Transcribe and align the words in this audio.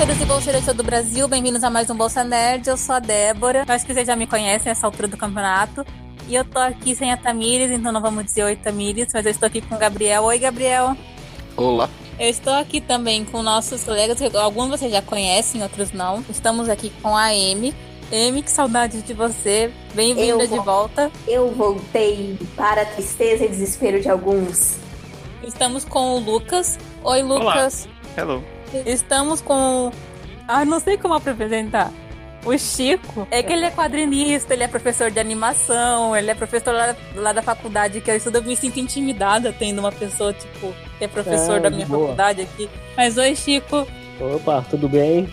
bolseiros 0.00 0.22
e 0.22 0.24
bolseiras 0.24 0.60
de 0.62 0.66
todo 0.66 0.80
o 0.80 0.82
Brasil, 0.82 1.28
bem-vindos 1.28 1.62
a 1.62 1.68
mais 1.68 1.90
um 1.90 1.94
Bolsa 1.94 2.24
Nerd. 2.24 2.66
Eu 2.66 2.76
sou 2.78 2.94
a 2.94 2.98
Débora. 3.00 3.66
Acho 3.68 3.84
que 3.84 3.92
vocês 3.92 4.06
já 4.06 4.16
me 4.16 4.26
conhecem 4.26 4.70
nessa 4.70 4.86
altura 4.86 5.06
do 5.06 5.14
campeonato. 5.14 5.84
E 6.26 6.34
eu 6.34 6.42
tô 6.42 6.58
aqui 6.58 6.94
sem 6.94 7.12
a 7.12 7.18
Tamires, 7.18 7.70
então 7.70 7.92
não 7.92 8.00
vamos 8.00 8.24
dizer 8.24 8.44
oi 8.44 8.56
Tamires, 8.56 9.12
mas 9.12 9.26
eu 9.26 9.30
estou 9.30 9.46
aqui 9.46 9.60
com 9.60 9.74
o 9.74 9.78
Gabriel. 9.78 10.22
Oi, 10.22 10.38
Gabriel. 10.38 10.96
Olá. 11.54 11.90
Eu 12.18 12.30
estou 12.30 12.54
aqui 12.54 12.80
também 12.80 13.26
com 13.26 13.42
nossos 13.42 13.84
colegas, 13.84 14.16
alguns 14.36 14.70
vocês 14.70 14.90
já 14.90 15.02
conhecem, 15.02 15.62
outros 15.62 15.92
não. 15.92 16.24
Estamos 16.30 16.70
aqui 16.70 16.90
com 17.02 17.14
a 17.14 17.26
Amy. 17.26 17.74
Amy, 18.10 18.42
que 18.42 18.50
saudade 18.50 19.02
de 19.02 19.12
você. 19.12 19.70
Bem-vinda 19.92 20.46
de 20.46 20.58
volta. 20.60 21.10
Eu 21.28 21.50
voltei 21.50 22.38
para 22.56 22.82
a 22.82 22.86
tristeza 22.86 23.44
e 23.44 23.48
desespero 23.48 24.00
de 24.00 24.08
alguns. 24.08 24.76
Estamos 25.42 25.84
com 25.84 26.14
o 26.14 26.18
Lucas. 26.18 26.78
Oi, 27.04 27.20
Lucas. 27.20 27.86
Olá. 28.16 28.16
Hello. 28.16 28.59
Estamos 28.86 29.40
com. 29.40 29.90
Ah, 30.46 30.64
não 30.64 30.80
sei 30.80 30.96
como 30.96 31.14
apresentar. 31.14 31.92
O 32.44 32.56
Chico, 32.56 33.28
é 33.30 33.42
que 33.42 33.52
ele 33.52 33.66
é 33.66 33.70
quadrinista, 33.70 34.54
ele 34.54 34.62
é 34.64 34.68
professor 34.68 35.10
de 35.10 35.20
animação, 35.20 36.16
ele 36.16 36.30
é 36.30 36.34
professor 36.34 36.72
lá, 36.72 36.96
lá 37.14 37.32
da 37.34 37.42
faculdade 37.42 38.00
que 38.00 38.10
eu 38.10 38.16
estudo. 38.16 38.38
Eu 38.38 38.42
me 38.42 38.56
sinto 38.56 38.80
intimidada 38.80 39.52
tendo 39.52 39.78
uma 39.80 39.92
pessoa, 39.92 40.32
tipo, 40.32 40.72
que 40.98 41.04
é 41.04 41.08
professor 41.08 41.56
É, 41.58 41.60
da 41.60 41.68
minha 41.70 41.84
boa. 41.86 42.00
faculdade 42.00 42.40
aqui. 42.40 42.68
Mas 42.96 43.18
oi, 43.18 43.36
Chico. 43.36 43.86
Opa, 44.18 44.64
tudo 44.70 44.88
bem? 44.88 45.30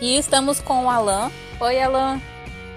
E 0.00 0.16
estamos 0.18 0.60
com 0.60 0.86
o 0.86 0.90
Alan. 0.90 1.30
Oi, 1.60 1.80
Alan. 1.80 2.20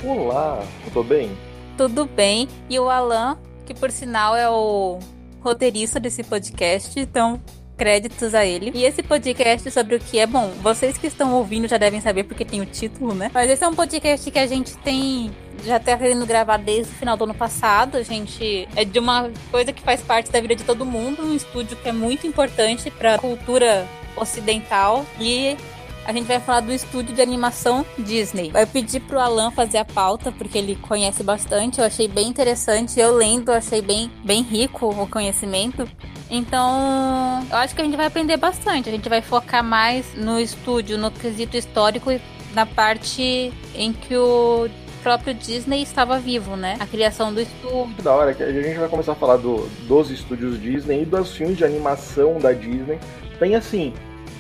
Olá, 0.04 0.62
tudo 0.86 1.04
bem? 1.04 1.32
Tudo 1.76 2.06
bem? 2.06 2.48
E 2.70 2.80
o 2.80 2.90
Alan, 2.90 3.38
que 3.66 3.74
por 3.74 3.90
sinal 3.90 4.36
é 4.36 4.48
o 4.50 5.00
roteirista 5.42 6.00
desse 6.00 6.24
podcast, 6.24 7.00
então 7.00 7.42
créditos 7.80 8.36
a 8.36 8.46
ele. 8.46 8.72
E 8.76 8.84
esse 8.84 9.02
podcast 9.02 9.72
sobre 9.72 9.96
o 9.96 10.00
que 10.00 10.20
é 10.20 10.28
bom, 10.28 10.52
vocês 10.62 10.98
que 10.98 11.08
estão 11.08 11.34
ouvindo 11.34 11.66
já 11.66 11.78
devem 11.78 12.02
saber 12.02 12.26
porque 12.26 12.44
tem 12.44 12.60
o 12.60 12.66
título, 12.66 13.16
né? 13.16 13.32
Mas 13.34 13.50
esse 13.50 13.64
é 13.64 13.68
um 13.68 13.74
podcast 13.74 14.30
que 14.30 14.38
a 14.38 14.46
gente 14.46 14.76
tem 14.80 15.32
já 15.64 15.80
tá 15.80 15.98
querendo 15.98 16.26
gravar 16.26 16.58
desde 16.58 16.92
o 16.94 16.96
final 16.96 17.18
do 17.18 17.24
ano 17.24 17.34
passado. 17.34 17.98
A 17.98 18.04
gente 18.04 18.68
é 18.76 18.84
de 18.84 19.00
uma 19.00 19.32
coisa 19.52 19.72
que 19.72 19.82
faz 19.82 20.02
parte 20.02 20.30
da 20.32 20.40
vida 20.40 20.56
de 20.56 20.64
todo 20.64 20.86
mundo, 20.86 21.24
um 21.24 21.36
estúdio 21.36 21.78
que 21.78 21.88
é 21.88 21.92
muito 21.92 22.28
importante 22.28 22.92
para 22.92 23.18
cultura 23.18 23.88
ocidental 24.16 25.06
e 25.20 25.58
a 26.06 26.14
gente 26.14 26.26
vai 26.26 26.40
falar 26.40 26.62
do 26.62 26.72
estúdio 26.74 27.14
de 27.16 27.22
animação 27.22 27.86
Disney. 27.98 28.52
Eu 28.54 28.66
pedi 28.68 29.00
pro 29.00 29.20
Alan 29.20 29.52
fazer 29.52 29.78
a 29.78 29.86
pauta, 29.86 30.32
porque 30.32 30.58
ele 30.58 30.76
conhece 30.76 31.22
bastante. 31.24 31.80
Eu 31.80 31.86
achei 31.86 32.08
bem 32.08 32.28
interessante. 32.28 33.00
Eu 33.00 33.16
lendo, 33.16 33.52
achei 33.52 33.82
bem, 33.82 34.12
bem 34.24 34.42
rico 34.42 34.88
o 34.90 35.08
conhecimento. 35.08 35.88
Então, 36.32 37.46
eu 37.50 37.58
acho 37.58 37.76
que 37.76 37.82
a 37.82 37.84
gente 37.86 37.98
vai 37.98 38.06
aprender 38.06 38.38
bastante. 38.38 38.90
A 38.90 38.92
gente 38.92 39.10
vai 39.10 39.22
focar 39.22 39.64
mais 39.64 40.14
no 40.16 40.40
estúdio, 40.40 40.98
no 40.98 41.12
quesito 41.12 41.58
histórico 41.58 42.12
e 42.12 42.22
na 42.54 42.66
parte 42.66 43.54
em 43.76 43.94
que 43.94 44.16
o 44.16 44.68
próprio 45.04 45.34
Disney 45.34 45.82
estava 45.84 46.18
vivo, 46.20 46.56
né? 46.56 46.76
A 46.80 46.86
criação 46.86 47.34
do 47.34 47.40
estúdio. 47.42 48.04
Da 48.04 48.14
hora 48.14 48.34
que 48.34 48.44
a 48.44 48.52
gente 48.52 48.78
vai 48.78 48.90
começar 48.90 49.14
a 49.14 49.16
falar 49.16 49.38
do- 49.38 49.68
dos 49.88 50.10
estúdios 50.12 50.60
Disney 50.62 51.04
e 51.04 51.06
dos 51.06 51.32
filmes 51.36 51.58
de 51.58 51.64
animação 51.66 52.38
da 52.40 52.52
Disney. 52.52 53.00
Tem 53.40 53.56
assim, 53.56 53.94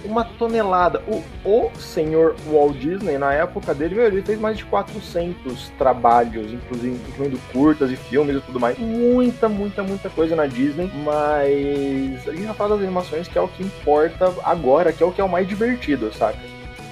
uma 0.03 0.23
tonelada. 0.23 1.01
O, 1.07 1.23
o 1.45 1.71
senhor 1.77 2.35
Walt 2.47 2.77
Disney, 2.77 3.17
na 3.17 3.33
época 3.33 3.73
dele, 3.73 3.95
meu, 3.95 4.05
ele 4.05 4.21
fez 4.21 4.39
mais 4.39 4.57
de 4.57 4.65
400 4.65 5.69
trabalhos, 5.77 6.51
inclusive 6.51 6.99
incluindo 7.09 7.39
curtas 7.51 7.91
e 7.91 7.95
filmes 7.95 8.37
e 8.37 8.41
tudo 8.41 8.59
mais. 8.59 8.77
Muita, 8.77 9.49
muita, 9.49 9.83
muita 9.83 10.09
coisa 10.09 10.35
na 10.35 10.45
Disney, 10.45 10.91
mas 11.03 12.27
a 12.27 12.31
gente 12.31 12.45
vai 12.45 12.55
falar 12.55 12.75
das 12.75 12.83
animações 12.83 13.27
que 13.27 13.37
é 13.37 13.41
o 13.41 13.47
que 13.47 13.63
importa 13.63 14.33
agora, 14.43 14.91
que 14.91 15.03
é 15.03 15.05
o 15.05 15.11
que 15.11 15.21
é 15.21 15.23
o 15.23 15.29
mais 15.29 15.47
divertido, 15.47 16.13
saca? 16.13 16.39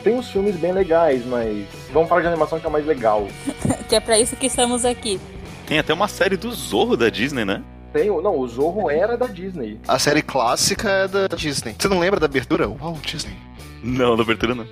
Tem 0.04 0.14
uns 0.14 0.30
filmes 0.30 0.56
bem 0.56 0.72
legais, 0.72 1.26
mas 1.26 1.66
vamos 1.92 2.08
falar 2.08 2.22
de 2.22 2.28
animação 2.28 2.60
que 2.60 2.66
é 2.66 2.70
o 2.70 2.72
mais 2.72 2.86
legal. 2.86 3.28
que 3.90 3.96
é 3.96 4.00
pra 4.00 4.18
isso 4.20 4.36
que 4.36 4.48
estamos 4.48 4.86
aqui. 4.86 5.20
Tem 5.66 5.80
até 5.80 5.94
uma 5.94 6.08
série 6.08 6.38
do 6.38 6.52
Zorro 6.52 6.96
da 6.96 7.10
Disney, 7.10 7.44
né? 7.44 7.62
Tem, 7.98 8.12
o- 8.12 8.22
não, 8.22 8.38
o 8.38 8.48
Zorro 8.48 8.92
era 8.92 9.18
da 9.18 9.26
Disney. 9.26 9.80
A 9.88 9.98
série 9.98 10.22
clássica 10.22 10.88
é 10.90 11.08
da 11.08 11.28
Disney. 11.28 11.76
Você 11.78 11.88
não 11.88 11.98
lembra 12.00 12.20
da 12.20 12.28
abertura? 12.28 12.70
Uau, 12.70 12.96
Disney. 13.04 13.36
Não, 13.82 14.16
na 14.16 14.22
abertura 14.22 14.54
não. 14.54 14.68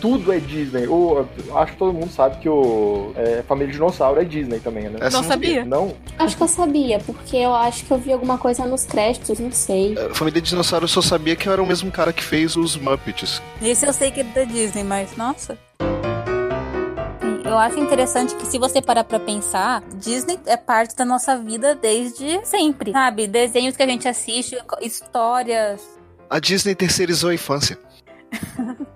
Tudo 0.00 0.32
é 0.32 0.38
Disney. 0.38 0.86
O, 0.88 1.24
acho 1.54 1.72
que 1.72 1.78
todo 1.78 1.92
mundo 1.92 2.10
sabe 2.10 2.38
que 2.38 2.48
o 2.48 3.12
é, 3.16 3.42
Família 3.46 3.72
Dinossauro 3.72 4.20
é 4.20 4.24
Disney 4.24 4.58
também, 4.58 4.84
né? 4.84 4.98
Essa 5.00 5.16
Não 5.16 5.24
sabia? 5.24 5.64
Não? 5.64 5.94
Acho 6.18 6.36
que 6.36 6.42
eu 6.42 6.48
sabia, 6.48 6.98
porque 6.98 7.36
eu 7.36 7.54
acho 7.54 7.84
que 7.84 7.90
eu 7.92 7.98
vi 7.98 8.12
alguma 8.12 8.36
coisa 8.36 8.66
nos 8.66 8.84
créditos, 8.84 9.38
não 9.38 9.52
sei. 9.52 9.96
A 9.98 10.12
família 10.14 10.40
Dinossauro 10.42 10.84
eu 10.84 10.88
só 10.88 11.00
sabia 11.00 11.34
que 11.36 11.48
era 11.48 11.62
o 11.62 11.66
mesmo 11.66 11.90
cara 11.92 12.12
que 12.12 12.22
fez 12.22 12.56
os 12.56 12.76
Muppets. 12.76 13.40
Esse 13.62 13.86
eu 13.86 13.92
sei 13.92 14.10
que 14.10 14.20
é 14.20 14.24
da 14.24 14.44
Disney, 14.44 14.82
mas 14.84 15.16
nossa. 15.16 15.56
Eu 17.46 17.56
acho 17.56 17.78
interessante 17.78 18.34
que 18.34 18.44
se 18.44 18.58
você 18.58 18.82
parar 18.82 19.04
pra 19.04 19.20
pensar, 19.20 19.80
Disney 19.94 20.38
é 20.46 20.56
parte 20.56 20.96
da 20.96 21.04
nossa 21.04 21.38
vida 21.38 21.74
desde 21.74 22.44
sempre, 22.44 22.90
sabe? 22.92 23.26
Desenhos 23.28 23.76
que 23.76 23.82
a 23.82 23.86
gente 23.86 24.08
assiste, 24.08 24.58
histórias. 24.80 25.80
A 26.28 26.40
Disney 26.40 26.74
terceirizou 26.74 27.30
a 27.30 27.34
infância. 27.34 27.78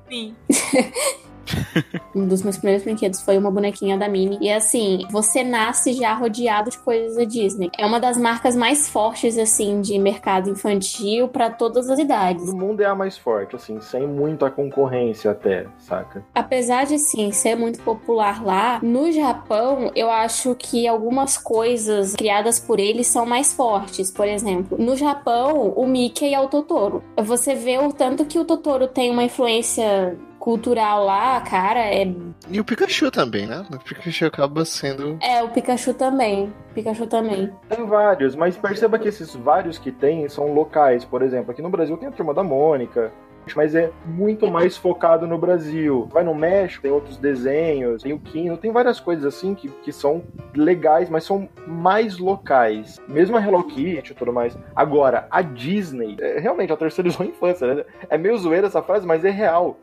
Sim. 0.08 0.34
Um 2.14 2.26
dos 2.26 2.42
meus 2.42 2.56
primeiros 2.56 2.84
brinquedos 2.84 3.20
foi 3.20 3.38
uma 3.38 3.50
bonequinha 3.50 3.96
da 3.96 4.08
Minnie. 4.08 4.38
E 4.40 4.50
assim, 4.50 5.06
você 5.10 5.44
nasce 5.44 5.92
já 5.92 6.12
rodeado 6.12 6.70
de 6.70 6.78
coisas 6.78 7.16
da 7.16 7.24
Disney. 7.24 7.70
É 7.78 7.86
uma 7.86 8.00
das 8.00 8.16
marcas 8.16 8.56
mais 8.56 8.88
fortes, 8.88 9.38
assim, 9.38 9.80
de 9.80 9.96
mercado 9.98 10.50
infantil 10.50 11.28
pra 11.28 11.50
todas 11.50 11.88
as 11.88 11.98
idades. 11.98 12.52
No 12.52 12.58
mundo 12.58 12.80
é 12.80 12.86
a 12.86 12.94
mais 12.94 13.16
forte, 13.16 13.54
assim, 13.54 13.80
sem 13.80 14.06
muita 14.06 14.50
concorrência 14.50 15.30
até, 15.30 15.66
saca? 15.78 16.24
Apesar 16.34 16.84
de 16.84 16.98
sim 16.98 17.30
ser 17.30 17.54
muito 17.54 17.80
popular 17.82 18.44
lá, 18.44 18.80
no 18.82 19.12
Japão 19.12 19.90
eu 19.94 20.10
acho 20.10 20.54
que 20.56 20.86
algumas 20.88 21.36
coisas 21.36 22.14
criadas 22.16 22.58
por 22.58 22.80
eles 22.80 23.06
são 23.06 23.24
mais 23.24 23.52
fortes. 23.52 24.10
Por 24.10 24.26
exemplo, 24.26 24.76
no 24.78 24.96
Japão, 24.96 25.72
o 25.76 25.86
Mickey 25.86 26.34
é 26.34 26.40
o 26.40 26.48
Totoro. 26.48 27.02
Você 27.16 27.54
vê 27.54 27.78
o 27.78 27.92
tanto 27.92 28.24
que 28.24 28.38
o 28.38 28.44
Totoro 28.44 28.88
tem 28.88 29.10
uma 29.10 29.24
influência 29.24 30.18
cultural 30.40 31.04
lá, 31.04 31.38
cara, 31.42 31.80
é, 31.80 32.10
E 32.50 32.58
o 32.58 32.64
Pikachu 32.64 33.10
também, 33.10 33.46
né? 33.46 33.64
O 33.70 33.78
Pikachu 33.78 34.24
acaba 34.24 34.64
sendo. 34.64 35.18
é 35.22 35.42
o 35.42 35.50
Pikachu 35.50 35.92
também. 35.94 36.52
Pikachu 36.74 37.06
também. 37.06 37.52
Tem 37.68 37.86
vários, 37.86 38.34
mas 38.34 38.56
perceba 38.56 38.98
que 38.98 39.06
esses 39.06 39.34
vários 39.34 39.78
que 39.78 39.92
tem 39.92 40.28
são 40.28 40.52
locais. 40.52 41.04
Por 41.04 41.20
exemplo, 41.22 41.52
aqui 41.52 41.60
no 41.60 41.68
Brasil 41.68 41.96
tem 41.98 42.08
a 42.08 42.12
Turma 42.12 42.32
da 42.32 42.42
Mônica, 42.42 43.12
mas 43.54 43.74
é 43.74 43.90
muito 44.06 44.50
mais 44.50 44.76
focado 44.76 45.26
no 45.26 45.36
Brasil. 45.36 46.08
Vai 46.10 46.24
no 46.24 46.34
México, 46.34 46.82
tem 46.82 46.90
outros 46.90 47.18
desenhos, 47.18 48.02
tem 48.02 48.12
o 48.12 48.18
Kino, 48.18 48.56
tem 48.56 48.72
várias 48.72 48.98
coisas 48.98 49.24
assim 49.26 49.54
que, 49.54 49.68
que 49.68 49.92
são 49.92 50.22
legais, 50.54 51.10
mas 51.10 51.24
são 51.24 51.48
mais 51.66 52.16
locais. 52.18 52.98
Mesmo 53.06 53.36
a 53.36 53.44
Hello 53.44 53.62
Kitty 53.64 54.12
e 54.12 54.14
tudo 54.14 54.32
mais. 54.32 54.56
Agora, 54.74 55.26
a 55.30 55.42
Disney, 55.42 56.16
é, 56.18 56.38
realmente, 56.38 56.70
ela 56.70 56.78
terceirizou 56.78 57.26
a 57.26 57.28
infância, 57.28 57.74
né? 57.74 57.84
É 58.08 58.16
meio 58.16 58.38
zoeira 58.38 58.68
essa 58.68 58.82
frase, 58.82 59.06
mas 59.06 59.24
é 59.24 59.30
real. 59.30 59.76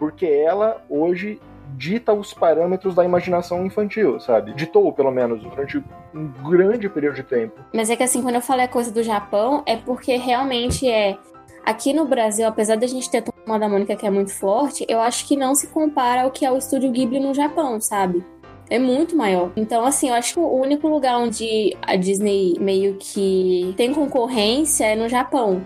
Porque 0.00 0.24
ela, 0.24 0.82
hoje, 0.88 1.38
dita 1.76 2.12
os 2.12 2.32
parâmetros 2.32 2.94
da 2.94 3.04
imaginação 3.04 3.64
infantil, 3.66 4.18
sabe? 4.18 4.54
Ditou, 4.54 4.90
pelo 4.92 5.10
menos, 5.10 5.42
durante 5.42 5.76
um 6.14 6.26
grande 6.48 6.88
período 6.88 7.16
de 7.16 7.22
tempo. 7.22 7.60
Mas 7.72 7.90
é 7.90 7.96
que 7.96 8.02
assim, 8.02 8.22
quando 8.22 8.36
eu 8.36 8.40
falei 8.40 8.64
a 8.64 8.68
coisa 8.68 8.90
do 8.90 9.02
Japão, 9.02 9.62
é 9.66 9.76
porque 9.76 10.16
realmente 10.16 10.88
é. 10.88 11.18
Aqui 11.64 11.92
no 11.92 12.06
Brasil, 12.06 12.48
apesar 12.48 12.76
da 12.76 12.86
gente 12.86 13.10
ter 13.10 13.18
a 13.18 13.22
Turma 13.22 13.58
da 13.58 13.68
Mônica 13.68 13.94
que 13.94 14.06
é 14.06 14.10
muito 14.10 14.32
forte, 14.32 14.86
eu 14.88 14.98
acho 14.98 15.28
que 15.28 15.36
não 15.36 15.54
se 15.54 15.66
compara 15.66 16.22
ao 16.22 16.30
que 16.30 16.44
é 16.44 16.50
o 16.50 16.56
estúdio 16.56 16.90
Ghibli 16.90 17.20
no 17.20 17.34
Japão, 17.34 17.78
sabe? 17.78 18.24
É 18.70 18.78
muito 18.78 19.14
maior. 19.14 19.52
Então, 19.54 19.84
assim, 19.84 20.08
eu 20.08 20.14
acho 20.14 20.34
que 20.34 20.40
o 20.40 20.48
único 20.48 20.88
lugar 20.88 21.18
onde 21.18 21.76
a 21.82 21.96
Disney 21.96 22.54
meio 22.58 22.96
que 22.98 23.74
tem 23.76 23.92
concorrência 23.92 24.86
é 24.86 24.96
no 24.96 25.06
Japão. 25.06 25.62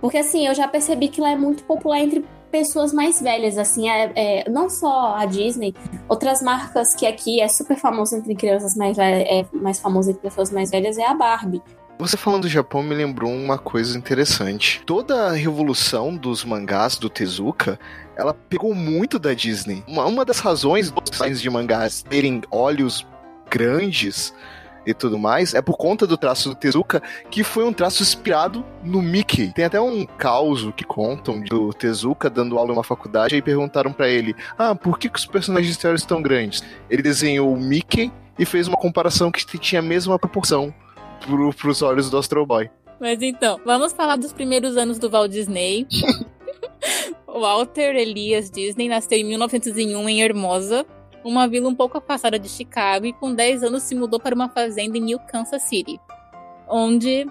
Porque, 0.00 0.18
assim, 0.18 0.46
eu 0.46 0.54
já 0.54 0.66
percebi 0.66 1.08
que 1.08 1.20
lá 1.20 1.30
é 1.30 1.36
muito 1.36 1.62
popular 1.62 2.00
entre 2.00 2.24
pessoas 2.50 2.92
mais 2.92 3.20
velhas, 3.20 3.58
assim, 3.58 3.88
é, 3.88 4.12
é- 4.14 4.50
não 4.50 4.68
só 4.68 5.14
a 5.16 5.26
Disney, 5.26 5.74
outras 6.08 6.42
marcas 6.42 6.94
que 6.94 7.06
aqui 7.06 7.40
é 7.40 7.48
super 7.48 7.76
famosa 7.76 8.16
entre 8.16 8.34
crianças 8.34 8.74
mais 8.76 8.96
é 8.98 9.44
mais 9.52 9.80
famosa 9.80 10.10
entre 10.10 10.22
pessoas 10.22 10.50
mais 10.50 10.70
velhas 10.70 10.98
é 10.98 11.06
a 11.06 11.14
Barbie. 11.14 11.62
Você 11.98 12.16
falando 12.18 12.42
do 12.42 12.48
Japão 12.48 12.82
me 12.82 12.94
lembrou 12.94 13.32
uma 13.32 13.56
coisa 13.56 13.96
interessante. 13.96 14.82
Toda 14.84 15.28
a 15.28 15.32
revolução 15.32 16.14
dos 16.14 16.44
mangás 16.44 16.96
do 16.96 17.08
Tezuka, 17.08 17.80
ela 18.14 18.34
pegou 18.34 18.74
muito 18.74 19.18
da 19.18 19.32
Disney. 19.32 19.82
Uma, 19.88 20.04
uma 20.04 20.24
das 20.24 20.38
razões 20.38 20.90
dos 20.90 21.08
designs 21.08 21.40
de 21.40 21.48
mangás 21.48 22.02
terem 22.02 22.42
olhos 22.50 23.06
grandes 23.48 24.34
e 24.86 24.94
tudo 24.94 25.18
mais 25.18 25.54
é 25.54 25.60
por 25.60 25.76
conta 25.76 26.06
do 26.06 26.16
traço 26.16 26.50
do 26.50 26.54
Tezuka, 26.54 27.02
que 27.30 27.42
foi 27.42 27.64
um 27.64 27.72
traço 27.72 28.02
inspirado 28.02 28.64
no 28.82 29.02
Mickey. 29.02 29.52
Tem 29.52 29.64
até 29.64 29.80
um 29.80 30.06
caos 30.06 30.70
que 30.76 30.84
contam 30.84 31.40
do 31.40 31.72
Tezuka 31.72 32.30
dando 32.30 32.58
aula 32.58 32.70
em 32.70 32.74
uma 32.74 32.84
faculdade 32.84 33.36
e 33.36 33.42
perguntaram 33.42 33.92
pra 33.92 34.08
ele: 34.08 34.34
"Ah, 34.58 34.74
por 34.74 34.98
que, 34.98 35.08
que 35.08 35.18
os 35.18 35.26
personagens 35.26 35.76
têm 35.76 35.90
olhos 35.90 36.04
tão 36.04 36.22
grandes?" 36.22 36.62
Ele 36.88 37.02
desenhou 37.02 37.52
o 37.52 37.60
Mickey 37.60 38.12
e 38.38 38.44
fez 38.44 38.68
uma 38.68 38.76
comparação 38.76 39.30
que 39.30 39.58
tinha 39.58 39.80
a 39.80 39.82
mesma 39.82 40.18
proporção 40.18 40.72
pro, 41.24 41.52
pros 41.52 41.82
olhos 41.82 42.10
do 42.10 42.18
Astro 42.18 42.46
Boy. 42.46 42.70
Mas 43.00 43.20
então, 43.20 43.60
vamos 43.64 43.92
falar 43.92 44.16
dos 44.16 44.32
primeiros 44.32 44.76
anos 44.76 44.98
do 44.98 45.10
Walt 45.10 45.30
Disney. 45.30 45.86
Walter 47.28 47.94
Elias 47.94 48.50
Disney 48.50 48.88
nasceu 48.88 49.18
em 49.18 49.24
1901 49.24 50.08
em 50.08 50.22
Hermosa, 50.22 50.86
uma 51.26 51.48
vila 51.48 51.68
um 51.68 51.74
pouco 51.74 51.98
afastada 51.98 52.38
de 52.38 52.48
Chicago, 52.48 53.06
e 53.06 53.12
com 53.12 53.34
10 53.34 53.64
anos 53.64 53.82
se 53.82 53.94
mudou 53.94 54.20
para 54.20 54.34
uma 54.34 54.48
fazenda 54.48 54.96
em 54.96 55.00
New 55.00 55.18
Kansas 55.18 55.62
City, 55.62 56.00
onde 56.68 57.26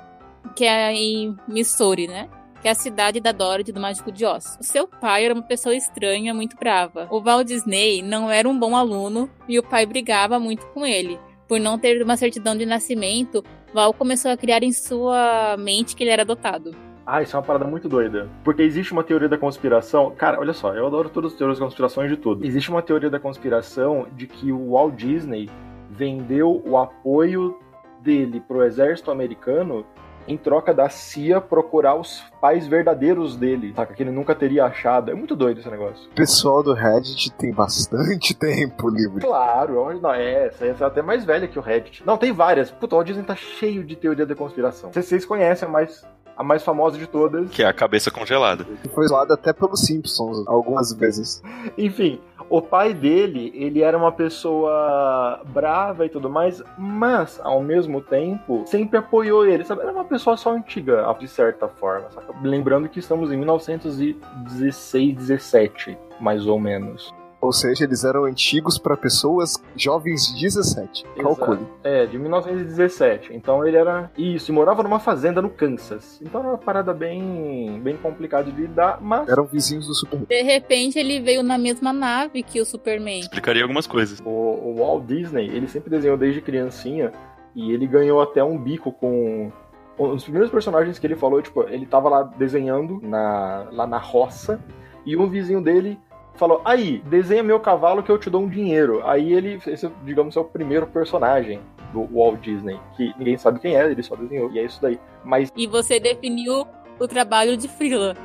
que 0.55 0.65
é 0.65 0.93
em 0.93 1.35
Missouri, 1.47 2.07
né? 2.07 2.29
Que 2.61 2.67
é 2.67 2.71
a 2.71 2.75
cidade 2.75 3.19
da 3.19 3.31
Dorothy 3.31 3.71
do 3.71 3.79
Mágico 3.79 4.11
de 4.11 4.25
Oz. 4.25 4.57
O 4.59 4.63
seu 4.63 4.87
pai 4.87 5.25
era 5.25 5.33
uma 5.33 5.43
pessoa 5.43 5.75
estranha, 5.75 6.33
muito 6.33 6.55
brava. 6.57 7.07
O 7.11 7.21
Walt 7.21 7.47
Disney 7.47 8.01
não 8.01 8.29
era 8.29 8.47
um 8.49 8.57
bom 8.57 8.75
aluno 8.75 9.29
e 9.47 9.59
o 9.59 9.63
pai 9.63 9.85
brigava 9.85 10.39
muito 10.39 10.65
com 10.67 10.85
ele. 10.85 11.19
Por 11.47 11.59
não 11.59 11.77
ter 11.77 12.01
uma 12.01 12.17
certidão 12.17 12.57
de 12.57 12.65
nascimento, 12.65 13.43
Val 13.73 13.93
começou 13.93 14.31
a 14.31 14.37
criar 14.37 14.63
em 14.63 14.71
sua 14.71 15.55
mente 15.59 15.95
que 15.95 16.03
ele 16.03 16.09
era 16.09 16.23
adotado. 16.23 16.75
Ah, 17.05 17.21
isso 17.21 17.35
é 17.35 17.39
uma 17.39 17.45
parada 17.45 17.65
muito 17.65 17.87
doida. 17.87 18.27
Porque 18.43 18.63
existe 18.63 18.91
uma 18.91 19.03
teoria 19.03 19.29
da 19.29 19.37
conspiração. 19.37 20.11
Cara, 20.17 20.39
olha 20.39 20.53
só, 20.53 20.73
eu 20.73 20.87
adoro 20.87 21.07
todas 21.07 21.33
as 21.33 21.37
teorias 21.37 21.59
da 21.59 21.65
conspiração 21.65 22.07
de 22.07 22.17
tudo. 22.17 22.43
Existe 22.43 22.69
uma 22.69 22.81
teoria 22.81 23.09
da 23.09 23.19
conspiração 23.19 24.07
de 24.15 24.25
que 24.25 24.51
o 24.51 24.71
Walt 24.71 24.95
Disney 24.95 25.49
vendeu 25.89 26.63
o 26.65 26.77
apoio 26.77 27.59
dele 28.01 28.39
pro 28.39 28.63
exército 28.63 29.11
americano 29.11 29.85
em 30.27 30.37
troca 30.37 30.73
da 30.73 30.89
CIA 30.89 31.39
procurar 31.39 31.95
os 31.95 32.23
pais 32.41 32.67
verdadeiros 32.67 33.35
dele, 33.35 33.73
saca? 33.75 33.93
Que 33.93 34.03
ele 34.03 34.11
nunca 34.11 34.33
teria 34.33 34.65
achado. 34.65 35.11
É 35.11 35.13
muito 35.13 35.35
doido 35.35 35.59
esse 35.59 35.69
negócio. 35.69 36.09
O 36.11 36.15
pessoal 36.15 36.63
do 36.63 36.73
Reddit 36.73 37.31
tem 37.33 37.53
bastante 37.53 38.33
tempo 38.37 38.89
livre. 38.89 39.21
Claro, 39.21 39.99
não, 39.99 40.13
é, 40.13 40.47
essa, 40.47 40.65
essa 40.65 40.83
é 40.85 40.87
até 40.87 41.01
mais 41.01 41.23
velha 41.23 41.47
que 41.47 41.59
o 41.59 41.61
Reddit. 41.61 42.03
Não, 42.05 42.17
tem 42.17 42.31
várias. 42.31 42.71
Puta, 42.71 42.95
o 42.95 42.97
Walt 42.97 43.07
Disney 43.07 43.23
tá 43.23 43.35
cheio 43.35 43.83
de 43.83 43.95
teoria 43.95 44.25
da 44.25 44.35
conspiração. 44.35 44.91
Vocês, 44.91 45.05
vocês 45.05 45.25
conhecem 45.25 45.67
a 45.67 45.71
mais, 45.71 46.03
a 46.37 46.43
mais 46.43 46.63
famosa 46.63 46.97
de 46.97 47.07
todas. 47.07 47.49
Que 47.49 47.63
é 47.63 47.65
a 47.65 47.73
cabeça 47.73 48.11
congelada. 48.11 48.65
Foi 48.93 49.07
zoado 49.07 49.33
até 49.33 49.53
pelos 49.53 49.81
Simpsons 49.81 50.47
algumas 50.47 50.91
vezes. 50.93 51.41
Enfim, 51.77 52.19
o 52.49 52.61
pai 52.61 52.93
dele, 52.93 53.51
ele 53.55 53.81
era 53.81 53.97
uma 53.97 54.11
pessoa 54.11 55.41
brava 55.45 56.05
e 56.05 56.09
tudo 56.09 56.29
mais, 56.29 56.61
mas 56.77 57.39
ao 57.43 57.61
mesmo 57.61 58.01
tempo 58.01 58.63
sempre 58.65 58.97
apoiou 58.97 59.45
ele, 59.45 59.63
sabe? 59.63 59.81
Era 59.81 59.91
uma 59.91 60.05
pessoa 60.05 60.37
só 60.37 60.53
antiga, 60.53 61.05
de 61.19 61.27
certa 61.27 61.67
forma, 61.67 62.09
saca? 62.11 62.33
Lembrando 62.43 62.89
que 62.89 62.99
estamos 62.99 63.31
em 63.31 63.37
1916, 63.37 65.15
17, 65.15 65.97
mais 66.19 66.45
ou 66.45 66.59
menos. 66.59 67.13
Ou 67.41 67.51
seja, 67.51 67.83
eles 67.83 68.03
eram 68.03 68.25
antigos 68.25 68.77
para 68.77 68.97
pessoas 68.97 69.61
jovens 69.75 70.33
de 70.33 70.41
17. 70.41 71.05
Calcule. 71.15 71.59
Exato. 71.59 71.79
É, 71.83 72.05
de 72.05 72.17
1917. 72.17 73.33
Então 73.33 73.65
ele 73.65 73.77
era 73.77 74.11
isso, 74.17 74.51
e 74.51 74.53
morava 74.53 74.81
numa 74.81 74.99
fazenda 74.99 75.41
no 75.41 75.49
Kansas. 75.49 76.19
Então 76.21 76.41
era 76.41 76.49
uma 76.49 76.57
parada 76.57 76.93
bem, 76.93 77.79
bem 77.83 77.97
complicada 77.97 78.51
de 78.51 78.61
lidar, 78.61 78.99
mas 79.01 79.27
Eram 79.29 79.45
vizinhos 79.45 79.87
do 79.87 79.93
Superman. 79.93 80.27
De 80.27 80.41
repente, 80.41 80.97
ele 80.97 81.19
veio 81.19 81.43
na 81.43 81.57
mesma 81.57 81.93
nave 81.93 82.41
que 82.41 82.59
o 82.59 82.65
Superman. 82.65 83.19
Explicaria 83.19 83.63
algumas 83.63 83.85
coisas. 83.85 84.19
o, 84.25 84.29
o 84.29 84.75
Walt 84.77 85.05
Disney, 85.05 85.47
ele 85.47 85.67
sempre 85.67 85.89
desenhou 85.89 86.17
desde 86.17 86.41
criancinha 86.41 87.11
e 87.55 87.71
ele 87.71 87.87
ganhou 87.87 88.21
até 88.21 88.43
um 88.43 88.57
bico 88.57 88.91
com 88.91 89.51
um 89.97 90.13
dos 90.13 90.23
primeiros 90.23 90.51
personagens 90.51 90.99
que 90.99 91.07
ele 91.07 91.15
falou, 91.15 91.41
tipo, 91.41 91.63
ele 91.63 91.85
tava 91.85 92.09
lá 92.09 92.23
desenhando 92.23 92.99
na, 93.01 93.67
lá 93.71 93.87
na 93.87 93.97
roça 93.97 94.59
e 95.05 95.15
um 95.15 95.29
vizinho 95.29 95.61
dele 95.61 95.97
falou: 96.37 96.61
Aí, 96.63 97.01
desenha 97.05 97.43
meu 97.43 97.59
cavalo 97.59 98.03
que 98.03 98.11
eu 98.11 98.17
te 98.17 98.29
dou 98.29 98.43
um 98.43 98.49
dinheiro. 98.49 99.01
Aí 99.05 99.33
ele, 99.33 99.59
esse, 99.65 99.89
digamos, 100.03 100.35
é 100.35 100.39
o 100.39 100.45
primeiro 100.45 100.87
personagem 100.87 101.59
do 101.93 102.07
Walt 102.13 102.39
Disney, 102.41 102.79
que 102.95 103.13
ninguém 103.17 103.37
sabe 103.37 103.59
quem 103.59 103.75
é, 103.75 103.85
ele 103.89 104.03
só 104.03 104.15
desenhou, 104.15 104.51
e 104.51 104.59
é 104.59 104.63
isso 104.63 104.81
daí. 104.81 104.99
Mas, 105.23 105.51
E 105.55 105.67
você 105.67 105.99
definiu 105.99 106.67
o 106.99 107.07
trabalho 107.07 107.55
de 107.57 107.67
Freela. 107.67 108.15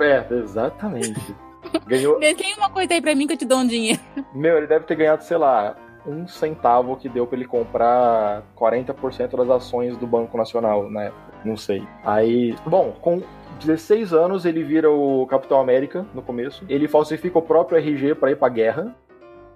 é, 0.00 0.26
exatamente. 0.34 1.34
Ganhou, 1.86 2.18
Desenha 2.18 2.56
uma 2.56 2.70
coisa 2.70 2.94
aí 2.94 3.00
pra 3.02 3.14
mim 3.14 3.26
que 3.26 3.34
eu 3.34 3.36
te 3.36 3.44
dou 3.44 3.58
um 3.58 3.66
dinheiro. 3.66 4.00
meu, 4.34 4.56
ele 4.56 4.66
deve 4.66 4.86
ter 4.86 4.96
ganhado, 4.96 5.22
sei 5.22 5.36
lá, 5.36 5.76
um 6.06 6.26
centavo 6.26 6.96
que 6.96 7.08
deu 7.08 7.26
pra 7.26 7.36
ele 7.36 7.46
comprar 7.46 8.42
40% 8.56 9.36
das 9.36 9.50
ações 9.50 9.96
do 9.96 10.06
Banco 10.06 10.36
Nacional 10.36 10.90
na 10.90 11.04
época. 11.04 11.29
Não 11.44 11.56
sei. 11.56 11.86
Aí, 12.04 12.54
bom, 12.66 12.92
com 13.00 13.22
16 13.60 14.12
anos 14.12 14.44
ele 14.44 14.62
vira 14.62 14.90
o 14.90 15.26
Capitão 15.26 15.60
América 15.60 16.04
no 16.14 16.22
começo. 16.22 16.64
Ele 16.68 16.88
falsifica 16.88 17.38
o 17.38 17.42
próprio 17.42 17.78
RG 17.78 18.14
pra 18.14 18.30
ir 18.30 18.36
pra 18.36 18.48
guerra. 18.48 18.94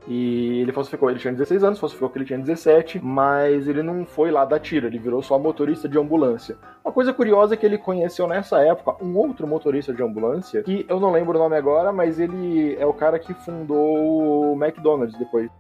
E 0.06 0.60
ele 0.60 0.70
falsificou, 0.70 1.08
ele 1.10 1.18
tinha 1.18 1.32
16 1.32 1.64
anos, 1.64 1.78
falsificou 1.78 2.10
que 2.10 2.18
ele 2.18 2.26
tinha 2.26 2.38
17, 2.38 3.00
mas 3.02 3.66
ele 3.66 3.82
não 3.82 4.04
foi 4.04 4.30
lá 4.30 4.44
dar 4.44 4.60
tiro, 4.60 4.86
ele 4.86 4.98
virou 4.98 5.22
só 5.22 5.38
motorista 5.38 5.88
de 5.88 5.98
ambulância. 5.98 6.58
Uma 6.84 6.92
coisa 6.92 7.10
curiosa 7.12 7.54
é 7.54 7.56
que 7.56 7.64
ele 7.64 7.78
conheceu 7.78 8.26
nessa 8.26 8.60
época 8.60 9.02
um 9.02 9.16
outro 9.16 9.46
motorista 9.46 9.94
de 9.94 10.02
ambulância, 10.02 10.62
que 10.62 10.84
eu 10.90 11.00
não 11.00 11.10
lembro 11.10 11.38
o 11.38 11.42
nome 11.42 11.56
agora, 11.56 11.90
mas 11.90 12.20
ele 12.20 12.76
é 12.78 12.84
o 12.84 12.92
cara 12.92 13.18
que 13.18 13.32
fundou 13.32 14.52
o 14.52 14.62
McDonald's 14.62 15.18
depois. 15.18 15.50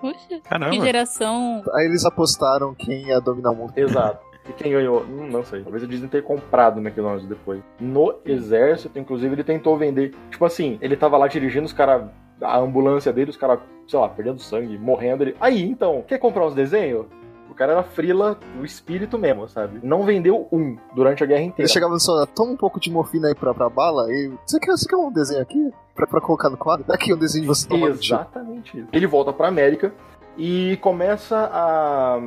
Puxa, 0.00 0.26
que 0.26 0.40
Caramba. 0.40 0.84
geração. 0.84 1.62
Aí 1.72 1.86
eles 1.86 2.04
apostaram 2.04 2.74
quem 2.74 3.06
ia 3.06 3.20
dominar 3.20 3.52
o 3.52 3.54
mundo. 3.54 3.72
Exato. 3.76 4.33
E 4.48 4.52
quem 4.52 4.72
ganhou? 4.72 5.02
Hum, 5.02 5.28
não 5.30 5.44
sei. 5.44 5.62
Talvez 5.62 5.82
eles 5.82 6.08
ter 6.10 6.22
comprado 6.22 6.78
o 6.78 6.80
McDonald's 6.80 7.26
depois. 7.26 7.62
No 7.80 8.16
exército, 8.24 8.98
inclusive, 8.98 9.34
ele 9.34 9.44
tentou 9.44 9.76
vender. 9.76 10.14
Tipo 10.30 10.44
assim, 10.44 10.78
ele 10.80 10.96
tava 10.96 11.16
lá 11.16 11.26
dirigindo, 11.26 11.66
os 11.66 11.72
caras. 11.72 12.04
A 12.40 12.58
ambulância 12.58 13.12
dele, 13.12 13.30
os 13.30 13.36
caras, 13.36 13.60
sei 13.86 13.98
lá, 13.98 14.08
perdendo 14.08 14.40
sangue, 14.40 14.76
morrendo. 14.76 15.22
Ele. 15.22 15.36
Aí, 15.40 15.62
então, 15.62 16.02
quer 16.06 16.18
comprar 16.18 16.44
uns 16.44 16.54
desenhos? 16.54 17.06
O 17.48 17.54
cara 17.54 17.70
era 17.70 17.82
frila 17.84 18.36
do 18.56 18.64
espírito 18.64 19.16
mesmo, 19.16 19.48
sabe? 19.48 19.78
Não 19.80 20.02
vendeu 20.02 20.48
um 20.50 20.76
durante 20.92 21.22
a 21.22 21.26
guerra 21.26 21.42
inteira. 21.42 21.62
Ele 21.62 21.72
chegava 21.72 21.96
só, 22.00 22.26
toma 22.26 22.50
um 22.50 22.56
pouco 22.56 22.80
de 22.80 22.90
morfina 22.90 23.28
aí 23.28 23.34
pra, 23.34 23.54
pra 23.54 23.70
bala 23.70 24.12
e. 24.12 24.32
Você 24.44 24.58
quer, 24.58 24.72
você 24.72 24.88
quer 24.88 24.96
um 24.96 25.12
desenho 25.12 25.40
aqui? 25.40 25.70
Pra, 25.94 26.04
pra 26.04 26.20
colocar 26.20 26.50
no 26.50 26.56
quadro? 26.56 26.84
Daqui 26.84 27.14
um 27.14 27.16
desenho 27.16 27.42
de 27.42 27.48
você 27.48 27.68
toma 27.68 27.88
no 27.90 27.96
tiro. 27.96 28.16
Exatamente 28.16 28.80
isso. 28.80 28.88
Ele 28.92 29.06
volta 29.06 29.32
pra 29.32 29.46
América 29.46 29.94
e 30.36 30.76
começa 30.78 31.48
a 31.52 32.20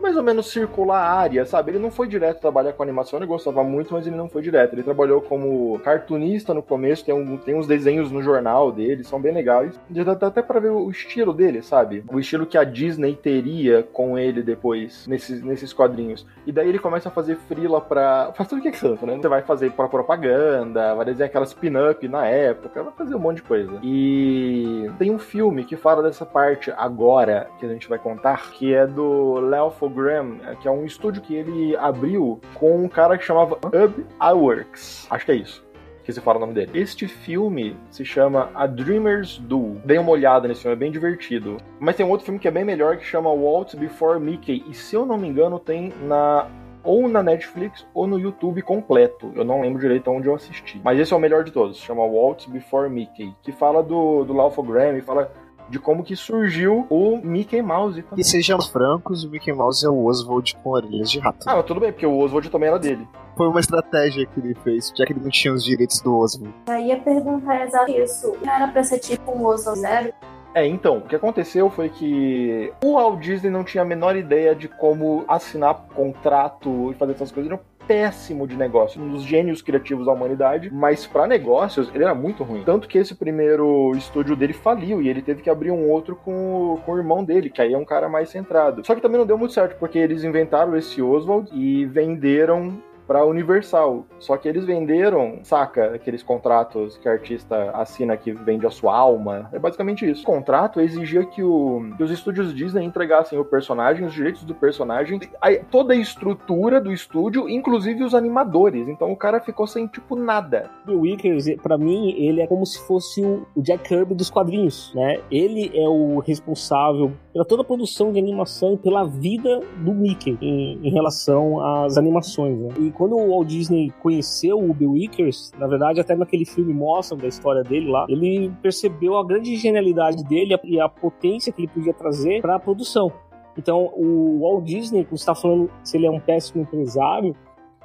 mais 0.00 0.16
ou 0.16 0.22
menos 0.22 0.50
circular 0.50 1.00
a 1.00 1.12
área, 1.12 1.44
sabe? 1.44 1.72
Ele 1.72 1.78
não 1.78 1.90
foi 1.90 2.08
direto 2.08 2.40
trabalhar 2.40 2.72
com 2.72 2.82
animação, 2.82 3.18
ele 3.18 3.26
gostava 3.26 3.62
muito, 3.64 3.92
mas 3.92 4.06
ele 4.06 4.16
não 4.16 4.28
foi 4.28 4.42
direto. 4.42 4.74
Ele 4.74 4.82
trabalhou 4.82 5.20
como 5.20 5.78
cartunista 5.80 6.54
no 6.54 6.62
começo, 6.62 7.04
tem, 7.04 7.14
um, 7.14 7.36
tem 7.36 7.54
uns 7.54 7.66
desenhos 7.66 8.10
no 8.10 8.22
jornal 8.22 8.70
dele, 8.70 9.04
são 9.04 9.20
bem 9.20 9.32
legais. 9.32 9.78
Dá 9.88 10.14
dá 10.14 10.26
até 10.28 10.42
pra 10.42 10.60
ver 10.60 10.70
o 10.70 10.90
estilo 10.90 11.32
dele, 11.32 11.62
sabe? 11.62 12.04
O 12.08 12.18
estilo 12.18 12.46
que 12.46 12.58
a 12.58 12.64
Disney 12.64 13.14
teria 13.14 13.82
com 13.82 14.18
ele 14.18 14.42
depois, 14.42 15.06
nesses, 15.06 15.42
nesses 15.42 15.72
quadrinhos. 15.72 16.26
E 16.46 16.52
daí 16.52 16.68
ele 16.68 16.78
começa 16.78 17.08
a 17.08 17.12
fazer 17.12 17.36
frila 17.36 17.80
pra. 17.80 18.32
Faz 18.34 18.48
tudo 18.48 18.58
o 18.58 18.62
que 18.62 18.68
é 18.68 18.72
santo, 18.72 19.06
né? 19.06 19.16
Você 19.16 19.28
vai 19.28 19.42
fazer 19.42 19.72
pra 19.72 19.88
propaganda, 19.88 20.94
vai 20.94 21.04
desenhar 21.04 21.28
aquelas 21.28 21.52
pin-up 21.52 22.06
na 22.08 22.26
época, 22.26 22.82
vai 22.82 22.92
fazer 22.92 23.14
um 23.14 23.18
monte 23.18 23.36
de 23.36 23.42
coisa. 23.42 23.78
E 23.82 24.90
tem 24.98 25.10
um 25.10 25.18
filme 25.18 25.64
que 25.64 25.76
fala 25.76 26.02
dessa 26.02 26.24
parte 26.24 26.72
agora 26.76 27.48
que 27.58 27.66
a 27.66 27.68
gente 27.68 27.88
vai 27.88 27.98
contar, 27.98 28.50
que 28.50 28.74
é 28.74 28.86
do 28.86 29.34
Léo 29.40 29.70
Graham, 29.88 30.38
que 30.60 30.68
é 30.68 30.70
um 30.70 30.84
estúdio 30.84 31.22
que 31.22 31.34
ele 31.34 31.76
abriu 31.76 32.40
com 32.54 32.84
um 32.84 32.88
cara 32.88 33.16
que 33.16 33.24
chamava 33.24 33.56
Ub 33.56 34.06
Iwerks. 34.20 35.06
Acho 35.10 35.26
que 35.26 35.32
é 35.32 35.36
isso 35.36 35.66
que 36.06 36.12
se 36.12 36.20
fala 36.20 36.38
o 36.38 36.40
nome 36.40 36.54
dele. 36.54 36.70
Este 36.72 37.08
filme 37.08 37.76
se 37.90 38.04
chama 38.04 38.48
A 38.54 38.64
Dreamer's 38.64 39.38
Duel. 39.38 39.80
Dê 39.84 39.98
uma 39.98 40.12
olhada 40.12 40.46
nesse 40.46 40.62
filme, 40.62 40.76
é 40.76 40.78
bem 40.78 40.92
divertido. 40.92 41.56
Mas 41.80 41.96
tem 41.96 42.06
um 42.06 42.10
outro 42.10 42.24
filme 42.24 42.38
que 42.38 42.46
é 42.46 42.50
bem 42.50 42.64
melhor 42.64 42.96
que 42.96 43.04
chama 43.04 43.28
Walt 43.28 43.74
Before 43.74 44.20
Mickey. 44.20 44.64
E 44.68 44.72
se 44.74 44.94
eu 44.94 45.04
não 45.04 45.18
me 45.18 45.26
engano, 45.26 45.58
tem 45.58 45.92
na 46.02 46.48
ou 46.84 47.08
na 47.08 47.20
Netflix 47.20 47.84
ou 47.92 48.06
no 48.06 48.20
YouTube 48.20 48.62
completo. 48.62 49.32
Eu 49.34 49.44
não 49.44 49.60
lembro 49.60 49.80
direito 49.80 50.08
onde 50.08 50.28
eu 50.28 50.36
assisti. 50.36 50.80
Mas 50.84 51.00
esse 51.00 51.12
é 51.12 51.16
o 51.16 51.18
melhor 51.18 51.42
de 51.42 51.50
todos. 51.50 51.78
Chama 51.78 52.06
Walt 52.06 52.46
Before 52.46 52.88
Mickey. 52.88 53.34
Que 53.42 53.50
fala 53.50 53.82
do, 53.82 54.22
do 54.24 54.36
Ralph 54.36 54.56
Graham 54.58 54.96
e 54.96 55.02
fala 55.02 55.32
de 55.68 55.78
como 55.78 56.04
que 56.04 56.16
surgiu 56.16 56.86
o 56.88 57.18
Mickey 57.22 57.60
Mouse. 57.62 58.04
E 58.16 58.24
sejamos 58.24 58.68
francos, 58.68 59.24
o 59.24 59.30
Mickey 59.30 59.52
Mouse 59.52 59.84
é 59.84 59.88
o 59.88 60.04
Oswald 60.04 60.56
com 60.62 60.70
orelhas 60.70 61.10
de 61.10 61.18
rato. 61.18 61.38
Ah, 61.46 61.56
mas 61.56 61.64
tudo 61.64 61.80
bem, 61.80 61.92
porque 61.92 62.06
o 62.06 62.18
Oswald 62.18 62.48
também 62.50 62.68
era 62.68 62.78
dele. 62.78 63.06
Foi 63.36 63.48
uma 63.48 63.60
estratégia 63.60 64.24
que 64.26 64.40
ele 64.40 64.54
fez, 64.54 64.92
já 64.96 65.04
que 65.04 65.12
ele 65.12 65.20
não 65.20 65.30
tinha 65.30 65.52
os 65.52 65.62
direitos 65.62 66.00
do 66.00 66.16
Oswald. 66.16 66.54
Eu 66.68 66.78
ia 66.78 66.98
perguntar 66.98 67.64
exatamente 67.64 68.02
isso. 68.02 68.36
Não 68.44 68.52
era 68.52 68.68
pra 68.68 68.82
ser 68.82 68.98
tipo 68.98 69.30
um 69.32 69.46
Oswald 69.46 69.80
Zero? 69.80 70.12
É, 70.56 70.66
então, 70.66 70.96
o 70.96 71.02
que 71.02 71.14
aconteceu 71.14 71.68
foi 71.68 71.90
que 71.90 72.72
o 72.82 72.94
Walt 72.94 73.20
Disney 73.20 73.50
não 73.50 73.62
tinha 73.62 73.82
a 73.82 73.84
menor 73.84 74.16
ideia 74.16 74.54
de 74.54 74.68
como 74.68 75.22
assinar 75.28 75.74
contrato 75.94 76.90
e 76.90 76.94
fazer 76.94 77.12
essas 77.12 77.30
coisas. 77.30 77.52
Ele 77.52 77.60
um 77.60 77.75
péssimo 77.86 78.46
de 78.46 78.56
negócio, 78.56 79.00
um 79.00 79.10
dos 79.10 79.22
gênios 79.22 79.62
criativos 79.62 80.06
da 80.06 80.12
humanidade, 80.12 80.70
mas 80.72 81.06
para 81.06 81.26
negócios 81.26 81.90
ele 81.94 82.04
era 82.04 82.14
muito 82.14 82.42
ruim. 82.42 82.62
Tanto 82.64 82.88
que 82.88 82.98
esse 82.98 83.14
primeiro 83.14 83.92
estúdio 83.96 84.36
dele 84.36 84.52
faliu 84.52 85.00
e 85.00 85.08
ele 85.08 85.22
teve 85.22 85.42
que 85.42 85.50
abrir 85.50 85.70
um 85.70 85.88
outro 85.88 86.16
com, 86.16 86.80
com 86.84 86.92
o 86.92 86.98
irmão 86.98 87.24
dele, 87.24 87.50
que 87.50 87.60
aí 87.62 87.72
é 87.72 87.78
um 87.78 87.84
cara 87.84 88.08
mais 88.08 88.28
centrado. 88.28 88.84
Só 88.84 88.94
que 88.94 89.00
também 89.00 89.18
não 89.18 89.26
deu 89.26 89.38
muito 89.38 89.54
certo, 89.54 89.78
porque 89.78 89.98
eles 89.98 90.24
inventaram 90.24 90.76
esse 90.76 91.00
Oswald 91.00 91.50
e 91.52 91.84
venderam 91.86 92.78
pra 93.06 93.24
Universal. 93.24 94.06
Só 94.18 94.36
que 94.36 94.48
eles 94.48 94.64
venderam, 94.64 95.40
saca, 95.42 95.94
aqueles 95.94 96.22
contratos 96.22 96.96
que 96.98 97.08
a 97.08 97.12
artista 97.12 97.70
assina 97.72 98.16
que 98.16 98.32
vende 98.32 98.66
a 98.66 98.70
sua 98.70 98.96
alma. 98.96 99.48
É 99.52 99.58
basicamente 99.58 100.08
isso. 100.08 100.22
O 100.22 100.26
contrato 100.26 100.80
exigia 100.80 101.24
que, 101.24 101.42
o, 101.42 101.92
que 101.96 102.02
os 102.02 102.10
estúdios 102.10 102.54
Disney 102.54 102.84
entregassem 102.84 103.38
o 103.38 103.44
personagem, 103.44 104.06
os 104.06 104.12
direitos 104.12 104.44
do 104.44 104.54
personagem, 104.54 105.20
a, 105.40 105.54
toda 105.70 105.94
a 105.94 105.96
estrutura 105.96 106.80
do 106.80 106.92
estúdio, 106.92 107.48
inclusive 107.48 108.04
os 108.04 108.14
animadores. 108.14 108.88
Então 108.88 109.12
o 109.12 109.16
cara 109.16 109.40
ficou 109.40 109.66
sem, 109.66 109.86
tipo, 109.86 110.16
nada. 110.16 110.70
O 110.86 111.00
Wickers, 111.00 111.46
pra 111.62 111.78
mim, 111.78 112.10
ele 112.18 112.40
é 112.40 112.46
como 112.46 112.64
se 112.66 112.84
fosse 112.86 113.22
o 113.22 113.62
Jack 113.62 113.88
Kirby 113.88 114.14
dos 114.14 114.30
quadrinhos, 114.30 114.92
né? 114.94 115.20
Ele 115.30 115.70
é 115.74 115.88
o 115.88 116.18
responsável 116.18 117.12
pela 117.36 117.44
toda 117.44 117.60
a 117.60 117.64
produção 117.66 118.12
de 118.12 118.18
animação 118.18 118.72
e 118.72 118.76
pela 118.78 119.04
vida 119.04 119.60
do 119.84 119.92
Mickey 119.92 120.38
em, 120.40 120.78
em 120.82 120.90
relação 120.90 121.60
às 121.60 121.98
animações, 121.98 122.58
né? 122.58 122.68
E 122.80 122.90
quando 122.90 123.14
o 123.14 123.28
Walt 123.28 123.46
Disney 123.46 123.92
conheceu 124.00 124.58
o 124.58 124.72
Bill 124.72 124.92
Wickers, 124.92 125.52
na 125.58 125.66
verdade, 125.66 126.00
até 126.00 126.16
naquele 126.16 126.46
filme 126.46 126.72
mostram 126.72 127.18
da 127.18 127.28
história 127.28 127.62
dele 127.62 127.90
lá, 127.90 128.06
ele 128.08 128.50
percebeu 128.62 129.18
a 129.18 129.26
grande 129.26 129.54
genialidade 129.56 130.24
dele 130.24 130.58
e 130.64 130.80
a 130.80 130.88
potência 130.88 131.52
que 131.52 131.60
ele 131.60 131.68
podia 131.68 131.92
trazer 131.92 132.40
para 132.40 132.56
a 132.56 132.58
produção. 132.58 133.12
Então, 133.58 133.92
o 133.94 134.40
Walt 134.40 134.64
Disney, 134.64 135.04
quando 135.04 135.18
está 135.18 135.34
falando 135.34 135.70
se 135.84 135.98
ele 135.98 136.06
é 136.06 136.10
um 136.10 136.20
péssimo 136.20 136.62
empresário, 136.62 137.36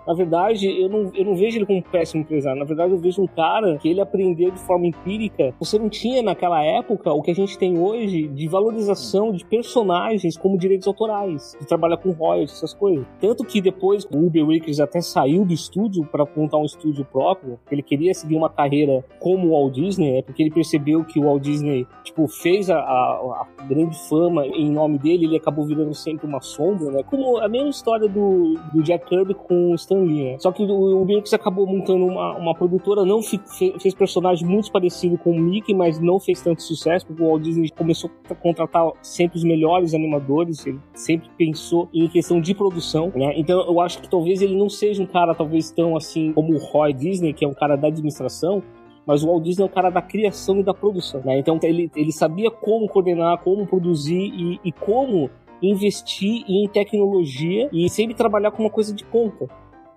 na 0.06 0.14
verdade, 0.14 0.68
eu 0.68 0.90
não, 0.90 1.12
eu 1.14 1.26
não 1.26 1.36
vejo 1.36 1.58
ele 1.58 1.66
como 1.66 1.80
um 1.80 1.82
péssimo 1.82 2.22
empresário. 2.22 2.60
Na 2.60 2.66
verdade, 2.66 2.92
eu 2.92 2.98
vejo 2.98 3.22
um 3.22 3.28
cara 3.28 3.78
que 3.78 3.90
ele 3.90 4.02
aprendeu 4.02 4.52
de 4.52 4.60
forma 4.60 4.88
empírica. 4.88 5.54
Você 5.60 5.78
não 5.78 5.90
tinha 5.90 6.22
naquela 6.22 6.64
época 6.64 7.12
o 7.12 7.22
que 7.22 7.32
a 7.32 7.36
gente 7.36 7.58
tem 7.58 7.78
hoje 7.78 8.28
de 8.28 8.48
valorização 8.48 9.32
de 9.32 9.46
personagens 9.46 10.38
como 10.38 10.58
direitos 10.58 10.88
autorais, 10.88 11.56
de 11.60 11.68
trabalhar 11.68 11.98
com 11.98 12.12
royalties, 12.12 12.58
essas 12.58 12.74
coisas. 12.74 13.06
Tanto 13.20 13.44
que 13.44 13.62
depois 13.62 14.06
o 14.06 14.26
Uber 14.26 14.48
Wickers 14.48 14.80
até 14.80 15.02
saiu 15.02 15.46
do 15.46 15.54
estúdio 15.54 16.06
para 16.06 16.26
montar 16.36 16.58
um 16.58 16.66
estúdio 16.66 17.06
próprio. 17.06 17.60
Ele 17.72 17.82
queria 17.82 18.14
seguir 18.14 18.36
uma 18.36 18.50
carreira 18.50 19.04
como 19.20 19.50
o 19.50 19.52
Walt 19.52 19.74
Disney, 19.74 20.12
né? 20.14 20.22
porque 20.22 20.44
ele 20.44 20.52
percebeu 20.52 21.04
que 21.04 21.20
o 21.20 21.24
Walt 21.24 21.42
Disney 21.42 21.88
tipo, 22.04 22.28
fez 22.28 22.70
a, 22.70 22.78
a, 22.78 23.48
a 23.60 23.64
grande 23.64 23.98
fama 24.10 24.46
em 24.46 24.72
nome 24.72 24.98
dele, 24.98 25.26
ele 25.26 25.38
acabou 25.38 25.66
virando 25.66 25.94
sempre 25.94 26.26
uma 26.26 26.42
sombra, 26.42 26.92
né? 26.92 27.04
Como 27.04 27.38
a 27.38 27.48
mesma 27.48 27.70
história 27.70 28.08
do, 28.08 28.56
do 28.74 28.84
Jack 28.84 29.06
Kirby 29.08 29.34
com 29.34 29.72
o 29.72 29.76
Stan 29.92 30.04
Lee, 30.04 30.24
né? 30.24 30.40
Só 30.40 30.52
que 30.52 30.64
o, 30.64 31.02
o 31.02 31.06
Birks 31.06 31.34
acabou 31.34 31.68
montando 31.68 32.06
uma, 32.06 32.38
uma 32.38 32.56
produtora, 32.56 33.04
não 33.04 33.22
fi, 33.22 33.40
fez 33.80 33.94
personagens 33.94 34.48
muito 34.48 34.72
parecidos 34.72 35.20
com 35.22 35.32
o 35.32 35.40
Mickey, 35.40 35.74
mas 35.74 36.00
não 36.00 36.20
fez 36.20 36.42
tanto 36.42 36.64
sucesso, 36.64 37.06
porque 37.06 37.22
o 37.22 37.28
Walt 37.28 37.42
Disney 37.44 37.70
começou 37.70 38.10
a 38.30 38.36
contratar 38.36 38.90
sempre 39.02 39.38
os 39.38 39.44
melhores 39.44 39.94
animadores, 39.94 40.66
ele 40.66 40.80
sempre 40.94 41.30
pensou 41.38 41.90
em 41.94 42.08
questão 42.08 42.40
de 42.40 42.56
produção, 42.56 43.12
né? 43.14 43.34
Então 43.36 43.62
eu 43.68 43.80
acho 43.82 44.02
que 44.02 44.10
talvez 44.10 44.42
ele 44.42 44.56
não 44.56 44.70
seja 44.70 45.04
um 45.04 45.06
cara 45.06 45.36
talvez 45.36 45.72
tão 45.72 45.96
assim 45.96 46.32
como 46.34 46.54
o 46.54 46.58
Roy 46.58 46.94
Disney, 46.94 47.34
que 47.34 47.44
é 47.44 47.48
um 47.48 47.54
cara 47.54 47.76
da 47.76 47.88
administração, 47.88 48.64
mas 49.06 49.24
o 49.24 49.28
Walt 49.28 49.44
Disney 49.44 49.64
é 49.64 49.66
um 49.66 49.74
cara 49.74 49.90
da 49.90 50.02
criação 50.02 50.60
e 50.60 50.64
da 50.64 50.74
produção, 50.74 51.22
né? 51.26 51.38
Então 51.40 51.60
ele, 51.64 51.92
ele 51.96 52.12
sabia 52.12 52.50
como 52.50 52.88
coordenar, 52.88 53.40
como 53.40 53.66
produzir 53.66 54.32
e, 54.34 54.60
e 54.64 54.72
como 54.72 55.30
investir 55.62 56.44
em 56.48 56.68
tecnologia 56.68 57.70
e 57.72 57.88
sempre 57.90 58.16
trabalhar 58.16 58.52
com 58.52 58.64
uma 58.64 58.70
coisa 58.70 58.94
de 58.94 59.06
ponta. 59.06 59.48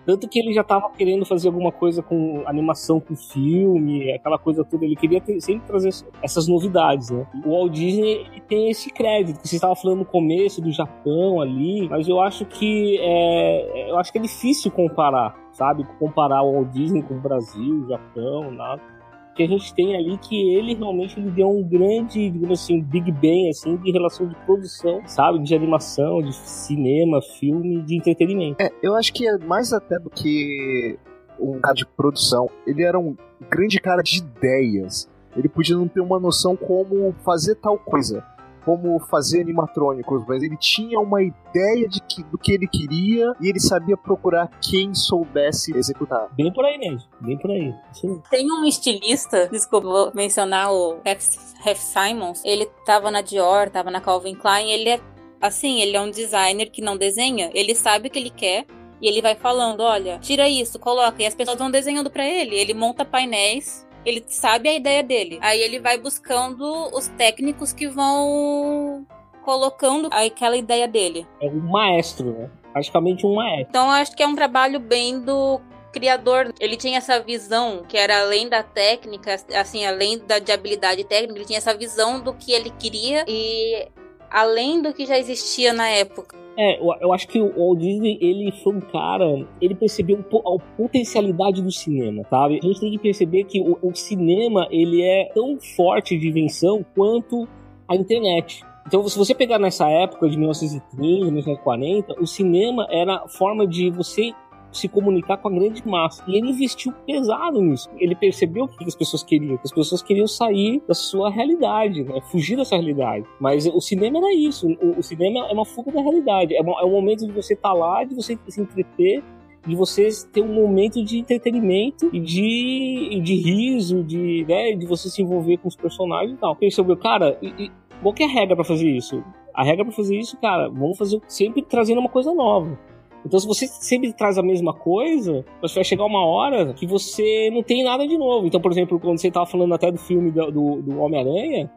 Tanto 0.07 0.29
que 0.29 0.39
ele 0.39 0.53
já 0.53 0.61
estava 0.61 0.91
querendo 0.91 1.25
fazer 1.25 1.49
alguma 1.49 1.73
coisa 1.73 2.03
com 2.03 2.43
animação 2.47 3.01
com 3.01 3.17
filme, 3.17 4.13
aquela 4.13 4.39
coisa 4.39 4.65
toda. 4.65 4.85
Ele 4.85 4.97
queria 4.97 5.21
ter, 5.21 5.41
sempre 5.41 5.67
trazer 5.67 5.91
essas 6.23 6.47
novidades, 6.47 7.11
né? 7.11 7.27
O 7.45 7.51
Walt 7.51 7.73
Disney 7.73 8.27
tem 8.49 8.71
esse 8.71 8.91
crédito. 8.91 9.41
Você 9.43 9.57
estava 9.57 9.75
falando 9.75 9.99
no 9.99 10.05
começo 10.05 10.61
do 10.61 10.71
Japão 10.71 11.41
ali, 11.41 11.89
mas 11.89 12.07
eu 12.09 12.21
acho 12.21 12.45
que 12.45 12.99
é, 13.01 13.91
eu 13.91 13.99
acho 13.99 14.13
que 14.13 14.19
é 14.19 14.23
difícil 14.23 14.71
comparar, 14.71 15.35
sabe? 15.53 15.87
Comparar 15.99 16.43
o 16.43 16.53
Walt 16.53 16.69
Disney 16.71 17.03
com 17.03 17.15
o 17.15 17.21
Brasil, 17.21 17.85
o 17.85 17.89
Japão, 17.89 18.51
nada 18.51 18.94
que 19.35 19.43
a 19.43 19.47
gente 19.47 19.75
tem 19.75 19.97
ali 19.97 20.17
que 20.19 20.55
ele 20.55 20.75
realmente 20.75 21.19
ele 21.19 21.31
deu 21.31 21.49
um 21.49 21.63
grande, 21.63 22.31
digamos 22.31 22.63
assim, 22.63 22.81
Big 22.81 23.11
Bang, 23.11 23.49
assim, 23.49 23.77
de 23.77 23.91
relação 23.91 24.29
de 24.29 24.35
produção, 24.47 25.03
sabe? 25.07 25.43
De 25.43 25.55
animação, 25.55 26.23
de 26.23 26.33
cinema, 26.35 27.21
filme, 27.21 27.83
de 27.83 27.97
entretenimento. 27.97 28.63
É, 28.63 28.71
eu 28.83 28.95
acho 28.95 29.13
que 29.13 29.27
é 29.27 29.37
mais 29.39 29.73
até 29.73 29.99
do 29.99 30.09
que 30.09 30.99
um 31.39 31.59
cara 31.61 31.75
de 31.75 31.87
produção. 31.87 32.49
Ele 32.67 32.83
era 32.83 32.99
um 32.99 33.17
grande 33.51 33.81
cara 33.81 34.03
de 34.03 34.19
ideias. 34.19 35.11
Ele 35.37 35.49
podia 35.49 35.77
não 35.77 35.89
ter 35.89 36.01
uma 36.01 36.21
noção 36.21 36.55
como 36.55 37.13
fazer 37.25 37.57
tal 37.57 37.77
coisa 37.77 38.25
como 38.65 38.99
fazer 38.99 39.43
animatrônicos, 39.43 40.25
mas 40.27 40.43
ele 40.43 40.57
tinha 40.57 40.99
uma 40.99 41.23
ideia 41.23 41.89
de 41.89 42.01
que, 42.01 42.23
do 42.25 42.39
que 42.39 42.53
ele 42.53 42.67
queria 42.67 43.33
e 43.41 43.49
ele 43.49 43.61
sabia 43.61 43.97
procurar 43.97 44.49
quem 44.61 44.95
soubesse 44.95 45.77
executar. 45.77 46.29
Bem 46.33 46.53
por 46.53 46.65
aí 46.65 46.79
mesmo, 46.79 47.09
bem 47.21 47.39
por 47.39 47.51
aí. 47.51 47.75
Sim. 47.93 48.21
Tem 48.31 48.51
um 48.51 48.65
estilista, 48.65 49.49
desculpa, 49.49 49.87
vou 49.87 50.13
mencionar 50.15 50.73
o 50.73 50.99
Ref 51.05 51.79
Simons, 51.79 52.43
ele 52.45 52.67
tava 52.85 53.11
na 53.11 53.21
Dior, 53.21 53.71
tava 53.71 53.91
na 53.91 54.01
Calvin 54.01 54.35
Klein, 54.35 54.71
ele 54.71 54.89
é 54.89 55.01
assim, 55.41 55.81
ele 55.81 55.97
é 55.97 56.01
um 56.01 56.11
designer 56.11 56.71
que 56.71 56.81
não 56.81 56.97
desenha, 56.97 57.51
ele 57.53 57.75
sabe 57.75 58.09
o 58.09 58.11
que 58.11 58.19
ele 58.19 58.31
quer, 58.31 58.67
e 59.01 59.07
ele 59.07 59.21
vai 59.21 59.35
falando, 59.35 59.81
olha, 59.81 60.19
tira 60.19 60.49
isso, 60.49 60.79
coloca, 60.79 61.23
e 61.23 61.27
as 61.27 61.35
pessoas 61.35 61.59
vão 61.59 61.71
desenhando 61.71 62.11
para 62.11 62.27
ele. 62.27 62.55
Ele 62.55 62.73
monta 62.73 63.05
painéis 63.05 63.87
ele 64.05 64.25
sabe 64.27 64.69
a 64.69 64.75
ideia 64.75 65.03
dele. 65.03 65.39
Aí 65.41 65.61
ele 65.61 65.79
vai 65.79 65.99
buscando 65.99 66.65
os 66.97 67.09
técnicos 67.09 67.73
que 67.73 67.89
vão 67.89 69.07
colocando 69.43 70.09
aquela 70.11 70.57
ideia 70.57 70.89
dele. 70.89 71.27
É 71.41 71.47
um 71.47 71.61
maestro, 71.61 72.33
né? 72.33 72.51
Praticamente 72.73 73.27
um 73.27 73.35
maestro. 73.35 73.69
Então 73.69 73.91
acho 73.91 74.17
que 74.17 74.23
é 74.23 74.27
um 74.27 74.35
trabalho 74.35 74.81
bem 74.81 75.21
do 75.21 75.61
criador, 75.93 76.53
ele 76.59 76.77
tinha 76.77 76.99
essa 76.99 77.21
visão 77.21 77.85
que 77.89 77.97
era 77.97 78.23
além 78.23 78.49
da 78.49 78.65
técnica, 78.65 79.37
assim, 79.55 79.87
além 79.87 80.19
da 80.19 80.41
de 80.41 80.51
habilidade 80.51 81.05
técnica, 81.05 81.39
ele 81.39 81.47
tinha 81.47 81.59
essa 81.59 81.73
visão 81.73 82.21
do 82.21 82.35
que 82.35 82.51
ele 82.51 82.71
queria 82.71 83.25
e 83.29 83.87
além 84.29 84.83
do 84.83 84.93
que 84.93 85.07
já 85.07 85.17
existia 85.17 85.73
na 85.73 85.89
época. 85.89 86.37
É, 86.57 86.81
eu, 86.81 86.95
eu, 87.01 87.13
acho 87.13 87.27
que 87.27 87.41
o 87.41 87.53
Walt 87.57 87.81
Disney, 87.81 88.17
ele 88.21 88.53
foi 88.63 88.75
um 88.75 88.81
cara, 88.81 89.45
ele 89.61 89.75
percebeu 89.75 90.19
a 90.19 90.77
potencialidade 90.77 91.61
do 91.61 91.71
cinema, 91.71 92.23
sabe? 92.31 92.61
A 92.63 92.67
gente 92.67 92.81
tem 92.81 92.93
que 92.93 92.99
perceber 92.99 93.45
que 93.45 93.61
o, 93.61 93.79
o 93.83 93.95
cinema, 93.95 94.69
ele 94.71 95.03
é 95.03 95.31
tão 95.35 95.59
forte 95.77 96.17
de 96.17 96.29
invenção 96.29 96.85
quanto 96.95 97.49
a 97.89 97.97
internet. 97.97 98.65
Então, 98.87 99.07
se 99.09 99.17
você 99.17 99.35
pegar 99.35 99.59
nessa 99.59 99.89
época 99.89 100.29
de 100.29 100.37
1930, 100.37 101.25
1940, 101.25 102.21
o 102.21 102.27
cinema 102.27 102.87
era 102.91 103.17
a 103.17 103.29
forma 103.29 103.67
de 103.67 103.91
você 103.91 104.33
se 104.79 104.89
comunicar 104.89 105.37
com 105.39 105.49
a 105.49 105.51
grande 105.51 105.87
massa. 105.87 106.25
E 106.27 106.37
ele 106.37 106.51
investiu 106.51 106.93
pesado 107.07 107.61
nisso. 107.61 107.89
Ele 107.99 108.15
percebeu 108.15 108.65
o 108.65 108.69
que 108.69 108.85
as 108.85 108.95
pessoas 108.95 109.23
queriam. 109.23 109.57
Que 109.57 109.65
as 109.65 109.73
pessoas 109.73 110.03
queriam 110.03 110.27
sair 110.27 110.83
da 110.87 110.95
sua 110.95 111.31
realidade, 111.31 112.03
né? 112.03 112.21
fugir 112.31 112.57
dessa 112.57 112.77
realidade. 112.77 113.27
Mas 113.41 113.67
o 113.67 113.81
cinema 113.81 114.19
era 114.19 114.35
isso. 114.35 114.69
O, 114.81 114.99
o 114.99 115.03
cinema 115.03 115.47
é 115.49 115.53
uma 115.53 115.65
fuga 115.65 115.93
da 115.93 116.01
realidade. 116.01 116.55
É, 116.57 116.61
uma, 116.61 116.81
é 116.81 116.85
um 116.85 116.91
momento 116.91 117.27
de 117.27 117.33
você 117.33 117.55
estar 117.55 117.71
tá 117.71 117.75
lá, 117.75 118.05
de 118.05 118.15
você 118.15 118.39
se 118.49 118.61
entreter 118.61 119.23
de 119.67 119.75
vocês 119.75 120.25
ter 120.25 120.43
um 120.43 120.53
momento 120.53 121.03
de 121.03 121.19
entretenimento 121.19 122.11
e 122.13 122.21
de, 122.21 123.21
de 123.23 123.35
riso, 123.35 124.03
de, 124.03 124.45
né, 124.47 124.73
de 124.73 124.87
você 124.87 125.09
se 125.09 125.23
envolver 125.23 125.57
com 125.59 125.69
os 125.69 125.77
personagens 125.77 126.37
e 126.37 126.41
tal. 126.41 126.55
Percebeu, 126.55 126.97
cara, 126.97 127.39
e, 127.41 127.49
e, 127.65 127.73
qual 128.03 128.15
que 128.15 128.23
é 128.23 128.27
a 128.27 128.29
regra 128.29 128.55
para 128.55 128.65
fazer 128.65 128.89
isso? 128.89 129.25
A 129.55 129.65
regra 129.65 129.85
para 129.85 129.95
fazer 129.95 130.17
isso, 130.17 130.37
cara, 130.39 130.69
vamos 130.69 130.99
fazer 130.99 131.21
sempre 131.27 131.63
trazendo 131.63 132.01
uma 132.01 132.09
coisa 132.09 132.35
nova. 132.35 132.79
Então, 133.25 133.39
se 133.41 133.47
você 133.47 133.67
sempre 133.67 134.13
traz 134.13 134.37
a 134.37 134.43
mesma 134.43 134.75
coisa, 134.75 135.45
vai 135.61 135.85
chegar 135.85 136.05
uma 136.05 136.25
hora 136.25 136.75
que 136.75 136.87
você 136.87 137.51
não 137.51 137.63
tem 137.63 137.83
nada 137.83 138.07
de 138.07 138.19
novo. 138.19 138.47
Então, 138.47 138.61
por 138.61 138.71
exemplo, 138.71 139.01
quando 139.01 139.19
você 139.19 139.29
estava 139.29 139.47
falando 139.47 139.75
até 139.75 139.91
do 139.91 139.99
filme 139.99 140.31
do, 140.31 140.51
do, 140.51 140.83
do 140.83 140.99
Homem-Aranha, 141.01 141.71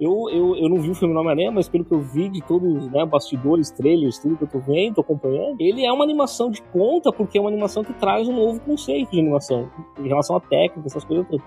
eu, 0.00 0.28
eu, 0.30 0.56
eu 0.56 0.68
não 0.68 0.76
vi 0.76 0.90
o 0.90 0.94
filme 0.94 1.14
do 1.14 1.20
Homem-Aranha, 1.20 1.50
mas 1.50 1.68
pelo 1.68 1.84
que 1.84 1.92
eu 1.92 2.00
vi 2.00 2.28
de 2.28 2.42
todos 2.42 2.84
os 2.84 2.90
né, 2.90 3.04
bastidores, 3.04 3.70
trailers, 3.70 4.18
tudo 4.18 4.36
que 4.36 4.44
eu 4.44 4.48
tô 4.48 4.58
vendo, 4.58 4.96
tô 4.96 5.00
acompanhando, 5.00 5.60
ele 5.60 5.84
é 5.84 5.92
uma 5.92 6.04
animação 6.04 6.50
de 6.50 6.62
ponta, 6.62 7.10
porque 7.12 7.38
é 7.38 7.40
uma 7.40 7.50
animação 7.50 7.82
que 7.82 7.94
traz 7.94 8.28
um 8.28 8.34
novo 8.34 8.60
conceito 8.60 9.10
de 9.10 9.20
animação, 9.20 9.70
em 9.98 10.08
relação 10.08 10.36
à 10.36 10.40
técnica, 10.40 10.86
essas 10.86 11.04
coisas 11.04 11.26
todas. 11.26 11.44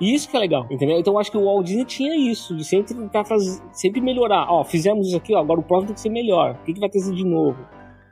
E 0.00 0.14
isso 0.14 0.28
que 0.28 0.36
é 0.36 0.40
legal, 0.40 0.66
entendeu? 0.68 0.98
Então 0.98 1.14
eu 1.14 1.18
acho 1.20 1.30
que 1.30 1.38
o 1.38 1.44
Walt 1.44 1.64
Disney 1.64 1.84
tinha 1.84 2.16
isso, 2.16 2.56
de 2.56 2.64
sempre 2.64 2.92
tentar 2.92 3.24
fazer, 3.24 3.62
sempre 3.70 4.00
melhorar. 4.00 4.50
Ó, 4.50 4.64
fizemos 4.64 5.06
isso 5.06 5.16
aqui, 5.16 5.32
ó, 5.32 5.38
agora 5.38 5.60
o 5.60 5.62
próximo 5.62 5.88
tem 5.88 5.94
que 5.94 6.00
ser 6.00 6.10
melhor. 6.10 6.58
O 6.60 6.64
que, 6.64 6.72
que 6.72 6.80
vai 6.80 6.88
ter 6.88 6.98
de 6.98 7.24
novo? 7.24 7.58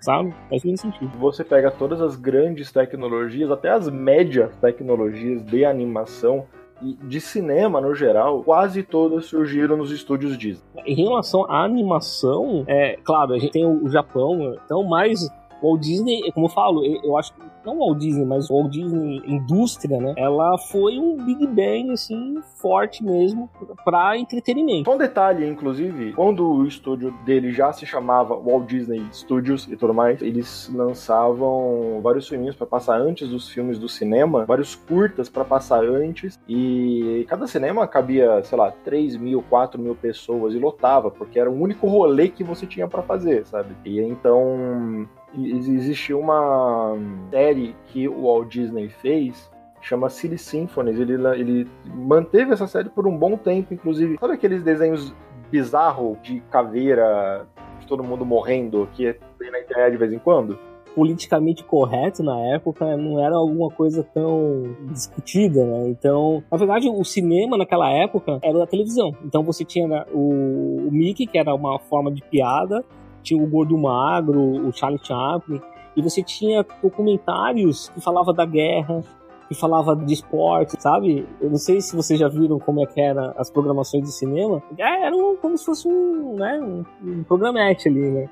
Sabe? 0.00 0.34
Faz 0.48 0.64
muito 0.64 0.80
sentido. 0.80 1.10
Você 1.18 1.44
pega 1.44 1.70
todas 1.70 2.00
as 2.00 2.16
grandes 2.16 2.72
tecnologias, 2.72 3.50
até 3.50 3.70
as 3.70 3.88
médias 3.88 4.54
tecnologias 4.56 5.44
de 5.44 5.64
animação, 5.64 6.46
e 6.82 6.94
de 6.94 7.20
cinema 7.20 7.80
no 7.80 7.94
geral, 7.94 8.42
quase 8.42 8.82
todas 8.82 9.26
surgiram 9.26 9.76
nos 9.76 9.90
estúdios 9.90 10.36
Disney. 10.36 10.64
Em 10.86 10.94
relação 10.94 11.44
à 11.44 11.62
animação, 11.62 12.64
é 12.66 12.96
claro, 13.04 13.34
a 13.34 13.38
gente 13.38 13.52
tem 13.52 13.66
o 13.66 13.88
Japão, 13.88 14.56
então 14.64 14.82
mais 14.82 15.28
o 15.60 15.72
Walt 15.72 15.82
Disney, 15.82 16.32
como 16.32 16.46
eu 16.46 16.50
falo, 16.50 16.84
eu 16.84 17.18
acho 17.18 17.34
que 17.34 17.40
não 17.64 17.78
Walt 17.78 17.98
Disney, 17.98 18.24
mas 18.24 18.48
Walt 18.48 18.70
Disney 18.70 19.22
indústria, 19.26 19.98
né? 20.00 20.14
Ela 20.16 20.56
foi 20.58 20.98
um 20.98 21.16
Big 21.16 21.46
Bang, 21.46 21.90
assim, 21.92 22.40
forte 22.56 23.04
mesmo 23.04 23.48
para 23.84 24.16
entretenimento. 24.16 24.90
Um 24.90 24.98
detalhe, 24.98 25.46
inclusive, 25.46 26.12
quando 26.12 26.46
o 26.46 26.66
estúdio 26.66 27.12
dele 27.24 27.52
já 27.52 27.72
se 27.72 27.86
chamava 27.86 28.34
Walt 28.36 28.66
Disney 28.66 29.06
Studios 29.12 29.66
e 29.70 29.76
tudo 29.76 29.94
mais, 29.94 30.20
eles 30.22 30.70
lançavam 30.72 32.00
vários 32.02 32.28
filminhos 32.28 32.56
para 32.56 32.66
passar 32.66 33.00
antes 33.00 33.28
dos 33.28 33.48
filmes 33.48 33.78
do 33.78 33.88
cinema, 33.88 34.44
vários 34.44 34.74
curtas 34.74 35.28
para 35.28 35.44
passar 35.44 35.84
antes, 35.84 36.38
e 36.48 37.24
cada 37.28 37.46
cinema 37.46 37.86
cabia, 37.86 38.42
sei 38.44 38.58
lá, 38.58 38.72
3 38.84 39.16
mil, 39.16 39.42
4 39.48 39.80
mil 39.80 39.94
pessoas 39.94 40.54
e 40.54 40.58
lotava, 40.58 41.10
porque 41.10 41.38
era 41.38 41.50
o 41.50 41.60
único 41.60 41.86
rolê 41.86 42.28
que 42.28 42.44
você 42.44 42.66
tinha 42.66 42.88
para 42.88 43.02
fazer, 43.02 43.46
sabe? 43.46 43.74
E 43.84 44.00
então 44.00 45.08
existiu 45.34 46.20
uma 46.20 46.96
série 47.30 47.74
que 47.86 48.08
o 48.08 48.22
Walt 48.22 48.48
Disney 48.48 48.88
fez 48.88 49.50
chama 49.80 50.10
Silly 50.10 50.38
Symphonies. 50.38 50.98
Ele, 50.98 51.14
ele 51.38 51.68
manteve 51.86 52.52
essa 52.52 52.66
série 52.66 52.88
por 52.88 53.06
um 53.06 53.16
bom 53.16 53.36
tempo, 53.36 53.72
inclusive. 53.72 54.18
Sabe 54.18 54.34
aqueles 54.34 54.62
desenhos 54.62 55.14
bizarros 55.50 56.18
de 56.22 56.40
caveira, 56.50 57.46
de 57.78 57.86
todo 57.86 58.04
mundo 58.04 58.24
morrendo, 58.24 58.88
que 58.92 59.16
tem 59.38 59.50
na 59.50 59.60
internet 59.60 59.92
de 59.92 59.98
vez 59.98 60.12
em 60.12 60.18
quando? 60.18 60.58
politicamente 60.94 61.62
correto 61.64 62.22
na 62.22 62.38
época 62.54 62.96
não 62.96 63.24
era 63.24 63.36
alguma 63.36 63.70
coisa 63.70 64.02
tão 64.02 64.74
discutida, 64.90 65.64
né? 65.64 65.88
Então, 65.88 66.42
na 66.50 66.58
verdade, 66.58 66.88
o 66.88 67.04
cinema 67.04 67.56
naquela 67.56 67.90
época 67.90 68.38
era 68.42 68.58
da 68.58 68.66
televisão. 68.66 69.14
Então 69.24 69.42
você 69.42 69.64
tinha 69.64 69.86
né, 69.86 70.04
o, 70.12 70.88
o 70.88 70.90
Mickey, 70.90 71.26
que 71.26 71.38
era 71.38 71.54
uma 71.54 71.78
forma 71.78 72.10
de 72.10 72.22
piada, 72.22 72.84
tinha 73.22 73.42
o 73.42 73.46
Gordo 73.46 73.76
Magro, 73.76 74.40
o 74.40 74.72
Charlie 74.72 75.00
Chaplin, 75.02 75.60
e 75.96 76.02
você 76.02 76.22
tinha 76.22 76.64
documentários 76.82 77.88
que 77.90 78.00
falava 78.00 78.32
da 78.32 78.44
guerra, 78.44 79.02
que 79.48 79.54
falava 79.54 79.96
de 79.96 80.14
esporte, 80.14 80.80
sabe? 80.80 81.26
Eu 81.40 81.50
não 81.50 81.56
sei 81.56 81.80
se 81.80 81.96
vocês 81.96 82.18
já 82.18 82.28
viram 82.28 82.58
como 82.58 82.82
é 82.82 82.86
que 82.86 83.00
eram 83.00 83.34
as 83.36 83.50
programações 83.50 84.04
de 84.04 84.12
cinema. 84.12 84.62
É, 84.78 85.06
era 85.06 85.16
como 85.40 85.58
se 85.58 85.64
fosse 85.64 85.88
um, 85.88 86.36
né, 86.36 86.60
um, 86.60 86.84
um 87.02 87.24
programete 87.24 87.88
ali, 87.88 88.10
né? 88.10 88.28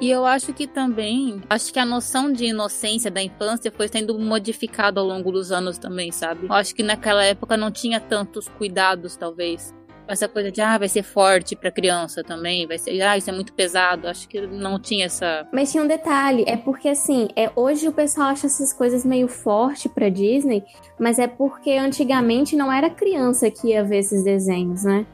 E 0.00 0.10
eu 0.10 0.24
acho 0.24 0.52
que 0.54 0.66
também, 0.66 1.42
acho 1.50 1.72
que 1.72 1.78
a 1.78 1.84
noção 1.84 2.32
de 2.32 2.46
inocência 2.46 3.10
da 3.10 3.20
infância 3.20 3.70
foi 3.70 3.88
sendo 3.88 4.16
modificada 4.18 5.00
ao 5.00 5.06
longo 5.06 5.32
dos 5.32 5.50
anos 5.50 5.76
também, 5.76 6.12
sabe? 6.12 6.46
Eu 6.46 6.52
acho 6.52 6.74
que 6.74 6.84
naquela 6.84 7.24
época 7.24 7.56
não 7.56 7.70
tinha 7.70 8.00
tantos 8.00 8.48
cuidados, 8.48 9.16
talvez 9.16 9.74
essa 10.08 10.28
coisa 10.28 10.50
de, 10.50 10.60
ah, 10.60 10.78
vai 10.78 10.88
ser 10.88 11.02
forte 11.02 11.54
pra 11.54 11.70
criança 11.70 12.24
também, 12.24 12.66
vai 12.66 12.78
ser, 12.78 13.00
ah, 13.02 13.16
isso 13.16 13.30
é 13.30 13.32
muito 13.32 13.52
pesado. 13.52 14.08
Acho 14.08 14.28
que 14.28 14.40
não 14.46 14.78
tinha 14.80 15.06
essa. 15.06 15.46
Mas 15.52 15.70
tinha 15.70 15.82
um 15.82 15.86
detalhe, 15.86 16.44
é 16.46 16.56
porque 16.56 16.88
assim, 16.88 17.28
é, 17.36 17.50
hoje 17.54 17.86
o 17.88 17.92
pessoal 17.92 18.28
acha 18.28 18.46
essas 18.46 18.72
coisas 18.72 19.04
meio 19.04 19.28
forte 19.28 19.88
pra 19.88 20.08
Disney, 20.08 20.64
mas 20.98 21.18
é 21.18 21.26
porque 21.26 21.72
antigamente 21.72 22.56
não 22.56 22.72
era 22.72 22.90
criança 22.90 23.50
que 23.50 23.68
ia 23.68 23.84
ver 23.84 23.98
esses 23.98 24.24
desenhos, 24.24 24.84
né? 24.84 25.06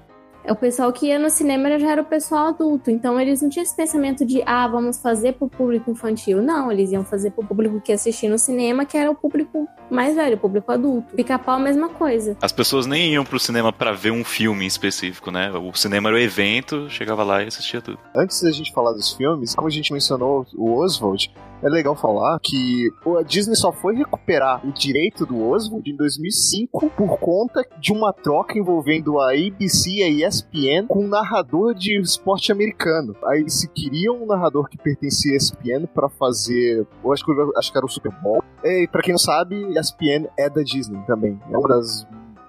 É 0.44 0.52
o 0.52 0.56
pessoal 0.56 0.92
que 0.92 1.06
ia 1.06 1.18
no 1.18 1.30
cinema 1.30 1.78
já 1.78 1.90
era 1.90 2.02
o 2.02 2.04
pessoal 2.04 2.48
adulto. 2.48 2.90
Então 2.90 3.18
eles 3.18 3.40
não 3.40 3.48
tinham 3.48 3.62
esse 3.62 3.74
pensamento 3.74 4.26
de, 4.26 4.42
ah, 4.44 4.68
vamos 4.68 4.98
fazer 4.98 5.32
pro 5.32 5.48
público 5.48 5.90
infantil. 5.90 6.42
Não, 6.42 6.70
eles 6.70 6.92
iam 6.92 7.02
fazer 7.02 7.30
pro 7.30 7.44
público 7.44 7.80
que 7.80 7.92
assistia 7.92 8.28
no 8.28 8.38
cinema, 8.38 8.84
que 8.84 8.96
era 8.96 9.10
o 9.10 9.14
público 9.14 9.66
mais 9.90 10.14
velho, 10.14 10.36
o 10.36 10.38
público 10.38 10.70
adulto. 10.70 11.14
Pica-pau, 11.14 11.56
a 11.56 11.58
mesma 11.58 11.88
coisa. 11.88 12.36
As 12.42 12.52
pessoas 12.52 12.84
nem 12.84 13.14
iam 13.14 13.24
pro 13.24 13.40
cinema 13.40 13.72
para 13.72 13.92
ver 13.92 14.10
um 14.10 14.22
filme 14.22 14.64
em 14.64 14.68
específico, 14.68 15.30
né? 15.30 15.50
O 15.50 15.74
cinema 15.74 16.10
era 16.10 16.18
o 16.18 16.20
evento, 16.20 16.90
chegava 16.90 17.24
lá 17.24 17.42
e 17.42 17.48
assistia 17.48 17.80
tudo. 17.80 17.98
Antes 18.14 18.42
da 18.42 18.50
gente 18.50 18.70
falar 18.72 18.92
dos 18.92 19.14
filmes, 19.14 19.54
como 19.54 19.68
a 19.68 19.70
gente 19.70 19.94
mencionou 19.94 20.46
o 20.54 20.78
Oswald, 20.78 21.32
é 21.62 21.68
legal 21.68 21.94
falar 21.94 22.38
que 22.42 22.90
a 23.18 23.22
Disney 23.22 23.56
só 23.56 23.72
foi 23.72 23.96
recuperar 23.96 24.66
o 24.66 24.72
direito 24.72 25.24
do 25.24 25.48
Oswald 25.48 25.88
em 25.88 25.96
2005 25.96 26.90
por 26.90 27.18
conta 27.18 27.66
de 27.78 27.92
uma 27.92 28.12
troca 28.12 28.58
envolvendo 28.58 29.18
a 29.18 29.32
ABC 29.32 29.90
e 29.90 30.02
a 30.02 30.28
ESPN 30.28 30.86
com 30.88 31.04
um 31.04 31.08
narrador 31.08 31.74
de 31.74 31.98
esporte 31.98 32.52
americano. 32.52 33.14
Aí 33.26 33.40
eles 33.40 33.66
queriam 33.74 34.22
um 34.22 34.26
narrador 34.26 34.68
que 34.68 34.76
pertencia 34.76 35.32
à 35.32 35.36
ESPN 35.36 35.86
para 35.86 36.08
fazer, 36.08 36.86
eu 37.02 37.12
acho 37.12 37.24
que, 37.24 37.30
eu, 37.30 37.52
acho 37.56 37.72
que 37.72 37.78
era 37.78 37.86
o 37.86 37.90
Super 37.90 38.12
Bowl. 38.22 38.42
E 38.62 38.88
para 38.88 39.02
quem 39.02 39.12
não 39.12 39.18
sabe, 39.18 39.56
ESPN 39.78 40.28
é 40.38 40.48
da 40.48 40.62
Disney 40.62 41.00
também. 41.06 41.38
É 41.50 41.56
uma 41.56 41.68
das 41.68 42.06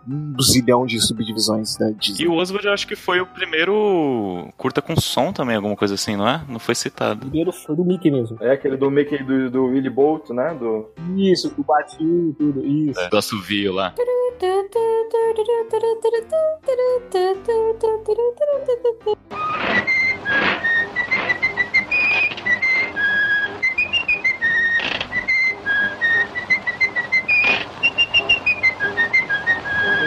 um 0.07 0.35
zilhão 0.41 0.85
de 0.85 0.99
subdivisões 0.99 1.75
da 1.77 1.89
Disney. 1.91 2.25
E 2.25 2.27
o 2.27 2.33
Oswald 2.33 2.65
eu 2.65 2.73
acho 2.73 2.87
que 2.87 2.95
foi 2.95 3.19
o 3.19 3.25
primeiro 3.25 4.49
curta 4.57 4.81
com 4.81 4.95
som 4.99 5.31
também, 5.31 5.55
alguma 5.55 5.75
coisa 5.75 5.95
assim, 5.95 6.15
não 6.15 6.27
é? 6.27 6.43
Não 6.47 6.59
foi 6.59 6.75
citado. 6.75 7.25
O 7.25 7.29
primeiro 7.29 7.51
foi 7.51 7.75
do 7.75 7.83
Mickey 7.83 8.11
mesmo. 8.11 8.37
É 8.41 8.51
aquele 8.51 8.77
do 8.77 8.89
Mickey 8.89 9.23
do, 9.23 9.49
do 9.49 9.65
Willy 9.67 9.89
Bolt, 9.89 10.29
né? 10.29 10.53
Do... 10.53 10.89
Isso, 11.15 11.49
do 11.49 11.63
batinho 11.63 12.29
e 12.29 12.33
tudo, 12.33 12.65
isso. 12.65 12.99
É, 12.99 13.09
do 13.09 13.17
assovio 13.17 13.73
lá. 13.73 13.93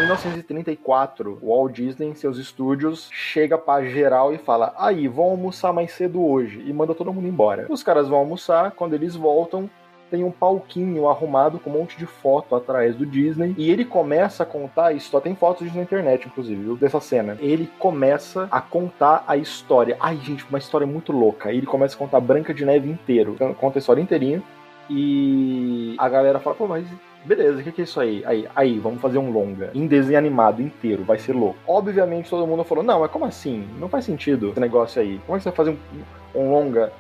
1934, 0.09 1.39
o 1.43 1.49
Walt 1.49 1.75
Disney, 1.75 2.09
em 2.09 2.15
seus 2.15 2.39
estúdios, 2.39 3.11
chega 3.13 3.59
pra 3.59 3.85
geral 3.85 4.33
e 4.33 4.39
fala: 4.39 4.75
Aí, 4.79 5.07
vão 5.07 5.27
almoçar 5.27 5.73
mais 5.73 5.93
cedo 5.93 6.25
hoje. 6.25 6.63
E 6.67 6.73
manda 6.73 6.95
todo 6.95 7.13
mundo 7.13 7.29
embora. 7.29 7.67
Os 7.69 7.83
caras 7.83 8.09
vão 8.09 8.19
almoçar, 8.19 8.71
quando 8.71 8.95
eles 8.95 9.15
voltam, 9.15 9.69
tem 10.11 10.25
um 10.25 10.31
palquinho 10.31 11.07
arrumado 11.09 11.59
com 11.59 11.69
um 11.69 11.75
monte 11.75 11.99
de 11.99 12.07
foto 12.07 12.57
atrás 12.57 12.97
do 12.97 13.05
Disney. 13.05 13.55
E 13.59 13.71
ele 13.71 13.85
começa 13.85 14.45
a 14.45 14.47
contar, 14.47 14.93
isso 14.93 15.11
só 15.11 15.21
tem 15.21 15.35
fotos 15.35 15.65
disso 15.65 15.77
na 15.77 15.83
internet, 15.83 16.27
inclusive, 16.27 16.63
viu, 16.63 16.77
dessa 16.77 17.01
cena. 17.01 17.37
Ele 17.41 17.71
começa 17.79 18.49
a 18.51 18.63
contar 18.63 19.25
a 19.27 19.37
história. 19.37 19.99
Ai, 20.01 20.17
gente, 20.17 20.47
uma 20.49 20.59
história 20.59 20.87
muito 20.87 21.13
louca. 21.13 21.53
Ele 21.53 21.67
começa 21.67 21.95
a 21.95 21.99
contar 21.99 22.21
Branca 22.21 22.55
de 22.55 22.65
Neve 22.65 22.89
inteiro. 22.89 23.37
Conta 23.59 23.79
a 23.79 23.81
história 23.81 24.01
inteirinha. 24.01 24.43
E 24.89 25.95
a 25.99 26.09
galera 26.09 26.41
fala, 26.41 26.57
pô, 26.57 26.67
mas 26.67 26.87
beleza, 27.25 27.61
o 27.61 27.63
que, 27.63 27.73
que, 27.73 27.81
é 27.83 27.85
isso 27.85 28.01
aí? 28.01 28.23
aí? 28.25 28.49
Aí, 28.55 28.79
vamos 28.79 29.01
fazer 29.01 29.19
um 29.19 29.31
longa. 29.31 29.71
Em 29.75 29.87
desenho 29.87 30.19
animado 30.19 30.63
inteiro, 30.63 31.05
vai 31.05 31.19
ser 31.19 31.33
louco. 31.33 31.59
Obviamente 31.67 32.31
todo 32.31 32.47
mundo 32.47 32.65
falou, 32.65 32.85
não, 32.85 33.01
mas 33.01 33.11
como 33.11 33.25
assim? 33.25 33.69
Não 33.79 33.89
faz 33.89 34.05
sentido 34.05 34.51
esse 34.51 34.61
negócio 34.61 35.01
aí. 35.01 35.21
Como 35.27 35.37
é 35.37 35.39
que 35.39 35.43
você 35.43 35.51
vai 35.51 35.57
fazer 35.57 35.71
um, 35.71 36.41
um 36.41 36.53
longa? 36.53 36.93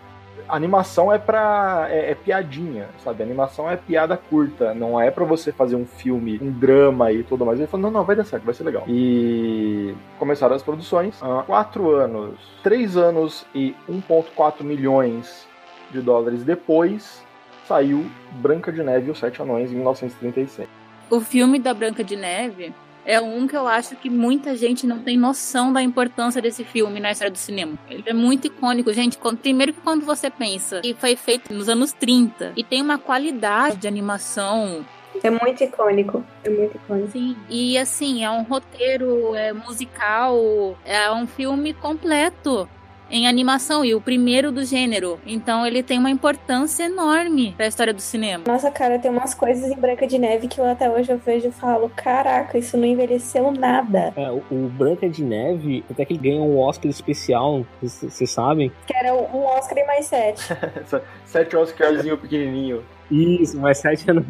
A 0.48 0.56
animação 0.56 1.12
é 1.12 1.18
pra. 1.18 1.88
É, 1.90 2.12
é, 2.12 2.14
piadinha, 2.14 2.88
sabe? 3.04 3.22
A 3.22 3.26
animação 3.26 3.70
é 3.70 3.76
piada 3.76 4.16
curta, 4.16 4.72
não 4.72 4.98
é 4.98 5.10
para 5.10 5.24
você 5.24 5.52
fazer 5.52 5.76
um 5.76 5.84
filme, 5.84 6.38
um 6.42 6.50
drama 6.50 7.12
e 7.12 7.22
tudo 7.22 7.44
mais. 7.44 7.58
Ele 7.58 7.68
falou, 7.68 7.90
não, 7.90 7.98
não, 7.98 8.04
vai 8.04 8.16
dar 8.16 8.24
certo, 8.24 8.44
vai 8.44 8.54
ser 8.54 8.64
legal. 8.64 8.84
E 8.88 9.94
começaram 10.18 10.56
as 10.56 10.62
produções. 10.62 11.22
Há 11.22 11.42
quatro 11.42 11.90
anos, 11.90 12.38
três 12.62 12.96
anos 12.96 13.44
e 13.54 13.74
1,4 13.88 14.62
milhões 14.62 15.46
de 15.90 16.00
dólares 16.00 16.44
depois, 16.44 17.22
saiu 17.68 18.10
Branca 18.32 18.72
de 18.72 18.82
Neve 18.82 19.08
e 19.08 19.10
os 19.10 19.18
Sete 19.18 19.42
Anões 19.42 19.70
em 19.70 19.74
1936. 19.74 20.66
O 21.10 21.20
filme 21.20 21.58
da 21.58 21.74
Branca 21.74 22.02
de 22.02 22.16
Neve 22.16 22.74
é 23.04 23.20
um 23.20 23.46
que 23.46 23.56
eu 23.56 23.66
acho 23.66 23.96
que 23.96 24.10
muita 24.10 24.56
gente 24.56 24.86
não 24.86 24.98
tem 24.98 25.16
noção 25.16 25.72
da 25.72 25.80
importância 25.82 26.42
desse 26.42 26.64
filme 26.64 27.00
na 27.00 27.12
história 27.12 27.30
do 27.30 27.38
cinema. 27.38 27.78
Ele 27.88 28.02
é 28.04 28.12
muito 28.12 28.46
icônico, 28.46 28.92
gente. 28.92 29.18
Primeiro 29.40 29.72
que 29.72 29.80
quando 29.80 30.04
você 30.04 30.30
pensa 30.30 30.80
que 30.80 30.94
foi 30.94 31.16
feito 31.16 31.52
nos 31.52 31.68
anos 31.68 31.92
30 31.92 32.52
e 32.56 32.64
tem 32.64 32.82
uma 32.82 32.98
qualidade 32.98 33.76
de 33.76 33.88
animação 33.88 34.84
é 35.22 35.30
muito 35.30 35.64
icônico. 35.64 36.24
É 36.44 36.50
muito 36.50 36.76
icônico. 36.76 37.10
Sim. 37.10 37.36
E 37.48 37.76
assim, 37.76 38.24
é 38.24 38.30
um 38.30 38.42
roteiro 38.42 39.34
é 39.34 39.52
musical, 39.52 40.76
é 40.84 41.10
um 41.10 41.26
filme 41.26 41.74
completo 41.74 42.68
em 43.10 43.26
animação 43.26 43.84
e 43.84 43.94
o 43.94 44.00
primeiro 44.00 44.50
do 44.50 44.64
gênero. 44.64 45.18
Então 45.26 45.66
ele 45.66 45.82
tem 45.82 45.98
uma 45.98 46.10
importância 46.10 46.84
enorme 46.84 47.52
para 47.56 47.66
a 47.66 47.68
história 47.68 47.92
do 47.92 48.00
cinema. 48.00 48.44
Nossa, 48.46 48.70
cara, 48.70 48.98
tem 48.98 49.10
umas 49.10 49.34
coisas 49.34 49.70
em 49.70 49.76
Branca 49.76 50.06
de 50.06 50.18
Neve 50.18 50.48
que 50.48 50.60
eu 50.60 50.64
até 50.64 50.90
hoje 50.90 51.10
eu 51.10 51.18
vejo 51.18 51.48
e 51.48 51.52
falo, 51.52 51.90
caraca, 51.94 52.58
isso 52.58 52.76
não 52.76 52.86
envelheceu 52.86 53.50
nada. 53.50 54.12
É, 54.16 54.30
o, 54.30 54.42
o 54.50 54.68
Branca 54.68 55.08
de 55.08 55.22
Neve, 55.22 55.84
até 55.90 56.04
que 56.04 56.12
ele 56.12 56.20
ganhou 56.20 56.46
um 56.48 56.58
Oscar 56.58 56.90
especial, 56.90 57.64
vocês 57.80 58.30
sabem? 58.30 58.72
Que 58.86 58.96
era 58.96 59.14
um 59.14 59.44
Oscar 59.44 59.78
e 59.78 59.84
mais 59.84 60.06
sete. 60.06 60.42
sete 61.24 61.56
Oscarzinho 61.56 62.18
pequenininho. 62.18 62.84
Isso, 63.10 63.58
mais 63.58 63.78
sete 63.78 64.10
anos. 64.10 64.24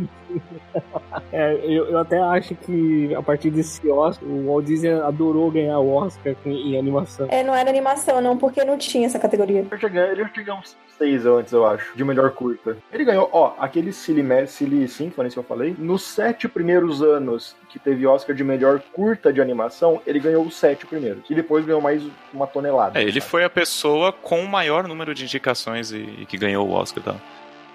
é, 1.33 1.55
eu, 1.65 1.87
eu 1.87 1.99
até 1.99 2.19
acho 2.19 2.55
que 2.55 3.15
a 3.15 3.23
partir 3.23 3.51
desse 3.51 3.89
Oscar, 3.91 4.29
o 4.29 4.47
Walt 4.47 4.65
Disney 4.65 4.93
adorou 4.93 5.51
ganhar 5.51 5.79
o 5.79 5.93
Oscar 5.95 6.35
em, 6.47 6.73
em 6.73 6.79
animação. 6.79 7.27
É, 7.31 7.43
não 7.43 7.55
era 7.55 7.69
animação, 7.69 8.21
não, 8.21 8.37
porque 8.37 8.65
não 8.65 8.79
tinha 8.79 9.07
essa 9.07 9.19
categoria. 9.19 9.61
Ele 9.61 9.81
já 9.81 9.89
ganhou, 9.89 10.13
ele 10.13 10.23
já 10.23 10.43
ganhou 10.43 10.59
uns 10.59 10.77
seis 10.97 11.27
antes, 11.27 11.53
eu 11.53 11.65
acho, 11.65 11.97
de 11.97 12.05
melhor 12.05 12.31
curta. 12.31 12.77
Ele 12.93 13.05
ganhou, 13.05 13.29
ó, 13.33 13.55
aquele 13.59 13.93
Silly, 13.93 14.25
Silly 14.47 14.89
Symphony 14.89 15.31
que 15.31 15.39
eu 15.39 15.45
falei, 15.45 15.75
nos 15.79 16.03
sete 16.03 16.49
primeiros 16.49 17.03
anos 17.03 17.57
que 17.69 17.79
teve 17.79 18.07
Oscar 18.07 18.35
de 18.35 18.43
melhor 18.43 18.81
curta 18.93 19.33
de 19.33 19.41
animação, 19.41 20.01
ele 20.07 20.19
ganhou 20.19 20.45
os 20.45 20.57
sete 20.57 20.87
primeiros. 20.87 21.23
E 21.31 21.35
depois 21.35 21.65
ganhou 21.65 21.81
mais 21.81 22.03
uma 22.33 22.47
tonelada. 22.47 23.01
É, 23.01 23.03
ele 23.03 23.21
foi 23.21 23.45
a 23.45 23.51
pessoa 23.51 24.13
com 24.13 24.41
o 24.41 24.49
maior 24.49 24.87
número 24.87 25.15
de 25.15 25.25
indicações 25.25 25.93
e, 25.93 25.99
e 26.21 26.27
que 26.27 26.37
ganhou 26.37 26.67
o 26.69 26.73
Oscar. 26.73 27.03
Tá? 27.03 27.15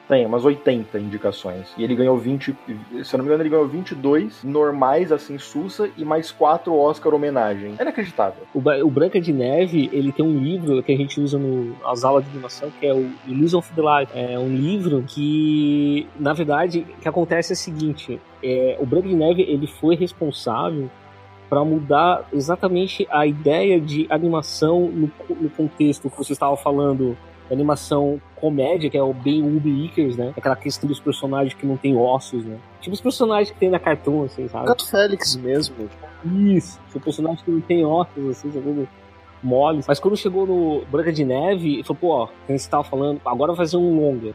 Tem 0.07 0.25
umas 0.25 0.43
80 0.43 0.99
indicações. 0.99 1.73
E 1.77 1.83
ele 1.83 1.95
ganhou 1.95 2.17
20, 2.17 2.55
se 3.03 3.13
eu 3.13 3.17
não 3.17 3.25
me 3.25 3.29
engano, 3.29 3.43
ele 3.43 3.49
ganhou 3.49 3.67
22 3.67 4.43
normais, 4.43 5.11
assim, 5.11 5.37
Sussa, 5.37 5.89
e 5.97 6.03
mais 6.03 6.31
4 6.31 6.75
Oscar 6.75 7.13
homenagem. 7.13 7.75
É 7.77 7.81
inacreditável. 7.81 8.43
O, 8.53 8.59
o 8.59 8.89
Branca 8.89 9.19
de 9.19 9.31
Neve, 9.31 9.89
ele 9.93 10.11
tem 10.11 10.25
um 10.25 10.37
livro 10.37 10.83
que 10.83 10.91
a 10.91 10.97
gente 10.97 11.21
usa 11.21 11.39
nas 11.39 12.03
aulas 12.03 12.25
de 12.25 12.31
animação, 12.31 12.69
que 12.79 12.85
é 12.85 12.93
o 12.93 13.09
Illusion 13.25 13.59
of 13.59 13.73
the 13.73 13.81
Light. 13.81 14.11
É 14.13 14.37
um 14.37 14.53
livro 14.53 15.03
que, 15.07 16.07
na 16.19 16.33
verdade, 16.33 16.85
o 16.97 17.01
que 17.01 17.07
acontece 17.07 17.53
é 17.53 17.55
o 17.55 17.57
seguinte, 17.57 18.19
é, 18.43 18.77
o 18.79 18.85
Branca 18.85 19.07
de 19.07 19.15
Neve, 19.15 19.41
ele 19.43 19.67
foi 19.67 19.95
responsável 19.95 20.89
para 21.49 21.63
mudar 21.63 22.27
exatamente 22.33 23.07
a 23.11 23.27
ideia 23.27 23.79
de 23.79 24.07
animação 24.09 24.89
no, 24.89 25.11
no 25.29 25.49
contexto 25.51 26.09
que 26.09 26.17
você 26.17 26.33
estava 26.33 26.57
falando 26.57 27.15
animação 27.51 28.21
comédia, 28.35 28.89
que 28.89 28.97
é 28.97 29.03
o 29.03 29.13
bem 29.13 29.41
Ubi 29.41 29.91
né? 30.17 30.33
Aquela 30.35 30.55
questão 30.55 30.87
dos 30.87 30.99
personagens 30.99 31.53
que 31.53 31.65
não 31.65 31.77
tem 31.77 31.95
ossos, 31.95 32.43
né? 32.43 32.57
Tipo 32.81 32.93
os 32.93 33.01
personagens 33.01 33.51
que 33.51 33.57
tem 33.57 33.69
na 33.69 33.79
cartoon, 33.79 34.25
assim, 34.25 34.47
sabe? 34.47 34.67
Gato 34.67 34.89
Félix 34.89 35.35
mesmo. 35.35 35.89
Isso, 36.25 36.79
o 36.93 36.99
personagem 36.99 37.43
que 37.43 37.51
não 37.51 37.61
tem 37.61 37.85
ossos, 37.85 38.29
assim, 38.29 38.51
sabe? 38.51 38.87
Moles. 39.41 39.85
Mas 39.87 39.99
quando 39.99 40.15
chegou 40.15 40.45
no 40.45 40.85
Branca 40.85 41.11
de 41.11 41.25
Neve, 41.25 41.73
ele 41.73 41.83
falou, 41.83 41.97
pô, 41.99 42.07
ó, 42.09 42.27
que 42.47 42.57
você 42.57 42.69
tava 42.69 42.83
falando, 42.83 43.19
agora 43.25 43.51
vai 43.51 43.65
fazer 43.65 43.77
um 43.77 43.99
longa. 43.99 44.33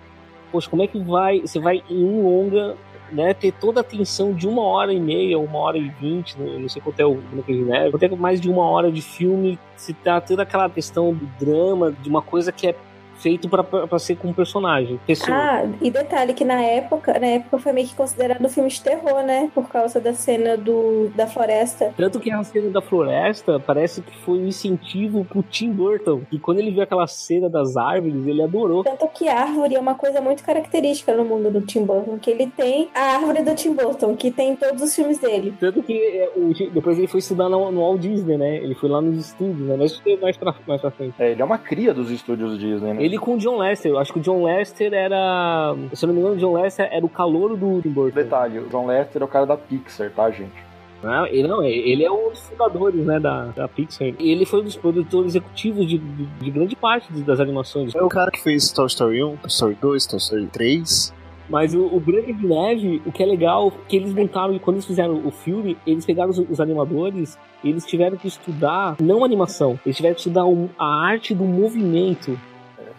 Poxa, 0.53 0.68
como 0.68 0.83
é 0.83 0.87
que 0.87 0.99
vai. 0.99 1.40
Você 1.40 1.59
vai 1.59 1.83
em 1.88 2.05
um 2.05 2.23
longa 2.23 2.77
né, 3.12 3.35
ter 3.35 3.53
toda 3.53 3.81
a 3.81 3.85
tensão 3.85 4.33
de 4.33 4.47
uma 4.47 4.62
hora 4.62 4.92
e 4.92 5.01
meia, 5.01 5.38
uma 5.38 5.59
hora 5.59 5.79
e 5.79 5.88
vinte, 5.88 6.38
né, 6.38 6.59
não 6.59 6.68
sei 6.68 6.81
quanto 6.83 7.01
é 7.01 7.07
o 7.07 7.14
Branca 7.14 7.53
de 7.53 7.62
Neve, 7.62 7.90
quanto 7.90 8.03
é 8.03 8.09
mais 8.09 8.40
de 8.40 8.51
uma 8.51 8.64
hora 8.64 8.90
de 8.90 9.01
filme, 9.01 9.59
se 9.77 9.94
tá 9.94 10.21
toda 10.21 10.42
aquela 10.42 10.68
questão 10.68 11.14
do 11.14 11.27
drama, 11.38 11.92
de 11.92 12.09
uma 12.09 12.23
coisa 12.23 12.53
que 12.53 12.66
é 12.66 12.75
feito 13.18 13.48
para 13.48 13.98
ser 13.98 14.16
com 14.16 14.28
um 14.28 14.33
personagem. 14.33 14.98
Pessoa. 15.07 15.37
Ah, 15.37 15.66
e 15.81 15.90
detalhe 15.90 16.33
que 16.35 16.44
na 16.44 16.61
época, 16.62 17.18
na 17.18 17.26
época 17.26 17.59
foi 17.59 17.72
meio 17.72 17.87
que 17.87 17.94
considerado 17.94 18.44
um 18.44 18.48
filme 18.48 18.70
de 18.70 18.81
terror, 18.81 19.22
né? 19.22 19.50
Por 19.54 19.68
causa 19.68 20.00
da 20.00 20.14
cena 20.14 20.57
do, 20.57 21.11
da 21.14 21.26
floresta. 21.26 21.92
Tanto 21.96 22.20
que 22.20 22.31
a 22.31 22.42
cena 22.42 22.70
da 22.70 22.81
floresta 22.81 23.59
parece 23.61 24.02
que 24.02 24.16
foi 24.18 24.38
um 24.38 24.46
incentivo 24.46 25.24
pro 25.24 25.42
Tim 25.42 25.72
Burton. 25.72 26.22
E 26.31 26.38
quando 26.38 26.59
ele 26.59 26.70
viu 26.70 26.83
aquela 26.83 27.07
cena 27.07 27.48
das 27.48 27.76
árvores, 27.76 28.26
ele 28.26 28.42
adorou. 28.42 28.85
Tanto 28.85 29.09
que 29.09 29.28
árvore 29.28 29.74
é 29.74 29.81
uma 29.81 29.94
coisa 29.94 30.20
muito 30.20 30.42
característica 30.44 31.14
no 31.14 31.24
mundo 31.24 31.50
do 31.50 31.61
Tim 31.62 31.85
Burton, 31.85 32.18
que 32.18 32.31
ele 32.31 32.46
tem 32.46 32.88
a 32.94 33.16
árvore 33.16 33.42
do 33.42 33.54
Tim 33.54 33.74
Burton, 33.74 34.16
que 34.16 34.31
tem 34.31 34.50
em 34.50 34.57
todos 34.57 34.83
os 34.83 34.94
filmes 34.94 35.18
dele. 35.18 35.54
Tanto 35.59 35.83
que 35.83 35.92
é, 35.92 36.31
depois 36.72 36.98
ele 36.98 37.07
foi 37.07 37.20
estudar 37.20 37.48
no, 37.48 37.70
no 37.70 37.81
Walt 37.81 38.00
Disney, 38.00 38.37
né? 38.37 38.57
Ele 38.57 38.74
foi 38.74 38.88
lá 38.88 39.00
nos 39.00 39.18
estúdios, 39.18 39.68
né? 39.68 39.76
Mas 39.76 39.92
isso 39.92 40.02
mais 40.20 40.37
pra, 40.37 40.54
mais 40.66 40.81
pra 40.81 40.90
frente. 40.90 41.14
É, 41.18 41.33
ele 41.33 41.42
é 41.42 41.44
uma 41.44 41.59
cria 41.59 41.92
dos 41.92 42.11
estúdios 42.11 42.59
Disney, 42.59 42.94
né? 42.94 43.02
Ele 43.02 43.08
com 43.16 43.35
o 43.35 43.38
John 43.38 43.59
Lester. 43.59 43.92
Eu 43.92 43.99
acho 43.99 44.12
que 44.12 44.18
o 44.18 44.23
John 44.23 44.44
Lester 44.44 44.92
era. 44.92 45.75
Se 45.94 46.05
eu 46.05 46.09
não 46.09 46.14
me 46.14 46.21
engano, 46.21 46.35
o 46.35 46.38
John 46.38 46.61
Lester 46.61 46.88
era 46.90 47.07
o 47.07 47.09
calor 47.09 47.57
do 47.57 47.81
Tim 47.81 47.90
Burton. 47.90 48.14
Detalhe, 48.14 48.59
o 48.59 48.68
John 48.68 48.87
Lester 48.87 49.23
é 49.23 49.25
o 49.25 49.29
cara 49.29 49.47
da 49.47 49.57
Pixar, 49.57 50.11
tá, 50.11 50.29
gente? 50.31 50.68
Não, 51.03 51.27
ele 51.27 51.47
não, 51.47 51.62
ele 51.62 52.05
é 52.05 52.11
um 52.11 52.31
dos 52.31 52.40
fundadores, 52.40 53.07
né, 53.07 53.21
da, 53.21 53.47
da 53.47 53.68
Pixar. 53.68 54.09
Ele 54.18 54.44
foi 54.44 54.61
um 54.61 54.64
dos 54.64 54.77
produtores 54.77 55.31
executivos 55.33 55.87
de, 55.87 55.97
de, 55.97 56.27
de 56.27 56.51
grande 56.51 56.75
parte 56.75 57.12
das 57.23 57.38
animações. 57.38 57.94
É 57.94 58.03
o 58.03 58.09
cara 58.09 58.33
que 58.33 58.42
fez 58.42 58.73
Toy 58.73 58.87
Story 58.87 59.23
1, 59.23 59.37
Toy 59.37 59.47
Story 59.47 59.79
2, 59.81 60.07
Toy 60.07 60.18
Story 60.18 60.47
3. 60.47 61.14
Mas 61.49 61.75
o, 61.75 61.87
o 61.87 61.99
Branca 61.99 62.33
de 62.33 62.47
Neve, 62.47 63.01
o 63.07 63.12
que 63.12 63.23
é 63.23 63.27
legal, 63.27 63.73
que 63.88 63.97
eles 63.97 64.12
montaram, 64.12 64.59
quando 64.59 64.77
eles 64.77 64.87
fizeram 64.87 65.23
o 65.25 65.31
filme, 65.31 65.79
eles 65.87 66.05
pegaram 66.05 66.31
os, 66.31 66.38
os 66.38 66.61
animadores, 66.61 67.38
eles 67.64 67.87
tiveram 67.87 68.16
que 68.16 68.29
estudar, 68.29 68.97
não 69.01 69.25
animação, 69.25 69.79
eles 69.87 69.97
tiveram 69.97 70.14
que 70.14 70.21
estudar 70.21 70.44
um, 70.44 70.68
a 70.79 71.07
arte 71.07 71.35
do 71.35 71.44
movimento 71.44 72.38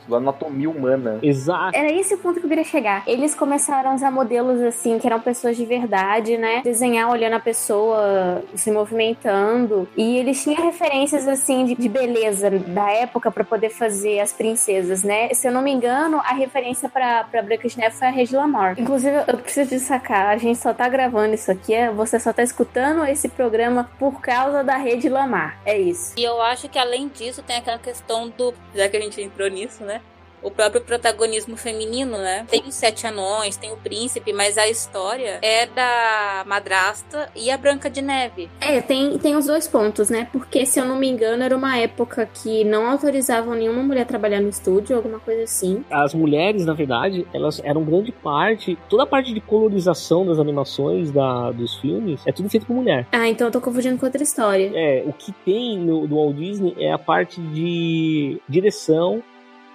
da 0.10 0.18
anatomia 0.18 0.70
humana. 0.70 1.20
Exato. 1.22 1.78
Era 1.78 1.92
esse 1.92 2.16
o 2.16 2.18
ponto 2.18 2.40
que 2.40 2.46
eu 2.46 2.50
queria 2.50 2.64
chegar. 2.64 3.04
Eles 3.08 3.36
começaram 3.36 3.92
a 3.92 3.96
usar 3.96 4.12
modelos 4.12 4.62
assim, 4.62 4.98
que 5.00 5.08
eram 5.08 5.20
pessoas 5.20 5.56
de 5.56 5.66
verdade, 5.66 6.38
né? 6.38 6.62
Desenhar 6.64 7.10
olhando 7.10 7.34
a 7.34 7.40
pessoa 7.40 8.44
se 8.56 8.72
movimentando. 8.72 9.88
E 9.96 10.18
eles 10.18 10.44
tinham 10.44 10.62
referências 10.64 11.28
assim 11.28 11.66
de, 11.66 11.76
de 11.76 11.90
beleza 11.90 12.50
da 12.50 12.92
época 12.92 13.32
para 13.32 13.44
poder 13.44 13.70
fazer 13.70 14.20
as 14.20 14.32
princesas, 14.32 15.04
né? 15.04 15.34
Se 15.34 15.48
eu 15.48 15.52
não 15.52 15.62
me 15.62 15.72
engano, 15.72 16.20
a 16.20 16.34
referência 16.34 16.90
para 16.90 17.24
Branca 17.24 17.68
de 17.68 17.78
Neve 17.78 17.96
foi 17.96 18.08
a 18.08 18.12
Rede 18.12 18.36
Lamar. 18.36 18.80
Inclusive, 18.80 19.24
eu 19.28 19.38
preciso 19.38 19.70
destacar, 19.70 20.30
a 20.30 20.38
gente 20.38 20.60
só 20.60 20.74
tá 20.74 20.88
gravando 20.88 21.34
isso 21.34 21.52
aqui, 21.52 21.74
é, 21.74 21.92
você 21.92 22.20
só 22.20 22.34
tá 22.34 22.44
escutando 22.44 23.06
esse 23.06 23.30
programa 23.30 23.90
por 23.98 24.22
causa 24.22 24.64
da 24.64 24.78
Rede 24.78 25.10
Lamar. 25.10 25.60
É 25.66 25.78
isso. 25.78 26.14
E 26.18 26.24
eu 26.24 26.42
acho 26.42 26.70
que 26.70 26.80
além 26.80 27.08
disso 27.08 27.44
tem 27.44 27.58
aquela 27.58 27.80
questão 27.80 28.30
do, 28.30 28.54
já 28.74 28.88
que 28.88 28.98
a 28.98 29.02
gente 29.02 29.22
entrou 29.22 29.50
nisso, 29.50 29.84
né? 29.84 29.99
O 30.42 30.52
próprio 30.52 30.82
protagonismo 30.82 31.56
feminino, 31.56 32.18
né? 32.18 32.46
Tem 32.50 32.64
os 32.68 32.76
sete 32.76 33.06
anões, 33.08 33.58
tem 33.58 33.72
o 33.72 33.78
príncipe, 33.78 34.34
mas 34.34 34.58
a 34.58 34.68
história 34.68 35.40
é 35.42 35.66
da 35.66 36.44
madrasta 36.46 37.30
e 37.36 37.52
a 37.52 37.58
Branca 37.58 37.90
de 37.90 38.02
Neve. 38.02 38.50
É, 38.60 38.82
tem, 38.82 39.18
tem 39.18 39.36
os 39.36 39.46
dois 39.46 39.68
pontos, 39.68 40.10
né? 40.10 40.28
Porque, 40.32 40.66
se 40.66 40.80
eu 40.80 40.86
não 40.86 40.98
me 40.98 41.08
engano, 41.08 41.44
era 41.44 41.56
uma 41.56 41.78
época 41.78 42.30
que 42.34 42.64
não 42.64 42.90
autorizavam 42.90 43.56
nenhuma 43.56 43.84
mulher 43.84 44.02
a 44.02 44.06
trabalhar 44.06 44.40
no 44.40 44.50
estúdio, 44.50 44.96
alguma 44.96 45.20
coisa 45.20 45.44
assim. 45.44 45.84
As 45.90 46.14
mulheres, 46.14 46.66
na 46.66 46.74
verdade, 46.74 47.28
elas 47.34 47.62
eram 47.64 47.84
grande 47.84 48.12
parte, 48.12 48.78
toda 48.90 49.04
a 49.04 49.08
parte 49.08 49.34
de 49.34 49.42
colorização 49.42 50.26
das 50.26 50.40
animações 50.40 51.12
da, 51.12 51.52
dos 51.52 51.76
filmes 51.78 52.22
é 52.26 52.32
tudo 52.32 52.50
feito 52.50 52.66
por 52.66 52.76
mulher. 52.76 53.08
Ah, 53.12 53.28
então 53.28 53.48
eu 53.48 53.52
tô 53.52 53.62
confundindo 53.62 53.98
com 53.98 54.06
outra 54.06 54.24
história. 54.24 54.72
É, 54.74 55.04
o 55.06 55.14
que 55.14 55.32
tem 55.46 55.78
no, 55.78 56.08
do 56.08 56.16
Walt 56.16 56.36
Disney 56.36 56.76
é 56.78 56.92
a 56.92 56.98
parte 56.98 57.42
de 57.42 58.40
direção 58.48 59.22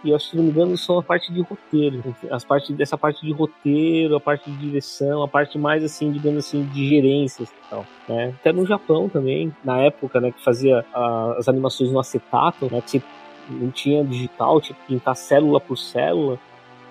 e 0.05 0.11
eu 0.11 0.17
acho 0.17 0.27
que, 0.27 0.31
se 0.33 0.37
não 0.37 0.45
me 0.45 0.51
engano, 0.51 0.77
são 0.77 0.99
a 0.99 1.03
parte 1.03 1.33
de 1.33 1.41
roteiro. 1.41 2.15
As 2.31 2.45
partes 2.45 2.77
dessa 2.77 2.97
parte 2.97 3.25
de 3.25 3.33
roteiro, 3.33 4.15
a 4.15 4.21
parte 4.21 4.51
de 4.51 4.57
direção, 4.59 5.23
a 5.23 5.29
parte 5.29 5.59
mais 5.59 5.83
assim, 5.83 6.13
digamos 6.13 6.47
assim, 6.47 6.63
de 6.65 6.87
gerências 6.87 7.49
e 7.49 7.71
tal. 7.71 7.87
Né? 8.07 8.35
Até 8.39 8.53
no 8.53 8.67
Japão 8.67 9.09
também, 9.09 9.55
na 9.65 9.79
época, 9.79 10.21
né, 10.21 10.31
que 10.31 10.45
fazia 10.45 10.85
a, 10.93 11.37
as 11.39 11.49
animações 11.49 11.91
no 11.91 11.99
acetato, 11.99 12.69
né, 12.71 12.83
que 12.87 13.03
não 13.49 13.71
tinha 13.71 14.05
digital, 14.05 14.61
tinha 14.61 14.77
que 14.77 14.87
pintar 14.87 15.17
célula 15.17 15.59
por 15.59 15.77
célula. 15.79 16.39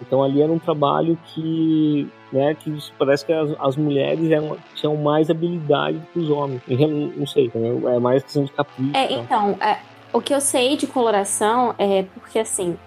Então 0.02 0.24
ali 0.24 0.42
era 0.42 0.52
um 0.52 0.60
trabalho 0.60 1.18
que, 1.28 2.10
né, 2.32 2.56
que 2.56 2.76
parece 2.98 3.26
que 3.26 3.32
as, 3.32 3.52
as 3.60 3.78
mulheres 3.78 4.30
eram, 4.32 4.58
tinham 4.76 4.96
mais 4.98 5.30
habilidade 5.30 6.02
que 6.12 6.20
os 6.20 6.30
homens. 6.32 6.62
Eu 6.68 6.88
não 6.88 7.28
sei, 7.28 7.52
né? 7.54 7.96
é 7.96 8.00
mais 8.00 8.24
questão 8.24 8.44
de 8.44 8.52
capricho. 8.52 8.96
É, 8.96 9.14
então, 9.14 9.52
é, 9.62 9.78
o 10.12 10.20
que 10.20 10.34
eu 10.34 10.42
sei 10.42 10.76
de 10.76 10.88
coloração 10.88 11.76
é 11.78 12.04
porque 12.16 12.40
assim, 12.40 12.78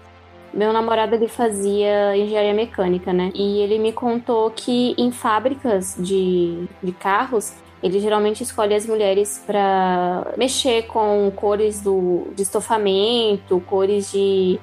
meu 0.53 0.73
namorado 0.73 1.15
ele 1.15 1.27
fazia 1.27 2.15
engenharia 2.17 2.53
mecânica, 2.53 3.13
né? 3.13 3.31
E 3.33 3.59
ele 3.59 3.77
me 3.79 3.91
contou 3.91 4.49
que 4.51 4.95
em 4.97 5.11
fábricas 5.11 5.95
de, 5.99 6.67
de 6.81 6.91
carros 6.91 7.53
ele 7.81 7.99
geralmente 7.99 8.41
escolhe 8.41 8.73
as 8.73 8.85
mulheres 8.85 9.43
para 9.45 10.33
mexer 10.35 10.87
com 10.87 11.31
cores 11.35 11.81
do, 11.81 12.27
de 12.35 12.41
estofamento, 12.41 13.61
cores 13.67 14.11
de 14.11 14.59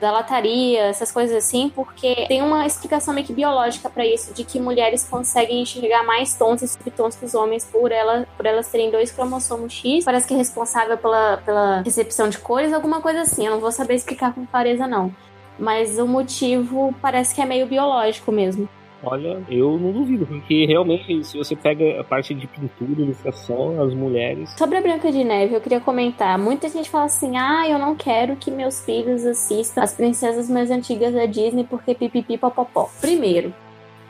da 0.00 0.10
lataria, 0.10 0.84
essas 0.84 1.10
coisas 1.10 1.36
assim, 1.36 1.68
porque 1.68 2.26
tem 2.28 2.42
uma 2.42 2.66
explicação 2.66 3.12
meio 3.12 3.26
que 3.26 3.32
biológica 3.32 3.90
para 3.90 4.06
isso, 4.06 4.32
de 4.32 4.44
que 4.44 4.60
mulheres 4.60 5.06
conseguem 5.08 5.62
enxergar 5.62 6.04
mais 6.04 6.34
tons 6.34 6.62
e 6.62 6.68
subtons 6.68 7.16
que 7.16 7.24
os 7.24 7.34
homens 7.34 7.64
por, 7.64 7.90
ela, 7.90 8.26
por 8.36 8.46
elas 8.46 8.70
terem 8.70 8.90
dois 8.90 9.10
cromossomos 9.10 9.72
X. 9.72 10.04
Parece 10.04 10.26
que 10.26 10.34
é 10.34 10.36
responsável 10.36 10.96
pela, 10.96 11.38
pela 11.38 11.82
recepção 11.82 12.28
de 12.28 12.38
cores, 12.38 12.72
alguma 12.72 13.00
coisa 13.00 13.22
assim. 13.22 13.46
Eu 13.46 13.52
não 13.52 13.60
vou 13.60 13.72
saber 13.72 13.94
explicar 13.94 14.34
com 14.34 14.46
clareza, 14.46 14.86
não. 14.86 15.14
Mas 15.58 15.98
o 15.98 16.06
motivo 16.06 16.94
parece 17.00 17.34
que 17.34 17.40
é 17.40 17.46
meio 17.46 17.66
biológico 17.66 18.30
mesmo. 18.30 18.68
Olha, 19.08 19.40
eu 19.48 19.78
não 19.78 19.92
duvido, 19.92 20.26
porque 20.26 20.66
realmente, 20.66 21.22
se 21.22 21.38
você 21.38 21.54
pega 21.54 22.00
a 22.00 22.02
parte 22.02 22.34
de 22.34 22.44
pintura, 22.48 23.00
ilustração, 23.00 23.80
as 23.80 23.94
mulheres. 23.94 24.50
Sobre 24.58 24.78
a 24.78 24.80
Branca 24.80 25.12
de 25.12 25.22
Neve, 25.22 25.54
eu 25.54 25.60
queria 25.60 25.78
comentar. 25.78 26.36
Muita 26.36 26.68
gente 26.68 26.90
fala 26.90 27.04
assim: 27.04 27.36
ah, 27.36 27.68
eu 27.68 27.78
não 27.78 27.94
quero 27.94 28.34
que 28.34 28.50
meus 28.50 28.84
filhos 28.84 29.24
assistam 29.24 29.82
as 29.82 29.94
princesas 29.94 30.50
mais 30.50 30.72
antigas 30.72 31.14
da 31.14 31.24
Disney 31.24 31.62
porque 31.62 31.94
pipipi 31.94 32.36
popopó. 32.36 32.90
Primeiro, 33.00 33.54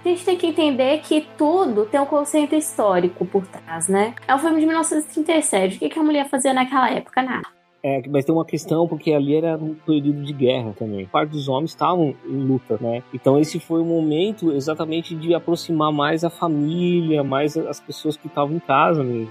a 0.03 0.09
gente 0.09 0.25
tem 0.25 0.37
que 0.39 0.47
entender 0.47 1.01
que 1.01 1.27
tudo 1.37 1.85
tem 1.85 2.01
um 2.01 2.07
conceito 2.07 2.55
histórico 2.55 3.27
por 3.27 3.47
trás, 3.47 3.89
né? 3.89 4.15
É 4.27 4.35
um 4.35 4.39
filme 4.39 4.61
de 4.61 4.67
1937. 4.67 5.77
O 5.77 5.91
que 5.91 5.99
a 5.99 6.03
mulher 6.03 6.27
fazia 6.27 6.55
naquela 6.55 6.91
época? 6.91 7.23
Nada. 7.23 7.56
É, 7.87 8.03
mas 8.09 8.25
tem 8.25 8.35
uma 8.35 8.45
questão, 8.45 8.89
porque 8.89 9.13
ali 9.13 9.37
era 9.37 9.57
um 9.57 9.73
período 9.73 10.25
de 10.25 10.33
guerra 10.33 10.75
também. 10.77 11.07
Parte 11.07 11.31
dos 11.31 11.47
homens 11.47 11.71
estavam 11.71 12.17
em 12.29 12.37
luta, 12.37 12.77
né? 12.81 13.01
Então 13.15 13.39
esse 13.39 13.61
foi 13.61 13.81
o 13.81 13.85
momento 13.85 14.51
exatamente 14.51 15.15
de 15.15 15.33
aproximar 15.33 15.93
mais 15.93 16.25
a 16.25 16.31
família, 16.31 17.23
mais 17.23 17.57
as 17.57 17.79
pessoas 17.79 18.17
que 18.17 18.27
estavam 18.27 18.57
em 18.57 18.59
casa 18.59 19.05
mesmo. 19.05 19.31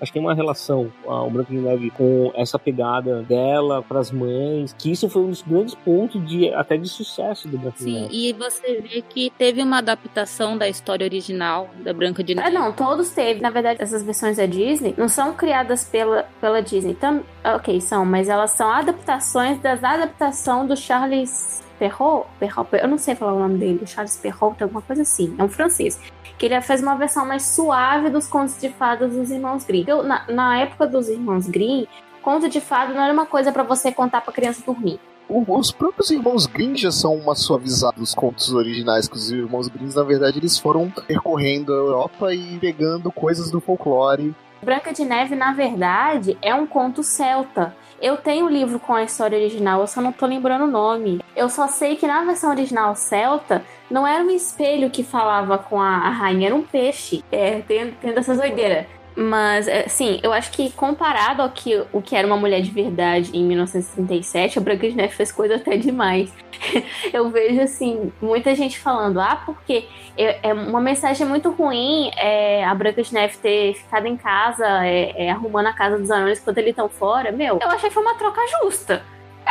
Acho 0.00 0.12
que 0.12 0.18
tem 0.18 0.26
uma 0.26 0.34
relação, 0.34 0.92
o 1.04 1.30
Branco 1.30 1.50
de 1.50 1.58
Neve, 1.58 1.90
com 1.90 2.30
essa 2.34 2.58
pegada 2.58 3.22
dela 3.22 3.82
para 3.82 3.98
as 3.98 4.10
mães, 4.10 4.74
que 4.78 4.90
isso 4.90 5.08
foi 5.08 5.22
um 5.22 5.30
dos 5.30 5.42
grandes 5.42 5.74
pontos 5.74 6.24
de 6.26 6.52
até 6.52 6.76
de 6.76 6.88
sucesso 6.88 7.48
do 7.48 7.58
Branco 7.58 7.78
Sim, 7.78 7.84
de 7.84 8.00
Neve. 8.00 8.08
e 8.12 8.32
você 8.32 8.80
vê 8.80 9.02
que 9.02 9.30
teve 9.38 9.62
uma 9.62 9.78
adaptação 9.78 10.58
da 10.58 10.68
história 10.68 11.04
original 11.04 11.70
da 11.82 11.92
Branca 11.92 12.22
de 12.22 12.34
Neve. 12.34 12.48
Ah, 12.48 12.50
não, 12.50 12.72
todos 12.72 13.10
teve. 13.10 13.40
Na 13.40 13.50
verdade, 13.50 13.82
essas 13.82 14.02
versões 14.02 14.36
da 14.36 14.46
Disney 14.46 14.94
não 14.96 15.08
são 15.08 15.32
criadas 15.34 15.84
pela, 15.84 16.24
pela 16.40 16.60
Disney. 16.60 16.94
Tam, 16.94 17.22
ok, 17.44 17.80
são, 17.80 18.04
mas 18.04 18.28
elas 18.28 18.50
são 18.50 18.70
adaptações 18.70 19.58
das 19.60 19.82
adaptações 19.82 20.68
do 20.68 20.76
Charles 20.76 21.64
Perrault, 21.78 22.26
Perrault, 22.38 22.70
eu 22.72 22.88
não 22.88 22.98
sei 22.98 23.14
falar 23.14 23.34
o 23.34 23.38
nome 23.38 23.58
dele, 23.58 23.86
Charles 23.86 24.16
Perrault, 24.16 24.62
alguma 24.62 24.80
coisa 24.82 25.02
assim, 25.02 25.34
é 25.38 25.44
um 25.44 25.48
francês. 25.48 26.00
Que 26.38 26.46
ele 26.46 26.60
fez 26.60 26.82
uma 26.82 26.94
versão 26.96 27.26
mais 27.26 27.42
suave 27.42 28.10
dos 28.10 28.26
contos 28.26 28.60
de 28.60 28.68
fadas 28.68 29.12
dos 29.12 29.30
irmãos 29.30 29.64
Grimm. 29.64 29.86
Na, 30.04 30.24
na 30.28 30.58
época 30.58 30.86
dos 30.86 31.08
irmãos 31.08 31.48
Grimm, 31.48 31.86
conto 32.22 32.48
de 32.48 32.60
fada 32.60 32.92
não 32.92 33.02
era 33.02 33.12
uma 33.12 33.26
coisa 33.26 33.52
para 33.52 33.62
você 33.62 33.90
contar 33.90 34.20
pra 34.20 34.32
criança 34.32 34.62
dormir. 34.64 35.00
Os 35.28 35.72
próprios 35.72 36.10
irmãos 36.10 36.46
Grimm 36.46 36.76
já 36.76 36.92
são 36.92 37.14
uma 37.16 37.34
suavizada 37.34 37.96
dos 37.96 38.14
contos 38.14 38.52
originais, 38.52 39.08
que 39.08 39.16
os 39.16 39.30
irmãos 39.30 39.66
Grimm, 39.66 39.92
na 39.94 40.04
verdade, 40.04 40.38
eles 40.38 40.56
foram 40.56 40.88
percorrendo 40.88 41.72
a 41.72 41.76
Europa 41.76 42.32
e 42.32 42.58
pegando 42.58 43.10
coisas 43.10 43.50
do 43.50 43.60
folclore. 43.60 44.34
Branca 44.62 44.92
de 44.92 45.04
Neve, 45.04 45.34
na 45.34 45.52
verdade, 45.52 46.38
é 46.40 46.54
um 46.54 46.66
conto 46.66 47.02
celta. 47.02 47.74
Eu 48.00 48.16
tenho 48.16 48.46
o 48.46 48.50
livro 48.50 48.78
com 48.78 48.94
a 48.94 49.02
história 49.02 49.38
original, 49.38 49.80
eu 49.80 49.86
só 49.86 50.00
não 50.00 50.12
tô 50.12 50.26
lembrando 50.26 50.64
o 50.64 50.70
nome. 50.70 51.20
Eu 51.34 51.48
só 51.48 51.66
sei 51.66 51.96
que 51.96 52.06
na 52.06 52.24
versão 52.24 52.50
original 52.50 52.94
celta, 52.94 53.64
não 53.90 54.06
era 54.06 54.22
um 54.22 54.30
espelho 54.30 54.90
que 54.90 55.02
falava 55.02 55.58
com 55.58 55.80
a, 55.80 55.96
a 55.96 56.10
rainha, 56.10 56.48
era 56.48 56.54
um 56.54 56.62
peixe. 56.62 57.24
É, 57.32 57.60
tem 57.62 57.94
dessas 58.14 58.38
doideiras. 58.38 58.86
Mas, 59.16 59.66
assim, 59.66 60.20
eu 60.22 60.30
acho 60.30 60.52
que 60.52 60.70
comparado 60.72 61.40
ao 61.40 61.48
que, 61.48 61.82
o 61.90 62.02
que 62.02 62.14
era 62.14 62.26
uma 62.26 62.36
mulher 62.36 62.60
de 62.60 62.70
verdade 62.70 63.30
em 63.34 63.42
1937, 63.44 64.58
a 64.58 64.60
Branca 64.60 64.86
de 64.86 64.94
Neve 64.94 65.14
fez 65.14 65.32
coisa 65.32 65.56
até 65.56 65.78
demais. 65.78 66.30
eu 67.14 67.30
vejo, 67.30 67.62
assim, 67.62 68.12
muita 68.20 68.54
gente 68.54 68.78
falando, 68.78 69.18
ah, 69.18 69.42
porque 69.46 69.86
é, 70.18 70.50
é 70.50 70.52
uma 70.52 70.82
mensagem 70.82 71.26
muito 71.26 71.50
ruim 71.50 72.10
é, 72.16 72.62
a 72.64 72.74
Branca 72.74 73.02
de 73.02 73.14
Neve 73.14 73.38
ter 73.38 73.74
ficado 73.74 74.06
em 74.06 74.18
casa, 74.18 74.66
é, 74.86 75.26
é 75.26 75.30
arrumando 75.30 75.66
a 75.68 75.72
casa 75.72 75.98
dos 75.98 76.10
anões 76.10 76.38
quando 76.38 76.58
eles 76.58 76.70
estão 76.70 76.88
fora. 76.88 77.32
Meu, 77.32 77.58
eu 77.62 77.70
achei 77.70 77.88
que 77.88 77.94
foi 77.94 78.02
uma 78.02 78.16
troca 78.16 78.42
justa. 78.62 79.02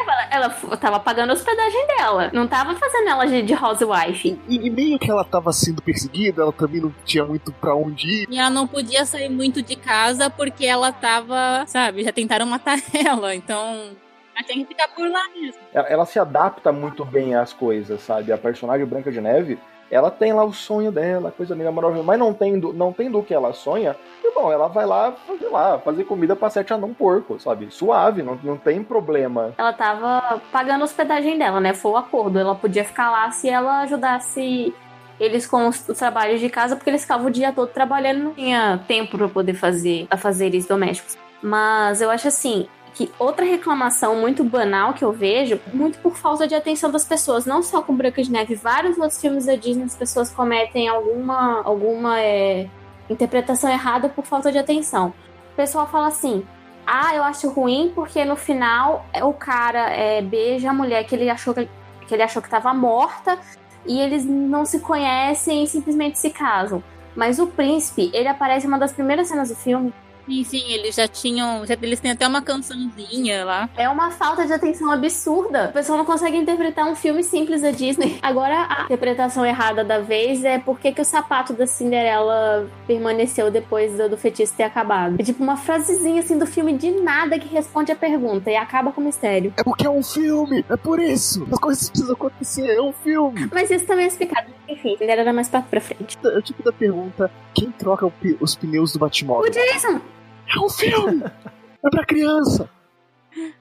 Ela, 0.05 0.27
ela 0.31 0.77
tava 0.77 0.99
pagando 0.99 1.31
a 1.31 1.33
hospedagem 1.33 1.87
dela. 1.87 2.29
Não 2.33 2.47
tava 2.47 2.75
fazendo 2.75 3.09
ela 3.09 3.25
de, 3.25 3.41
de 3.41 3.53
housewife. 3.53 4.39
E, 4.47 4.55
e 4.55 4.69
meio 4.69 4.99
que 4.99 5.09
ela 5.09 5.23
tava 5.23 5.51
sendo 5.51 5.81
perseguida, 5.81 6.43
ela 6.43 6.53
também 6.53 6.81
não 6.81 6.93
tinha 7.03 7.25
muito 7.25 7.51
pra 7.53 7.75
onde 7.75 8.07
ir. 8.07 8.27
E 8.29 8.37
ela 8.37 8.49
não 8.49 8.67
podia 8.67 9.05
sair 9.05 9.29
muito 9.29 9.61
de 9.61 9.75
casa 9.75 10.29
porque 10.29 10.65
ela 10.65 10.91
tava, 10.91 11.65
sabe, 11.67 12.03
já 12.03 12.11
tentaram 12.11 12.45
matar 12.45 12.77
ela. 12.93 13.33
Então, 13.33 13.95
mas 14.35 14.45
tem 14.45 14.61
que 14.63 14.67
ficar 14.67 14.89
por 14.89 15.09
lá 15.09 15.23
mesmo. 15.29 15.61
Ela, 15.73 15.87
ela, 15.87 16.05
se 16.05 16.19
adapta 16.19 16.71
muito 16.71 17.05
bem 17.05 17.35
às 17.35 17.53
coisas, 17.53 18.01
sabe? 18.01 18.33
A 18.33 18.37
personagem 18.37 18.85
Branca 18.85 19.09
de 19.11 19.21
Neve, 19.21 19.57
ela 19.89 20.10
tem 20.12 20.34
lá 20.34 20.43
o 20.43 20.54
sonho 20.54 20.91
dela, 20.91 21.32
coisa 21.32 21.56
linda, 21.56 21.71
maravilhosa, 21.71 22.06
mas 22.06 22.19
não 22.19 22.34
tendo, 22.34 22.74
não 22.74 22.91
tendo 22.91 23.19
o 23.19 23.24
que 23.24 23.34
ela 23.34 23.54
sonha, 23.54 23.95
bom, 24.36 24.52
ela 24.52 24.67
vai 24.67 24.86
lá 24.86 25.13
fazer 25.13 25.48
lá, 25.48 25.80
fazer 25.80 26.04
comida 26.04 26.36
pra 26.36 26.50
sete 26.50 26.74
anão 26.74 26.93
porco, 26.93 27.39
sabe? 27.39 27.71
Suave, 27.71 28.21
não, 28.21 28.38
não 28.43 28.58
tem 28.58 28.84
problema. 28.84 29.54
Ela 29.58 29.71
tava 29.71 30.41
pagando 30.52 30.82
a 30.82 30.84
hospedagem 30.84 31.39
dela, 31.39 31.62
né? 31.62 31.74
Foi 31.74 31.91
o 31.91 31.98
acordo. 31.98 32.38
Ela 32.38 32.54
podia 32.54 32.84
ficar 32.84 33.10
lá 33.10 33.32
se 33.32 33.50
ela 33.50 33.82
ajudasse 33.82 34.74
eles 35.17 35.48
com 35.48 35.67
os, 35.67 35.88
os, 35.88 35.98
trabalhos 35.98 36.41
de 36.41 36.50
casa, 36.50 36.76
porque 36.76 36.89
eles 36.89 37.04
ficavam 37.04 37.28
o 37.28 37.32
dia 37.32 37.54
todo 37.54 37.69
trabalhando, 37.69 38.26
não 38.26 38.34
tinha 38.34 38.84
tempo 38.86 39.17
para 39.17 39.30
poder 39.30 39.54
fazer 39.54 40.06
afazeres 40.12 40.67
domésticos. 40.67 41.17
Mas 41.41 42.02
eu 42.02 42.12
acho 42.12 42.28
assim, 42.28 42.67
que 42.95 43.12
outra 43.19 43.45
reclamação 43.45 44.15
muito 44.15 44.41
banal 44.41 44.93
que 44.93 45.03
eu 45.03 45.12
vejo, 45.12 45.60
muito 45.73 45.99
por 45.99 46.15
falta 46.15 46.47
de 46.47 46.55
atenção 46.55 46.89
das 46.89 47.03
pessoas, 47.03 47.45
não 47.45 47.62
só 47.62 47.81
com 47.81 47.93
Branca 47.93 48.23
de 48.23 48.31
Neve, 48.31 48.55
vários 48.55 48.97
outros 48.97 49.19
filmes 49.19 49.45
da 49.45 49.55
Disney 49.55 49.84
as 49.84 49.95
pessoas 49.95 50.31
cometem 50.31 50.88
alguma, 50.88 51.62
alguma 51.63 52.21
é, 52.21 52.69
interpretação 53.10 53.69
errada 53.69 54.08
por 54.08 54.25
falta 54.25 54.49
de 54.49 54.58
atenção. 54.58 55.13
O 55.51 55.55
pessoal 55.58 55.88
fala 55.88 56.08
assim: 56.08 56.47
ah, 56.88 57.13
eu 57.13 57.21
acho 57.23 57.49
ruim 57.49 57.91
porque 57.93 58.23
no 58.23 58.38
final 58.38 59.05
o 59.21 59.34
cara 59.34 59.89
é, 59.89 60.21
beija 60.21 60.69
a 60.69 60.73
mulher 60.73 61.03
que 61.03 61.15
ele 61.15 61.29
achou 61.29 61.53
que, 61.53 61.67
que 62.08 62.13
ele 62.13 62.23
achou 62.23 62.41
que 62.41 62.47
estava 62.47 62.73
morta 62.73 63.38
e 63.86 63.99
eles 63.99 64.23
não 64.23 64.65
se 64.65 64.79
conhecem 64.79 65.65
e 65.65 65.67
simplesmente 65.67 66.17
se 66.17 66.29
casam. 66.29 66.81
Mas 67.13 67.39
o 67.39 67.47
príncipe, 67.47 68.10
ele 68.13 68.29
aparece 68.29 68.65
em 68.65 68.69
uma 68.69 68.79
das 68.79 68.93
primeiras 68.93 69.27
cenas 69.27 69.49
do 69.49 69.55
filme 69.55 69.93
Sim, 70.25 70.43
sim, 70.43 70.63
eles 70.71 70.95
já 70.95 71.07
tinham. 71.07 71.65
Já, 71.65 71.75
eles 71.81 71.99
têm 71.99 72.11
até 72.11 72.27
uma 72.27 72.41
cançãozinha 72.41 73.45
lá. 73.45 73.69
É 73.77 73.88
uma 73.88 74.11
falta 74.11 74.45
de 74.45 74.53
atenção 74.53 74.91
absurda. 74.91 75.67
O 75.69 75.73
pessoal 75.73 75.97
não 75.97 76.05
consegue 76.05 76.38
interpretar 76.38 76.88
um 76.88 76.95
filme 76.95 77.23
simples 77.23 77.61
da 77.61 77.71
Disney. 77.71 78.17
Agora, 78.21 78.65
a 78.69 78.83
interpretação 78.85 79.45
errada 79.45 79.83
da 79.83 79.99
vez 79.99 80.43
é 80.43 80.57
por 80.57 80.79
que, 80.79 80.91
que 80.91 81.01
o 81.01 81.05
sapato 81.05 81.53
da 81.53 81.67
Cinderela 81.67 82.67
permaneceu 82.88 83.51
depois 83.51 83.95
do, 83.97 84.09
do 84.09 84.17
feitiço 84.17 84.53
ter 84.55 84.63
acabado. 84.63 85.15
É 85.19 85.23
tipo 85.23 85.43
uma 85.43 85.57
frasezinha 85.57 86.21
assim 86.21 86.38
do 86.38 86.45
filme 86.45 86.73
de 86.77 86.91
nada 86.91 87.38
que 87.38 87.47
responde 87.47 87.91
a 87.91 87.95
pergunta 87.95 88.49
e 88.49 88.55
acaba 88.55 88.91
com 88.91 89.01
o 89.01 89.03
mistério. 89.03 89.53
É 89.57 89.63
porque 89.63 89.85
é 89.85 89.89
um 89.89 90.03
filme, 90.03 90.65
é 90.69 90.75
por 90.75 90.99
isso. 90.99 91.47
As 91.51 91.59
coisas 91.59 91.89
precisam 91.89 92.15
acontecer, 92.15 92.67
é 92.67 92.81
um 92.81 92.93
filme. 92.93 93.49
Mas 93.53 93.69
isso 93.69 93.85
também 93.85 94.05
é 94.05 94.07
explicado. 94.07 94.47
Enfim, 94.67 94.97
Cinderela 94.97 95.31
mais 95.33 95.49
pra, 95.49 95.61
pra 95.61 95.79
frente. 95.81 96.17
É 96.23 96.38
o 96.38 96.41
tipo 96.41 96.63
da 96.63 96.71
pergunta: 96.71 97.29
quem 97.53 97.71
troca 97.71 98.11
os 98.39 98.55
pneus 98.55 98.93
do 98.93 98.99
Batmóvel? 98.99 99.49
O 99.49 99.53
Jason! 99.53 100.14
É 100.53 100.60
um 100.60 100.69
filme! 100.69 101.23
é 101.23 101.89
pra 101.89 102.05
criança! 102.05 102.69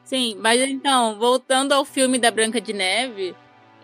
Sim, 0.05 0.37
mas 0.41 0.61
então, 0.61 1.19
voltando 1.19 1.73
ao 1.73 1.85
filme 1.85 2.19
da 2.19 2.31
Branca 2.31 2.61
de 2.61 2.73
Neve, 2.73 3.35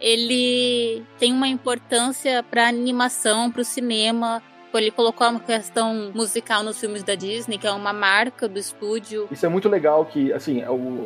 ele 0.00 1.02
tem 1.18 1.32
uma 1.32 1.48
importância 1.48 2.42
pra 2.42 2.68
animação, 2.68 3.50
pro 3.50 3.64
cinema. 3.64 4.42
Ele 4.72 4.90
colocou 4.92 5.28
uma 5.28 5.40
questão 5.40 6.12
musical 6.14 6.62
nos 6.62 6.78
filmes 6.78 7.02
da 7.02 7.16
Disney, 7.16 7.58
que 7.58 7.66
é 7.66 7.72
uma 7.72 7.92
marca 7.92 8.48
do 8.48 8.58
estúdio. 8.58 9.26
Isso 9.30 9.44
é 9.44 9.48
muito 9.48 9.68
legal 9.68 10.04
que, 10.04 10.32
assim, 10.32 10.62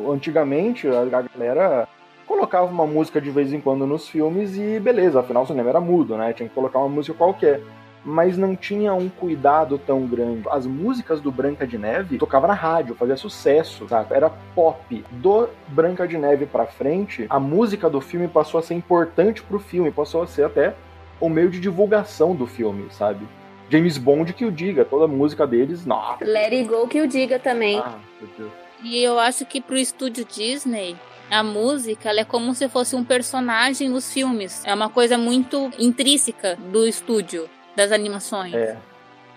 antigamente 0.07 0.87
a 0.87 1.03
galera 1.05 1.87
colocava 2.27 2.71
uma 2.71 2.85
música 2.85 3.19
de 3.19 3.31
vez 3.31 3.51
em 3.51 3.59
quando 3.59 3.87
nos 3.87 4.07
filmes 4.07 4.55
e 4.55 4.79
beleza, 4.79 5.19
afinal 5.19 5.43
o 5.43 5.47
cinema 5.47 5.69
era 5.69 5.81
mudo, 5.81 6.17
né? 6.17 6.33
Tinha 6.33 6.47
que 6.47 6.55
colocar 6.55 6.79
uma 6.79 6.89
música 6.89 7.17
qualquer 7.17 7.61
mas 8.05 8.37
não 8.37 8.55
tinha 8.55 8.93
um 8.93 9.09
cuidado 9.09 9.79
tão 9.79 10.05
grande. 10.05 10.43
As 10.51 10.67
músicas 10.67 11.19
do 11.19 11.31
Branca 11.31 11.65
de 11.65 11.77
Neve 11.77 12.19
tocava 12.19 12.45
na 12.45 12.53
rádio, 12.53 12.93
fazia 12.93 13.17
sucesso, 13.17 13.89
sabe? 13.89 14.13
Era 14.13 14.29
pop. 14.29 15.03
Do 15.09 15.49
Branca 15.67 16.07
de 16.07 16.15
Neve 16.17 16.45
para 16.45 16.67
frente, 16.67 17.25
a 17.27 17.39
música 17.39 17.89
do 17.89 17.99
filme 17.99 18.27
passou 18.27 18.59
a 18.59 18.63
ser 18.63 18.75
importante 18.75 19.41
pro 19.41 19.57
filme, 19.57 19.91
passou 19.91 20.21
a 20.21 20.27
ser 20.27 20.43
até 20.43 20.75
o 21.19 21.27
meio 21.27 21.49
de 21.49 21.59
divulgação 21.59 22.35
do 22.35 22.45
filme, 22.45 22.85
sabe? 22.91 23.27
James 23.69 23.97
Bond 23.97 24.31
que 24.33 24.45
o 24.45 24.51
diga, 24.51 24.85
toda 24.85 25.05
a 25.05 25.07
música 25.07 25.47
deles, 25.47 25.85
nossa. 25.85 26.23
Let 26.23 26.53
It 26.53 26.65
Go 26.65 26.87
que 26.87 27.01
o 27.01 27.07
diga 27.07 27.39
também. 27.39 27.79
Ah, 27.79 27.97
meu 28.21 28.29
Deus. 28.37 28.51
E 28.83 29.01
eu 29.01 29.17
acho 29.17 29.45
que 29.45 29.59
pro 29.59 29.75
estúdio 29.75 30.23
Disney, 30.25 30.95
a 31.31 31.41
música 31.41 32.11
é 32.11 32.23
como 32.23 32.53
se 32.53 32.69
fosse 32.69 32.95
um 32.95 33.03
personagem 33.03 33.89
nos 33.89 34.13
filmes. 34.13 34.63
É 34.63 34.73
uma 34.75 34.89
coisa 34.89 35.17
muito 35.17 35.71
intrínseca 35.79 36.55
do 36.71 36.85
estúdio 36.85 37.49
das 37.75 37.91
animações. 37.91 38.53
É. 38.53 38.77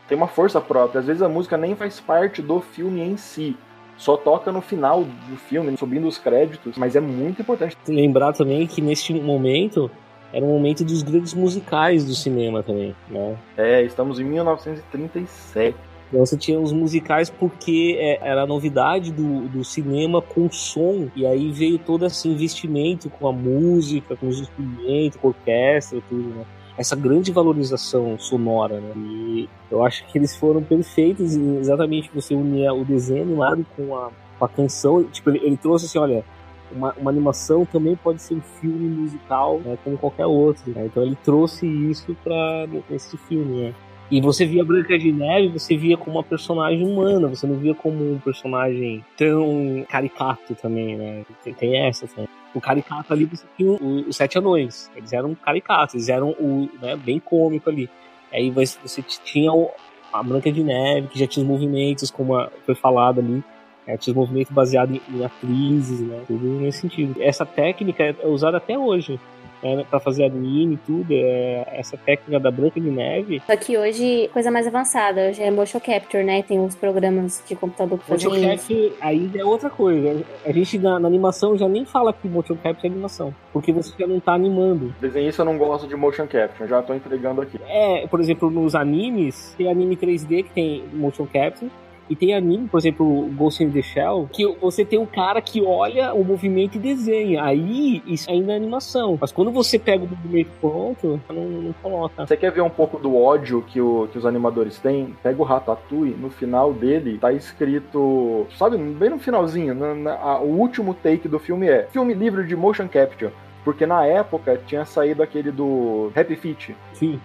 Tem 0.08 0.16
uma 0.16 0.28
força 0.28 0.60
própria. 0.60 1.00
Às 1.00 1.06
vezes 1.06 1.22
a 1.22 1.28
música 1.28 1.56
nem 1.56 1.76
faz 1.76 2.00
parte 2.00 2.40
do 2.40 2.60
filme 2.60 3.02
em 3.02 3.16
si. 3.16 3.56
Só 3.96 4.16
toca 4.16 4.52
no 4.52 4.60
final 4.60 5.04
do 5.04 5.36
filme, 5.36 5.76
subindo 5.76 6.06
os 6.06 6.18
créditos, 6.18 6.78
mas 6.78 6.94
é 6.94 7.00
muito 7.00 7.42
importante. 7.42 7.76
Lembrar 7.86 8.32
também 8.32 8.66
que 8.66 8.80
neste 8.80 9.12
momento 9.12 9.90
era 10.32 10.44
um 10.44 10.48
momento 10.48 10.84
dos 10.84 11.02
grandes 11.02 11.34
musicais 11.34 12.04
do 12.04 12.14
cinema 12.14 12.62
também, 12.62 12.94
né? 13.08 13.36
É, 13.56 13.82
estamos 13.82 14.20
em 14.20 14.24
1937. 14.24 15.76
Então 16.08 16.24
você 16.24 16.38
tinha 16.38 16.58
os 16.58 16.72
musicais 16.72 17.28
porque 17.28 17.96
é, 17.98 18.18
era 18.26 18.42
a 18.42 18.46
novidade 18.46 19.12
do, 19.12 19.48
do 19.48 19.64
cinema 19.64 20.22
com 20.22 20.50
som, 20.50 21.08
e 21.14 21.26
aí 21.26 21.50
veio 21.50 21.78
todo 21.78 22.06
esse 22.06 22.28
investimento 22.28 23.10
com 23.10 23.28
a 23.28 23.32
música, 23.32 24.16
com 24.16 24.28
os 24.28 24.40
instrumentos, 24.40 25.18
com 25.18 25.28
a 25.28 25.30
orquestra, 25.30 26.00
tudo, 26.08 26.28
né? 26.30 26.46
Essa 26.78 26.94
grande 26.94 27.32
valorização 27.32 28.16
sonora, 28.18 28.80
né? 28.80 28.92
E 28.96 29.48
eu 29.68 29.84
acho 29.84 30.06
que 30.06 30.16
eles 30.16 30.36
foram 30.36 30.62
perfeitos 30.62 31.34
em 31.34 31.56
exatamente 31.56 32.08
você 32.14 32.34
unir 32.34 32.70
o 32.70 32.84
desenho 32.84 33.22
animado 33.22 33.66
com 33.76 33.96
a, 33.96 34.10
com 34.38 34.44
a 34.44 34.48
canção. 34.48 35.02
Tipo, 35.02 35.30
ele, 35.30 35.40
ele 35.42 35.56
trouxe 35.56 35.86
assim, 35.86 35.98
olha, 35.98 36.24
uma, 36.70 36.94
uma, 36.96 37.10
animação 37.10 37.66
também 37.66 37.96
pode 37.96 38.22
ser 38.22 38.34
um 38.34 38.40
filme 38.40 38.88
musical, 38.88 39.58
né, 39.58 39.76
como 39.82 39.98
qualquer 39.98 40.26
outro. 40.26 40.70
Né? 40.70 40.86
Então 40.86 41.02
ele 41.02 41.16
trouxe 41.24 41.66
isso 41.66 42.16
para 42.22 42.66
esse 42.90 43.16
filme, 43.16 43.64
né? 43.64 43.74
E 44.10 44.22
você 44.22 44.46
via 44.46 44.64
Branca 44.64 44.98
de 44.98 45.12
Neve, 45.12 45.58
você 45.58 45.76
via 45.76 45.96
como 45.96 46.16
uma 46.16 46.24
personagem 46.24 46.82
humana, 46.82 47.28
você 47.28 47.46
não 47.46 47.56
via 47.56 47.74
como 47.74 48.14
um 48.14 48.18
personagem 48.18 49.04
tão 49.18 49.84
caricato 49.86 50.54
também, 50.54 50.96
né? 50.96 51.26
Tem, 51.44 51.52
tem 51.52 51.76
essa 51.86 52.06
também. 52.06 52.37
O 52.54 52.60
caricato 52.60 53.12
ali 53.12 53.24
você 53.24 53.44
tinha 53.56 53.70
os 53.72 54.16
Sete 54.16 54.38
Anões. 54.38 54.90
Eles 54.96 55.12
eram 55.12 55.34
caricatos, 55.34 55.94
eles 55.94 56.08
eram 56.08 56.30
o, 56.30 56.68
né, 56.80 56.96
bem 56.96 57.20
cômico 57.20 57.68
ali. 57.68 57.88
Aí 58.32 58.50
você, 58.50 59.02
tinha 59.24 59.52
o, 59.52 59.70
a 60.12 60.22
Branca 60.22 60.50
de 60.50 60.62
Neve, 60.62 61.08
que 61.08 61.18
já 61.18 61.26
tinha 61.26 61.42
os 61.42 61.48
movimentos, 61.48 62.10
como 62.10 62.34
foi 62.64 62.74
falado 62.74 63.20
ali. 63.20 63.42
É, 63.86 63.96
tinha 63.96 64.12
os 64.12 64.18
movimentos 64.18 64.52
baseados 64.52 64.96
em, 64.96 65.16
em 65.16 65.24
atrizes, 65.24 66.00
né? 66.00 66.22
Tudo 66.26 66.46
nesse 66.60 66.80
sentido. 66.80 67.22
Essa 67.22 67.46
técnica 67.46 68.04
é 68.04 68.26
usada 68.26 68.58
até 68.58 68.78
hoje 68.78 69.18
é, 69.62 69.84
para 69.84 70.00
fazer 70.00 70.24
anime 70.24 70.74
e 70.74 70.78
tudo, 70.78 71.06
é, 71.12 71.66
essa 71.72 71.96
técnica 71.96 72.38
da 72.40 72.50
Branca 72.50 72.80
de 72.80 72.90
Neve. 72.90 73.42
Só 73.46 73.56
que 73.56 73.76
hoje, 73.76 74.28
coisa 74.32 74.50
mais 74.50 74.66
avançada, 74.66 75.28
hoje 75.28 75.42
é 75.42 75.50
motion 75.50 75.80
capture, 75.80 76.24
né? 76.24 76.42
Tem 76.42 76.58
uns 76.58 76.74
programas 76.74 77.42
de 77.46 77.54
computador 77.54 77.98
que 77.98 78.04
fazem 78.06 78.28
Motion 78.28 78.48
capture 78.48 78.92
ainda 79.00 79.40
é 79.40 79.44
outra 79.44 79.70
coisa. 79.70 80.24
A 80.44 80.52
gente 80.52 80.78
na, 80.78 80.98
na 80.98 81.08
animação 81.08 81.56
já 81.56 81.68
nem 81.68 81.84
fala 81.84 82.12
que 82.12 82.28
motion 82.28 82.56
capture 82.56 82.88
é 82.88 82.90
animação, 82.90 83.34
porque 83.52 83.72
você 83.72 83.92
já 83.98 84.06
não 84.06 84.20
tá 84.20 84.32
animando. 84.34 84.94
Desenhista 85.00 85.44
não 85.44 85.58
gosta 85.58 85.86
de 85.86 85.96
motion 85.96 86.26
capture, 86.26 86.68
já 86.68 86.82
tô 86.82 86.94
entregando 86.94 87.40
aqui. 87.40 87.58
É, 87.66 88.06
por 88.06 88.20
exemplo, 88.20 88.50
nos 88.50 88.74
animes, 88.74 89.54
tem 89.56 89.70
anime 89.70 89.96
3D 89.96 90.44
que 90.44 90.50
tem 90.50 90.84
motion 90.92 91.26
capture. 91.26 91.70
E 92.08 92.16
tem 92.16 92.34
anime, 92.34 92.68
por 92.68 92.78
exemplo, 92.78 93.06
o 93.06 93.28
Ghost 93.30 93.62
in 93.62 93.70
the 93.70 93.82
Shell, 93.82 94.28
que 94.32 94.46
você 94.60 94.84
tem 94.84 94.98
um 94.98 95.06
cara 95.06 95.40
que 95.40 95.60
olha 95.62 96.12
o 96.14 96.24
movimento 96.24 96.76
e 96.76 96.78
desenha. 96.78 97.42
Aí, 97.44 98.02
isso 98.06 98.30
ainda 98.30 98.52
é 98.52 98.56
animação. 98.56 99.18
Mas 99.20 99.32
quando 99.32 99.50
você 99.50 99.78
pega 99.78 100.04
o 100.04 100.08
movimento 100.08 100.50
pronto, 100.60 101.20
não, 101.28 101.44
não 101.44 101.72
coloca. 101.82 102.26
Você 102.26 102.36
quer 102.36 102.50
ver 102.52 102.62
um 102.62 102.70
pouco 102.70 102.98
do 102.98 103.16
ódio 103.16 103.62
que, 103.66 103.80
o- 103.80 104.08
que 104.10 104.18
os 104.18 104.24
animadores 104.26 104.78
têm? 104.78 105.14
Pega 105.22 105.40
o 105.40 105.44
Ratatouille, 105.44 106.14
no 106.14 106.30
final 106.30 106.72
dele 106.72 107.18
tá 107.18 107.32
escrito, 107.32 108.46
sabe, 108.58 108.76
bem 108.76 109.10
no 109.10 109.18
finalzinho, 109.18 109.74
na- 109.74 109.94
na- 109.94 110.14
a- 110.14 110.40
o 110.40 110.48
último 110.58 110.94
take 110.94 111.28
do 111.28 111.38
filme 111.38 111.68
é 111.68 111.86
filme 111.90 112.14
livre 112.14 112.46
de 112.46 112.56
motion 112.56 112.88
capture. 112.88 113.32
Porque 113.64 113.84
na 113.84 114.06
época 114.06 114.58
tinha 114.66 114.84
saído 114.84 115.22
aquele 115.22 115.50
do 115.50 116.10
Happy 116.16 116.36
Feet. 116.36 116.74
Sim. 116.94 117.20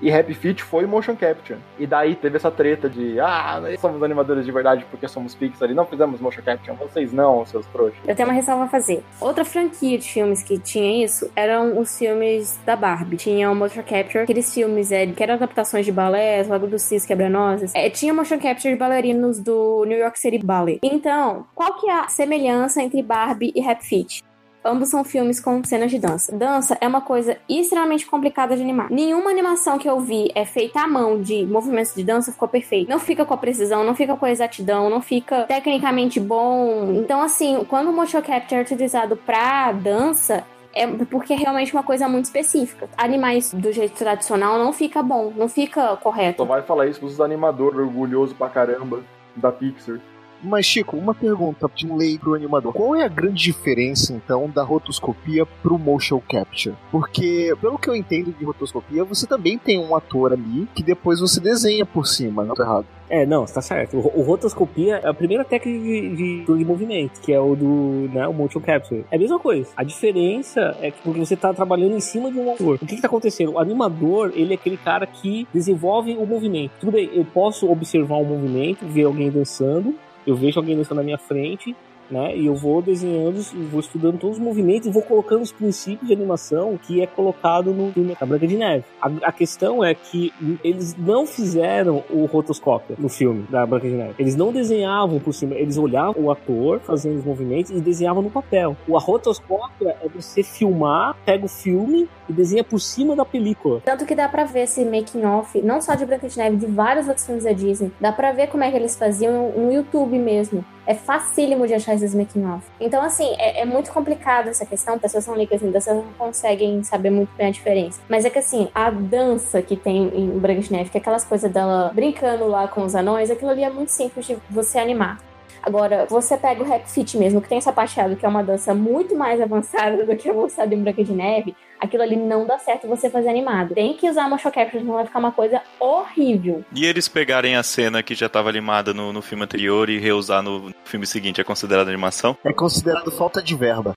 E 0.00 0.12
Happy 0.12 0.34
Feet 0.34 0.62
foi 0.62 0.86
motion 0.86 1.16
capture. 1.16 1.58
E 1.78 1.86
daí 1.86 2.14
teve 2.14 2.36
essa 2.36 2.50
treta 2.50 2.88
de, 2.88 3.18
ah, 3.20 3.58
nós 3.60 3.80
somos 3.80 4.02
animadores 4.02 4.44
de 4.44 4.52
verdade 4.52 4.86
porque 4.90 5.08
somos 5.08 5.34
Pixar 5.34 5.70
e 5.70 5.74
não 5.74 5.86
fizemos 5.86 6.20
motion 6.20 6.42
capture. 6.42 6.76
Vocês 6.76 7.12
não, 7.12 7.44
seus 7.46 7.66
trouxas. 7.66 7.98
Eu 8.06 8.14
tenho 8.14 8.28
uma 8.28 8.34
ressalva 8.34 8.64
a 8.64 8.68
fazer. 8.68 9.02
Outra 9.20 9.44
franquia 9.44 9.98
de 9.98 10.08
filmes 10.08 10.42
que 10.42 10.58
tinha 10.58 11.04
isso 11.04 11.30
eram 11.34 11.78
os 11.78 11.98
filmes 11.98 12.58
da 12.64 12.76
Barbie. 12.76 13.16
Tinha 13.16 13.50
o 13.50 13.54
motion 13.54 13.82
capture, 13.82 14.24
aqueles 14.24 14.52
filmes 14.52 14.92
é, 14.92 15.06
que 15.06 15.22
eram 15.22 15.34
adaptações 15.34 15.86
de 15.86 15.92
balé, 15.92 16.42
Lago 16.44 16.66
do 16.66 16.78
Cis, 16.78 17.06
Quebra-Nozes. 17.06 17.72
É, 17.74 17.88
tinha 17.90 18.12
motion 18.12 18.38
capture 18.38 18.72
de 18.72 18.78
bailarinos 18.78 19.38
do 19.38 19.84
New 19.86 19.98
York 19.98 20.18
City 20.18 20.38
Ballet. 20.38 20.80
Então, 20.82 21.46
qual 21.54 21.74
que 21.80 21.88
é 21.88 21.92
a 21.92 22.08
semelhança 22.08 22.82
entre 22.82 23.02
Barbie 23.02 23.52
e 23.54 23.66
Happy 23.66 23.84
Feet? 23.84 24.22
Ambos 24.64 24.88
são 24.88 25.04
filmes 25.04 25.38
com 25.40 25.62
cenas 25.62 25.90
de 25.90 25.98
dança. 25.98 26.34
Dança 26.34 26.78
é 26.80 26.88
uma 26.88 27.02
coisa 27.02 27.36
extremamente 27.48 28.06
complicada 28.06 28.56
de 28.56 28.62
animar. 28.62 28.90
Nenhuma 28.90 29.30
animação 29.30 29.78
que 29.78 29.86
eu 29.86 30.00
vi 30.00 30.30
é 30.34 30.46
feita 30.46 30.80
à 30.80 30.88
mão 30.88 31.20
de 31.20 31.44
movimentos 31.44 31.94
de 31.94 32.02
dança 32.02 32.32
ficou 32.32 32.48
perfeita. 32.48 32.90
Não 32.90 32.98
fica 32.98 33.26
com 33.26 33.34
a 33.34 33.36
precisão, 33.36 33.84
não 33.84 33.94
fica 33.94 34.16
com 34.16 34.24
a 34.24 34.30
exatidão, 34.30 34.88
não 34.88 35.02
fica 35.02 35.42
tecnicamente 35.42 36.18
bom. 36.18 36.92
Então, 36.94 37.20
assim, 37.22 37.64
quando 37.68 37.90
o 37.90 37.92
motion 37.92 38.22
capture 38.22 38.60
é 38.60 38.62
utilizado 38.62 39.16
pra 39.16 39.70
dança, 39.72 40.44
é 40.74 40.86
porque 40.86 41.34
é 41.34 41.36
realmente 41.36 41.72
uma 41.72 41.82
coisa 41.82 42.08
muito 42.08 42.24
específica. 42.24 42.88
Animais 42.96 43.52
do 43.52 43.70
jeito 43.70 43.94
tradicional 43.94 44.58
não 44.58 44.72
fica 44.72 45.02
bom, 45.02 45.32
não 45.36 45.48
fica 45.48 45.88
Só 45.88 45.96
correto. 45.96 46.44
vai 46.46 46.62
falar 46.62 46.86
isso 46.86 47.00
pros 47.00 47.20
animadores 47.20 47.78
orgulhosos 47.78 48.34
pra 48.34 48.48
caramba 48.48 49.02
da 49.36 49.52
Pixar. 49.52 50.00
Mas, 50.44 50.66
Chico, 50.66 50.96
uma 50.96 51.14
pergunta 51.14 51.70
de 51.74 51.86
um 51.86 51.96
leigo 51.96 52.24
pro 52.24 52.34
animador. 52.34 52.72
Qual 52.72 52.94
é 52.94 53.04
a 53.04 53.08
grande 53.08 53.42
diferença, 53.42 54.12
então, 54.12 54.48
da 54.48 54.62
rotoscopia 54.62 55.46
pro 55.62 55.78
motion 55.78 56.20
capture? 56.20 56.76
Porque, 56.90 57.54
pelo 57.60 57.78
que 57.78 57.88
eu 57.88 57.94
entendo 57.94 58.32
de 58.32 58.44
rotoscopia, 58.44 59.04
você 59.04 59.26
também 59.26 59.58
tem 59.58 59.78
um 59.78 59.96
ator 59.96 60.32
ali 60.32 60.68
que 60.74 60.82
depois 60.82 61.20
você 61.20 61.40
desenha 61.40 61.84
por 61.84 62.06
cima, 62.06 62.44
não 62.44 62.54
tô 62.54 62.62
errado. 62.62 62.86
É, 63.08 63.26
não, 63.26 63.46
você 63.46 63.54
tá 63.54 63.62
certo. 63.62 63.96
O, 63.96 64.20
o 64.20 64.22
rotoscopia 64.22 64.96
é 64.96 65.08
a 65.08 65.14
primeira 65.14 65.44
técnica 65.44 65.78
de, 65.78 66.16
de, 66.16 66.44
de 66.44 66.64
movimento, 66.64 67.20
que 67.20 67.32
é 67.32 67.40
o 67.40 67.54
do 67.54 68.10
né, 68.12 68.26
o 68.26 68.32
motion 68.32 68.60
capture. 68.60 69.04
É 69.10 69.16
a 69.16 69.18
mesma 69.18 69.38
coisa. 69.38 69.70
A 69.76 69.84
diferença 69.84 70.76
é 70.80 70.90
que 70.90 71.00
porque 71.02 71.20
você 71.20 71.36
tá 71.36 71.52
trabalhando 71.52 71.94
em 71.94 72.00
cima 72.00 72.30
de 72.30 72.38
um 72.38 72.52
ator. 72.52 72.78
O 72.80 72.86
que 72.86 72.96
que 72.96 73.02
tá 73.02 73.08
acontecendo? 73.08 73.52
O 73.52 73.58
animador, 73.58 74.32
ele 74.34 74.52
é 74.52 74.54
aquele 74.54 74.76
cara 74.76 75.06
que 75.06 75.46
desenvolve 75.52 76.16
o 76.16 76.26
movimento. 76.26 76.72
Tudo 76.80 76.92
bem, 76.92 77.10
eu 77.12 77.24
posso 77.24 77.70
observar 77.70 78.16
um 78.16 78.24
movimento, 78.24 78.86
ver 78.86 79.04
alguém 79.04 79.30
dançando, 79.30 79.94
eu 80.26 80.34
vejo 80.34 80.58
alguém 80.58 80.76
dançando 80.76 80.98
na 80.98 81.02
minha 81.02 81.18
frente, 81.18 81.74
né? 82.10 82.36
E 82.36 82.46
eu 82.46 82.54
vou 82.54 82.82
desenhando, 82.82 83.40
vou 83.70 83.80
estudando 83.80 84.18
todos 84.18 84.36
os 84.36 84.42
movimentos 84.42 84.86
e 84.86 84.90
vou 84.90 85.02
colocando 85.02 85.42
os 85.42 85.52
princípios 85.52 86.06
de 86.06 86.12
animação 86.12 86.78
que 86.80 87.00
é 87.00 87.06
colocado 87.06 87.72
no 87.72 87.92
filme 87.92 88.16
da 88.18 88.26
Branca 88.26 88.46
de 88.46 88.56
Neve. 88.56 88.84
A, 89.00 89.08
a 89.22 89.32
questão 89.32 89.82
é 89.82 89.94
que 89.94 90.32
eles 90.62 90.96
não 90.96 91.26
fizeram 91.26 92.04
o 92.10 92.24
rotoscópio 92.26 92.96
no 92.98 93.08
filme 93.08 93.46
da 93.48 93.64
Branca 93.66 93.88
de 93.88 93.94
Neve. 93.94 94.14
Eles 94.18 94.36
não 94.36 94.52
desenhavam 94.52 95.18
por 95.18 95.32
cima, 95.32 95.54
eles 95.54 95.76
olhavam 95.76 96.24
o 96.24 96.30
ator 96.30 96.80
fazendo 96.80 97.18
os 97.18 97.24
movimentos 97.24 97.70
e 97.70 97.80
desenhavam 97.80 98.22
no 98.22 98.30
papel. 98.30 98.76
O 98.86 98.96
a 98.96 99.00
rotoscópia 99.00 99.96
é 100.02 100.08
você 100.08 100.42
filmar, 100.42 101.16
pega 101.24 101.44
o 101.44 101.48
filme 101.48 102.08
e 102.28 102.32
desenha 102.32 102.64
por 102.64 102.80
cima 102.80 103.14
da 103.14 103.24
película. 103.24 103.80
Tanto 103.84 104.04
que 104.06 104.14
dá 104.14 104.28
pra 104.28 104.44
ver 104.44 104.62
esse 104.62 104.84
making 104.84 105.24
off, 105.24 105.60
não 105.62 105.80
só 105.80 105.94
de 105.94 106.04
Branca 106.06 106.28
de 106.28 106.38
Neve, 106.38 106.56
de 106.56 106.66
vários 106.66 107.08
outros 107.08 107.26
filmes 107.26 107.44
da 107.44 107.52
Disney. 107.52 107.92
Dá 108.00 108.12
pra 108.12 108.32
ver 108.32 108.48
como 108.48 108.64
é 108.64 108.70
que 108.70 108.76
eles 108.76 108.96
faziam 108.96 109.50
no 109.52 109.72
YouTube 109.72 110.18
mesmo. 110.18 110.64
É 110.86 110.94
facílimo 110.94 111.66
de 111.66 111.74
achar 111.74 111.94
esses 111.94 112.14
making 112.14 112.44
off. 112.44 112.66
Então, 112.78 113.02
assim, 113.02 113.34
é, 113.38 113.62
é 113.62 113.64
muito 113.64 113.90
complicado 113.90 114.48
essa 114.48 114.66
questão. 114.66 114.98
Pessoas 114.98 115.24
são 115.24 115.34
ligas 115.34 115.62
em 115.62 115.70
dança 115.70 115.94
não 115.94 116.04
conseguem 116.18 116.82
saber 116.82 117.10
muito 117.10 117.30
bem 117.36 117.48
a 117.48 117.50
diferença. 117.50 118.00
Mas 118.08 118.24
é 118.24 118.30
que, 118.30 118.38
assim, 118.38 118.68
a 118.74 118.90
dança 118.90 119.62
que 119.62 119.76
tem 119.76 120.10
em 120.14 120.38
Branca 120.38 120.60
de 120.60 120.72
Neve, 120.72 120.90
que 120.90 120.98
é 120.98 121.00
aquelas 121.00 121.24
coisas 121.24 121.50
dela 121.50 121.90
brincando 121.94 122.46
lá 122.46 122.68
com 122.68 122.82
os 122.82 122.94
anões, 122.94 123.30
aquilo 123.30 123.50
ali 123.50 123.64
é 123.64 123.70
muito 123.70 123.90
simples 123.90 124.26
de 124.26 124.36
você 124.50 124.78
animar. 124.78 125.18
Agora, 125.64 126.06
você 126.10 126.36
pega 126.36 126.62
o 126.62 126.66
Rap 126.66 126.86
Fit 126.86 127.16
mesmo, 127.16 127.40
que 127.40 127.48
tem 127.48 127.58
sapateado, 127.58 128.16
que 128.16 128.26
é 128.26 128.28
uma 128.28 128.44
dança 128.44 128.74
muito 128.74 129.16
mais 129.16 129.40
avançada 129.40 130.04
do 130.04 130.14
que 130.14 130.28
a 130.28 130.34
moçada 130.34 130.74
em 130.74 130.82
Branca 130.82 131.02
de 131.02 131.12
Neve, 131.12 131.56
aquilo 131.80 132.02
ali 132.02 132.16
não 132.16 132.46
dá 132.46 132.58
certo 132.58 132.88
você 132.88 133.10
fazer 133.10 133.28
animado. 133.28 133.74
Tem 133.74 133.94
que 133.94 134.08
usar 134.08 134.28
motion 134.28 134.50
capture, 134.50 134.80
senão 134.80 134.94
vai 134.94 135.06
ficar 135.06 135.18
uma 135.18 135.32
coisa 135.32 135.60
horrível. 135.78 136.64
E 136.74 136.84
eles 136.84 137.08
pegarem 137.08 137.56
a 137.56 137.62
cena 137.62 138.02
que 138.02 138.14
já 138.14 138.26
estava 138.26 138.48
animada 138.48 138.94
no, 138.94 139.12
no 139.12 139.22
filme 139.22 139.44
anterior 139.44 139.88
e 139.88 139.98
reusar 139.98 140.42
no 140.42 140.72
filme 140.84 141.06
seguinte, 141.06 141.40
é 141.40 141.44
considerado 141.44 141.88
animação? 141.88 142.36
É 142.44 142.52
considerado 142.52 143.10
falta 143.10 143.42
de 143.42 143.54
verba. 143.54 143.94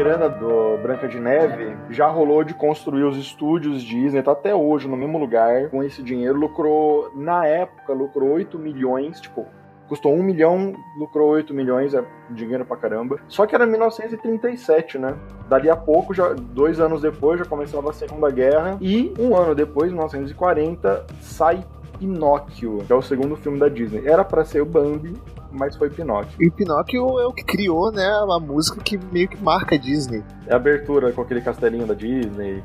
Grana 0.00 0.30
do 0.30 0.78
Branca 0.78 1.06
de 1.06 1.20
Neve 1.20 1.76
já 1.90 2.06
rolou 2.06 2.42
de 2.42 2.54
construir 2.54 3.02
os 3.02 3.18
estúdios 3.18 3.82
Disney, 3.82 4.22
tá 4.22 4.32
até 4.32 4.54
hoje 4.54 4.88
no 4.88 4.96
mesmo 4.96 5.18
lugar. 5.18 5.68
Com 5.68 5.84
esse 5.84 6.02
dinheiro, 6.02 6.38
lucrou, 6.38 7.12
na 7.14 7.44
época, 7.44 7.92
lucrou 7.92 8.30
8 8.30 8.58
milhões, 8.58 9.20
tipo, 9.20 9.46
custou 9.86 10.14
1 10.14 10.22
milhão, 10.22 10.72
lucrou 10.98 11.28
8 11.28 11.52
milhões, 11.52 11.92
é 11.92 12.02
dinheiro 12.30 12.64
pra 12.64 12.78
caramba. 12.78 13.18
Só 13.28 13.44
que 13.44 13.54
era 13.54 13.66
1937, 13.66 14.98
né? 14.98 15.14
Dali 15.50 15.68
a 15.68 15.76
pouco, 15.76 16.14
já, 16.14 16.32
dois 16.32 16.80
anos 16.80 17.02
depois, 17.02 17.38
já 17.38 17.44
começava 17.44 17.90
a 17.90 17.92
Segunda 17.92 18.30
Guerra. 18.30 18.78
E 18.80 19.12
um 19.18 19.36
ano 19.36 19.54
depois, 19.54 19.92
1940, 19.92 21.04
sai 21.20 21.62
Pinóquio, 21.98 22.78
que 22.86 22.90
é 22.90 22.96
o 22.96 23.02
segundo 23.02 23.36
filme 23.36 23.58
da 23.58 23.68
Disney. 23.68 24.06
Era 24.06 24.24
pra 24.24 24.46
ser 24.46 24.62
o 24.62 24.66
Bambi, 24.66 25.12
mas 25.52 25.76
foi 25.76 25.90
Pinóquio. 25.90 26.36
E 26.40 26.50
Pinóquio 26.50 27.18
é 27.18 27.26
o 27.26 27.32
que 27.32 27.44
criou, 27.44 27.90
né, 27.92 28.06
a 28.06 28.40
música 28.40 28.80
que 28.82 28.98
meio 29.12 29.28
que 29.28 29.42
marca 29.42 29.74
a 29.74 29.78
Disney. 29.78 30.22
É 30.46 30.52
a 30.52 30.56
abertura 30.56 31.12
com 31.12 31.22
aquele 31.22 31.40
castelinho 31.40 31.86
da 31.86 31.94
Disney, 31.94 32.62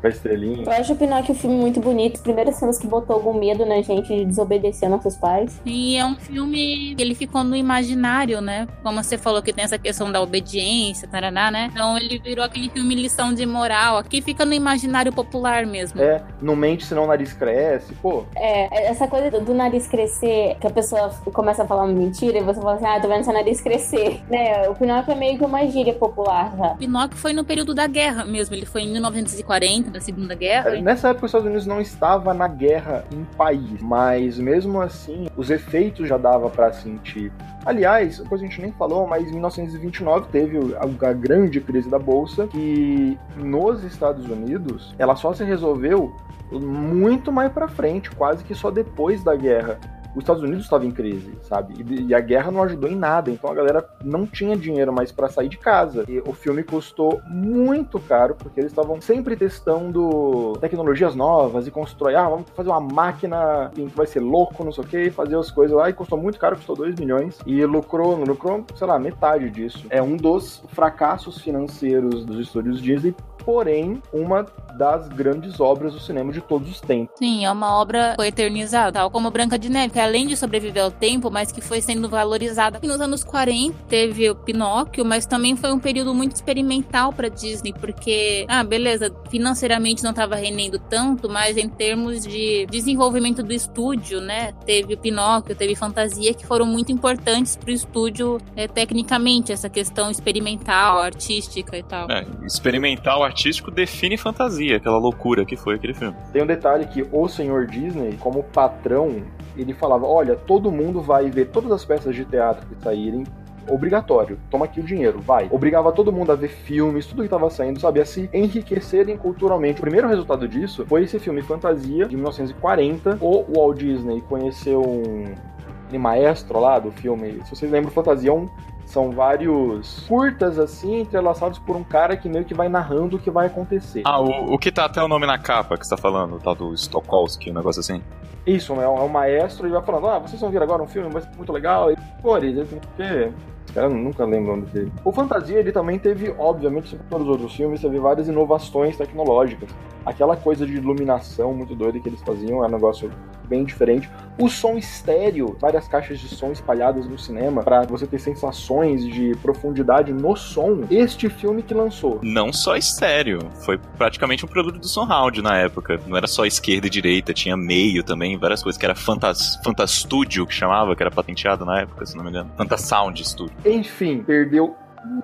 com 0.00 0.06
a 0.06 0.10
estrelinha. 0.10 0.64
Eu 0.64 0.72
acho 0.72 0.92
o 0.92 0.96
Pinóquio 0.96 1.34
um 1.34 1.38
filme 1.38 1.56
muito 1.56 1.80
bonito. 1.80 2.16
As 2.16 2.22
primeiras 2.22 2.56
cenas 2.56 2.78
que 2.78 2.86
botou 2.86 3.16
algum 3.16 3.34
medo 3.34 3.64
na 3.66 3.80
gente 3.82 4.08
de 4.08 4.24
desobedecer 4.24 4.88
nossos 4.88 5.16
pais. 5.16 5.60
E 5.64 5.96
é 5.96 6.04
um 6.04 6.16
filme 6.16 6.94
que 6.94 7.02
ele 7.02 7.14
ficou 7.14 7.44
no 7.44 7.54
imaginário, 7.54 8.40
né? 8.40 8.66
Como 8.82 9.02
você 9.02 9.18
falou 9.18 9.42
que 9.42 9.52
tem 9.52 9.64
essa 9.64 9.78
questão 9.78 10.10
da 10.10 10.20
obediência, 10.20 11.08
taraná, 11.08 11.50
né? 11.50 11.70
Então 11.72 11.96
ele 11.96 12.18
virou 12.18 12.44
aquele 12.44 12.68
filme 12.70 12.94
lição 12.94 13.32
de 13.32 13.44
moral. 13.46 13.98
Aqui 13.98 14.22
fica 14.22 14.44
no 14.44 14.54
imaginário 14.54 15.12
popular 15.12 15.66
mesmo. 15.66 16.00
É, 16.00 16.22
não 16.40 16.56
mente 16.56 16.84
senão 16.84 17.04
o 17.04 17.06
nariz 17.06 17.32
cresce. 17.32 17.94
Pô, 17.94 18.24
É, 18.34 18.90
essa 18.90 19.06
coisa 19.06 19.30
do, 19.30 19.40
do 19.40 19.54
nariz 19.54 19.86
crescer, 19.86 20.56
que 20.60 20.66
a 20.66 20.70
pessoa 20.70 21.10
começa 21.32 21.62
a 21.62 21.66
falar 21.66 21.84
uma 21.84 21.92
mentira 21.92 22.38
e 22.38 22.42
você 22.42 22.60
fala 22.60 22.74
assim, 22.74 22.86
ah, 22.86 23.00
tô 23.00 23.08
vendo 23.08 23.24
seu 23.24 23.32
nariz 23.32 23.60
crescer. 23.60 24.20
Né? 24.30 24.68
O 24.68 24.74
Pinóquio 24.74 25.12
é 25.12 25.16
meio 25.16 25.38
que 25.38 25.44
uma 25.44 25.66
gíria 25.66 25.92
popular 25.92 26.54
já. 26.56 26.68
Pinóquio 26.74 27.18
foi 27.18 27.32
no 27.32 27.42
período 27.42 27.74
da 27.74 27.86
guerra 27.86 28.24
mesmo. 28.24 28.54
Ele 28.54 28.64
foi 28.64 28.82
em 28.82 28.92
1940, 28.92 29.89
da 29.90 30.00
Segunda 30.00 30.34
Guerra. 30.34 30.76
É, 30.76 30.80
Nessa 30.80 31.08
época, 31.08 31.26
os 31.26 31.30
Estados 31.30 31.46
Unidos 31.46 31.66
não 31.66 31.80
estava 31.80 32.32
na 32.32 32.48
guerra 32.48 33.04
em 33.12 33.24
país, 33.36 33.82
mas 33.82 34.38
mesmo 34.38 34.80
assim, 34.80 35.28
os 35.36 35.50
efeitos 35.50 36.08
já 36.08 36.16
dava 36.16 36.48
pra 36.48 36.72
sentir. 36.72 37.32
Aliás, 37.64 38.18
coisa 38.20 38.44
que 38.44 38.48
a 38.48 38.48
gente 38.50 38.60
nem 38.62 38.72
falou, 38.72 39.06
mas 39.06 39.28
em 39.28 39.32
1929 39.32 40.28
teve 40.30 40.58
a, 40.76 41.12
grande 41.12 41.60
crise 41.60 41.88
da 41.90 41.98
bolsa 41.98 42.46
que 42.46 43.18
nos 43.36 43.84
Estados 43.84 44.26
Unidos 44.26 44.94
ela 44.98 45.14
só 45.14 45.34
se 45.34 45.44
resolveu 45.44 46.14
muito 46.50 47.30
mais 47.30 47.52
pra 47.52 47.68
frente, 47.68 48.10
quase 48.10 48.42
que 48.42 48.54
só 48.54 48.70
depois 48.70 49.22
da 49.22 49.36
guerra. 49.36 49.78
Os 50.14 50.22
Estados 50.22 50.42
Unidos 50.42 50.64
estava 50.64 50.84
em 50.84 50.90
crise, 50.90 51.36
sabe? 51.42 51.74
E, 51.78 52.06
e, 52.08 52.14
a 52.14 52.20
guerra 52.20 52.50
não 52.50 52.62
ajudou 52.62 52.90
em 52.90 52.96
nada, 52.96 53.30
então 53.30 53.50
a 53.50 53.54
galera 53.54 53.88
não 54.04 54.26
tinha 54.26 54.56
dinheiro 54.56 54.92
mais 54.92 55.12
para 55.12 55.28
sair 55.28 55.48
de 55.48 55.58
casa. 55.58 56.04
E 56.08 56.18
o 56.20 56.32
filme 56.32 56.62
custou 56.62 57.20
muito 57.26 57.98
caro, 58.00 58.34
porque 58.34 58.60
eles 58.60 58.72
estavam 58.72 59.00
sempre 59.00 59.36
testando 59.36 60.56
tecnologias 60.60 61.14
novas 61.14 61.66
e 61.66 61.70
constrói, 61.70 62.14
ah, 62.14 62.28
vamos 62.28 62.46
fazer 62.54 62.70
uma 62.70 62.80
máquina 62.80 63.70
que 63.74 63.84
vai 63.86 64.06
ser 64.06 64.20
louco, 64.20 64.64
não 64.64 64.72
sei 64.72 64.84
o 64.84 64.86
que, 64.86 65.10
fazer 65.10 65.36
as 65.36 65.50
coisas 65.50 65.76
lá, 65.76 65.88
e 65.88 65.92
custou 65.92 66.18
muito 66.18 66.38
caro, 66.38 66.56
custou 66.56 66.76
2 66.76 66.96
milhões, 66.96 67.38
e 67.46 67.64
lucrou, 67.64 68.16
lucrou, 68.16 68.64
sei 68.74 68.86
lá, 68.86 68.98
metade 68.98 69.50
disso. 69.50 69.86
É 69.90 70.02
um 70.02 70.16
dos 70.16 70.62
fracassos 70.68 71.40
financeiros 71.40 72.24
dos 72.24 72.38
estúdios 72.38 72.80
Disney 72.80 73.14
porém 73.44 74.02
uma 74.12 74.46
das 74.74 75.08
grandes 75.08 75.60
obras 75.60 75.92
do 75.92 76.00
cinema 76.00 76.32
de 76.32 76.40
todos 76.40 76.70
os 76.70 76.80
tempos. 76.80 77.14
Sim, 77.18 77.44
é 77.44 77.50
uma 77.50 77.74
obra 77.76 78.10
que 78.10 78.16
foi 78.16 78.28
eternizada, 78.28 78.92
tal 78.92 79.10
como 79.10 79.30
Branca 79.30 79.58
de 79.58 79.68
Neve, 79.68 79.92
que 80.00 80.02
além 80.02 80.26
de 80.26 80.34
sobreviver 80.34 80.82
ao 80.82 80.90
tempo, 80.90 81.30
mas 81.30 81.52
que 81.52 81.60
foi 81.60 81.82
sendo 81.82 82.08
valorizada. 82.08 82.80
E 82.82 82.86
nos 82.86 83.00
anos 83.00 83.22
40 83.22 83.76
teve 83.86 84.30
o 84.30 84.34
Pinóquio, 84.34 85.04
mas 85.04 85.26
também 85.26 85.54
foi 85.54 85.70
um 85.72 85.78
período 85.78 86.14
muito 86.14 86.34
experimental 86.34 87.12
para 87.12 87.28
Disney, 87.28 87.74
porque, 87.74 88.46
ah, 88.48 88.64
beleza, 88.64 89.14
financeiramente 89.28 90.02
não 90.02 90.10
estava 90.10 90.36
rendendo 90.36 90.78
tanto, 90.78 91.28
mas 91.28 91.58
em 91.58 91.68
termos 91.68 92.26
de 92.26 92.66
desenvolvimento 92.70 93.42
do 93.42 93.52
estúdio, 93.52 94.22
né, 94.22 94.52
teve 94.64 94.94
o 94.94 94.98
Pinóquio, 94.98 95.54
teve 95.54 95.74
Fantasia, 95.74 96.32
que 96.32 96.46
foram 96.46 96.64
muito 96.64 96.90
importantes 96.90 97.56
para 97.56 97.68
o 97.68 97.72
estúdio 97.72 98.38
é, 98.56 98.66
tecnicamente, 98.66 99.52
essa 99.52 99.68
questão 99.68 100.10
experimental, 100.10 100.98
artística 100.98 101.76
e 101.76 101.82
tal. 101.82 102.10
É, 102.10 102.24
experimental, 102.46 103.22
artístico 103.22 103.70
define 103.70 104.16
fantasia, 104.16 104.78
aquela 104.78 104.98
loucura 104.98 105.44
que 105.44 105.56
foi 105.56 105.74
aquele 105.74 105.92
filme. 105.92 106.16
Tem 106.32 106.42
um 106.42 106.46
detalhe 106.46 106.86
que 106.86 107.06
o 107.12 107.28
senhor 107.28 107.66
Disney, 107.66 108.16
como 108.18 108.42
patrão, 108.44 109.22
ele 109.56 109.74
falava: 109.90 110.06
olha, 110.06 110.36
todo 110.36 110.70
mundo 110.70 111.00
vai 111.00 111.28
ver 111.28 111.46
todas 111.46 111.72
as 111.72 111.84
peças 111.84 112.14
de 112.14 112.24
teatro 112.24 112.66
que 112.66 112.80
saírem. 112.82 113.24
Obrigatório, 113.68 114.38
toma 114.50 114.64
aqui 114.64 114.80
o 114.80 114.82
dinheiro, 114.82 115.20
vai. 115.20 115.48
Obrigava 115.50 115.92
todo 115.92 116.12
mundo 116.12 116.32
a 116.32 116.34
ver 116.34 116.48
filmes, 116.48 117.06
tudo 117.06 117.22
que 117.22 117.28
tava 117.28 117.50
saindo, 117.50 117.78
sabe? 117.78 118.00
A 118.00 118.04
se 118.04 118.28
enriquecerem 118.32 119.16
culturalmente. 119.16 119.78
O 119.78 119.82
primeiro 119.82 120.08
resultado 120.08 120.48
disso 120.48 120.84
foi 120.86 121.04
esse 121.04 121.18
filme 121.18 121.42
Fantasia, 121.42 122.06
de 122.06 122.16
1940. 122.16 123.18
O 123.20 123.44
Walt 123.54 123.78
Disney 123.78 124.22
conheceu 124.22 124.80
um 124.82 125.98
maestro 125.98 126.58
lá 126.58 126.78
do 126.78 126.90
filme. 126.90 127.40
Se 127.44 127.54
vocês 127.54 127.70
lembram, 127.70 127.92
Fantasia 127.92 128.30
é 128.30 128.32
um 128.32 128.48
são 128.90 129.12
vários 129.12 130.04
curtas, 130.08 130.58
assim, 130.58 131.00
entrelaçados 131.00 131.58
por 131.60 131.76
um 131.76 131.84
cara 131.84 132.16
que 132.16 132.28
meio 132.28 132.44
que 132.44 132.54
vai 132.54 132.68
narrando 132.68 133.16
o 133.16 133.18
que 133.18 133.30
vai 133.30 133.46
acontecer. 133.46 134.02
Ah, 134.04 134.20
o, 134.20 134.54
o 134.54 134.58
que 134.58 134.72
tá 134.72 134.84
até 134.84 135.02
o 135.02 135.08
nome 135.08 135.26
na 135.26 135.38
capa 135.38 135.78
que 135.78 135.86
você 135.86 135.94
tá 135.94 136.00
falando, 136.00 136.38
tal 136.38 136.54
do 136.54 136.76
Stokowski, 136.76 137.50
um 137.50 137.54
negócio 137.54 137.80
assim? 137.80 138.02
Isso, 138.46 138.72
é 138.72 138.88
um, 138.88 138.98
é 138.98 139.02
um 139.02 139.08
maestro 139.08 139.68
e 139.68 139.70
vai 139.70 139.82
falando, 139.82 140.08
ah, 140.08 140.18
vocês 140.18 140.40
vão 140.40 140.50
ver 140.50 140.62
agora 140.62 140.82
um 140.82 140.88
filme, 140.88 141.08
vai 141.10 141.22
ser 141.22 141.30
muito 141.36 141.52
legal. 141.52 141.92
E, 141.92 141.96
cores, 142.20 142.58
assim, 142.58 142.78
porque 142.78 143.30
os 143.70 143.74
caras 143.74 143.92
nunca 143.92 144.24
lembram 144.24 144.54
o 144.54 144.56
nome 144.56 144.68
dele. 144.70 144.92
O 145.04 145.12
Fantasia, 145.12 145.58
ele 145.58 145.70
também 145.70 145.98
teve, 145.98 146.34
obviamente, 146.38 146.96
como 146.96 147.08
todos 147.08 147.26
os 147.26 147.32
outros 147.32 147.54
filmes, 147.54 147.80
teve 147.80 147.98
várias 147.98 148.26
inovações 148.26 148.96
tecnológicas. 148.96 149.70
Aquela 150.04 150.36
coisa 150.36 150.66
de 150.66 150.74
iluminação 150.74 151.54
muito 151.54 151.74
doida 151.74 152.00
que 152.00 152.08
eles 152.08 152.20
faziam 152.22 152.64
é 152.64 152.66
um 152.66 152.70
negócio 152.70 153.10
bem 153.50 153.64
diferente. 153.64 154.08
O 154.38 154.48
som 154.48 154.78
estéreo, 154.78 155.56
várias 155.60 155.88
caixas 155.88 156.20
de 156.20 156.28
som 156.28 156.52
espalhadas 156.52 157.06
no 157.06 157.18
cinema, 157.18 157.62
para 157.62 157.82
você 157.82 158.06
ter 158.06 158.20
sensações 158.20 159.04
de 159.04 159.36
profundidade 159.42 160.12
no 160.12 160.36
som. 160.36 160.84
Este 160.88 161.28
filme 161.28 161.62
que 161.62 161.74
lançou. 161.74 162.20
Não 162.22 162.52
só 162.52 162.76
estéreo, 162.76 163.40
foi 163.64 163.76
praticamente 163.98 164.44
um 164.44 164.48
produto 164.48 164.78
do 164.78 164.86
Soundhound 164.86 165.42
na 165.42 165.58
época. 165.58 166.00
Não 166.06 166.16
era 166.16 166.28
só 166.28 166.46
esquerda 166.46 166.86
e 166.86 166.90
direita, 166.90 167.34
tinha 167.34 167.56
meio 167.56 168.04
também, 168.04 168.38
várias 168.38 168.62
coisas, 168.62 168.78
que 168.78 168.86
era 168.86 168.94
Fantas, 168.94 169.58
Fantastudio, 169.64 170.46
que 170.46 170.54
chamava, 170.54 170.94
que 170.94 171.02
era 171.02 171.10
patenteado 171.10 171.64
na 171.64 171.80
época, 171.80 172.06
se 172.06 172.16
não 172.16 172.22
me 172.22 172.30
engano. 172.30 172.50
Fantasound 172.56 173.22
Studio. 173.26 173.54
Enfim, 173.64 174.22
perdeu 174.22 174.74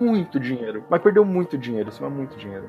muito 0.00 0.38
dinheiro. 0.38 0.84
Mas 0.88 1.02
perdeu 1.02 1.24
muito 1.24 1.56
dinheiro, 1.56 1.88
isso 1.88 2.04
é 2.04 2.08
muito 2.08 2.36
dinheiro. 2.36 2.68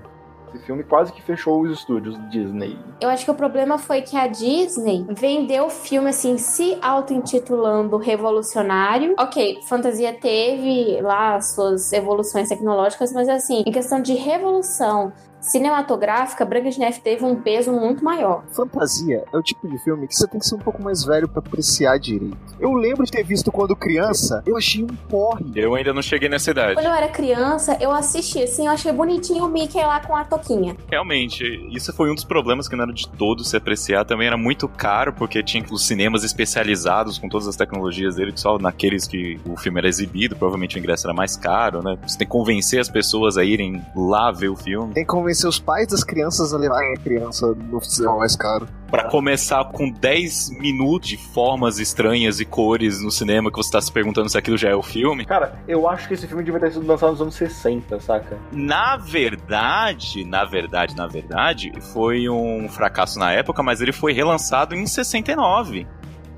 Esse 0.54 0.66
filme 0.66 0.84
quase 0.84 1.12
que 1.12 1.22
fechou 1.22 1.62
os 1.62 1.72
estúdios 1.72 2.18
Disney. 2.30 2.78
Eu 3.02 3.10
acho 3.10 3.26
que 3.26 3.32
o 3.32 3.36
problema 3.36 3.78
foi 3.78 4.02
que 4.02 4.16
a 4.16 4.28
Disney 4.28 5.06
vendeu 5.10 5.66
o 5.66 5.70
filme 5.70 6.10
assim, 6.10 6.38
se 6.38 6.78
auto-intitulando 6.82 7.98
revolucionário. 7.98 9.14
Ok, 9.20 9.60
fantasia 9.68 10.14
teve 10.14 11.02
lá 11.02 11.40
suas 11.42 11.92
evoluções 11.92 12.48
tecnológicas, 12.48 13.12
mas 13.12 13.28
assim, 13.28 13.64
em 13.66 13.72
questão 13.72 14.02
de 14.02 14.14
revolução 14.14 15.12
cinematográfica, 15.40 16.46
Branca 16.46 16.70
de 16.70 16.80
Neve 16.80 17.00
teve 17.00 17.24
um 17.24 17.36
peso 17.36 17.72
muito 17.72 18.04
maior. 18.04 18.44
Fantasia 18.52 19.24
é 19.32 19.38
o 19.38 19.42
tipo 19.42 19.68
de 19.68 19.78
filme 19.84 20.08
que 20.08 20.16
você 20.16 20.28
tem 20.28 20.40
que 20.40 20.46
ser 20.46 20.56
um 20.56 20.60
pouco 20.60 20.82
mais 20.82 21.04
velho 21.04 21.28
para 21.28 21.40
apreciar 21.40 21.98
direito. 21.98 22.38
Eu 22.60 22.74
lembro 22.74 23.06
de 23.06 23.12
ter 23.12 23.24
visto 23.24 23.52
quando 23.52 23.76
criança, 23.76 24.44
eu 24.46 24.58
achei 24.58 24.84
um 24.84 24.88
porre. 24.88 25.46
Eu 25.56 25.76
ainda 25.76 25.94
não 25.94 26.02
cheguei 26.02 26.30
nessa 26.30 26.52
idade. 26.52 26.76
Quando 26.76 26.86
eu 26.86 26.94
era 26.94 27.08
criança, 27.08 27.78
eu 27.80 27.92
assisti 27.92 28.44
assim, 28.44 28.66
eu 28.66 28.72
achei 28.72 28.92
bonitinho 28.92 29.46
o 29.46 29.50
Mickey 29.50 29.80
lá 29.80 30.00
com 30.00 30.16
a 30.16 30.24
toquinha. 30.24 30.76
Realmente, 30.90 31.44
isso 31.72 31.94
foi 31.94 32.12
um 32.12 32.16
dos 32.16 32.24
problemas 32.24 32.68
que 32.68 32.76
não 32.76 32.84
era 32.84 32.94
de 32.94 33.08
todo 33.10 33.44
se 33.44 33.56
apreciar. 33.56 34.06
Também 34.06 34.28
era 34.28 34.38
muito 34.38 34.68
caro, 34.68 35.14
porque 35.14 35.44
tinha 35.44 35.64
os 35.72 35.86
cinemas 35.86 36.24
especializados 36.24 37.18
com 37.18 37.30
todas 37.30 37.48
as 37.48 37.56
tecnologias 37.56 38.16
dele, 38.16 38.34
só 38.36 38.58
naqueles 38.58 39.08
que 39.08 39.40
o 39.46 39.56
filme 39.58 39.80
era 39.80 39.88
exibido, 39.88 40.36
provavelmente 40.36 40.76
o 40.76 40.80
ingresso 40.80 41.08
era 41.08 41.14
mais 41.14 41.36
caro, 41.36 41.84
né? 41.84 41.98
Você 42.06 42.18
tem 42.18 42.28
que 42.28 42.32
convencer 42.32 42.80
as 42.80 42.90
pessoas 42.90 43.38
a 43.38 43.44
irem 43.44 43.82
lá 43.96 44.32
ver 44.32 44.50
o 44.50 44.56
filme. 44.56 44.94
Tem 44.94 45.04
que 45.04 45.10
convencer 45.28 45.50
os 45.50 45.60
pais 45.60 45.88
das 45.88 46.04
crianças 46.04 46.54
a 46.54 46.58
levarem 46.58 46.94
a 46.94 46.98
criança 46.98 47.48
no 47.48 47.82
cinema 47.82 48.18
mais 48.18 48.36
caro. 48.36 48.68
Para 48.90 49.10
começar 49.10 49.66
com 49.66 49.92
10 49.92 50.52
minutos 50.52 51.10
de 51.10 51.18
formas 51.18 51.80
estranhas 51.80 52.40
e 52.40 52.46
cores 52.46 53.02
no 53.02 53.12
cinema 53.12 53.52
que 53.52 53.58
você 53.58 53.72
tá 53.72 53.82
se 53.82 53.92
perguntando 53.92 54.30
se 54.30 54.38
aquilo 54.38 54.58
já 54.58 54.70
é 54.70 54.76
o 54.76 54.82
filme. 54.82 55.26
Cara, 55.26 55.60
eu 55.68 55.90
acho 55.90 56.08
que 56.08 56.14
esse 56.14 56.26
filme 56.26 56.44
devia 56.44 56.62
ter 56.62 56.72
sido 56.72 56.88
lançado 56.88 57.12
nos 57.12 57.22
anos 57.22 57.36
60, 57.36 58.00
saca? 58.00 58.38
Na 58.54 58.96
verdade, 58.96 60.24
na 60.24 60.46
verdade, 60.46 60.96
na 60.96 61.08
verdade, 61.08 61.74
foi 61.92 62.30
um 62.30 62.70
fracasso 62.70 63.20
na 63.20 63.34
época, 63.34 63.62
mas 63.62 63.82
ele 63.82 63.92
foi 63.92 64.14
relançado 64.14 64.74
em 64.74 64.88
69. 64.88 65.86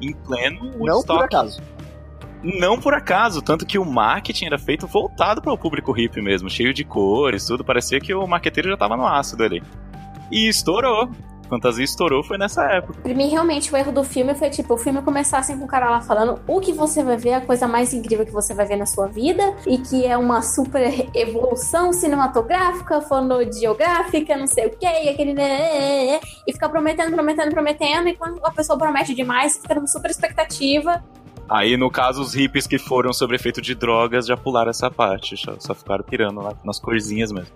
Em 0.02 0.14
pleno 0.14 0.72
Não 0.80 1.04
por 1.04 1.24
acaso. 1.24 1.62
Não 2.42 2.80
por 2.80 2.94
acaso, 2.94 3.42
tanto 3.42 3.66
que 3.66 3.78
o 3.78 3.86
marketing 3.86 4.46
era 4.46 4.58
feito 4.58 4.88
voltado 4.88 5.42
para 5.42 5.52
o 5.52 5.58
público 5.58 5.92
hippie 5.92 6.22
mesmo, 6.22 6.50
cheio 6.50 6.74
de 6.74 6.84
cores, 6.84 7.46
tudo. 7.46 7.64
Parecia 7.64 8.00
que 8.00 8.14
o 8.14 8.26
marqueteiro 8.26 8.70
já 8.70 8.78
tava 8.78 8.96
no 8.96 9.06
ácido 9.06 9.44
ali. 9.44 9.62
E 10.32 10.48
estourou. 10.48 11.10
Fantasia 11.50 11.84
estourou 11.84 12.24
foi 12.24 12.38
nessa 12.38 12.64
época. 12.66 13.02
Pra 13.02 13.14
mim, 13.14 13.28
realmente, 13.28 13.74
o 13.74 13.76
erro 13.76 13.92
do 13.92 14.04
filme 14.04 14.36
foi 14.36 14.52
tipo, 14.52 14.76
o 14.76 14.78
filme 14.78 15.02
começar 15.02 15.40
assim 15.40 15.58
com 15.58 15.66
o 15.66 15.68
cara 15.68 15.90
lá 15.90 16.00
falando 16.00 16.40
o 16.48 16.60
que 16.60 16.72
você 16.72 17.04
vai 17.04 17.18
ver, 17.18 17.34
a 17.34 17.42
coisa 17.42 17.68
mais 17.68 17.92
incrível 17.92 18.24
que 18.24 18.32
você 18.32 18.54
vai 18.54 18.68
ver 18.68 18.76
na 18.76 18.86
sua 18.86 19.08
vida, 19.08 19.56
e 19.66 19.80
que 19.80 20.06
é 20.06 20.16
uma 20.16 20.44
super 20.44 21.10
evolução 21.16 21.92
cinematográfica, 21.92 23.02
fonodiográfica, 23.02 24.38
não 24.38 24.46
sei 24.46 24.68
o 24.68 24.70
que, 24.70 24.86
e 24.86 25.10
aquele. 25.10 25.34
Né, 25.34 25.48
né, 25.48 26.06
né, 26.12 26.20
e 26.48 26.54
ficar 26.54 26.70
prometendo, 26.70 27.12
prometendo, 27.12 27.50
prometendo, 27.50 28.08
e 28.10 28.16
quando 28.16 28.40
a 28.46 28.52
pessoa 28.52 28.78
promete 28.78 29.16
demais, 29.16 29.58
fica 29.58 29.74
numa 29.74 29.88
super 29.88 30.12
expectativa. 30.12 31.04
Aí, 31.50 31.76
no 31.76 31.90
caso, 31.90 32.22
os 32.22 32.34
hippies 32.34 32.68
que 32.68 32.78
foram 32.78 33.12
sobre 33.12 33.36
efeito 33.36 33.62
de 33.62 33.74
drogas 33.74 34.28
já 34.28 34.38
pularam 34.38 34.70
essa 34.70 34.92
parte, 34.92 35.36
só, 35.36 35.56
só 35.60 35.74
ficaram 35.74 36.04
pirando 36.04 36.42
lá 36.42 36.54
nas 36.64 36.80
corzinhas 36.80 37.32
mesmo. 37.32 37.54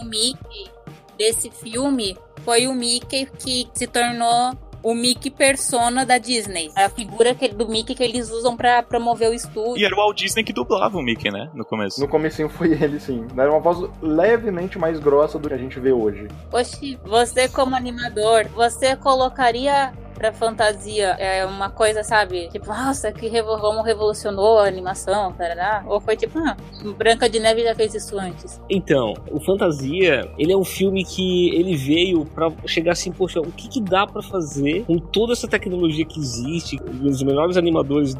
O 0.00 0.04
Mickey 0.04 0.70
desse 1.18 1.50
filme 1.50 2.16
foi 2.44 2.66
o 2.66 2.74
Mickey 2.74 3.26
que 3.38 3.68
se 3.74 3.86
tornou 3.86 4.56
o 4.82 4.94
Mickey 4.94 5.30
persona 5.30 6.06
da 6.06 6.18
Disney. 6.18 6.70
A 6.74 6.88
figura 6.88 7.34
que, 7.34 7.48
do 7.48 7.68
Mickey 7.68 7.94
que 7.94 8.02
eles 8.02 8.30
usam 8.30 8.56
para 8.56 8.82
promover 8.82 9.28
o 9.28 9.34
estúdio. 9.34 9.78
E 9.78 9.84
era 9.84 9.94
o 9.94 9.98
Walt 9.98 10.16
Disney 10.16 10.44
que 10.44 10.52
dublava 10.52 10.96
o 10.96 11.02
Mickey, 11.02 11.30
né? 11.30 11.50
No 11.54 11.64
começo. 11.64 12.00
No 12.00 12.08
comecinho 12.08 12.48
foi 12.48 12.72
ele, 12.72 13.00
sim. 13.00 13.26
Era 13.36 13.50
uma 13.50 13.60
voz 13.60 13.90
levemente 14.00 14.78
mais 14.78 14.98
grossa 14.98 15.38
do 15.38 15.48
que 15.48 15.54
a 15.54 15.58
gente 15.58 15.78
vê 15.80 15.92
hoje. 15.92 16.28
Oxi, 16.52 16.98
você 17.04 17.48
como 17.48 17.74
animador, 17.74 18.46
você 18.54 18.96
colocaria 18.96 19.92
pra 20.14 20.32
fantasia 20.32 21.08
é 21.18 21.44
uma 21.46 21.70
coisa, 21.70 22.02
sabe? 22.02 22.48
Tipo, 22.48 22.66
nossa, 22.66 23.12
que 23.12 23.30
como 23.42 23.82
revolucionou 23.82 24.58
a 24.58 24.66
animação, 24.66 25.32
tarará. 25.32 25.84
Ou 25.86 26.00
foi 26.00 26.16
tipo, 26.16 26.38
ah, 26.38 26.56
Branca 26.96 27.28
de 27.28 27.38
Neve 27.38 27.62
já 27.62 27.74
fez 27.74 27.94
isso 27.94 28.18
antes. 28.18 28.60
Então, 28.68 29.14
o 29.30 29.40
Fantasia, 29.40 30.28
ele 30.38 30.52
é 30.52 30.56
um 30.56 30.64
filme 30.64 31.04
que 31.04 31.54
ele 31.54 31.76
veio 31.76 32.24
para 32.24 32.50
chegar 32.66 32.92
assim, 32.92 33.12
poxa, 33.12 33.40
o 33.40 33.52
que, 33.52 33.68
que 33.68 33.80
dá 33.80 34.06
para 34.06 34.22
fazer 34.22 34.84
com 34.84 34.98
toda 34.98 35.32
essa 35.32 35.48
tecnologia 35.48 36.04
que 36.04 36.18
existe, 36.18 36.78
os 37.02 37.22
melhores 37.22 37.56
animadores 37.56 38.14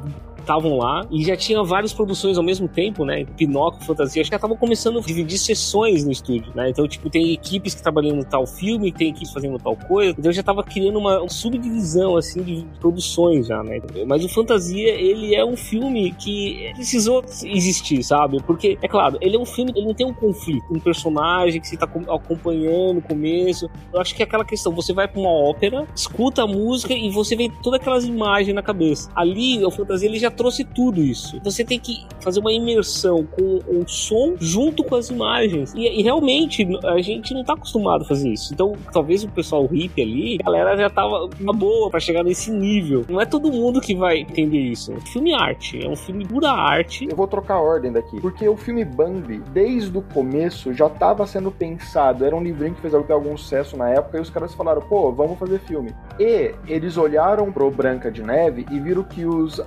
estavam 0.49 0.79
lá 0.79 1.07
e 1.11 1.23
já 1.23 1.37
tinha 1.37 1.63
várias 1.63 1.93
produções 1.93 2.39
ao 2.39 2.43
mesmo 2.43 2.67
tempo, 2.67 3.05
né? 3.05 3.27
Pinóquio, 3.37 3.85
Fantasia, 3.85 4.23
acho 4.23 4.31
que 4.31 4.35
já 4.35 4.37
estavam 4.37 4.57
começando 4.57 4.99
a 4.99 5.03
dividir 5.03 5.39
sessões 5.39 6.05
no 6.05 6.11
estúdio, 6.11 6.51
né? 6.55 6.71
Então, 6.71 6.89
tipo, 6.89 7.11
tem 7.11 7.35
equipes 7.35 7.75
que 7.75 7.83
trabalhando 7.83 8.25
tal 8.25 8.47
filme, 8.47 8.91
tem 8.91 9.11
equipes 9.11 9.31
fazendo 9.31 9.59
tal 9.59 9.77
coisa. 9.77 10.15
Então 10.19 10.33
já 10.33 10.43
tava 10.43 10.63
criando 10.63 10.99
uma 10.99 11.29
subdivisão, 11.29 12.17
assim, 12.17 12.43
de 12.43 12.67
produções 12.81 13.47
já, 13.47 13.63
né? 13.63 13.81
Mas 14.07 14.25
o 14.25 14.29
Fantasia, 14.29 14.89
ele 14.89 15.35
é 15.35 15.45
um 15.45 15.57
filme 15.57 16.13
que 16.13 16.73
precisou 16.75 17.23
existir, 17.45 18.03
sabe? 18.03 18.43
Porque, 18.43 18.79
é 18.81 18.89
claro, 18.89 19.19
ele 19.21 19.37
é 19.37 19.39
um 19.39 19.45
filme, 19.45 19.73
ele 19.77 19.87
não 19.87 19.95
tem 19.95 20.07
um 20.07 20.15
conflito, 20.15 20.65
um 20.71 20.81
personagem 20.81 21.61
que 21.61 21.69
você 21.69 21.77
tá 21.77 21.87
acompanhando 21.87 22.95
no 22.95 23.03
começo. 23.03 23.69
Eu 23.93 24.01
acho 24.01 24.15
que 24.15 24.23
é 24.23 24.25
aquela 24.25 24.45
questão, 24.45 24.73
você 24.73 24.95
vai 24.95 25.07
pra 25.07 25.21
uma 25.21 25.31
ópera, 25.31 25.87
escuta 25.95 26.43
a 26.43 26.47
música 26.47 26.95
e 26.95 27.11
você 27.11 27.37
vê 27.37 27.51
todas 27.63 27.81
aquelas 27.81 28.05
imagens 28.05 28.55
na 28.55 28.63
cabeça. 28.63 29.11
Ali, 29.15 29.63
o 29.65 29.71
Fantasia, 29.71 30.09
ele 30.09 30.19
já 30.19 30.31
trouxe 30.39 30.65
tudo 30.65 31.03
isso. 31.03 31.39
Você 31.45 31.65
tem 31.65 31.79
que 31.79 32.07
fazer 32.21 32.41
uma 32.41 32.53
imersão 32.53 33.25
com 33.25 33.61
o 33.67 33.87
som 33.87 34.37
junto 34.39 34.85
com 34.85 34.95
as 34.95 35.11
imagens. 35.11 35.75
E, 35.75 36.01
e 36.01 36.03
realmente, 36.03 36.67
a 36.85 37.01
gente 37.03 37.35
não 37.35 37.45
tá 37.45 37.55
acostumado 37.55 38.03
a 38.03 38.05
fazer 38.07 38.31
isso. 38.31 38.55
Então, 38.55 38.75
talvez 38.93 39.25
o 39.25 39.29
pessoal 39.29 39.67
hippie 39.67 40.03
ali, 40.03 40.39
a 40.41 40.45
galera 40.45 40.77
já 40.77 40.89
tava 40.89 41.29
uma 41.41 41.53
boa 41.53 41.91
para 41.91 42.01
chegar 42.01 42.23
nesse 42.23 42.51
nível. 42.51 43.05
Não 43.09 43.21
é 43.21 43.27
todo 43.27 43.53
mundo 43.53 43.81
que 43.81 43.95
vai 43.95 44.19
entender 44.19 44.61
isso. 44.61 44.93
É 44.93 45.01
filme 45.01 45.35
arte, 45.35 45.85
é 45.85 45.89
um 45.89 45.97
filme 45.97 46.27
pura 46.27 46.51
arte. 46.51 47.07
Eu 47.11 47.17
vou 47.17 47.27
trocar 47.27 47.55
a 47.55 47.61
ordem 47.61 47.93
daqui, 47.93 48.21
porque 48.21 48.49
o 48.49 48.57
filme 48.57 48.85
Bambi, 48.85 49.43
desde 49.53 49.97
o 49.99 50.03
começo, 50.03 50.73
já 50.73 50.89
tava 50.89 51.27
sendo 51.27 51.51
pensado. 51.51 52.25
Era 52.25 52.37
um 52.37 52.43
livrinho 52.43 52.75
que 52.75 52.81
fez 52.81 52.95
algum 52.95 53.37
sucesso 53.37 53.77
na 53.77 53.89
época 53.91 54.19
e 54.19 54.21
os 54.21 54.31
caras 54.31 54.55
falaram, 54.55 54.83
pô, 54.83 55.11
vamos 55.13 55.39
fazer 55.39 55.59
filme. 55.61 55.95
E 56.19 56.55
eles 56.67 56.97
olharam 56.97 57.51
pro 57.51 57.71
Branca 57.71 58.11
de 58.11 58.23
Neve 58.23 58.67
e 58.71 58.79
viram 58.79 59.03
que 59.03 59.25
os 59.25 59.61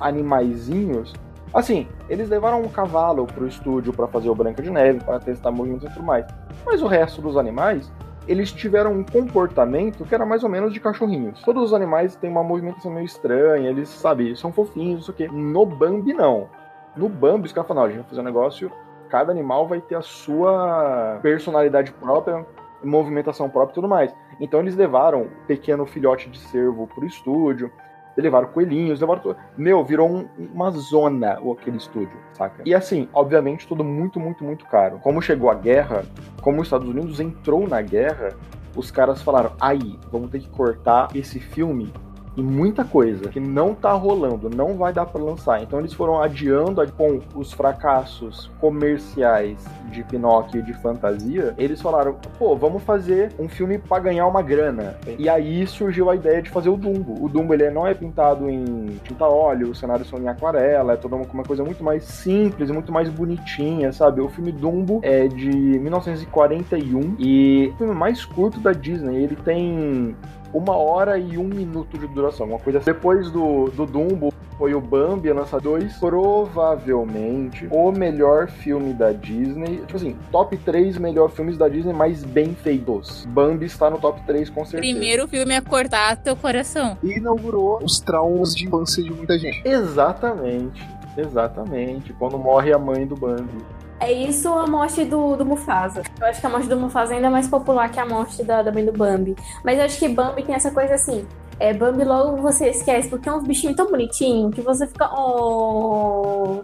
animaizinhos 0.70 1.14
Assim, 1.54 1.86
eles 2.08 2.30
levaram 2.30 2.62
um 2.62 2.70
cavalo 2.70 3.28
pro 3.28 3.46
estúdio 3.46 3.92
para 3.92 4.08
fazer 4.08 4.30
o 4.30 4.36
Branca 4.36 4.62
de 4.62 4.70
Neve, 4.70 5.04
para 5.04 5.20
testar 5.20 5.52
movimentos 5.52 5.86
e 5.90 5.94
tudo 5.94 6.06
mais. 6.06 6.26
Mas 6.66 6.82
o 6.82 6.88
resto 6.88 7.22
dos 7.22 7.36
animais 7.36 7.92
eles 8.28 8.54
tiveram 8.54 8.94
um 8.94 9.04
comportamento 9.04 10.06
que 10.06 10.16
era 10.16 10.26
mais 10.26 10.44
ou 10.44 10.50
menos 10.50 10.72
de 10.72 10.80
cachorrinhos. 10.80 11.42
Todos 11.42 11.64
os 11.64 11.74
animais 11.74 12.16
têm 12.16 12.30
uma 12.30 12.44
movimentação 12.44 12.92
meio 12.92 13.06
estranha, 13.06 13.70
eles, 13.70 13.90
sabe, 13.90 14.34
são 14.38 14.54
fofinhos, 14.54 15.02
isso 15.02 15.12
aqui. 15.12 15.28
No 15.28 15.66
Bambi, 15.66 16.14
não. 16.14 16.48
No 16.96 17.10
Bambi, 17.10 17.48
os 17.48 17.52
caras 17.52 17.68
falaram, 17.68 17.88
a 17.88 17.90
gente 17.90 18.02
vai 18.02 18.10
fazer 18.10 18.22
um 18.22 18.26
negócio, 18.26 18.72
cada 19.10 19.32
animal 19.32 19.68
vai 19.68 19.82
ter 19.82 19.96
a 19.96 20.02
sua 20.02 21.20
personalidade 21.22 21.92
própria, 21.92 22.46
movimentação 22.82 23.50
própria 23.50 23.74
e 23.74 23.76
tudo 23.76 23.90
mais. 23.90 24.16
Então 24.40 24.62
eles 24.62 24.76
levaram 24.76 25.24
um 25.24 25.30
pequeno 25.48 25.86
filhote 25.86 26.30
de 26.30 26.40
cervo 26.40 26.88
pro 26.88 27.06
estúdio, 27.06 27.72
levaram 28.18 28.48
coelhinhos, 28.48 29.00
levaram. 29.00 29.36
Meu, 29.58 29.84
virou 29.84 30.10
um, 30.10 30.28
uma 30.54 30.72
zona 30.72 31.40
aquele 31.52 31.78
estúdio, 31.78 32.18
saca? 32.34 32.64
E 32.66 32.74
assim, 32.74 33.08
obviamente, 33.14 33.68
tudo 33.68 33.84
muito, 33.84 34.20
muito, 34.20 34.44
muito 34.44 34.66
caro. 34.66 35.00
Como 35.00 35.22
chegou 35.22 35.50
a 35.50 35.56
guerra, 35.56 36.04
como 36.42 36.62
os 36.62 36.68
Estados 36.68 36.88
Unidos 36.88 37.20
entrou 37.20 37.68
na 37.68 37.82
guerra, 37.82 38.36
os 38.76 38.92
caras 38.92 39.22
falaram: 39.22 39.54
aí, 39.60 40.00
vamos 40.12 40.30
ter 40.30 40.40
que 40.40 40.50
cortar 40.50 41.10
esse 41.16 41.40
filme 41.40 41.92
e 42.36 42.42
muita 42.42 42.84
coisa 42.84 43.30
que 43.30 43.40
não 43.40 43.74
tá 43.74 43.94
rolando, 43.94 44.50
não 44.50 44.76
vai 44.76 44.94
dar 44.94 45.06
para 45.06 45.22
lançar. 45.22 45.62
Então 45.62 45.80
eles 45.80 45.94
foram 45.94 46.22
adiando 46.22 46.82
com 46.94 47.20
os 47.36 47.52
fracassos 47.52 48.50
comerciais 48.60 49.64
de 49.92 50.04
Pinóquio 50.04 50.62
e 50.62 50.64
de 50.64 50.74
fantasia. 50.74 51.54
Eles 51.58 51.82
falaram, 51.82 52.16
pô, 52.38 52.56
vamos 52.56 52.84
fazer 52.84 53.32
um 53.38 53.48
filme 53.48 53.78
para 53.78 54.02
ganhar 54.02 54.28
uma 54.28 54.42
grana. 54.42 54.96
E 55.18 55.30
aí 55.30 55.68
surgiu 55.68 56.10
a 56.10 56.16
ideia 56.16 56.42
de 56.42 56.50
fazer 56.50 56.70
o 56.70 56.78
Dumbo. 56.78 57.24
O 57.24 57.30
Dumbo 57.30 57.54
ele 57.54 57.70
não 57.70 57.86
é 57.86 57.94
pintado 57.94 58.50
em 58.50 59.00
tinta 59.04 59.26
óleo, 59.26 59.72
os 59.72 59.80
cenários 59.80 60.08
são 60.08 60.20
em 60.20 60.28
aquarela, 60.28 60.94
é 60.94 60.98
toda 60.98 61.16
uma 61.16 61.44
coisa 61.44 61.64
muito 61.64 61.84
mais 61.84 62.04
simples 62.04 62.72
muito 62.72 62.92
mais 62.92 63.10
bonitinha, 63.10 63.92
sabe? 63.92 64.22
O 64.22 64.30
filme 64.30 64.52
Dumbo 64.52 65.00
é 65.04 65.28
de 65.28 65.50
1941 65.50 67.16
e 67.20 67.72
o 67.74 67.78
filme 67.78 67.94
mais 67.94 68.26
curto 68.26 68.60
da 68.60 68.72
Disney. 68.72 69.24
Ele 69.24 69.36
tem 69.36 70.16
uma 70.54 70.76
hora 70.76 71.18
e 71.18 71.38
um 71.38 71.48
minuto 71.48 71.98
de 71.98 72.08
duração. 72.08 72.48
Uma 72.48 72.60
coisa 72.60 72.80
assim. 72.80 72.92
Depois 72.92 73.30
do, 73.32 73.70
do 73.70 73.86
Dumbo 73.86 74.34
foi 74.58 74.74
o 74.74 74.82
Bambi, 74.82 75.30
a 75.30 75.34
nossa 75.34 75.60
2. 75.60 75.98
Provavelmente 75.98 77.68
o 77.72 77.92
melhor 77.92 78.48
filme 78.48 78.94
da 78.94 79.12
Disney. 79.12 79.78
Tipo 79.78 79.98
assim, 79.98 80.16
top 80.32 80.56
3 80.58 80.98
melhor 80.98 81.30
filmes 81.30 81.58
da 81.58 81.68
Disney 81.68 81.94
mais 81.94 82.24
bem 82.24 82.54
feitos. 82.54 83.26
Bambi 83.26 83.66
está 83.66 83.90
no 83.90 83.98
top 84.00 84.22
3 84.26 84.50
com 84.50 84.66
certeza. 84.66 84.94
Primeiro 84.94 85.28
filme 85.28 85.56
a 85.56 85.62
cortar 85.62 86.16
teu 86.18 86.36
coração. 86.36 86.98
E 87.04 87.18
inaugurou 87.18 87.80
os 87.84 88.00
traumas 88.00 88.56
de 88.56 88.66
infância 88.68 89.04
de 89.04 89.12
muita 89.12 89.38
gente. 89.38 89.62
Exatamente. 89.68 90.88
Exatamente. 91.18 92.14
Quando 92.14 92.38
morre 92.38 92.72
a 92.72 92.78
mãe 92.78 93.06
do 93.06 93.16
Bambi. 93.16 93.81
É 94.02 94.12
isso 94.12 94.50
a 94.50 94.66
morte 94.66 95.06
do, 95.06 95.36
do 95.36 95.46
Mufasa. 95.46 96.02
Eu 96.20 96.26
acho 96.26 96.42
que 96.42 96.48
a 96.48 96.50
morte 96.50 96.68
do 96.68 96.76
Mufasa 96.76 97.14
é 97.14 97.18
ainda 97.18 97.30
mais 97.30 97.48
popular 97.48 97.88
que 97.92 98.00
a 98.00 98.06
morte 98.06 98.44
da, 98.44 98.64
da 98.64 98.72
mãe 98.72 98.84
do 98.84 98.92
Bambi. 98.92 99.36
Mas 99.64 99.78
eu 99.78 99.86
acho 99.86 100.00
que 100.00 100.10
Bambi 100.10 100.42
tem 100.42 100.56
essa 100.56 100.72
coisa 100.72 100.96
assim. 100.96 101.28
É, 101.60 101.72
Bambi 101.72 102.04
logo 102.04 102.42
você 102.42 102.70
esquece, 102.70 103.08
porque 103.08 103.30
é 103.30 103.32
um 103.32 103.44
bichinho 103.44 103.76
tão 103.76 103.92
bonitinho 103.92 104.50
que 104.50 104.60
você 104.60 104.88
fica. 104.88 105.08
Oh, 105.14 106.64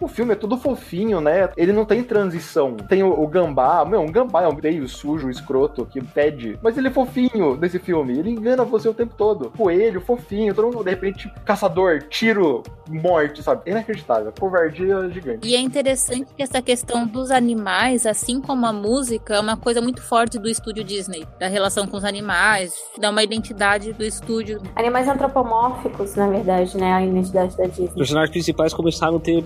o 0.00 0.08
filme 0.08 0.32
é 0.32 0.36
tudo 0.36 0.56
fofinho, 0.56 1.20
né? 1.20 1.48
Ele 1.56 1.72
não 1.72 1.84
tem 1.84 2.02
transição. 2.02 2.76
Tem 2.76 3.02
o, 3.02 3.10
o 3.10 3.26
gambá, 3.26 3.84
meu, 3.84 4.00
um 4.00 4.10
gambá 4.10 4.42
é 4.42 4.48
um 4.48 4.54
meio 4.54 4.88
sujo, 4.88 5.30
escroto, 5.30 5.86
que 5.86 6.00
pede. 6.00 6.58
Mas 6.62 6.76
ele 6.76 6.88
é 6.88 6.90
fofinho 6.90 7.56
nesse 7.56 7.78
filme. 7.78 8.18
Ele 8.18 8.30
engana 8.30 8.64
você 8.64 8.88
o 8.88 8.94
tempo 8.94 9.14
todo. 9.16 9.50
Coelho, 9.56 10.00
fofinho, 10.00 10.54
todo 10.54 10.66
mundo, 10.66 10.84
de 10.84 10.90
repente, 10.90 11.32
caçador, 11.44 12.02
tiro, 12.08 12.62
morte, 12.88 13.42
sabe? 13.42 13.70
Inacreditável. 13.70 14.32
Covardia 14.38 15.08
gigante. 15.10 15.46
E 15.46 15.54
é 15.54 15.60
interessante 15.60 16.32
que 16.36 16.42
essa 16.42 16.62
questão 16.62 17.06
dos 17.06 17.30
animais, 17.30 18.06
assim 18.06 18.40
como 18.40 18.66
a 18.66 18.72
música, 18.72 19.36
é 19.36 19.40
uma 19.40 19.56
coisa 19.56 19.80
muito 19.80 20.02
forte 20.02 20.38
do 20.38 20.48
estúdio 20.48 20.84
Disney. 20.84 21.26
Da 21.38 21.48
relação 21.48 21.86
com 21.86 21.96
os 21.96 22.04
animais, 22.04 22.74
dá 22.98 23.10
uma 23.10 23.22
identidade 23.22 23.92
do 23.92 24.04
estúdio. 24.04 24.60
Animais 24.76 25.08
antropomórficos, 25.08 26.14
na 26.14 26.28
verdade, 26.28 26.76
né? 26.76 26.92
A 26.92 27.04
identidade 27.04 27.56
da 27.56 27.64
Disney. 27.64 27.88
Os 27.88 27.94
personagens 27.94 28.30
principais 28.30 28.72
começaram 28.72 29.16
a 29.16 29.20
ter 29.20 29.42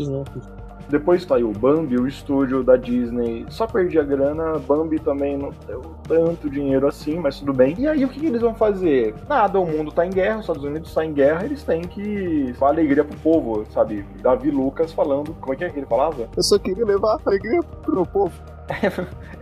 mascotes 0.00 0.08
né? 0.08 0.52
Depois 0.88 1.22
saiu 1.22 1.48
o 1.48 1.52
Bambi, 1.52 1.96
o 1.96 2.06
estúdio 2.06 2.62
da 2.62 2.76
Disney 2.76 3.46
só 3.48 3.66
perdia 3.66 4.02
grana. 4.02 4.58
Bambi 4.58 4.98
também 4.98 5.38
não 5.38 5.50
deu 5.66 5.80
tanto 6.06 6.50
dinheiro 6.50 6.86
assim, 6.86 7.18
mas 7.18 7.38
tudo 7.38 7.52
bem. 7.52 7.74
E 7.78 7.86
aí 7.86 8.04
o 8.04 8.08
que, 8.08 8.20
que 8.20 8.26
eles 8.26 8.42
vão 8.42 8.54
fazer? 8.54 9.14
Nada, 9.28 9.58
o 9.58 9.64
mundo 9.64 9.90
tá 9.90 10.04
em 10.04 10.10
guerra, 10.10 10.36
os 10.36 10.42
Estados 10.42 10.64
Unidos 10.64 10.92
tá 10.92 11.04
em 11.04 11.12
guerra, 11.12 11.44
eles 11.44 11.62
têm 11.62 11.82
que 11.82 12.54
dar 12.58 12.68
alegria 12.68 13.04
pro 13.04 13.16
povo, 13.18 13.64
sabe? 13.70 14.04
Davi 14.20 14.50
Lucas 14.50 14.92
falando, 14.92 15.34
como 15.40 15.54
é 15.54 15.56
que 15.56 15.64
é 15.64 15.70
que 15.70 15.78
ele 15.78 15.86
falava? 15.86 16.28
Eu 16.36 16.42
só 16.42 16.58
queria 16.58 16.84
levar 16.84 17.18
alegria 17.24 17.62
pro 17.62 18.04
povo. 18.04 18.32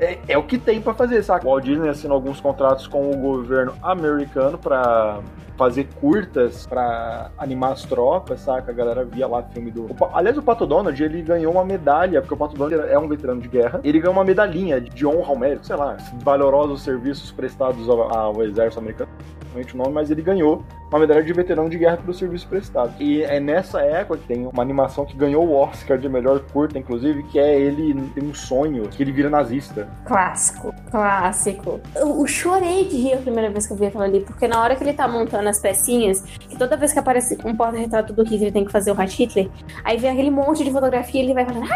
É, 0.00 0.18
é, 0.28 0.38
o 0.38 0.42
que 0.42 0.56
tem 0.56 0.80
para 0.80 0.94
fazer, 0.94 1.22
saca? 1.22 1.46
O 1.46 1.50
Walt 1.50 1.62
Disney 1.62 1.90
assinou 1.90 2.14
alguns 2.14 2.40
contratos 2.40 2.86
com 2.86 3.10
o 3.10 3.16
governo 3.18 3.74
americano 3.82 4.56
para 4.56 5.20
fazer 5.58 5.86
curtas 6.00 6.66
para 6.66 7.30
animar 7.36 7.72
as 7.72 7.82
tropas, 7.82 8.40
saca? 8.40 8.72
A 8.72 8.74
galera 8.74 9.04
via 9.04 9.26
lá 9.26 9.42
filme 9.42 9.70
do. 9.70 9.84
O, 9.84 9.96
aliás, 10.14 10.38
o 10.38 10.42
Pato 10.42 10.66
Donald, 10.66 11.04
ele 11.04 11.20
ganhou 11.20 11.52
uma 11.52 11.66
medalha, 11.66 12.22
porque 12.22 12.32
o 12.32 12.36
Pato 12.38 12.56
Donald 12.56 12.90
é 12.90 12.98
um 12.98 13.06
veterano 13.06 13.42
de 13.42 13.48
guerra. 13.48 13.78
Ele 13.84 14.00
ganhou 14.00 14.14
uma 14.14 14.24
medalhinha 14.24 14.80
de 14.80 15.06
honra 15.06 15.28
ao 15.28 15.36
mérito, 15.36 15.66
sei 15.66 15.76
lá, 15.76 15.98
valorosos 16.24 16.80
serviços 16.80 17.30
prestados 17.30 17.86
ao, 17.90 18.10
ao 18.10 18.42
exército 18.42 18.80
americano 18.80 19.10
o 19.54 19.76
nome, 19.76 19.92
mas 19.92 20.10
ele 20.10 20.22
ganhou 20.22 20.62
uma 20.90 20.98
medalha 20.98 21.22
de 21.22 21.32
veterano 21.32 21.70
de 21.70 21.78
guerra 21.78 21.98
pelo 21.98 22.12
serviço 22.12 22.48
prestado. 22.48 22.92
E 23.00 23.22
é 23.22 23.38
nessa 23.38 23.80
época 23.80 24.18
que 24.18 24.26
tem 24.26 24.46
uma 24.46 24.62
animação 24.62 25.06
que 25.06 25.16
ganhou 25.16 25.46
o 25.46 25.54
Oscar 25.54 25.96
de 25.96 26.08
melhor 26.08 26.40
curta, 26.52 26.78
inclusive, 26.78 27.22
que 27.24 27.38
é 27.38 27.58
ele 27.58 27.94
tem 28.10 28.24
um 28.24 28.34
sonho 28.34 28.88
que 28.88 29.02
ele 29.02 29.12
vira 29.12 29.30
nazista. 29.30 29.88
Clássico, 30.04 30.74
clássico. 30.90 31.80
Eu, 31.94 32.18
eu 32.18 32.26
chorei 32.26 32.84
de 32.84 32.96
rir 32.96 33.14
a 33.14 33.18
primeira 33.18 33.50
vez 33.50 33.66
que 33.66 33.72
eu 33.72 33.76
vi 33.76 33.86
aquilo 33.86 34.02
ali, 34.02 34.20
porque 34.20 34.48
na 34.48 34.60
hora 34.60 34.74
que 34.74 34.82
ele 34.82 34.92
tá 34.92 35.06
montando 35.06 35.48
as 35.48 35.60
pecinhas, 35.60 36.22
que 36.22 36.58
toda 36.58 36.76
vez 36.76 36.92
que 36.92 36.98
aparece 36.98 37.38
um 37.44 37.54
porta-retrato 37.54 38.12
do 38.12 38.22
Hitler, 38.22 38.42
ele 38.42 38.52
tem 38.52 38.64
que 38.64 38.72
fazer 38.72 38.90
o 38.90 39.00
Hat 39.00 39.14
Hitler, 39.16 39.48
aí 39.84 39.96
vem 39.96 40.10
aquele 40.10 40.30
monte 40.30 40.64
de 40.64 40.72
fotografia, 40.72 41.22
ele 41.22 41.34
vai 41.34 41.44
falando, 41.44 41.66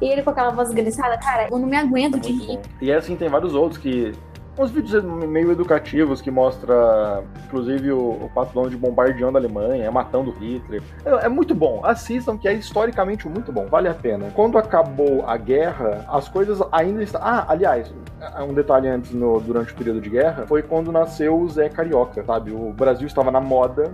e 0.00 0.06
ele 0.06 0.22
com 0.22 0.30
aquela 0.30 0.50
voz 0.50 0.70
grisada, 0.72 1.18
cara, 1.18 1.48
eu 1.50 1.58
não 1.58 1.66
me 1.66 1.76
aguento 1.76 2.16
é 2.16 2.20
de 2.20 2.32
rir. 2.32 2.56
Bom. 2.56 2.62
E 2.80 2.92
assim, 2.92 3.16
tem 3.16 3.28
vários 3.28 3.54
outros 3.54 3.80
que 3.80 4.12
uns 4.58 4.70
vídeos 4.70 5.04
meio 5.04 5.52
educativos 5.52 6.20
que 6.20 6.30
mostra, 6.30 7.22
inclusive, 7.46 7.92
o, 7.92 8.10
o 8.10 8.30
Pato 8.34 8.52
Donald 8.52 8.76
bombardeando 8.76 9.38
a 9.38 9.40
Alemanha, 9.40 9.90
matando 9.90 10.30
Hitler. 10.30 10.82
É, 11.04 11.26
é, 11.26 11.28
muito 11.28 11.54
bom. 11.54 11.80
Assistam, 11.84 12.36
que 12.36 12.48
é 12.48 12.52
historicamente 12.52 13.28
muito 13.28 13.52
bom. 13.52 13.66
Vale 13.66 13.88
a 13.88 13.94
pena. 13.94 14.30
Quando 14.34 14.58
acabou 14.58 15.24
a 15.26 15.36
guerra, 15.36 16.04
as 16.08 16.28
coisas 16.28 16.60
ainda 16.72 17.02
estão... 17.02 17.20
Ah, 17.22 17.46
aliás, 17.48 17.92
um 18.40 18.52
detalhe 18.52 18.88
antes, 18.88 19.12
no, 19.12 19.40
durante 19.40 19.72
o 19.72 19.76
período 19.76 20.00
de 20.00 20.10
guerra, 20.10 20.46
foi 20.46 20.62
quando 20.62 20.90
nasceu 20.90 21.38
o 21.38 21.48
Zé 21.48 21.68
Carioca, 21.68 22.24
sabe? 22.24 22.50
O 22.50 22.72
Brasil 22.72 23.06
estava 23.06 23.30
na 23.30 23.40
moda 23.40 23.92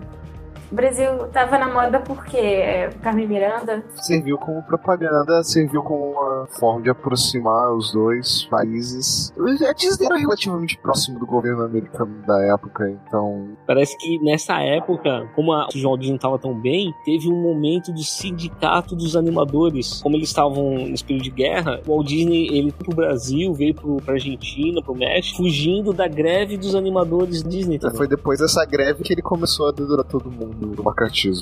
o 0.70 0.74
Brasil 0.74 1.28
tava 1.32 1.58
na 1.58 1.68
moda 1.68 2.00
porque 2.00 2.90
Carmen 3.02 3.26
Miranda. 3.26 3.84
Serviu 3.94 4.38
como 4.38 4.62
propaganda, 4.62 5.42
serviu 5.44 5.82
como 5.82 6.12
uma 6.12 6.46
forma 6.58 6.82
de 6.82 6.90
aproximar 6.90 7.72
os 7.72 7.92
dois 7.92 8.44
países. 8.44 9.32
A 9.38 9.72
Disney 9.72 10.06
era 10.06 10.16
relativamente 10.16 10.78
próximo 10.78 11.18
do 11.18 11.26
governo 11.26 11.62
americano 11.62 12.22
da 12.26 12.42
época, 12.54 12.88
então. 12.90 13.56
Parece 13.66 13.96
que 13.98 14.18
nessa 14.20 14.60
época, 14.60 15.28
como 15.34 15.52
a 15.52 15.68
João 15.74 15.96
Disney 15.96 16.12
não 16.12 16.16
estava 16.16 16.38
tão 16.38 16.54
bem, 16.54 16.92
teve 17.04 17.28
um 17.28 17.40
momento 17.40 17.92
do 17.92 18.02
sindicato 18.02 18.96
dos 18.96 19.16
animadores. 19.16 20.02
Como 20.02 20.16
eles 20.16 20.28
estavam 20.28 20.74
nesse 20.74 21.04
período 21.04 21.24
de 21.24 21.30
guerra, 21.30 21.80
o 21.86 21.92
Walt 21.92 22.06
Disney 22.06 22.48
ele 22.48 22.70
foi 22.70 22.84
pro 22.84 22.96
Brasil, 22.96 23.52
veio 23.54 23.74
pro, 23.74 23.96
pra 23.96 24.14
Argentina, 24.14 24.82
pro 24.82 24.94
México, 24.94 25.38
fugindo 25.38 25.92
da 25.92 26.08
greve 26.08 26.56
dos 26.56 26.74
animadores 26.74 27.42
Disney 27.42 27.78
também. 27.78 27.96
Foi 27.96 28.08
depois 28.08 28.40
dessa 28.40 28.64
greve 28.64 29.02
que 29.02 29.12
ele 29.12 29.22
começou 29.22 29.68
a 29.68 29.72
dedurar 29.72 30.04
todo 30.04 30.30
mundo 30.30 30.63
do. 30.72 30.82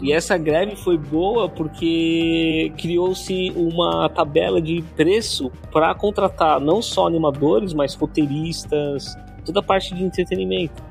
E 0.04 0.12
essa 0.12 0.36
greve 0.36 0.76
foi 0.76 0.96
boa 0.96 1.48
porque 1.48 2.72
criou-se 2.78 3.52
uma 3.56 4.08
tabela 4.08 4.60
de 4.60 4.82
preço 4.96 5.50
para 5.70 5.94
contratar 5.94 6.60
não 6.60 6.82
só 6.82 7.06
animadores, 7.06 7.72
mas 7.72 7.94
roteiristas, 7.94 9.16
toda 9.44 9.60
a 9.60 9.62
parte 9.62 9.94
de 9.94 10.02
entretenimento. 10.02 10.82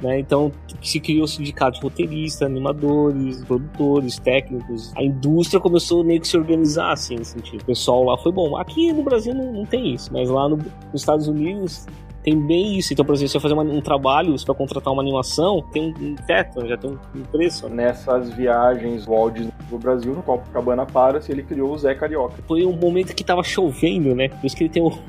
Né? 0.00 0.18
Então 0.18 0.50
se 0.82 0.98
criou 0.98 1.26
sindicato 1.26 1.78
de 1.78 1.82
roteiristas, 1.82 2.42
animadores, 2.42 3.44
produtores, 3.44 4.18
técnicos. 4.18 4.92
A 4.96 5.02
indústria 5.02 5.60
começou 5.60 6.02
meio 6.02 6.20
que 6.20 6.28
se 6.28 6.38
organizar 6.38 6.92
assim, 6.92 7.16
nesse 7.16 7.32
sentido. 7.32 7.60
O 7.60 7.64
pessoal 7.66 8.02
lá 8.04 8.16
foi 8.16 8.32
bom. 8.32 8.56
Aqui 8.56 8.92
no 8.92 9.02
Brasil 9.02 9.34
não, 9.34 9.52
não 9.52 9.66
tem 9.66 9.94
isso, 9.94 10.10
mas 10.12 10.30
lá 10.30 10.48
no, 10.48 10.56
nos 10.56 11.02
Estados 11.02 11.28
Unidos 11.28 11.86
tem 12.22 12.38
bem 12.38 12.76
isso. 12.78 12.92
Então, 12.92 13.04
por 13.04 13.14
exemplo, 13.14 13.28
se 13.28 13.32
você 13.32 13.40
fazer 13.40 13.54
uma, 13.54 13.62
um 13.62 13.80
trabalho, 13.80 14.36
você 14.36 14.44
vai 14.44 14.56
contratar 14.56 14.92
uma 14.92 15.02
animação, 15.02 15.62
tem 15.72 15.82
um, 15.82 16.10
um 16.10 16.14
teto, 16.14 16.66
já 16.66 16.76
tem 16.76 16.90
um, 16.90 16.98
um 17.14 17.22
preço. 17.22 17.68
Nessas 17.68 18.30
viagens 18.30 19.06
Walt 19.06 19.34
Disney 19.34 19.52
pro 19.68 19.78
Brasil, 19.78 20.14
no 20.14 20.22
Copacabana 20.22 20.84
Palace, 20.84 21.30
ele 21.30 21.42
criou 21.42 21.72
o 21.72 21.78
Zé 21.78 21.94
Carioca. 21.94 22.42
Foi 22.46 22.64
um 22.64 22.72
momento 22.72 23.14
que 23.14 23.24
tava 23.24 23.42
chovendo, 23.42 24.14
né? 24.14 24.28
Por 24.28 24.46
isso 24.46 24.56
que 24.56 24.64
ele 24.64 24.70
tem 24.70 24.82
o. 24.82 24.88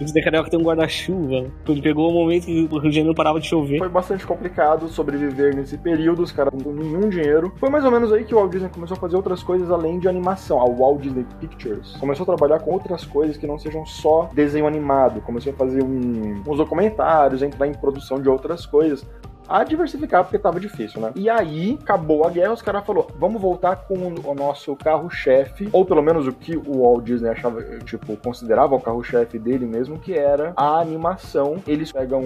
o 0.00 0.08
Zé 0.08 0.20
Carioca 0.20 0.50
tem 0.50 0.58
um 0.58 0.62
guarda-chuva. 0.62 1.46
Ele 1.68 1.82
pegou 1.82 2.10
o 2.10 2.14
momento 2.14 2.46
que 2.46 2.68
o 2.70 2.78
Rio 2.78 2.90
de 2.90 2.96
Janeiro 2.96 3.14
parava 3.14 3.40
de 3.40 3.48
chover. 3.48 3.78
Foi 3.78 3.88
bastante 3.88 4.26
complicado 4.26 4.88
sobreviver 4.88 5.54
nesse 5.54 5.78
período, 5.78 6.22
os 6.22 6.32
caras 6.32 6.52
não 6.52 6.72
nenhum 6.72 7.08
dinheiro. 7.08 7.52
Foi 7.56 7.70
mais 7.70 7.84
ou 7.84 7.90
menos 7.90 8.12
aí 8.12 8.24
que 8.24 8.34
o 8.34 8.38
Walt 8.38 8.50
Disney 8.50 8.68
começou 8.68 8.96
a 8.96 9.00
fazer 9.00 9.16
outras 9.16 9.42
coisas 9.42 9.70
além 9.70 9.98
de 9.98 10.08
animação. 10.08 10.60
A 10.60 10.68
Walt 10.68 11.00
Disney 11.00 11.26
Pictures 11.40 11.96
começou 11.98 12.24
a 12.24 12.26
trabalhar 12.26 12.60
com 12.60 12.72
outras 12.72 13.04
coisas 13.04 13.36
que 13.36 13.46
não 13.46 13.58
sejam 13.58 13.86
só 13.86 14.28
desenho 14.32 14.66
animado. 14.66 15.20
Começou 15.20 15.52
a 15.52 15.56
fazer 15.56 15.82
um, 15.82 16.01
uns 16.46 16.56
documentários, 16.56 17.42
a 17.42 17.46
entrar 17.46 17.66
em 17.66 17.74
produção 17.74 18.20
de 18.20 18.28
outras 18.28 18.66
coisas 18.66 19.06
a 19.52 19.64
diversificar 19.64 20.24
porque 20.24 20.38
tava 20.38 20.58
difícil, 20.58 21.00
né? 21.00 21.12
E 21.14 21.28
aí, 21.28 21.78
acabou 21.82 22.26
a 22.26 22.30
guerra, 22.30 22.52
os 22.52 22.62
caras 22.62 22.84
falaram, 22.84 23.08
vamos 23.18 23.40
voltar 23.40 23.76
com 23.76 24.14
o 24.24 24.34
nosso 24.34 24.74
carro-chefe, 24.76 25.68
ou 25.72 25.84
pelo 25.84 26.02
menos 26.02 26.26
o 26.26 26.32
que 26.32 26.56
o 26.56 26.82
Walt 26.82 27.04
Disney 27.04 27.30
achava, 27.30 27.62
tipo, 27.84 28.16
considerava 28.16 28.74
o 28.74 28.80
carro-chefe 28.80 29.38
dele 29.38 29.66
mesmo, 29.66 29.98
que 29.98 30.16
era 30.16 30.52
a 30.56 30.80
animação. 30.80 31.62
Eles 31.66 31.92
pegam 31.92 32.22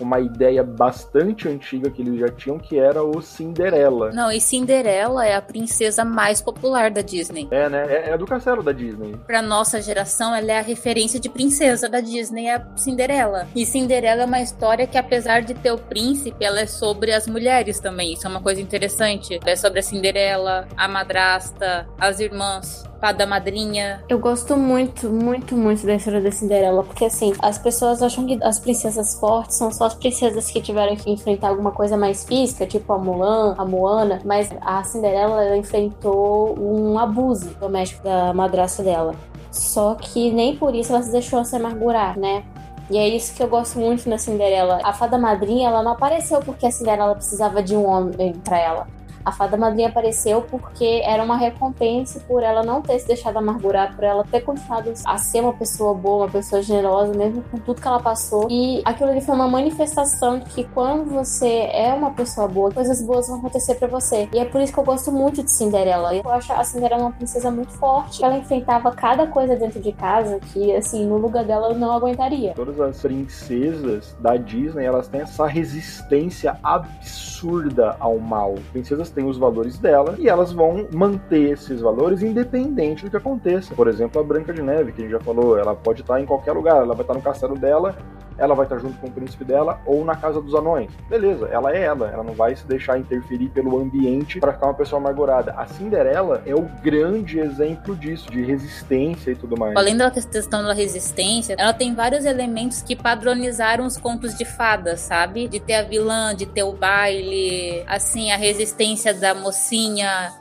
uma 0.00 0.20
ideia 0.20 0.62
bastante 0.62 1.48
antiga 1.48 1.90
que 1.90 2.02
eles 2.02 2.18
já 2.18 2.28
tinham, 2.28 2.58
que 2.58 2.78
era 2.78 3.02
o 3.02 3.20
Cinderela. 3.20 4.10
Não, 4.12 4.30
e 4.30 4.40
Cinderela 4.40 5.26
é 5.26 5.34
a 5.34 5.42
princesa 5.42 6.04
mais 6.04 6.40
popular 6.40 6.90
da 6.90 7.02
Disney. 7.02 7.48
É, 7.50 7.68
né? 7.68 7.86
É, 7.88 8.10
é 8.10 8.18
do 8.18 8.26
castelo 8.26 8.62
da 8.62 8.72
Disney. 8.72 9.16
Pra 9.26 9.42
nossa 9.42 9.80
geração, 9.80 10.34
ela 10.34 10.52
é 10.52 10.58
a 10.58 10.62
referência 10.62 11.18
de 11.18 11.28
princesa 11.28 11.88
da 11.88 12.00
Disney, 12.00 12.46
é 12.46 12.56
a 12.56 12.66
Cinderela. 12.76 13.48
E 13.54 13.66
Cinderela 13.66 14.22
é 14.22 14.24
uma 14.24 14.40
história 14.40 14.86
que, 14.86 14.98
apesar 14.98 15.42
de 15.42 15.54
ter 15.54 15.72
o 15.72 15.78
príncipe, 15.78 16.44
ela 16.44 16.59
é 16.60 16.66
sobre 16.66 17.12
as 17.12 17.26
mulheres 17.26 17.80
também. 17.80 18.12
Isso 18.12 18.26
é 18.26 18.30
uma 18.30 18.40
coisa 18.40 18.60
interessante. 18.60 19.40
É 19.44 19.56
sobre 19.56 19.80
a 19.80 19.82
Cinderela, 19.82 20.68
a 20.76 20.86
madrasta, 20.86 21.88
as 21.98 22.20
irmãs. 22.20 22.88
Fada 23.00 23.26
madrinha. 23.26 24.04
Eu 24.10 24.18
gosto 24.18 24.58
muito, 24.58 25.08
muito, 25.08 25.56
muito 25.56 25.86
da 25.86 25.94
história 25.94 26.20
da 26.20 26.30
Cinderela, 26.30 26.84
porque 26.84 27.06
assim, 27.06 27.32
as 27.40 27.56
pessoas 27.56 28.02
acham 28.02 28.26
que 28.26 28.38
as 28.42 28.58
princesas 28.58 29.14
fortes 29.14 29.56
são 29.56 29.72
só 29.72 29.86
as 29.86 29.94
princesas 29.94 30.50
que 30.50 30.60
tiveram 30.60 30.94
que 30.94 31.10
enfrentar 31.10 31.48
alguma 31.48 31.72
coisa 31.72 31.96
mais 31.96 32.24
física, 32.24 32.66
tipo 32.66 32.92
a 32.92 32.98
Mulan, 32.98 33.54
a 33.56 33.64
Moana, 33.64 34.20
mas 34.22 34.50
a 34.60 34.84
Cinderela 34.84 35.42
ela 35.42 35.56
enfrentou 35.56 36.54
um 36.60 36.98
abuso 36.98 37.56
doméstico 37.58 38.04
da 38.04 38.34
madrasta 38.34 38.82
dela. 38.82 39.14
Só 39.50 39.94
que 39.94 40.30
nem 40.30 40.56
por 40.56 40.74
isso 40.74 40.92
ela 40.92 41.02
se 41.02 41.10
deixou 41.10 41.42
se 41.42 41.56
amargurar, 41.56 42.18
né? 42.18 42.44
E 42.90 42.98
é 42.98 43.08
isso 43.08 43.34
que 43.34 43.42
eu 43.42 43.48
gosto 43.48 43.78
muito 43.78 44.08
na 44.08 44.18
Cinderela. 44.18 44.80
A 44.82 44.92
fada 44.92 45.16
madrinha, 45.16 45.68
ela 45.68 45.82
não 45.82 45.92
apareceu 45.92 46.40
porque 46.40 46.66
a 46.66 46.72
Cinderela 46.72 47.14
precisava 47.14 47.62
de 47.62 47.76
um 47.76 47.86
homem 47.86 48.32
para 48.44 48.58
ela. 48.58 48.99
A 49.24 49.32
fada 49.32 49.56
madrinha 49.56 49.88
apareceu 49.88 50.42
porque 50.42 51.02
era 51.04 51.22
uma 51.22 51.36
recompensa 51.36 52.20
por 52.20 52.42
ela 52.42 52.62
não 52.62 52.80
ter 52.80 52.98
se 52.98 53.06
deixado 53.06 53.36
amargurar, 53.36 53.94
por 53.94 54.04
ela 54.04 54.24
ter 54.24 54.40
continuado 54.40 54.92
a 55.04 55.18
ser 55.18 55.40
uma 55.40 55.52
pessoa 55.52 55.94
boa, 55.94 56.24
uma 56.24 56.30
pessoa 56.30 56.62
generosa, 56.62 57.12
mesmo 57.14 57.42
com 57.50 57.58
tudo 57.58 57.80
que 57.80 57.86
ela 57.86 58.00
passou. 58.00 58.48
E 58.50 58.82
aquilo 58.84 59.10
ali 59.10 59.20
foi 59.20 59.34
uma 59.34 59.48
manifestação 59.48 60.38
de 60.38 60.46
que 60.46 60.64
quando 60.64 61.10
você 61.10 61.68
é 61.72 61.92
uma 61.92 62.12
pessoa 62.12 62.48
boa, 62.48 62.72
coisas 62.72 63.02
boas 63.02 63.28
vão 63.28 63.38
acontecer 63.38 63.74
para 63.74 63.88
você. 63.88 64.28
E 64.32 64.38
é 64.38 64.44
por 64.44 64.60
isso 64.60 64.72
que 64.72 64.78
eu 64.78 64.84
gosto 64.84 65.12
muito 65.12 65.42
de 65.42 65.50
Cinderela. 65.50 66.14
Eu 66.14 66.28
acho 66.30 66.52
a 66.52 66.64
Cinderela 66.64 67.02
uma 67.02 67.12
princesa 67.12 67.50
muito 67.50 67.72
forte. 67.72 68.24
Ela 68.24 68.38
enfrentava 68.38 68.90
cada 68.92 69.26
coisa 69.26 69.56
dentro 69.56 69.80
de 69.80 69.92
casa 69.92 70.38
que, 70.52 70.74
assim, 70.74 71.06
no 71.06 71.18
lugar 71.18 71.44
dela 71.44 71.68
eu 71.68 71.78
não 71.78 71.92
aguentaria. 71.92 72.54
Todas 72.54 72.80
as 72.80 73.00
princesas 73.00 74.16
da 74.20 74.36
Disney, 74.36 74.84
elas 74.84 75.08
têm 75.08 75.20
essa 75.20 75.46
resistência 75.46 76.58
absurda 76.62 77.96
ao 77.98 78.18
mal. 78.18 78.54
Princesas 78.72 79.09
têm 79.10 79.24
os 79.24 79.38
valores 79.38 79.78
dela 79.78 80.14
e 80.18 80.28
elas 80.28 80.52
vão 80.52 80.86
manter 80.92 81.52
esses 81.52 81.80
valores 81.80 82.22
independente 82.22 83.04
do 83.04 83.10
que 83.10 83.16
aconteça. 83.16 83.74
Por 83.74 83.88
exemplo, 83.88 84.20
a 84.20 84.24
Branca 84.24 84.52
de 84.52 84.62
Neve, 84.62 84.92
que 84.92 85.00
a 85.00 85.04
gente 85.04 85.12
já 85.12 85.20
falou, 85.20 85.58
ela 85.58 85.74
pode 85.74 86.02
estar 86.02 86.20
em 86.20 86.26
qualquer 86.26 86.52
lugar, 86.52 86.76
ela 86.76 86.94
vai 86.94 87.02
estar 87.02 87.14
no 87.14 87.22
castelo 87.22 87.56
dela, 87.56 87.96
ela 88.40 88.54
vai 88.54 88.64
estar 88.64 88.78
junto 88.78 88.98
com 88.98 89.06
o 89.06 89.10
príncipe 89.10 89.44
dela 89.44 89.80
ou 89.84 90.02
na 90.02 90.16
casa 90.16 90.40
dos 90.40 90.54
anões. 90.54 90.90
Beleza, 91.08 91.46
ela 91.52 91.76
é 91.76 91.82
ela, 91.82 92.08
ela 92.08 92.24
não 92.24 92.32
vai 92.32 92.56
se 92.56 92.66
deixar 92.66 92.98
interferir 92.98 93.50
pelo 93.50 93.78
ambiente 93.78 94.40
para 94.40 94.54
ficar 94.54 94.66
uma 94.66 94.74
pessoa 94.74 94.98
amargurada. 94.98 95.52
A 95.52 95.66
Cinderela 95.66 96.42
é 96.46 96.54
o 96.54 96.62
grande 96.82 97.38
exemplo 97.38 97.94
disso, 97.94 98.30
de 98.30 98.42
resistência 98.42 99.32
e 99.32 99.36
tudo 99.36 99.58
mais. 99.58 99.76
Além 99.76 99.94
da 99.94 100.10
questão 100.10 100.64
da 100.64 100.72
resistência, 100.72 101.54
ela 101.58 101.74
tem 101.74 101.94
vários 101.94 102.24
elementos 102.24 102.80
que 102.80 102.96
padronizaram 102.96 103.84
os 103.84 103.98
contos 103.98 104.34
de 104.34 104.46
fadas, 104.46 105.00
sabe? 105.00 105.46
De 105.46 105.60
ter 105.60 105.74
a 105.74 105.82
vilã, 105.82 106.34
de 106.34 106.46
ter 106.46 106.62
o 106.62 106.72
baile, 106.72 107.84
assim, 107.86 108.32
a 108.32 108.36
resistência 108.38 109.12
da 109.12 109.34
mocinha. 109.34 110.32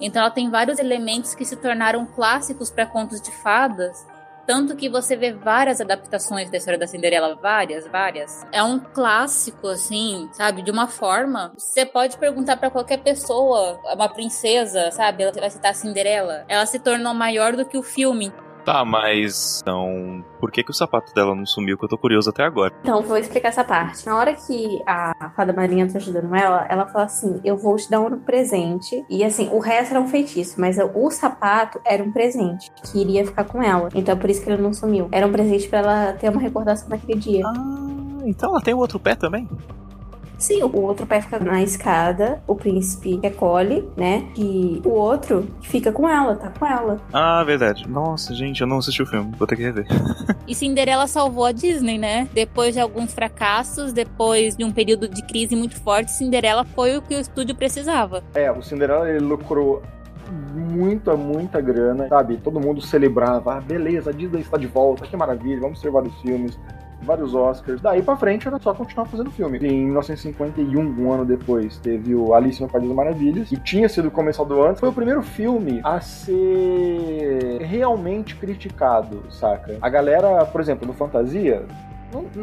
Então 0.00 0.22
ela 0.22 0.30
tem 0.30 0.50
vários 0.50 0.80
elementos 0.80 1.36
que 1.36 1.44
se 1.44 1.54
tornaram 1.54 2.04
clássicos 2.04 2.68
para 2.68 2.84
contos 2.84 3.20
de 3.20 3.30
fadas 3.30 4.04
tanto 4.46 4.76
que 4.76 4.88
você 4.88 5.16
vê 5.16 5.32
várias 5.32 5.80
adaptações 5.80 6.50
da 6.50 6.56
história 6.56 6.78
da 6.78 6.86
Cinderela, 6.86 7.34
várias, 7.36 7.86
várias. 7.86 8.46
É 8.52 8.62
um 8.62 8.78
clássico, 8.78 9.68
assim, 9.68 10.28
sabe? 10.32 10.62
De 10.62 10.70
uma 10.70 10.86
forma. 10.86 11.52
Você 11.56 11.84
pode 11.84 12.16
perguntar 12.16 12.56
para 12.56 12.70
qualquer 12.70 12.98
pessoa, 12.98 13.80
uma 13.94 14.08
princesa, 14.08 14.90
sabe? 14.90 15.22
Ela 15.22 15.32
vai 15.32 15.50
citar 15.50 15.70
a 15.70 15.74
Cinderela. 15.74 16.44
Ela 16.48 16.66
se 16.66 16.78
tornou 16.78 17.14
maior 17.14 17.56
do 17.56 17.64
que 17.64 17.76
o 17.76 17.82
filme. 17.82 18.32
Tá, 18.64 18.84
mas 18.84 19.60
então, 19.60 20.24
por 20.40 20.50
que, 20.50 20.62
que 20.62 20.70
o 20.70 20.74
sapato 20.74 21.14
dela 21.14 21.34
não 21.34 21.44
sumiu? 21.44 21.76
Que 21.76 21.84
eu 21.84 21.88
tô 21.88 21.98
curioso 21.98 22.30
até 22.30 22.44
agora. 22.44 22.72
Então, 22.80 23.02
vou 23.02 23.18
explicar 23.18 23.48
essa 23.48 23.62
parte. 23.62 24.06
Na 24.06 24.16
hora 24.16 24.34
que 24.34 24.82
a 24.86 25.30
fada 25.36 25.52
marinha 25.52 25.86
tá 25.86 25.98
ajudando 25.98 26.34
ela, 26.34 26.66
ela 26.68 26.86
fala 26.86 27.04
assim: 27.04 27.40
Eu 27.44 27.56
vou 27.56 27.76
te 27.76 27.90
dar 27.90 28.00
um 28.00 28.18
presente. 28.18 29.04
E 29.10 29.22
assim, 29.22 29.48
o 29.52 29.58
resto 29.58 29.92
era 29.92 30.00
um 30.00 30.08
feitiço, 30.08 30.58
mas 30.58 30.78
o 30.78 31.10
sapato 31.10 31.78
era 31.84 32.02
um 32.02 32.10
presente 32.10 32.70
que 32.82 33.00
iria 33.00 33.26
ficar 33.26 33.44
com 33.44 33.62
ela. 33.62 33.88
Então, 33.94 34.16
por 34.16 34.30
isso 34.30 34.42
que 34.42 34.50
ele 34.50 34.62
não 34.62 34.72
sumiu. 34.72 35.08
Era 35.12 35.26
um 35.26 35.32
presente 35.32 35.68
para 35.68 35.78
ela 35.78 36.12
ter 36.14 36.30
uma 36.30 36.40
recordação 36.40 36.88
naquele 36.88 37.18
dia. 37.18 37.44
Ah, 37.46 38.22
então 38.24 38.50
ela 38.50 38.60
tem 38.62 38.72
o 38.72 38.78
outro 38.78 38.98
pé 38.98 39.14
também? 39.14 39.48
Sim, 40.38 40.62
o 40.62 40.80
outro 40.80 41.06
pé 41.06 41.20
fica 41.20 41.38
na 41.38 41.62
escada, 41.62 42.42
o 42.46 42.54
príncipe 42.54 43.18
recolhe, 43.22 43.88
né? 43.96 44.26
E 44.36 44.80
o 44.84 44.90
outro 44.90 45.48
fica 45.62 45.92
com 45.92 46.08
ela, 46.08 46.36
tá 46.36 46.50
com 46.50 46.66
ela. 46.66 47.00
Ah, 47.12 47.42
verdade. 47.44 47.88
Nossa, 47.88 48.34
gente, 48.34 48.60
eu 48.60 48.66
não 48.66 48.78
assisti 48.78 49.02
o 49.02 49.06
filme, 49.06 49.32
vou 49.38 49.46
ter 49.46 49.56
que 49.56 49.62
rever. 49.62 49.86
e 50.46 50.54
Cinderela 50.54 51.06
salvou 51.06 51.44
a 51.44 51.52
Disney, 51.52 51.98
né? 51.98 52.28
Depois 52.32 52.74
de 52.74 52.80
alguns 52.80 53.14
fracassos, 53.14 53.92
depois 53.92 54.56
de 54.56 54.64
um 54.64 54.72
período 54.72 55.08
de 55.08 55.22
crise 55.22 55.54
muito 55.56 55.80
forte, 55.80 56.12
Cinderela 56.12 56.64
foi 56.64 56.96
o 56.96 57.02
que 57.02 57.14
o 57.14 57.20
estúdio 57.20 57.54
precisava. 57.54 58.22
É, 58.34 58.50
o 58.50 58.62
Cinderela 58.62 59.08
ele 59.08 59.20
lucrou 59.24 59.82
muita, 60.54 61.16
muita 61.16 61.60
grana, 61.60 62.08
sabe? 62.08 62.36
Todo 62.38 62.60
mundo 62.60 62.80
celebrava, 62.80 63.56
ah, 63.56 63.60
beleza, 63.60 64.10
a 64.10 64.12
Disney 64.12 64.40
está 64.40 64.56
de 64.56 64.66
volta, 64.66 65.06
que 65.06 65.16
maravilha, 65.16 65.60
vamos 65.60 65.80
ter 65.80 65.90
vários 65.90 66.14
filmes 66.20 66.58
vários 67.04 67.34
Oscars. 67.34 67.80
Daí 67.80 68.02
pra 68.02 68.16
frente 68.16 68.48
era 68.48 68.58
só 68.58 68.74
continuar 68.74 69.06
fazendo 69.06 69.30
filme. 69.30 69.58
Em 69.58 69.84
1951, 69.84 70.80
um 70.80 71.12
ano 71.12 71.24
depois, 71.24 71.78
teve 71.78 72.14
o 72.14 72.34
Alice 72.34 72.60
no 72.60 72.68
País 72.68 72.86
das 72.86 72.94
Maravilhas, 72.94 73.48
que 73.48 73.56
tinha 73.56 73.88
sido 73.88 74.10
começado 74.10 74.62
antes. 74.62 74.80
Foi 74.80 74.88
o 74.88 74.92
primeiro 74.92 75.22
filme 75.22 75.80
a 75.84 76.00
ser 76.00 77.60
realmente 77.62 78.34
criticado, 78.36 79.22
saca? 79.30 79.76
A 79.80 79.88
galera, 79.88 80.44
por 80.46 80.60
exemplo, 80.60 80.86
no 80.86 80.92
Fantasia, 80.92 81.66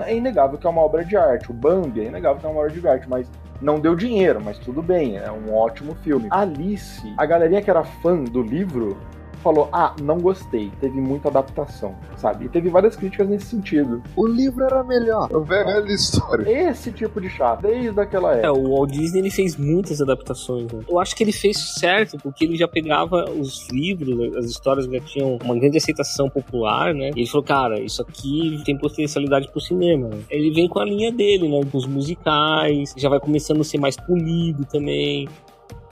é 0.05 0.15
inegável 0.15 0.57
que 0.57 0.67
é 0.67 0.69
uma 0.69 0.81
obra 0.81 1.03
de 1.03 1.15
arte. 1.15 1.51
O 1.51 1.53
Bambi 1.53 2.01
é 2.01 2.05
inegável 2.05 2.39
que 2.39 2.45
é 2.45 2.49
uma 2.49 2.59
obra 2.59 2.71
de 2.71 2.87
arte, 2.87 3.09
mas 3.09 3.29
não 3.61 3.79
deu 3.79 3.95
dinheiro, 3.95 4.41
mas 4.43 4.57
tudo 4.57 4.81
bem, 4.81 5.17
é 5.17 5.31
um 5.31 5.53
ótimo 5.53 5.95
filme. 5.95 6.27
Alice, 6.31 7.13
a 7.17 7.25
galerinha 7.25 7.61
que 7.61 7.69
era 7.69 7.83
fã 7.83 8.23
do 8.23 8.41
livro 8.41 8.97
falou: 9.41 9.69
ah, 9.71 9.95
não 10.01 10.19
gostei, 10.19 10.71
teve 10.79 10.99
muita 10.99 11.29
adaptação, 11.29 11.95
sabe? 12.17 12.45
E 12.45 12.49
teve 12.49 12.69
várias 12.69 12.95
críticas 12.95 13.27
nesse 13.27 13.47
sentido. 13.47 14.01
O 14.15 14.25
livro 14.27 14.63
era 14.63 14.83
melhor. 14.83 15.29
A 15.33 15.39
velha 15.39 15.79
história. 15.91 16.49
Esse 16.69 16.91
tipo 16.91 17.19
de 17.19 17.29
chato, 17.29 17.61
desde 17.63 17.99
aquela 17.99 18.35
É, 18.35 18.39
época. 18.45 18.53
o 18.59 18.75
Walt 18.75 18.91
Disney 18.91 19.19
ele 19.19 19.29
fez 19.31 19.57
muitas 19.57 20.01
adaptações. 20.01 20.71
Né? 20.71 20.79
Eu 20.87 20.99
acho 20.99 21.15
que 21.15 21.23
ele 21.23 21.31
fez 21.31 21.57
certo, 21.79 22.17
porque 22.21 22.45
ele 22.45 22.55
já 22.55 22.67
pegava 22.67 23.25
os 23.29 23.67
livros, 23.71 24.35
as 24.37 24.45
histórias 24.45 24.85
que 24.87 24.97
já 24.97 25.03
tinham 25.05 25.37
uma 25.43 25.55
grande 25.57 25.77
aceitação 25.77 26.29
popular, 26.29 26.93
né? 26.93 27.11
E 27.15 27.19
ele 27.21 27.27
falou, 27.27 27.43
cara, 27.43 27.79
isso 27.79 28.01
aqui 28.01 28.61
tem 28.65 28.77
potencialidade 28.77 29.49
pro 29.51 29.59
cinema. 29.61 30.07
né? 30.09 30.19
Ele 30.29 30.51
vem 30.51 30.67
com 30.67 30.79
a 30.79 30.85
linha 30.85 31.11
dele, 31.11 31.47
né? 31.49 31.61
Com 31.71 31.77
os 31.77 31.85
musicais, 31.87 32.93
já 32.97 33.09
vai 33.09 33.19
começando 33.19 33.61
a 33.61 33.63
ser 33.63 33.79
mais 33.79 33.95
polido 33.97 34.65
também. 34.65 35.27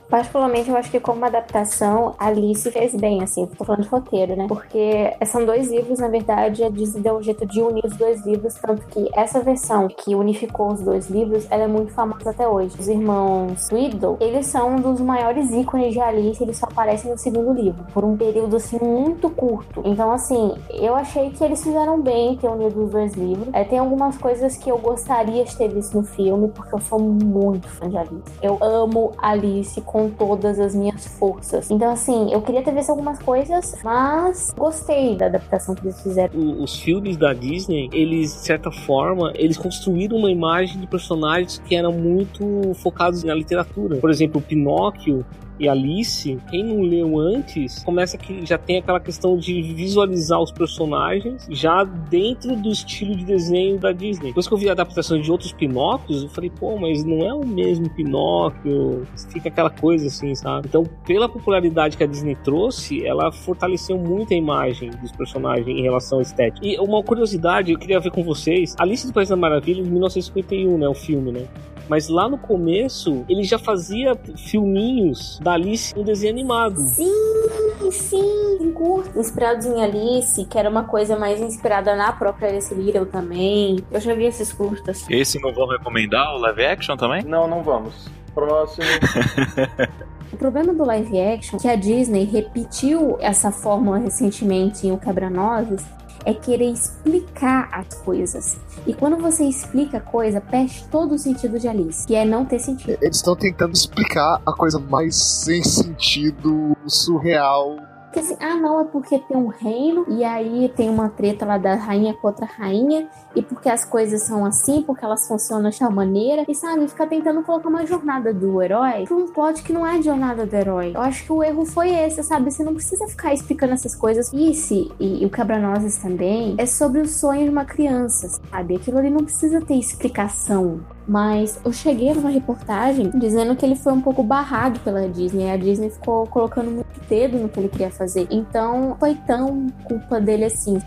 Particularmente, 0.09 0.69
eu 0.69 0.75
acho 0.75 0.89
que 0.89 0.99
como 0.99 1.23
adaptação, 1.23 2.15
Alice 2.17 2.69
fez 2.71 2.95
bem, 2.95 3.21
assim, 3.21 3.45
tô 3.45 3.63
falando 3.63 3.83
de 3.83 3.89
roteiro, 3.89 4.35
né? 4.35 4.47
Porque 4.47 5.13
são 5.25 5.45
dois 5.45 5.69
livros, 5.69 5.99
na 5.99 6.07
verdade, 6.07 6.63
a 6.63 6.69
Disney 6.69 7.01
deu 7.01 7.17
um 7.17 7.21
jeito 7.21 7.45
de 7.45 7.61
unir 7.61 7.85
os 7.85 7.95
dois 7.95 8.25
livros, 8.25 8.55
tanto 8.55 8.85
que 8.87 9.07
essa 9.13 9.39
versão 9.39 9.87
que 9.87 10.15
unificou 10.15 10.73
os 10.73 10.81
dois 10.81 11.09
livros, 11.09 11.45
ela 11.51 11.63
é 11.63 11.67
muito 11.67 11.93
famosa 11.93 12.31
até 12.31 12.47
hoje. 12.47 12.75
Os 12.79 12.87
irmãos 12.87 13.69
Riddle, 13.69 14.17
eles 14.19 14.47
são 14.47 14.75
um 14.75 14.81
dos 14.81 14.99
maiores 14.99 15.51
ícones 15.51 15.93
de 15.93 15.99
Alice, 15.99 16.41
eles 16.41 16.57
só 16.57 16.65
aparecem 16.65 17.11
no 17.11 17.17
segundo 17.17 17.53
livro, 17.53 17.85
por 17.93 18.03
um 18.03 18.17
período, 18.17 18.55
assim, 18.55 18.79
muito 18.81 19.29
curto. 19.29 19.83
Então, 19.85 20.11
assim, 20.11 20.55
eu 20.71 20.95
achei 20.95 21.29
que 21.29 21.43
eles 21.43 21.63
fizeram 21.63 22.01
bem 22.01 22.35
ter 22.35 22.47
unido 22.47 22.83
os 22.83 22.91
dois 22.91 23.13
livros. 23.13 23.47
É, 23.53 23.63
tem 23.63 23.77
algumas 23.77 24.17
coisas 24.17 24.57
que 24.57 24.71
eu 24.71 24.79
gostaria 24.79 25.43
de 25.43 25.55
ter 25.55 25.67
visto 25.67 25.95
no 25.95 26.03
filme, 26.03 26.47
porque 26.47 26.73
eu 26.73 26.79
sou 26.79 26.99
muito 26.99 27.67
fã 27.67 27.87
de 27.87 27.97
Alice. 27.97 28.23
Eu 28.41 28.57
amo 28.61 29.11
Alice 29.19 29.79
com 29.81 29.98
todas 30.07 30.59
as 30.59 30.75
minhas 30.75 31.07
forças. 31.17 31.71
Então, 31.71 31.91
assim, 31.91 32.31
eu 32.31 32.39
queria 32.43 32.61
ter 32.61 32.71
visto 32.75 32.91
algumas 32.91 33.17
coisas, 33.17 33.75
mas 33.83 34.53
gostei 34.55 35.15
da 35.15 35.25
adaptação 35.25 35.73
que 35.73 35.81
eles 35.87 35.99
fizeram. 36.01 36.39
O- 36.39 36.63
os 36.63 36.79
filmes 36.79 37.17
da 37.17 37.33
Disney, 37.33 37.89
eles, 37.91 38.33
de 38.35 38.39
certa 38.41 38.71
forma, 38.71 39.31
eles 39.35 39.57
construíram 39.57 40.15
uma 40.17 40.29
imagem 40.29 40.79
de 40.79 40.85
personagens 40.85 41.59
que 41.65 41.75
eram 41.75 41.91
muito 41.91 42.73
focados 42.75 43.23
na 43.23 43.33
literatura. 43.33 43.97
Por 43.97 44.11
exemplo, 44.11 44.39
o 44.39 44.43
Pinóquio 44.43 45.25
e 45.59 45.67
Alice, 45.67 46.37
quem 46.49 46.63
não 46.63 46.81
leu 46.81 47.19
antes, 47.19 47.83
começa 47.83 48.17
que 48.17 48.45
já 48.45 48.57
tem 48.57 48.77
aquela 48.77 48.99
questão 48.99 49.37
de 49.37 49.61
visualizar 49.61 50.39
os 50.41 50.51
personagens 50.51 51.45
já 51.49 51.83
dentro 51.83 52.55
do 52.55 52.71
estilo 52.71 53.15
de 53.15 53.25
desenho 53.25 53.77
da 53.77 53.91
Disney. 53.91 54.29
Depois 54.29 54.47
que 54.47 54.53
eu 54.53 54.57
vi 54.57 54.69
adaptações 54.69 55.23
de 55.23 55.31
outros 55.31 55.51
Pinóquios, 55.51 56.23
eu 56.23 56.29
falei, 56.29 56.49
pô, 56.49 56.77
mas 56.77 57.03
não 57.03 57.25
é 57.25 57.33
o 57.33 57.45
mesmo 57.45 57.89
Pinóquio. 57.89 59.05
Fica 59.31 59.49
aquela 59.49 59.69
coisa 59.69 60.07
assim, 60.07 60.33
sabe? 60.33 60.67
Então, 60.67 60.85
pela 61.05 61.27
popularidade 61.27 61.97
que 61.97 62.03
a 62.03 62.07
Disney 62.07 62.35
trouxe, 62.35 63.05
ela 63.05 63.31
fortaleceu 63.31 63.97
muito 63.97 64.33
a 64.33 64.37
imagem 64.37 64.91
dos 65.01 65.11
personagens 65.11 65.67
em 65.67 65.81
relação 65.81 66.19
à 66.19 66.21
estética. 66.21 66.65
E 66.65 66.77
uma 66.79 67.03
curiosidade, 67.03 67.71
eu 67.71 67.77
queria 67.77 67.99
ver 67.99 68.11
com 68.11 68.23
vocês, 68.23 68.75
Alice 68.79 69.05
do 69.05 69.11
País 69.11 69.27
da 69.27 69.35
Maravilha, 69.35 69.83
de 69.83 69.89
1951, 69.89 70.77
né, 70.77 70.87
o 70.87 70.93
filme, 70.93 71.31
né? 71.31 71.47
Mas 71.89 72.07
lá 72.07 72.29
no 72.29 72.37
começo, 72.37 73.25
ele 73.27 73.43
já 73.43 73.57
fazia 73.57 74.15
filminhos 74.37 75.39
da 75.41 75.53
Alice 75.53 75.93
um 75.97 76.03
desenho 76.03 76.33
animado. 76.33 76.79
Sim, 76.79 77.91
sim, 77.91 78.57
em 78.61 78.71
curto. 78.71 79.19
Inspirados 79.19 79.65
em 79.65 79.83
Alice, 79.83 80.45
que 80.45 80.57
era 80.57 80.69
uma 80.69 80.83
coisa 80.83 81.17
mais 81.17 81.41
inspirada 81.41 81.95
na 81.95 82.13
própria 82.13 82.49
Alice 82.49 82.73
Little 82.73 83.07
também. 83.07 83.79
Eu 83.91 83.99
já 83.99 84.13
vi 84.13 84.25
esses 84.25 84.53
curtas. 84.53 85.05
Esse 85.09 85.41
não 85.41 85.51
vão 85.51 85.67
recomendar 85.67 86.35
o 86.35 86.37
live 86.37 86.63
action 86.63 86.95
também? 86.95 87.23
Não, 87.23 87.47
não 87.47 87.63
vamos. 87.63 88.07
Próximo. 88.35 88.85
O 90.31 90.37
problema 90.37 90.73
do 90.73 90.85
live 90.85 91.19
action, 91.19 91.57
que 91.57 91.67
a 91.67 91.75
Disney 91.75 92.23
repetiu 92.23 93.17
essa 93.19 93.51
fórmula 93.51 93.97
recentemente 93.97 94.85
em 94.85 94.91
O 94.91 94.97
Quebra-Nozes, 94.97 95.83
é 96.29 96.33
querer 96.33 96.71
explicar 96.71 97.69
as 97.71 97.87
coisas. 98.01 98.57
E 98.85 98.93
quando 98.93 99.17
você 99.17 99.43
explica 99.45 99.97
a 99.97 100.01
coisa, 100.01 100.39
perde 100.39 100.85
todo 100.91 101.15
o 101.15 101.17
sentido 101.17 101.57
de 101.59 101.67
Alice, 101.67 102.05
que 102.05 102.13
é 102.15 102.23
não 102.23 102.45
ter 102.45 102.59
sentido. 102.59 102.97
Eles 103.01 103.17
estão 103.17 103.35
tentando 103.35 103.73
explicar 103.73 104.39
a 104.45 104.53
coisa 104.53 104.79
mais 104.79 105.15
sem 105.15 105.63
sentido, 105.63 106.77
surreal. 106.85 107.77
Porque 108.09 108.21
assim, 108.21 108.37
ah 108.39 108.55
não, 108.55 108.81
é 108.81 108.85
porque 108.85 109.19
tem 109.19 109.37
um 109.37 109.47
reino, 109.47 110.03
e 110.09 110.23
aí 110.23 110.67
tem 110.75 110.89
uma 110.89 111.09
treta 111.09 111.45
lá 111.45 111.59
da 111.59 111.75
rainha 111.75 112.11
com 112.15 112.27
outra 112.27 112.45
rainha, 112.45 113.07
e 113.35 113.41
porque 113.43 113.69
as 113.69 113.85
coisas 113.85 114.23
são 114.23 114.43
assim, 114.43 114.81
porque 114.81 115.05
elas 115.05 115.27
funcionam 115.27 115.69
de 115.69 115.77
tal 115.77 115.91
maneira, 115.91 116.43
e 116.47 116.55
sabe, 116.55 116.87
fica 116.87 117.05
tentando 117.05 117.43
colocar 117.43 117.69
uma 117.69 117.85
jornada 117.85 118.33
do 118.33 118.61
herói 118.63 119.05
pra 119.05 119.15
um 119.15 119.27
plot 119.27 119.61
que 119.61 119.71
não 119.71 119.85
é 119.85 120.01
jornada 120.01 120.43
do 120.43 120.55
herói. 120.55 120.91
Eu 120.95 121.01
acho 121.01 121.23
que 121.23 121.31
o 121.31 121.43
erro 121.43 121.65
foi 121.65 121.91
esse, 121.91 122.23
sabe? 122.23 122.49
Você 122.49 122.63
não 122.63 122.73
precisa 122.73 123.07
ficar 123.07 123.31
explicando 123.31 123.73
essas 123.73 123.93
coisas. 123.95 124.33
Esse, 124.33 124.91
e, 124.99 125.21
e 125.21 125.25
o 125.25 125.29
Quebra-Nozes 125.29 125.97
também, 125.97 126.55
é 126.57 126.65
sobre 126.65 127.01
o 127.01 127.07
sonho 127.07 127.43
de 127.43 127.49
uma 127.51 127.65
criança, 127.65 128.27
sabe? 128.49 128.75
Aquilo 128.75 128.97
ali 128.97 129.11
não 129.11 129.23
precisa 129.23 129.61
ter 129.61 129.75
explicação. 129.75 130.79
Mas 131.09 131.59
eu 131.65 131.73
cheguei 131.73 132.13
numa 132.13 132.29
reportagem 132.29 133.09
dizendo 133.15 133.55
que 133.55 133.65
ele 133.65 133.75
foi 133.75 133.91
um 133.91 133.99
pouco 133.99 134.21
barrado 134.21 134.79
pela 134.81 135.09
Disney. 135.09 135.49
A 135.49 135.57
Disney 135.57 135.89
ficou 135.89 136.27
colocando 136.27 136.69
muito 136.69 136.99
dedo 137.09 137.39
no 137.39 137.49
que 137.49 137.59
ele 137.59 137.67
queria 137.67 137.89
fazer. 137.89 138.27
Então, 138.29 138.95
foi 138.99 139.15
tão 139.15 139.65
culpa 139.85 140.21
dele 140.21 140.45
assim. 140.45 140.79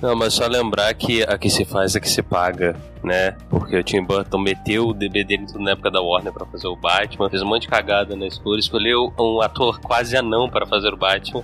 Não, 0.00 0.14
mas 0.14 0.34
só 0.34 0.46
lembrar 0.46 0.94
que 0.94 1.24
a 1.24 1.36
que 1.36 1.50
se 1.50 1.64
faz 1.64 1.96
é 1.96 2.00
que 2.00 2.08
se 2.08 2.22
paga, 2.22 2.76
né? 3.02 3.32
Porque 3.48 3.76
o 3.76 3.82
Tim 3.82 4.04
Burton 4.04 4.38
meteu 4.38 4.88
o 4.88 4.94
DB 4.94 5.24
dele 5.24 5.46
na 5.56 5.72
época 5.72 5.90
da 5.90 6.00
Warner 6.00 6.32
pra 6.32 6.46
fazer 6.46 6.68
o 6.68 6.76
Batman, 6.76 7.28
fez 7.28 7.42
um 7.42 7.46
monte 7.46 7.62
de 7.62 7.68
cagada 7.68 8.14
na 8.14 8.26
escolha, 8.26 8.60
escolheu 8.60 9.12
um 9.18 9.40
ator 9.40 9.80
quase 9.80 10.16
anão 10.16 10.48
para 10.48 10.64
fazer 10.64 10.94
o 10.94 10.96
Batman. 10.96 11.42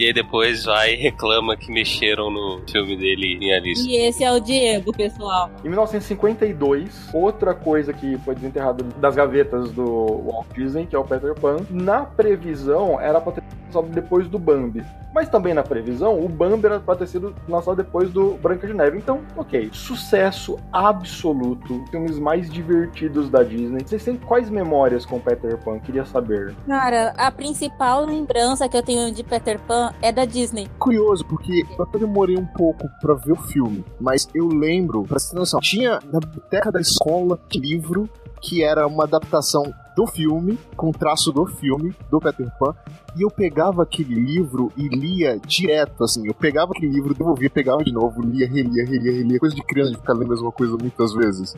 E 0.00 0.06
aí 0.06 0.14
depois 0.14 0.64
vai 0.64 0.94
e 0.94 0.96
reclama 0.96 1.54
que 1.54 1.70
mexeram 1.70 2.30
no 2.30 2.62
filme 2.66 2.96
dele 2.96 3.36
em 3.38 3.52
Alice. 3.52 3.86
E 3.86 3.96
esse 3.96 4.24
é 4.24 4.32
o 4.32 4.40
Diego, 4.40 4.94
pessoal. 4.96 5.50
Em 5.62 5.68
1952, 5.68 7.10
outra 7.12 7.52
coisa 7.52 7.92
que 7.92 8.16
foi 8.24 8.34
desenterrada 8.34 8.82
das 8.96 9.14
gavetas 9.14 9.70
do 9.72 10.22
Walt 10.24 10.46
Disney, 10.54 10.86
que 10.86 10.96
é 10.96 10.98
o 10.98 11.04
Peter 11.04 11.34
Pan, 11.34 11.58
na 11.68 12.06
previsão 12.06 12.98
era 12.98 13.20
pra 13.20 13.32
ter 13.32 13.42
lançado 13.66 13.88
depois 13.88 14.26
do 14.26 14.38
Bambi. 14.38 14.82
Mas 15.14 15.28
também 15.28 15.54
na 15.54 15.62
previsão, 15.62 16.18
o 16.18 16.28
Bambi 16.28 16.66
era 16.66 16.80
pra 16.80 16.94
ter 16.94 17.06
sido 17.06 17.34
lançado 17.48 17.76
depois 17.76 18.10
do 18.10 18.34
Branca 18.34 18.66
de 18.66 18.74
Neve. 18.74 18.98
Então, 18.98 19.20
ok. 19.36 19.70
Sucesso 19.72 20.58
absoluto. 20.72 21.84
Filmes 21.90 22.18
mais 22.18 22.50
divertidos 22.50 23.28
da 23.28 23.42
Disney. 23.42 23.82
Vocês 23.84 24.04
têm 24.04 24.16
quais 24.16 24.48
memórias 24.48 25.04
com 25.04 25.18
Peter 25.18 25.58
Pan? 25.58 25.78
Queria 25.80 26.04
saber. 26.04 26.54
Cara, 26.66 27.12
a 27.16 27.30
principal 27.30 28.04
lembrança 28.04 28.68
que 28.68 28.76
eu 28.76 28.82
tenho 28.82 29.12
de 29.12 29.22
Peter 29.22 29.58
Pan 29.60 29.92
é 30.00 30.12
da 30.12 30.24
Disney. 30.24 30.68
Curioso, 30.78 31.24
porque 31.24 31.64
eu 31.76 31.84
até 31.84 31.98
demorei 31.98 32.36
um 32.36 32.46
pouco 32.46 32.88
pra 33.00 33.14
ver 33.14 33.32
o 33.32 33.36
filme, 33.36 33.84
mas 34.00 34.28
eu 34.34 34.48
lembro, 34.48 35.02
pra 35.04 35.18
você 35.18 35.30
ter 35.30 35.38
noção, 35.38 35.60
tinha 35.60 35.98
na 36.12 36.20
biblioteca 36.20 36.70
da 36.70 36.80
escola 36.80 37.38
livro 37.54 38.08
que 38.40 38.62
era 38.64 38.86
uma 38.86 39.04
adaptação 39.04 39.62
do 39.96 40.06
filme, 40.06 40.58
com 40.76 40.90
traço 40.92 41.32
do 41.32 41.46
filme, 41.46 41.94
do 42.10 42.20
Peter 42.20 42.50
Pan, 42.58 42.74
e 43.16 43.22
eu 43.22 43.30
pegava 43.30 43.82
aquele 43.82 44.14
livro 44.14 44.72
e 44.76 44.88
lia 44.88 45.38
direto, 45.38 46.04
assim, 46.04 46.26
eu 46.26 46.34
pegava 46.34 46.72
aquele 46.72 46.92
livro, 46.92 47.14
devolvia, 47.14 47.50
pegava 47.50 47.82
de 47.82 47.92
novo, 47.92 48.22
lia, 48.22 48.46
relia, 48.46 48.84
relia, 48.84 49.12
relia, 49.12 49.38
coisa 49.38 49.54
de 49.54 49.62
criança 49.62 49.90
de 49.92 49.96
ficar 49.96 50.12
lendo 50.12 50.26
a 50.26 50.34
mesma 50.34 50.52
coisa 50.52 50.76
muitas 50.76 51.12
vezes. 51.12 51.56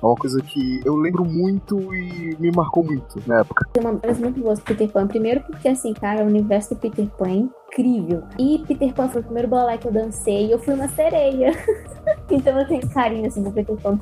É 0.00 0.06
uma 0.06 0.14
coisa 0.14 0.40
que 0.40 0.80
eu 0.84 0.94
lembro 0.94 1.24
muito 1.24 1.92
e 1.92 2.36
me 2.38 2.52
marcou 2.52 2.84
muito 2.84 3.20
na 3.26 3.40
época. 3.40 3.66
Tem 3.72 3.82
uma 3.82 3.92
memórias 3.92 4.18
muito 4.18 4.40
boas 4.40 4.58
do 4.60 4.64
Peter 4.64 4.88
Pan. 4.88 5.08
Primeiro 5.08 5.40
porque, 5.40 5.68
assim, 5.68 5.92
cara, 5.92 6.22
o 6.22 6.28
universo 6.28 6.74
do 6.74 6.80
Peter 6.80 7.06
Pan 7.18 7.28
é 7.28 7.34
incrível. 7.34 8.22
E 8.38 8.62
Peter 8.66 8.94
Pan 8.94 9.08
foi 9.08 9.22
o 9.22 9.24
primeiro 9.24 9.48
balé 9.48 9.76
que 9.76 9.88
eu 9.88 9.92
dancei 9.92 10.46
e 10.46 10.52
eu 10.52 10.58
fui 10.58 10.74
uma 10.74 10.88
sereia. 10.88 11.52
então 12.30 12.60
eu 12.60 12.68
tenho 12.68 12.88
carinho, 12.90 13.26
assim, 13.26 13.42
do 13.42 13.50
Peter 13.50 13.76
Pan. 13.76 13.98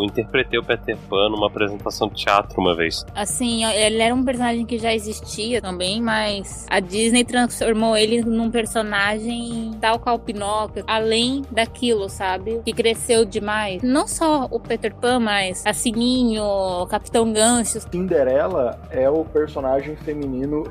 Eu 0.00 0.06
interpretei 0.06 0.58
o 0.58 0.64
Peter 0.64 0.96
Pan 1.08 1.28
numa 1.28 1.46
apresentação 1.46 2.08
de 2.08 2.14
teatro 2.14 2.58
uma 2.58 2.74
vez. 2.74 3.04
Assim, 3.14 3.64
ele 3.66 4.00
era 4.00 4.14
um 4.14 4.24
personagem 4.24 4.64
que 4.64 4.78
já 4.78 4.94
existia 4.94 5.60
também, 5.60 6.00
mas 6.00 6.66
a 6.70 6.80
Disney 6.80 7.22
transformou 7.22 7.94
ele 7.94 8.22
num 8.22 8.50
personagem 8.50 9.72
tal 9.78 9.98
qual 9.98 10.16
o 10.16 10.18
Pinóquio, 10.18 10.84
além 10.86 11.42
daquilo, 11.50 12.08
sabe? 12.08 12.62
Que 12.64 12.72
cresceu 12.72 13.26
demais. 13.26 13.82
Não 13.82 14.08
só 14.08 14.48
o 14.50 14.58
Peter 14.58 14.94
Pan, 14.94 15.20
mas 15.20 15.66
a 15.66 15.74
Sininho, 15.74 16.44
o 16.44 16.86
Capitão 16.86 17.30
Gancho. 17.30 17.78
Cinderela 17.80 18.80
é 18.90 19.10
o 19.10 19.22
personagem 19.24 19.96
feminino 19.96 20.64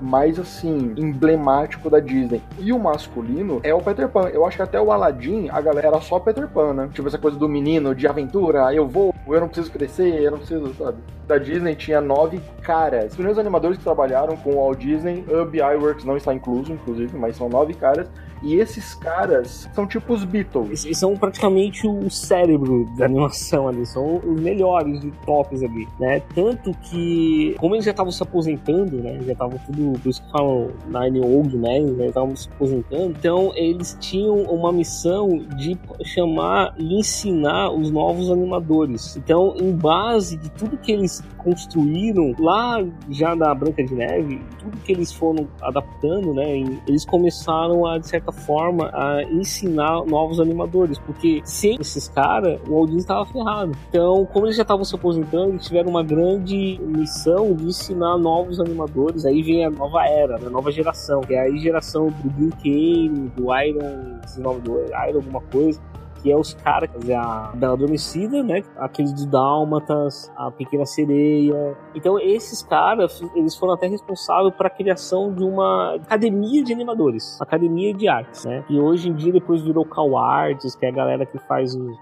mais 0.00 0.38
assim, 0.38 0.94
emblemático 0.96 1.88
da 1.90 2.00
Disney. 2.00 2.42
E 2.58 2.72
o 2.72 2.78
masculino 2.78 3.60
é 3.62 3.74
o 3.74 3.80
Peter 3.80 4.08
Pan. 4.08 4.28
Eu 4.28 4.44
acho 4.44 4.56
que 4.56 4.62
até 4.62 4.80
o 4.80 4.92
Aladdin, 4.92 5.48
a 5.50 5.60
galera 5.60 5.88
era 5.88 6.00
só 6.00 6.18
Peter 6.18 6.48
Pan, 6.48 6.72
né? 6.72 6.88
Tipo 6.92 7.08
essa 7.08 7.18
coisa 7.18 7.38
do 7.38 7.48
menino 7.48 7.94
de 7.94 8.06
aventura, 8.06 8.72
eu 8.74 8.86
vou, 8.86 9.14
eu 9.26 9.40
não 9.40 9.48
preciso 9.48 9.72
crescer, 9.72 10.22
eu 10.22 10.30
não 10.30 10.38
preciso, 10.38 10.74
sabe? 10.74 10.98
Da 11.26 11.38
Disney 11.38 11.74
tinha 11.74 12.00
nove 12.00 12.40
caras. 12.62 13.06
Os 13.06 13.14
primeiros 13.14 13.38
animadores 13.38 13.78
que 13.78 13.84
trabalharam 13.84 14.36
com 14.36 14.50
o 14.50 14.56
Walt 14.56 14.78
Disney, 14.78 15.24
Ub 15.28 15.56
Iwerks 15.56 16.04
não 16.04 16.16
está 16.16 16.32
incluso, 16.32 16.72
inclusive, 16.72 17.16
mas 17.16 17.36
são 17.36 17.48
nove 17.48 17.74
caras. 17.74 18.08
E 18.42 18.56
esses 18.56 18.94
caras 18.94 19.68
são 19.72 19.86
tipo 19.86 20.12
os 20.12 20.24
Beatles. 20.24 20.84
Eles 20.84 20.98
são 20.98 21.16
praticamente 21.16 21.86
o 21.86 22.10
cérebro 22.10 22.86
da 22.96 23.04
animação 23.04 23.68
ali, 23.68 23.86
são 23.86 24.16
os 24.16 24.40
melhores 24.40 25.00
de 25.00 25.10
tops 25.24 25.62
ali, 25.62 25.86
né? 25.98 26.20
Tanto 26.34 26.72
que, 26.82 27.54
como 27.58 27.74
eles 27.74 27.84
já 27.84 27.92
estavam 27.92 28.12
se 28.12 28.22
aposentando, 28.22 28.96
né? 28.96 29.20
Já 29.24 29.32
estavam 29.32 29.58
tudo 29.66 29.76
do, 29.76 29.98
por 29.98 30.08
isso 30.08 30.22
que 30.22 30.30
falam 30.30 30.70
Nine 30.86 31.20
Old 31.20 31.56
Men, 31.56 31.84
né? 31.92 32.06
Estavam 32.06 32.34
se 32.34 32.48
aposentando. 32.48 33.14
Então, 33.18 33.52
eles 33.54 33.96
tinham 34.00 34.42
uma 34.42 34.72
missão 34.72 35.38
de 35.56 35.78
chamar 36.04 36.74
e 36.78 36.98
ensinar 36.98 37.70
os 37.70 37.90
novos 37.90 38.30
animadores. 38.30 39.16
Então, 39.16 39.54
em 39.56 39.72
base 39.72 40.36
de 40.36 40.50
tudo 40.50 40.76
que 40.76 40.92
eles 40.92 41.22
construíram 41.38 42.34
lá 42.38 42.84
já 43.10 43.34
da 43.34 43.54
Branca 43.54 43.84
de 43.84 43.94
Neve, 43.94 44.40
tudo 44.58 44.76
que 44.78 44.92
eles 44.92 45.12
foram 45.12 45.46
adaptando, 45.60 46.34
né? 46.34 46.58
Eles 46.88 47.04
começaram 47.04 47.86
a, 47.86 47.98
de 47.98 48.08
certa 48.08 48.25
forma, 48.32 48.90
a 48.92 49.22
ensinar 49.24 50.04
novos 50.04 50.40
animadores, 50.40 50.98
porque 50.98 51.40
sem 51.44 51.76
esses 51.80 52.08
caras, 52.08 52.60
o 52.68 52.72
Walt 52.72 52.86
Disney 52.86 53.00
estava 53.00 53.26
ferrado. 53.26 53.72
Então, 53.88 54.26
como 54.32 54.46
eles 54.46 54.56
já 54.56 54.62
estavam 54.62 54.84
se 54.84 54.94
aposentando, 54.94 55.50
eles 55.50 55.66
tiveram 55.66 55.90
uma 55.90 56.02
grande 56.02 56.78
missão 56.82 57.54
de 57.54 57.66
ensinar 57.66 58.18
novos 58.18 58.60
animadores. 58.60 59.24
Aí 59.24 59.42
vem 59.42 59.64
a 59.64 59.70
nova 59.70 60.06
era, 60.06 60.38
né? 60.38 60.46
a 60.46 60.50
nova 60.50 60.70
geração, 60.70 61.20
que 61.20 61.34
é 61.34 61.40
a 61.40 61.56
geração 61.56 62.08
do 62.08 62.30
Bill 62.30 62.50
Kane, 62.62 63.28
do 63.36 63.54
Iron, 63.54 64.60
do 64.62 64.80
Iron 65.08 65.18
alguma 65.18 65.40
coisa 65.40 65.80
que 66.26 66.32
é 66.32 66.36
os 66.36 66.54
caras, 66.54 66.90
quer 66.90 66.98
dizer, 66.98 67.14
a 67.14 67.52
Bela 67.54 67.74
Adormecida, 67.74 68.42
né? 68.42 68.64
Aqueles 68.76 69.14
de 69.14 69.28
Dálmatas, 69.28 70.28
a 70.36 70.50
Pequena 70.50 70.84
Sereia. 70.84 71.78
Então, 71.94 72.18
esses 72.18 72.64
caras, 72.64 73.22
eles 73.36 73.54
foram 73.54 73.74
até 73.74 73.86
responsáveis 73.86 74.52
para 74.56 74.66
a 74.66 74.70
criação 74.70 75.32
de 75.32 75.44
uma 75.44 75.94
academia 75.94 76.64
de 76.64 76.72
animadores, 76.72 77.40
academia 77.40 77.94
de 77.94 78.08
artes, 78.08 78.44
né? 78.44 78.64
E 78.68 78.76
hoje 78.76 79.08
em 79.08 79.14
dia 79.14 79.32
depois 79.32 79.62
virou 79.62 79.84
Cal 79.84 80.18
Arts, 80.18 80.74
que 80.74 80.84
é 80.84 80.88
a 80.88 80.92
galera 80.92 81.24
que 81.24 81.38
faz 81.38 81.76
o 81.76 81.96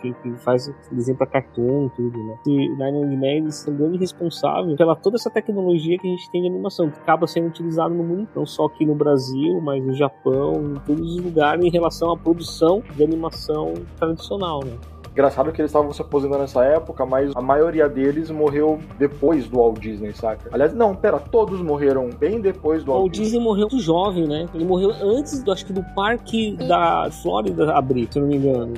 que, 0.00 0.14
faz 0.38 0.72
desenho 0.92 1.18
para 1.18 1.26
cartoon, 1.26 1.88
tudo, 1.88 2.16
né? 2.22 2.38
E 2.46 2.68
Nine 2.68 3.00
Inch 3.00 3.20
Nails 3.20 3.54
são 3.56 3.74
grande 3.74 3.98
responsável 3.98 4.76
pela 4.76 4.94
toda 4.94 5.16
essa 5.16 5.30
tecnologia 5.30 5.98
que 5.98 6.06
a 6.06 6.10
gente 6.10 6.30
tem 6.30 6.42
de 6.42 6.48
animação, 6.48 6.88
que 6.88 7.00
acaba 7.00 7.26
sendo 7.26 7.48
utilizada 7.48 7.92
no 7.92 8.04
mundo, 8.04 8.28
não 8.36 8.46
só 8.46 8.66
aqui 8.66 8.86
no 8.86 8.94
Brasil, 8.94 9.60
mas 9.60 9.84
no 9.84 9.92
Japão, 9.92 10.52
em 10.76 10.80
todos 10.86 11.16
os 11.16 11.20
lugares 11.20 11.64
em 11.64 11.70
relação 11.70 12.12
à 12.12 12.16
produção 12.16 12.82
de 12.94 13.02
animação 13.02 13.55
tradicional, 13.98 14.64
né? 14.64 14.72
Engraçado 15.16 15.50
que 15.50 15.62
eles 15.62 15.70
estavam 15.70 15.90
se 15.94 16.02
aposentando 16.02 16.42
nessa 16.42 16.62
época, 16.62 17.06
mas 17.06 17.34
a 17.34 17.40
maioria 17.40 17.88
deles 17.88 18.30
morreu 18.30 18.78
depois 18.98 19.48
do 19.48 19.56
Walt 19.56 19.78
Disney, 19.78 20.12
saca? 20.12 20.50
Aliás, 20.52 20.74
não, 20.74 20.94
pera, 20.94 21.18
todos 21.18 21.58
morreram 21.62 22.10
bem 22.10 22.38
depois 22.38 22.84
do 22.84 22.90
Walt, 22.90 23.00
Walt 23.00 23.12
Disney. 23.12 23.24
Disney 23.24 23.40
morreu 23.42 23.68
muito 23.70 23.80
jovem, 23.80 24.26
né? 24.28 24.46
Ele 24.52 24.66
morreu 24.66 24.92
antes, 25.00 25.42
do, 25.42 25.50
acho 25.50 25.64
que 25.64 25.72
do 25.72 25.82
parque 25.94 26.54
da 26.68 27.10
Flórida 27.22 27.72
abrir, 27.72 28.08
se 28.10 28.20
não 28.20 28.26
me 28.26 28.36
engano. 28.36 28.74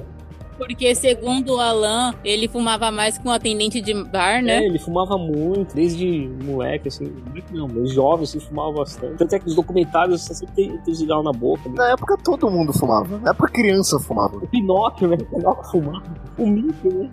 Porque, 0.59 0.93
segundo 0.95 1.55
o 1.55 1.61
Alan, 1.61 2.13
ele 2.25 2.49
fumava 2.49 2.91
mais 2.91 3.17
que 3.17 3.27
um 3.27 3.31
atendente 3.31 3.81
de 3.81 3.95
bar, 3.95 4.43
né? 4.43 4.59
É, 4.59 4.67
ele 4.67 4.79
fumava 4.79 5.17
muito, 5.17 5.75
desde 5.75 6.29
moleque, 6.45 6.89
assim, 6.89 7.15
não, 7.53 7.69
mas 7.69 7.93
jovem, 7.93 8.25
assim, 8.25 8.41
fumava 8.41 8.73
bastante. 8.73 9.17
Tanto 9.17 9.35
é 9.35 9.39
que 9.39 9.47
os 9.47 9.55
documentários 9.55 10.23
você 10.23 10.35
sempre 10.35 10.55
tem, 10.57 10.79
tem 10.79 10.95
cigarro 10.95 11.23
na 11.23 11.33
boca. 11.33 11.69
Né? 11.69 11.77
Na 11.77 11.91
época 11.93 12.17
todo 12.19 12.51
mundo 12.51 12.73
fumava. 12.73 13.19
Na 13.19 13.31
época 13.31 13.53
criança 13.53 14.01
fumava. 14.01 14.37
O 14.37 14.49
Pinóquio, 14.49 15.09
né? 15.09 15.17
O 15.21 15.37
Pinóquio 15.37 15.71
fumava. 15.71 16.15
O 16.37 16.47
Mickey, 16.47 16.89
né? 16.89 17.09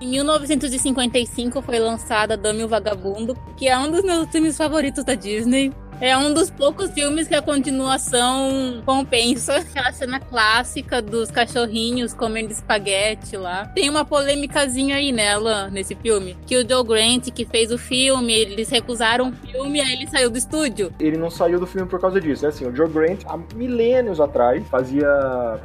Em 0.00 0.10
1955 0.10 1.62
foi 1.62 1.78
lançada 1.78 2.36
Dame 2.36 2.62
o 2.62 2.68
Vagabundo, 2.68 3.34
que 3.56 3.66
é 3.66 3.78
um 3.78 3.90
dos 3.90 4.02
meus 4.02 4.28
filmes 4.28 4.56
favoritos 4.56 5.04
da 5.04 5.14
Disney. 5.14 5.72
É 5.98 6.16
um 6.16 6.34
dos 6.34 6.50
poucos 6.50 6.90
filmes 6.90 7.26
que 7.26 7.34
a 7.34 7.40
continuação 7.40 8.82
compensa. 8.84 9.56
Aquela 9.56 9.92
cena 9.92 10.20
clássica 10.20 11.00
dos 11.00 11.30
cachorrinhos 11.30 12.12
comendo 12.12 12.52
espaguete 12.52 13.36
lá. 13.36 13.66
Tem 13.74 13.88
uma 13.88 14.04
polêmicazinha 14.04 14.96
aí, 14.96 15.10
né, 15.10 15.32
Alan, 15.32 15.70
nesse 15.70 15.94
filme. 15.94 16.36
Que 16.46 16.58
o 16.58 16.68
Joe 16.68 16.84
Grant, 16.84 17.30
que 17.30 17.46
fez 17.46 17.72
o 17.72 17.78
filme, 17.78 18.32
eles 18.32 18.68
recusaram 18.68 19.30
o 19.30 19.32
filme 19.32 19.78
e 19.78 19.80
aí 19.80 19.92
ele 19.94 20.06
saiu 20.06 20.28
do 20.28 20.36
estúdio. 20.36 20.92
Ele 21.00 21.16
não 21.16 21.30
saiu 21.30 21.58
do 21.58 21.66
filme 21.66 21.88
por 21.88 21.98
causa 21.98 22.20
disso, 22.20 22.42
né? 22.42 22.50
Assim, 22.50 22.66
o 22.66 22.76
Joe 22.76 22.88
Grant, 22.88 23.22
há 23.26 23.38
milênios 23.54 24.20
atrás, 24.20 24.66
fazia 24.68 25.08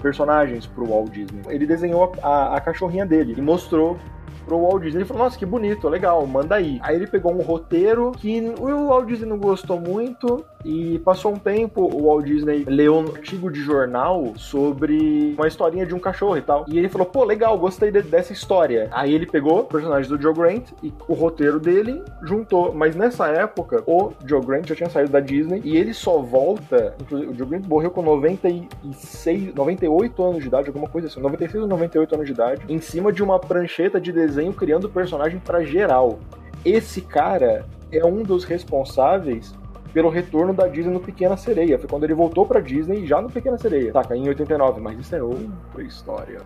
personagens 0.02 0.66
pro 0.66 0.88
Walt 0.88 1.12
Disney. 1.12 1.42
Ele 1.50 1.66
desenhou 1.66 2.14
a, 2.24 2.56
a 2.56 2.62
cachorrinha 2.62 3.06
dele 3.06 3.36
e 3.38 3.42
mostrou 3.42 4.00
pro 4.46 4.62
Walt 4.62 4.84
Disney. 4.84 5.00
Ele 5.00 5.06
falou, 5.06 5.24
nossa, 5.24 5.38
que 5.38 5.46
bonito, 5.46 5.88
legal, 5.88 6.26
manda 6.26 6.56
aí. 6.56 6.80
Aí 6.82 6.96
ele 6.96 7.08
pegou 7.08 7.34
um 7.34 7.42
roteiro 7.42 8.12
que 8.12 8.54
o 8.60 8.88
Walt 8.88 9.08
Disney 9.08 9.28
não 9.28 9.38
gostou 9.38 9.80
muito 9.80 10.46
e 10.64 11.00
passou 11.00 11.34
um 11.34 11.38
tempo, 11.38 11.82
o 11.82 12.08
Walt 12.08 12.26
Disney 12.26 12.64
leu 12.68 12.96
um 12.96 13.08
artigo 13.08 13.52
de 13.52 13.62
jornal 13.62 14.34
sobre 14.36 15.34
uma 15.38 15.48
historinha 15.48 15.86
de 15.86 15.94
um 15.94 16.00
cachorro 16.00 16.38
e 16.38 16.42
tal. 16.42 16.66
E 16.68 16.78
ele 16.78 16.90
falou, 16.90 17.08
pô, 17.08 17.24
legal, 17.24 17.58
gostei 17.58 17.92
de, 17.92 18.02
dessa 18.02 18.34
história. 18.34 18.90
Aí 18.92 19.14
ele 19.14 19.26
pegou 19.26 19.60
o 19.60 19.64
personagem 19.64 20.10
do 20.10 20.22
Joe 20.22 20.34
Grant 20.34 20.70
e 20.84 20.94
o 21.08 21.14
roteiro 21.14 21.60
dele 21.60 22.02
juntou. 22.24 22.74
Mas 22.74 22.96
nessa 22.96 23.28
época, 23.28 23.84
o 23.86 24.12
Joe 24.26 24.44
Grant 24.44 24.68
já 24.68 24.76
tinha 24.76 24.90
saído 24.90 25.12
da 25.12 25.20
Disney 25.20 25.62
e 25.64 25.78
ele 25.78 25.94
só 25.94 26.20
volta. 26.20 26.96
Inclusive, 27.02 27.32
o 27.32 27.36
Joe 27.36 27.48
Grant 27.48 27.66
morreu 27.68 27.92
com 27.92 28.02
96, 28.02 29.54
98 29.54 30.24
anos 30.24 30.42
de 30.42 30.48
idade, 30.48 30.68
alguma 30.68 30.88
coisa 30.88 31.08
assim, 31.08 31.20
96 31.20 31.64
ou 31.64 31.70
98 31.70 32.16
anos 32.16 32.26
de 32.26 32.34
idade, 32.34 32.62
em 32.70 32.80
cima 32.80 33.12
de 33.12 33.24
uma 33.24 33.40
prancheta 33.40 34.00
de 34.00 34.12
desenho 34.12 34.54
criando 34.54 34.90
personagem 34.90 35.40
para 35.40 35.64
geral. 35.64 36.20
Esse 36.64 37.02
cara 37.02 37.66
é 37.92 38.06
um 38.06 38.24
dos 38.24 38.44
responsáveis 38.44 39.54
pelo 39.94 40.10
retorno 40.10 40.54
da 40.54 40.68
Disney 40.68 40.94
no 40.94 41.00
Pequena 41.00 41.38
Sereia. 41.38 41.78
Foi 41.78 41.90
quando 41.90 42.04
ele 42.04 42.14
voltou 42.14 42.46
pra 42.46 42.60
Disney 42.60 43.06
já 43.06 43.22
no 43.22 43.30
Pequena 43.30 43.58
Sereia. 43.58 43.92
Saca, 43.92 44.16
em 44.16 44.28
89, 44.28 44.82
mas 44.82 45.00
isso 45.00 45.16
é 45.16 45.22
outra 45.22 45.84
história. 45.84 46.42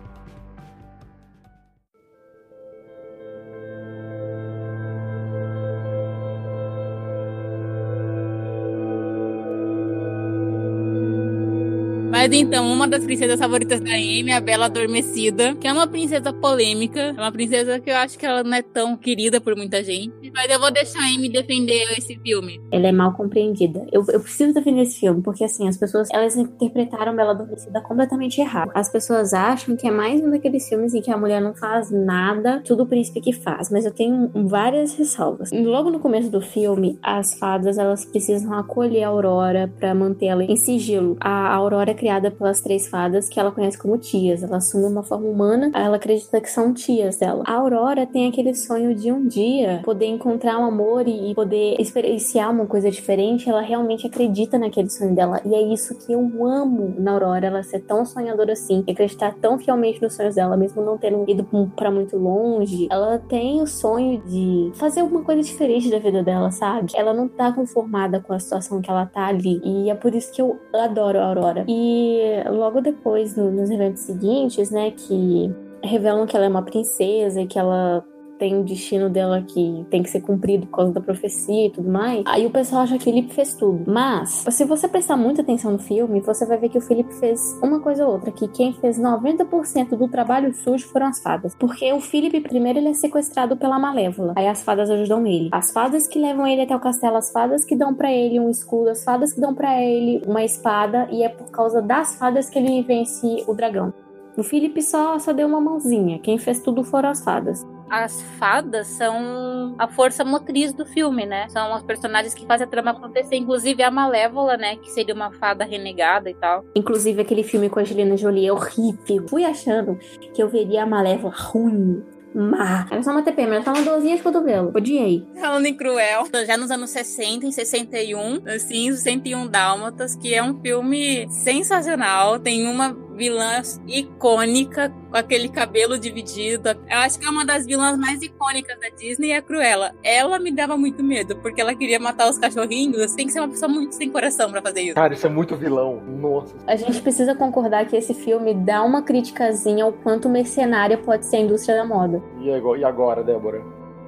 Então, 12.34 12.70
uma 12.72 12.88
das 12.88 13.04
princesas 13.04 13.38
favoritas 13.38 13.80
da 13.80 13.92
Amy 13.92 14.32
a 14.32 14.40
Bela 14.40 14.66
Adormecida, 14.66 15.54
que 15.54 15.68
é 15.68 15.72
uma 15.72 15.86
princesa 15.86 16.32
polêmica, 16.32 17.00
é 17.00 17.12
uma 17.12 17.30
princesa 17.30 17.78
que 17.78 17.90
eu 17.90 17.96
acho 17.96 18.18
que 18.18 18.26
ela 18.26 18.42
não 18.42 18.54
é 18.54 18.62
tão 18.62 18.96
querida 18.96 19.40
por 19.40 19.54
muita 19.56 19.82
gente. 19.84 20.32
Mas 20.34 20.50
eu 20.50 20.58
vou 20.58 20.72
deixar 20.72 21.00
a 21.00 21.06
Amy 21.06 21.28
defender 21.28 21.86
esse 21.96 22.18
filme. 22.18 22.60
Ela 22.72 22.88
é 22.88 22.92
mal 22.92 23.12
compreendida. 23.12 23.86
Eu, 23.92 24.04
eu 24.08 24.20
preciso 24.20 24.52
defender 24.52 24.82
esse 24.82 24.98
filme, 24.98 25.22
porque 25.22 25.44
assim, 25.44 25.68
as 25.68 25.76
pessoas, 25.76 26.08
elas 26.12 26.36
interpretaram 26.36 27.14
Bela 27.14 27.30
Adormecida 27.30 27.80
completamente 27.80 28.40
errado. 28.40 28.70
As 28.74 28.90
pessoas 28.90 29.32
acham 29.32 29.76
que 29.76 29.86
é 29.86 29.90
mais 29.90 30.20
um 30.20 30.30
daqueles 30.30 30.68
filmes 30.68 30.94
em 30.94 31.00
que 31.00 31.10
a 31.10 31.16
mulher 31.16 31.40
não 31.40 31.54
faz 31.54 31.90
nada, 31.90 32.60
tudo 32.64 32.82
o 32.82 32.86
príncipe 32.86 33.20
que 33.20 33.32
faz. 33.32 33.70
Mas 33.70 33.84
eu 33.84 33.92
tenho 33.92 34.30
várias 34.46 34.94
ressalvas. 34.94 35.50
Logo 35.52 35.90
no 35.90 36.00
começo 36.00 36.30
do 36.30 36.40
filme, 36.40 36.98
as 37.02 37.38
fadas, 37.38 37.78
elas 37.78 38.04
precisam 38.04 38.52
acolher 38.54 39.04
a 39.04 39.08
Aurora 39.08 39.72
para 39.78 39.94
mantê-la 39.94 40.44
em 40.44 40.56
sigilo. 40.56 41.16
A 41.20 41.54
Aurora 41.54 41.92
é 41.92 41.94
criada 41.94 42.15
pelas 42.30 42.60
três 42.60 42.88
fadas 42.88 43.28
que 43.28 43.38
ela 43.38 43.52
conhece 43.52 43.78
como 43.78 43.98
tias. 43.98 44.42
Ela 44.42 44.56
assume 44.56 44.84
uma 44.84 45.02
forma 45.02 45.28
humana, 45.28 45.70
ela 45.74 45.96
acredita 45.96 46.40
que 46.40 46.50
são 46.50 46.72
tias 46.72 47.16
dela. 47.16 47.44
A 47.46 47.54
Aurora 47.54 48.06
tem 48.06 48.28
aquele 48.28 48.54
sonho 48.54 48.94
de 48.94 49.12
um 49.12 49.26
dia 49.26 49.80
poder 49.84 50.06
encontrar 50.06 50.58
um 50.58 50.64
amor 50.64 51.06
e 51.06 51.34
poder 51.34 51.76
experienciar 51.80 52.50
uma 52.50 52.66
coisa 52.66 52.90
diferente. 52.90 53.48
Ela 53.48 53.60
realmente 53.60 54.06
acredita 54.06 54.58
naquele 54.58 54.90
sonho 54.90 55.14
dela. 55.14 55.40
E 55.44 55.54
é 55.54 55.62
isso 55.62 55.94
que 55.94 56.12
eu 56.12 56.46
amo 56.46 56.94
na 56.98 57.12
Aurora, 57.12 57.46
ela 57.46 57.62
ser 57.62 57.80
tão 57.80 58.04
sonhadora 58.04 58.52
assim, 58.52 58.84
acreditar 58.88 59.34
tão 59.40 59.58
fielmente 59.58 60.00
nos 60.02 60.14
sonhos 60.14 60.34
dela, 60.34 60.56
mesmo 60.56 60.82
não 60.82 60.98
tendo 60.98 61.24
ido 61.28 61.46
para 61.74 61.90
muito 61.90 62.16
longe. 62.16 62.88
Ela 62.90 63.18
tem 63.18 63.60
o 63.60 63.66
sonho 63.66 64.22
de 64.26 64.70
fazer 64.74 65.00
alguma 65.00 65.22
coisa 65.22 65.42
diferente 65.42 65.90
da 65.90 65.98
vida 65.98 66.22
dela, 66.22 66.50
sabe? 66.50 66.92
Ela 66.94 67.12
não 67.12 67.28
tá 67.28 67.52
conformada 67.52 68.20
com 68.20 68.32
a 68.32 68.38
situação 68.38 68.80
que 68.80 68.90
ela 68.90 69.06
tá 69.06 69.26
ali. 69.26 69.60
E 69.64 69.90
é 69.90 69.94
por 69.94 70.14
isso 70.14 70.32
que 70.32 70.40
eu 70.40 70.58
adoro 70.74 71.18
a 71.18 71.26
Aurora. 71.26 71.64
E 71.68 72.05
logo 72.50 72.80
depois, 72.80 73.36
no, 73.36 73.50
nos 73.50 73.70
eventos 73.70 74.02
seguintes, 74.02 74.70
né, 74.70 74.90
que 74.90 75.50
revelam 75.82 76.26
que 76.26 76.36
ela 76.36 76.46
é 76.46 76.48
uma 76.48 76.62
princesa 76.62 77.40
e 77.40 77.46
que 77.46 77.58
ela 77.58 78.04
tem 78.38 78.58
o 78.58 78.64
destino 78.64 79.08
dela 79.08 79.42
que 79.42 79.86
tem 79.90 80.02
que 80.02 80.10
ser 80.10 80.20
cumprido 80.20 80.66
por 80.66 80.76
causa 80.76 80.92
da 80.92 81.00
profecia 81.00 81.66
e 81.66 81.70
tudo 81.70 81.90
mais. 81.90 82.22
Aí 82.26 82.46
o 82.46 82.50
pessoal 82.50 82.82
acha 82.82 82.98
que 82.98 83.04
Felipe 83.04 83.34
fez 83.34 83.54
tudo. 83.54 83.84
Mas, 83.90 84.44
se 84.50 84.64
você 84.64 84.88
prestar 84.88 85.16
muita 85.16 85.42
atenção 85.42 85.72
no 85.72 85.78
filme, 85.78 86.20
você 86.20 86.46
vai 86.46 86.58
ver 86.58 86.68
que 86.68 86.78
o 86.78 86.80
Felipe 86.80 87.14
fez 87.14 87.40
uma 87.62 87.80
coisa 87.80 88.06
ou 88.06 88.12
outra, 88.12 88.30
que 88.30 88.48
quem 88.48 88.72
fez 88.74 88.98
90% 88.98 89.96
do 89.96 90.08
trabalho 90.08 90.52
sujo 90.54 90.86
foram 90.88 91.06
as 91.06 91.22
fadas. 91.22 91.54
Porque 91.54 91.92
o 91.92 92.00
Felipe, 92.00 92.40
primeiro, 92.40 92.78
ele 92.78 92.88
é 92.88 92.94
sequestrado 92.94 93.56
pela 93.56 93.78
Malévola. 93.78 94.34
Aí 94.36 94.46
as 94.46 94.62
fadas 94.62 94.90
ajudam 94.90 95.26
ele. 95.26 95.48
As 95.52 95.70
fadas 95.70 96.06
que 96.06 96.18
levam 96.18 96.46
ele 96.46 96.62
até 96.62 96.74
o 96.74 96.80
castelo, 96.80 97.16
as 97.16 97.30
fadas 97.30 97.64
que 97.64 97.76
dão 97.76 97.94
para 97.94 98.12
ele 98.12 98.40
um 98.40 98.50
escudo, 98.50 98.90
as 98.90 99.04
fadas 99.04 99.32
que 99.32 99.40
dão 99.40 99.54
para 99.54 99.80
ele 99.82 100.22
uma 100.26 100.44
espada, 100.44 101.08
e 101.10 101.22
é 101.22 101.28
por 101.28 101.50
causa 101.50 101.80
das 101.80 102.16
fadas 102.16 102.50
que 102.50 102.58
ele 102.58 102.82
vence 102.82 103.44
o 103.46 103.54
dragão. 103.54 103.92
O 104.36 104.42
Felipe 104.42 104.82
só, 104.82 105.18
só 105.18 105.32
deu 105.32 105.48
uma 105.48 105.60
mãozinha. 105.60 106.18
Quem 106.18 106.36
fez 106.36 106.60
tudo 106.60 106.84
foram 106.84 107.08
as 107.08 107.24
fadas 107.24 107.64
as 107.90 108.22
fadas 108.38 108.86
são 108.88 109.74
a 109.78 109.88
força 109.88 110.24
motriz 110.24 110.72
do 110.72 110.84
filme, 110.86 111.26
né? 111.26 111.48
São 111.48 111.74
os 111.74 111.82
personagens 111.82 112.34
que 112.34 112.46
fazem 112.46 112.66
a 112.66 112.70
trama 112.70 112.90
acontecer, 112.90 113.36
inclusive 113.36 113.82
a 113.82 113.90
Malévola, 113.90 114.56
né? 114.56 114.76
Que 114.76 114.90
seria 114.90 115.14
uma 115.14 115.32
fada 115.32 115.64
renegada 115.64 116.30
e 116.30 116.34
tal. 116.34 116.64
Inclusive 116.74 117.22
aquele 117.22 117.42
filme 117.42 117.68
com 117.68 117.78
a 117.78 117.82
Angelina 117.82 118.16
Jolie 118.16 118.46
é 118.46 118.52
horrível. 118.52 119.26
Fui 119.28 119.44
achando 119.44 119.98
que 120.34 120.42
eu 120.42 120.48
veria 120.48 120.82
a 120.82 120.86
Malévola 120.86 121.34
ruim, 121.36 122.02
má. 122.34 122.86
Era 122.90 123.02
só 123.02 123.10
uma 123.10 123.22
TP, 123.22 123.46
mas 123.46 123.64
tava 123.64 123.78
uma 123.78 123.84
dorzinha 123.84 124.16
de 124.16 124.22
cotovelo. 124.22 124.72
Odiei. 124.74 125.26
Falando 125.40 125.66
em 125.66 125.74
Cruel, 125.74 126.26
já 126.46 126.56
nos 126.56 126.70
anos 126.70 126.90
60, 126.90 127.46
em 127.46 127.52
61, 127.52 128.42
assim, 128.46 128.92
101 128.92 129.46
Dálmatas, 129.46 130.14
que 130.16 130.34
é 130.34 130.42
um 130.42 130.60
filme 130.60 131.26
sensacional. 131.30 132.38
Tem 132.38 132.68
uma 132.68 133.05
vilã 133.16 133.62
icônica, 133.86 134.92
com 135.10 135.16
aquele 135.16 135.48
cabelo 135.48 135.98
dividido. 135.98 136.70
Eu 136.88 136.98
acho 136.98 137.18
que 137.18 137.26
é 137.26 137.30
uma 137.30 137.44
das 137.44 137.66
vilãs 137.66 137.98
mais 137.98 138.22
icônicas 138.22 138.78
da 138.78 138.88
Disney, 138.90 139.30
é 139.30 139.38
a 139.38 139.42
Cruella. 139.42 139.92
Ela 140.02 140.38
me 140.38 140.52
dava 140.52 140.76
muito 140.76 141.02
medo, 141.02 141.36
porque 141.36 141.60
ela 141.60 141.74
queria 141.74 141.98
matar 141.98 142.28
os 142.28 142.38
cachorrinhos. 142.38 143.14
Tem 143.14 143.26
que 143.26 143.32
ser 143.32 143.40
uma 143.40 143.48
pessoa 143.48 143.68
muito 143.68 143.94
sem 143.94 144.10
coração 144.10 144.50
para 144.50 144.60
fazer 144.60 144.82
isso. 144.82 144.94
Cara, 144.94 145.14
isso 145.14 145.26
é 145.26 145.30
muito 145.30 145.56
vilão. 145.56 146.00
Nossa. 146.00 146.54
A 146.66 146.76
gente 146.76 147.00
precisa 147.00 147.34
concordar 147.34 147.86
que 147.86 147.96
esse 147.96 148.14
filme 148.14 148.54
dá 148.54 148.82
uma 148.82 149.02
criticazinha 149.02 149.84
ao 149.84 149.92
quanto 149.92 150.28
mercenária 150.28 150.98
pode 150.98 151.26
ser 151.26 151.36
a 151.36 151.40
indústria 151.40 151.76
da 151.76 151.84
moda. 151.84 152.22
E 152.40 152.84
agora, 152.84 153.22
Débora? 153.22 153.62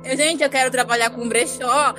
Gente, 0.04 0.42
eu 0.42 0.50
quero 0.50 0.70
trabalhar 0.70 1.10
com 1.10 1.28
brechó. 1.28 1.94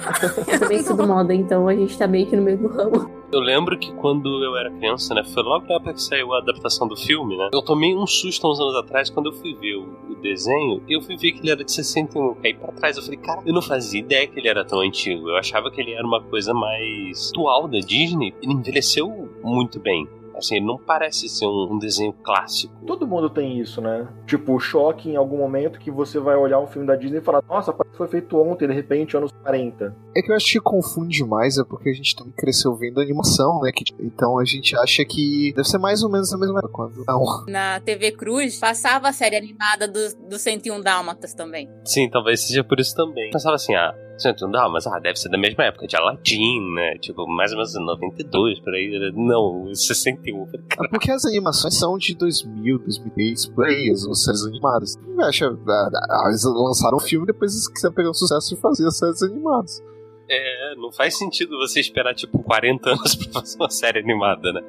eu 0.48 0.60
também 0.60 0.80
estudo 0.80 1.06
moda, 1.06 1.34
então 1.34 1.68
a 1.68 1.76
gente 1.76 1.98
tá 1.98 2.08
meio 2.08 2.28
que 2.28 2.36
no 2.36 2.42
meio 2.42 2.58
do 2.58 2.68
ramo. 2.68 3.19
Eu 3.32 3.40
lembro 3.42 3.78
que 3.78 3.92
quando 3.94 4.44
eu 4.44 4.58
era 4.58 4.72
criança, 4.72 5.14
né? 5.14 5.24
Foi 5.24 5.44
logo 5.44 5.68
na 5.68 5.76
época 5.76 5.94
que 5.94 6.02
saiu 6.02 6.34
a 6.34 6.40
adaptação 6.40 6.88
do 6.88 6.96
filme, 6.96 7.38
né? 7.38 7.50
Eu 7.54 7.62
tomei 7.62 7.96
um 7.96 8.08
susto 8.08 8.50
uns 8.50 8.60
anos 8.60 8.76
atrás 8.76 9.10
quando 9.10 9.28
eu 9.28 9.34
fui 9.34 9.54
ver 9.54 9.76
o, 9.76 10.10
desenho. 10.20 10.84
Eu 10.90 11.02
fui 11.02 11.16
ver 11.16 11.32
que 11.32 11.40
ele 11.40 11.52
era 11.52 11.64
de 11.64 11.72
61. 11.72 12.36
Aí 12.44 12.54
pra 12.54 12.74
trás 12.74 12.98
eu 12.98 13.04
falei, 13.04 13.18
cara, 13.18 13.42
eu 13.46 13.54
não 13.54 13.62
fazia 13.62 14.02
ideia 14.02 14.28
que 14.28 14.38
ele 14.38 14.50
era 14.50 14.66
tão 14.66 14.82
antigo. 14.82 15.30
Eu 15.30 15.38
achava 15.38 15.72
que 15.72 15.80
ele 15.80 15.94
era 15.94 16.06
uma 16.06 16.22
coisa 16.22 16.54
mais 16.54 17.30
atual 17.30 17.70
da 17.70 17.80
Disney. 17.80 18.34
Ele 18.42 18.54
envelheceu 18.54 19.30
muito 19.42 19.80
bem. 19.80 20.08
Assim, 20.40 20.56
ele 20.56 20.66
não 20.66 20.78
parece 20.78 21.30
ser 21.30 21.46
um, 21.46 21.74
um, 21.74 21.78
desenho 21.78 22.14
clássico. 22.14 22.74
Todo 22.86 23.08
mundo 23.08 23.30
tem 23.30 23.60
isso, 23.60 23.82
né? 23.82 24.08
Tipo, 24.26 24.56
o 24.56 24.60
choque 24.60 25.10
em 25.10 25.16
algum 25.16 25.38
momento 25.38 25.80
que 25.80 25.92
você 25.92 26.20
vai 26.20 26.36
olhar 26.36 26.60
um 26.60 26.68
filme 26.68 26.88
da 26.88 26.96
Disney 26.96 27.20
e 27.20 27.22
falar, 27.22 27.44
nossa, 27.48 27.74
foi 27.94 28.08
feito 28.08 28.38
ontem, 28.38 28.68
de 28.68 28.74
repente, 28.74 29.16
anos 29.16 29.32
40. 29.44 29.96
É 30.16 30.22
que 30.22 30.32
eu 30.32 30.36
acho 30.36 30.52
que 30.52 30.60
confunde 30.60 31.18
demais, 31.18 31.58
é 31.58 31.64
porque 31.64 31.90
a 31.90 31.94
gente 31.94 32.16
também 32.16 32.34
cresceu 32.36 32.76
vendo 32.76 33.00
animação, 33.00 33.62
né? 33.62 33.72
Que, 33.74 33.84
então 34.00 34.40
a 34.40 34.46
gente 34.46 34.76
acha 34.78 35.04
que 35.06 35.54
deve 35.56 35.68
ser 35.68 35.78
mais 35.78 36.02
ou 36.04 36.10
menos 36.10 36.34
a 36.34 36.38
mesma. 36.38 36.60
Quando 36.72 37.04
não. 37.08 37.24
Na 37.48 37.80
TV 37.80 38.12
Cruz, 38.12 38.60
passava 38.60 39.10
a 39.10 39.14
série 39.14 39.36
animada 39.36 39.88
do, 39.88 40.30
do 40.30 40.40
101 40.40 40.82
Dálmatas 40.82 41.34
também. 41.34 41.70
Sim, 41.86 42.10
talvez 42.10 42.48
seja 42.48 42.64
por 42.64 42.80
isso 42.80 42.96
também. 42.96 43.32
Pensava 43.32 43.56
assim, 43.56 43.76
ah, 43.76 43.94
101 44.22 44.52
Dálmatas, 44.52 44.88
ah, 44.88 45.00
deve 45.00 45.18
ser 45.18 45.30
da 45.30 45.38
mesma 45.38 45.64
época 45.66 45.88
de 45.88 45.96
Aladdin, 45.96 46.74
né? 46.74 46.98
Tipo, 47.00 47.28
mais 47.28 47.52
ou 47.52 47.58
menos 47.58 47.74
92, 47.74 48.60
por 48.60 48.74
aí. 48.74 49.12
Não, 49.16 49.74
61. 49.74 50.48
É 50.54 50.88
porque 50.90 51.12
as 51.12 51.26
animações 51.26 51.78
são 51.78 51.98
de 51.98 52.16
2000, 52.16 52.80
2010, 52.80 53.48
por 53.48 53.66
aí, 53.66 53.92
as, 53.92 54.24
séries 54.24 54.46
animadas. 54.46 54.98
Acha, 55.22 55.46
eles 55.46 56.44
lançaram 56.44 56.98
um 56.98 57.02
filme 57.02 57.26
e 57.26 57.28
depois 57.28 57.54
eles 57.54 57.68
quiseram 57.68 57.94
pegar 57.94 58.10
o 58.10 58.14
sucesso 58.14 58.54
e 58.54 58.58
fazer 58.58 58.88
as 58.88 58.98
séries 58.98 59.22
animadas. 59.24 59.84
É, 60.30 60.76
não 60.76 60.92
faz 60.92 61.18
sentido 61.18 61.58
você 61.58 61.80
esperar, 61.80 62.14
tipo, 62.14 62.38
40 62.44 62.90
anos 62.92 63.16
pra 63.16 63.42
fazer 63.42 63.58
uma 63.58 63.70
série 63.70 64.00
animada, 64.00 64.54
né? 64.54 64.62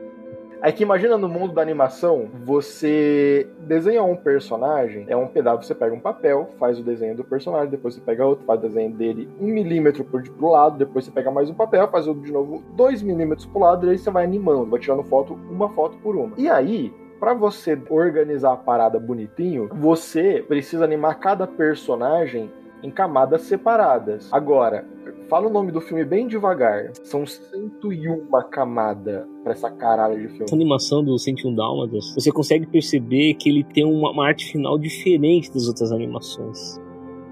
É 0.63 0.71
que 0.71 0.83
imagina 0.83 1.17
no 1.17 1.29
mundo 1.29 1.55
da 1.55 1.63
animação, 1.63 2.29
você 2.45 3.49
desenha 3.61 4.03
um 4.03 4.15
personagem, 4.15 5.07
é 5.09 5.17
um 5.17 5.27
pedaço, 5.27 5.67
você 5.67 5.75
pega 5.75 5.95
um 5.95 6.01
papel, 6.01 6.51
faz 6.59 6.79
o 6.79 6.83
desenho 6.83 7.17
do 7.17 7.25
personagem, 7.25 7.71
depois 7.71 7.95
você 7.95 8.01
pega 8.03 8.27
outro, 8.27 8.45
faz 8.45 8.59
o 8.61 8.63
desenho 8.63 8.93
dele 8.93 9.27
um 9.41 9.47
milímetro 9.47 10.05
por, 10.05 10.23
pro 10.23 10.51
lado, 10.51 10.77
depois 10.77 11.07
você 11.07 11.11
pega 11.11 11.31
mais 11.31 11.49
um 11.49 11.55
papel, 11.55 11.89
faz 11.89 12.05
de 12.05 12.31
novo 12.31 12.63
dois 12.75 13.03
milímetros 13.03 13.47
pro 13.47 13.61
lado, 13.61 13.87
e 13.87 13.91
aí 13.91 13.99
você 13.99 14.11
vai 14.11 14.25
animando, 14.25 14.67
vai 14.67 14.79
tirando 14.79 15.03
foto, 15.05 15.33
uma 15.51 15.71
foto 15.71 15.97
por 15.99 16.15
uma. 16.15 16.33
E 16.37 16.47
aí, 16.47 16.93
para 17.19 17.33
você 17.33 17.81
organizar 17.89 18.53
a 18.53 18.57
parada 18.57 19.01
bonitinho, 19.01 19.71
você 19.73 20.45
precisa 20.47 20.85
animar 20.85 21.15
cada 21.15 21.47
personagem 21.47 22.51
em 22.83 22.91
camadas 22.91 23.43
separadas. 23.43 24.29
Agora, 24.33 24.85
fala 25.31 25.47
o 25.47 25.51
nome 25.51 25.71
do 25.71 25.81
filme 25.81 26.05
bem 26.05 26.27
devagar. 26.27 26.91
São 27.05 27.25
101 27.25 28.27
camada 28.51 29.27
pra 29.45 29.53
essa 29.53 29.71
caralho 29.71 30.21
de 30.21 30.29
filme. 30.29 30.45
Essa 30.45 30.57
animação 30.57 31.05
do 31.05 31.17
101 31.17 31.55
Dálmatas, 31.55 32.13
você 32.15 32.33
consegue 32.33 32.67
perceber 32.67 33.35
que 33.35 33.49
ele 33.49 33.63
tem 33.63 33.85
uma, 33.85 34.11
uma 34.11 34.27
arte 34.27 34.51
final 34.51 34.77
diferente 34.77 35.53
das 35.55 35.69
outras 35.69 35.93
animações. 35.93 36.79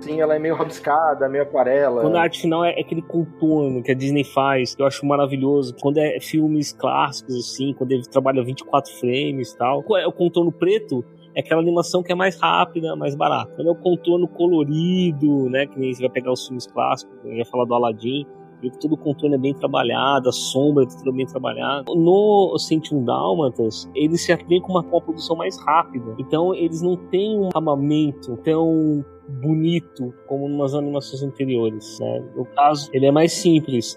Sim, 0.00 0.20
ela 0.20 0.36
é 0.36 0.38
meio 0.38 0.54
rabiscada, 0.54 1.28
meio 1.28 1.42
aquarela. 1.42 2.02
Quando 2.02 2.14
a 2.14 2.22
arte 2.22 2.40
final 2.40 2.64
é, 2.64 2.70
aquele 2.80 3.02
contorno 3.02 3.82
que 3.82 3.90
a 3.90 3.94
Disney 3.94 4.22
faz, 4.22 4.76
eu 4.78 4.86
acho 4.86 5.04
maravilhoso. 5.04 5.74
Quando 5.80 5.98
é 5.98 6.20
filmes 6.20 6.72
clássicos, 6.72 7.34
assim, 7.34 7.74
quando 7.76 7.90
ele 7.90 8.02
trabalha 8.04 8.44
24 8.44 8.92
frames 8.94 9.50
e 9.50 9.58
tal. 9.58 9.84
É 9.96 10.06
o 10.06 10.12
contorno 10.12 10.52
preto 10.52 11.04
é 11.38 11.40
aquela 11.40 11.60
animação 11.60 12.02
que 12.02 12.10
é 12.10 12.16
mais 12.16 12.36
rápida, 12.40 12.96
mais 12.96 13.14
barata. 13.14 13.52
Quando 13.54 13.68
é 13.68 13.70
o 13.70 13.76
contorno 13.76 14.26
colorido, 14.26 15.48
né, 15.48 15.66
que 15.66 15.78
nem 15.78 15.94
você 15.94 16.02
vai 16.02 16.10
pegar 16.10 16.32
os 16.32 16.44
filmes 16.44 16.66
clássicos, 16.66 17.16
eu 17.24 17.32
ia 17.32 17.44
falar 17.44 17.64
do 17.64 17.74
Aladdin, 17.74 18.26
vê 18.60 18.70
que 18.70 18.78
todo 18.80 18.94
o 18.94 18.98
contorno 18.98 19.36
é 19.36 19.38
bem 19.38 19.54
trabalhado, 19.54 20.28
a 20.28 20.32
sombra 20.32 20.82
é 20.82 20.86
tudo 20.88 21.12
bem 21.12 21.24
trabalhado. 21.26 21.94
No 21.94 22.58
101 22.58 23.04
Dálmatas, 23.04 23.88
eles 23.94 24.20
se 24.20 24.34
vêm 24.34 24.60
com 24.60 24.72
uma, 24.72 24.82
uma 24.82 25.00
produção 25.00 25.36
mais 25.36 25.56
rápida, 25.60 26.12
então 26.18 26.52
eles 26.52 26.82
não 26.82 26.96
têm 26.96 27.38
um 27.38 27.48
acabamento 27.50 28.36
tão 28.38 29.04
bonito 29.28 30.12
como 30.26 30.48
nas 30.48 30.74
animações 30.74 31.22
anteriores, 31.22 32.00
né? 32.00 32.24
No 32.34 32.46
caso, 32.46 32.90
ele 32.92 33.06
é 33.06 33.12
mais 33.12 33.32
simples. 33.32 33.96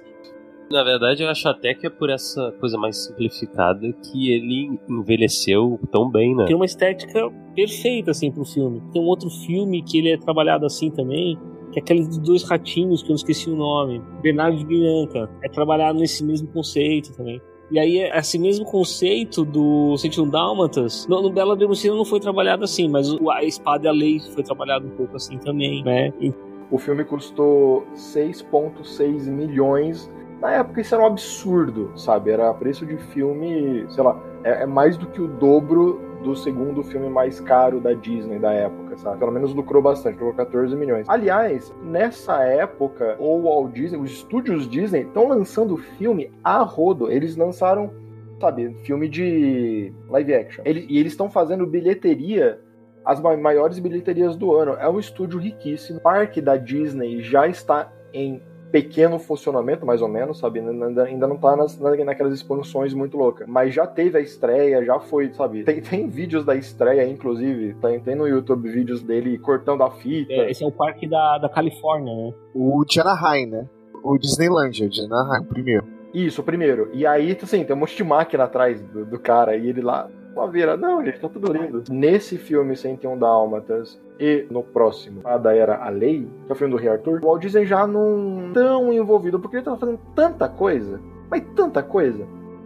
Na 0.72 0.84
verdade, 0.84 1.22
eu 1.22 1.30
acho 1.30 1.48
até 1.50 1.74
que 1.74 1.86
é 1.86 1.90
por 1.90 2.10
essa 2.10 2.54
coisa 2.60 2.78
mais 2.78 3.06
simplificada 3.06 3.92
que 3.92 4.32
ele 4.32 4.80
envelheceu 4.90 5.80
tão 5.92 6.10
bem, 6.10 6.34
né? 6.34 6.46
Tem 6.46 6.56
uma 6.56 6.66
estética 6.66 7.30
perfeita, 7.54 8.12
assim, 8.12 8.32
pro 8.32 8.46
filme. 8.46 8.82
Tem 8.94 9.02
um 9.02 9.06
outro 9.06 9.30
filme 9.30 9.84
que 9.84 9.98
ele 9.98 10.12
é 10.12 10.18
trabalhado 10.18 10.66
assim 10.66 10.90
também, 10.90 11.38
que 11.74 11.80
é 11.80 11.82
aquele 11.82 12.06
dos 12.06 12.18
dois 12.20 12.44
ratinhos, 12.44 13.02
que 13.02 13.08
eu 13.08 13.12
não 13.12 13.16
esqueci 13.16 13.50
o 13.50 13.56
nome. 13.56 14.02
Bernardo 14.22 14.58
de 14.58 14.66
Bianca. 14.66 15.30
É 15.44 15.50
trabalhado 15.50 16.00
nesse 16.00 16.24
mesmo 16.24 16.48
conceito 16.48 17.12
também. 17.16 17.42
E 17.70 17.80
aí, 17.80 18.00
esse 18.00 18.38
mesmo 18.38 18.66
conceito 18.66 19.46
do 19.46 19.96
101 19.98 20.30
Dálmatas, 20.30 21.08
no, 21.08 21.22
no 21.22 21.32
Bela 21.32 21.54
Adormecida 21.54 21.96
não 21.96 22.04
foi 22.04 22.20
trabalhado 22.20 22.66
assim, 22.66 22.90
mas 22.90 23.08
a 23.30 23.44
espada 23.44 23.86
e 23.86 23.90
a 23.90 23.94
lei 23.94 24.20
foi 24.20 24.44
trabalhado 24.44 24.88
um 24.88 24.92
pouco 24.92 25.16
assim 25.16 25.38
também, 25.38 25.84
né? 25.84 26.14
E... 26.20 26.34
O 26.70 26.78
filme 26.78 27.04
custou 27.04 27.86
6,6 27.94 29.30
milhões 29.30 30.10
na 30.42 30.52
época 30.54 30.82
isso 30.82 30.96
era 30.96 31.04
um 31.04 31.08
absurdo, 31.08 31.92
sabe? 31.96 32.32
Era 32.32 32.52
preço 32.56 32.84
de 32.84 32.98
filme, 32.98 33.86
sei 33.89 34.04
lá, 34.04 34.20
é, 34.44 34.64
é, 34.64 34.66
mais 34.66 34.98
do 34.98 35.06
que 35.06 35.22
o 35.22 35.28
dobro 35.28 36.02
do 36.24 36.36
segundo 36.36 36.84
filme 36.84 37.10
mais 37.10 37.39
caro 37.39 37.80
da 37.80 37.94
Disney 37.94 38.39
da 38.39 38.52
época, 38.52 38.98
sabe? 38.98 39.20
Pelo 39.20 39.32
menos 39.32 39.54
lucrou 39.54 39.84
bastante, 39.84 40.14
lucrou 40.14 40.34
14 40.34 40.76
milhões. 40.76 41.08
Aliás, 41.08 41.72
nessa 41.84 42.44
época, 42.44 43.16
o 43.20 43.44
Walt 43.44 43.72
Disney, 43.74 44.00
os 44.00 44.12
estúdios 44.12 44.68
Disney 44.68 45.02
estão 45.02 45.28
lançando 45.28 45.78
filme 45.78 46.32
a 46.44 46.64
rodo. 46.64 47.12
Eles 47.12 47.36
lançaram, 47.36 47.92
sabe, 48.39 48.74
filme 48.84 49.08
de 49.08 49.94
live 50.10 50.34
action. 50.34 50.64
Ele, 50.66 50.88
e 50.89 50.98
eles 50.98 51.14
estão 51.14 51.30
fazendo 51.30 51.68
bilheteria 51.68 52.60
as 53.06 53.20
maiores 53.20 53.80
bilheterias 53.80 54.36
do 54.36 54.56
ano. 54.56 54.74
É 54.74 54.89
um 54.89 55.00
estúdio 55.00 55.39
riquíssimo. 55.39 56.00
O 56.00 56.02
parque 56.02 56.42
da 56.42 56.58
Disney 56.58 57.22
já 57.22 57.48
está 57.48 57.92
em 58.14 58.42
pequeno 58.72 59.20
funcionamento, 59.20 59.86
mais 59.86 60.02
ou 60.02 60.08
menos, 60.08 60.40
sabe? 60.40 60.60
Ainda, 60.60 61.04
ainda 61.04 61.28
não 61.28 61.38
tá 61.38 61.56
nas, 61.56 61.78
naquelas 61.80 62.34
expansões 62.34 62.94
muito 62.94 63.18
loucas. 63.18 63.48
Mas 63.48 63.74
já 63.74 63.86
teve 63.86 64.18
a 64.18 64.22
estreia, 64.22 64.84
já 64.84 65.00
foi, 65.00 65.32
sabe? 65.34 65.64
Tem, 65.64 65.82
tem 65.82 66.08
vídeos 66.08 66.46
da 66.46 66.56
estreia, 66.56 67.08
inclusive. 67.08 67.76
Tem, 67.76 68.00
tem 68.00 68.16
no 68.16 68.28
YouTube 68.28 68.70
vídeos 68.70 69.04
dele 69.04 69.38
cortando 69.38 69.84
a 69.84 69.92
fita. 69.92 70.34
É, 70.34 70.50
esse 70.50 70.64
é 70.64 70.68
o 70.68 70.72
parque 70.72 71.08
da, 71.08 71.38
da 71.38 71.50
Califórnia, 71.50 72.14
né? 72.16 72.34
O 72.54 72.84
de 72.86 73.00
Anaheim, 73.00 73.46
né? 73.48 73.68
O 74.04 74.18
Disneylandia, 74.18 74.90
Anaheim, 75.06 75.44
primeiro. 75.44 75.86
Isso, 76.14 76.42
o 76.42 76.44
primeiro. 76.44 76.90
E 76.94 77.06
aí, 77.06 77.38
assim, 77.42 77.64
tem 77.64 77.76
um 77.76 77.80
monte 77.80 77.96
de 77.96 78.04
máquina 78.04 78.44
atrás 78.44 78.82
do, 78.82 79.06
do 79.06 79.20
cara, 79.20 79.56
e 79.56 79.70
ele 79.70 79.82
lá, 79.82 80.10
Caveira, 80.34 80.78
não, 80.78 81.04
gente, 81.04 81.20
tá 81.20 81.30
tudo 81.30 81.52
lindo. 81.52 81.84
Nesse 81.90 82.38
filme 82.38 82.76
101 82.76 83.18
Dálmatas 83.18 84.00
e 84.20 84.46
no 84.50 84.64
próximo, 84.64 85.22
a 85.24 85.38
da 85.38 85.56
Era 85.56 85.84
a 85.84 85.90
Lei, 85.90 86.28
que 86.46 86.52
é 86.52 86.54
o 86.54 86.56
filme 86.56 86.74
do 86.74 86.80
Rei 86.80 86.90
Arthur, 86.90 87.20
o 87.22 87.28
Walt 87.28 87.42
Disney 87.42 87.66
já 87.66 87.86
não 87.86 88.52
tão 88.54 88.92
envolvido, 88.94 89.40
porque 89.40 89.58
ele 89.58 89.66
tava 89.66 89.78
fazendo 89.78 90.00
tanta 90.16 90.48
coisa, 90.48 91.02
mas 91.30 91.44
tanta 91.56 91.84
coisa. 91.84 92.26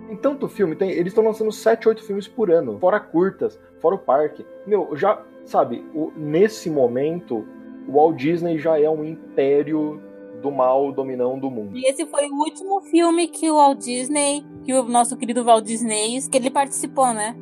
Em 0.09 0.16
tanto 0.16 0.47
filme, 0.47 0.76
tem, 0.76 0.91
eles 0.91 1.07
estão 1.07 1.24
lançando 1.24 1.51
7, 1.51 1.88
8 1.88 2.03
filmes 2.03 2.28
por 2.28 2.51
ano, 2.51 2.78
fora 2.80 2.99
curtas, 2.99 3.59
fora 3.82 3.95
o 3.95 3.99
parque. 3.99 4.45
Meu, 4.66 4.95
já, 4.95 5.22
sabe, 5.45 5.84
o, 5.93 6.11
nesse 6.16 6.70
momento, 6.70 7.45
o 7.88 7.93
Walt 7.93 8.16
Disney 8.16 8.57
já 8.57 8.80
é 8.80 8.89
um 8.89 9.03
império 9.03 9.99
do 10.41 10.51
mal 10.51 10.91
dominando 10.91 11.47
o 11.47 11.51
mundo. 11.51 11.76
E 11.76 11.86
esse 11.88 12.05
foi 12.05 12.30
o 12.30 12.36
último 12.36 12.82
filme 12.82 13.28
que 13.28 13.49
o 13.49 13.55
Walt 13.55 13.80
Disney, 13.80 14.45
que 14.63 14.74
o 14.74 14.84
nosso 14.84 15.18
querido 15.18 15.43
Walt 15.43 15.66
Disney, 15.66 16.20
que 16.30 16.38
ele 16.38 16.51
participou, 16.51 17.13
né? 17.13 17.36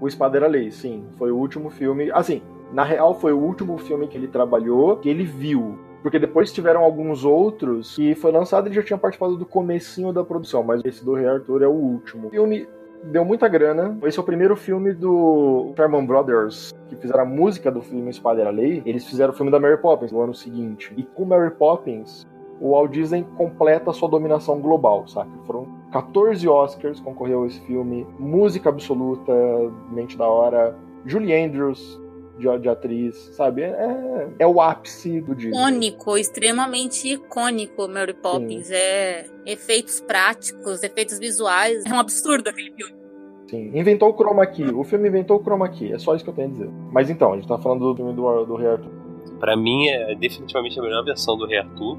O 0.00 0.06
Espada 0.06 0.36
era 0.36 0.46
Lei, 0.46 0.70
sim. 0.70 1.04
Foi 1.16 1.30
o 1.30 1.36
último 1.36 1.70
filme. 1.70 2.10
Assim, 2.12 2.42
na 2.72 2.84
real, 2.84 3.14
foi 3.14 3.32
o 3.32 3.38
último 3.38 3.78
filme 3.78 4.06
que 4.06 4.16
ele 4.16 4.28
trabalhou, 4.28 4.96
que 4.96 5.08
ele 5.08 5.24
viu. 5.24 5.78
Porque 6.02 6.18
depois 6.18 6.52
tiveram 6.52 6.84
alguns 6.84 7.24
outros 7.24 7.96
que 7.96 8.14
foi 8.14 8.30
lançado 8.30 8.68
e 8.68 8.72
já 8.72 8.82
tinha 8.82 8.98
participado 8.98 9.36
do 9.36 9.44
comecinho 9.44 10.12
da 10.12 10.22
produção, 10.22 10.62
mas 10.62 10.84
esse 10.84 11.04
do 11.04 11.14
Rei 11.14 11.26
Arthur 11.26 11.62
é 11.62 11.66
o 11.66 11.72
último. 11.72 12.30
Filme 12.30 12.68
deu 13.04 13.24
muita 13.24 13.48
grana. 13.48 13.98
Esse 14.04 14.18
é 14.18 14.22
o 14.22 14.24
primeiro 14.24 14.56
filme 14.56 14.92
do 14.92 15.72
Sherman 15.76 16.06
Brothers, 16.06 16.72
que 16.88 16.96
fizeram 16.96 17.22
a 17.22 17.26
música 17.26 17.70
do 17.70 17.82
filme 17.82 18.10
Espalhar 18.10 18.46
a 18.46 18.50
Lei. 18.50 18.82
Eles 18.86 19.06
fizeram 19.06 19.32
o 19.32 19.36
filme 19.36 19.50
da 19.50 19.58
Mary 19.58 19.78
Poppins 19.78 20.12
no 20.12 20.20
ano 20.20 20.34
seguinte. 20.34 20.92
E 20.96 21.02
com 21.02 21.24
Mary 21.24 21.50
Poppins, 21.50 22.26
o 22.60 22.70
Walt 22.70 22.90
Disney 22.90 23.26
completa 23.36 23.90
a 23.90 23.92
sua 23.92 24.08
dominação 24.08 24.60
global, 24.60 25.06
saca? 25.06 25.30
Foram 25.46 25.66
14 25.90 26.46
Oscars, 26.48 27.00
concorreu 27.00 27.46
esse 27.46 27.60
filme, 27.60 28.06
música 28.18 28.68
absoluta, 28.68 29.32
mente 29.90 30.16
da 30.16 30.26
hora. 30.26 30.76
Julie 31.06 31.34
Andrews, 31.34 31.98
de, 32.38 32.58
de 32.58 32.68
atriz, 32.68 33.16
sabe? 33.32 33.62
É, 33.62 34.28
é 34.38 34.46
o 34.46 34.60
ápice 34.60 35.20
do 35.20 35.34
Disney. 35.34 35.50
Icônico, 35.50 36.16
extremamente 36.16 37.08
icônico, 37.08 37.88
Mary 37.88 38.14
Poppins. 38.14 38.66
Sim. 38.66 38.74
É 38.74 39.26
efeitos 39.46 40.00
práticos, 40.00 40.82
efeitos 40.82 41.18
visuais. 41.18 41.84
É 41.84 41.90
um 41.90 41.98
absurdo 41.98 42.48
aquele 42.48 42.72
filme. 42.72 42.94
Sim, 43.48 43.70
inventou 43.74 44.10
o 44.10 44.14
chroma 44.14 44.46
key. 44.46 44.64
O 44.64 44.84
filme 44.84 45.08
inventou 45.08 45.38
o 45.38 45.42
chroma 45.42 45.68
key. 45.68 45.92
É 45.92 45.98
só 45.98 46.14
isso 46.14 46.22
que 46.22 46.30
eu 46.30 46.34
tenho 46.34 46.48
a 46.48 46.50
dizer. 46.50 46.70
Mas 46.92 47.08
então, 47.10 47.32
a 47.32 47.36
gente 47.36 47.48
tá 47.48 47.58
falando 47.58 47.92
do 47.92 47.96
filme 47.96 48.12
do, 48.12 48.44
do 48.44 48.56
Rei 48.56 48.68
Arthur. 48.68 48.90
Pra 49.40 49.56
mim, 49.56 49.88
é 49.88 50.14
definitivamente 50.14 50.78
a 50.78 50.82
melhor 50.82 51.04
versão 51.04 51.36
do 51.36 51.46
Rei 51.46 51.58
Arthur 51.58 51.98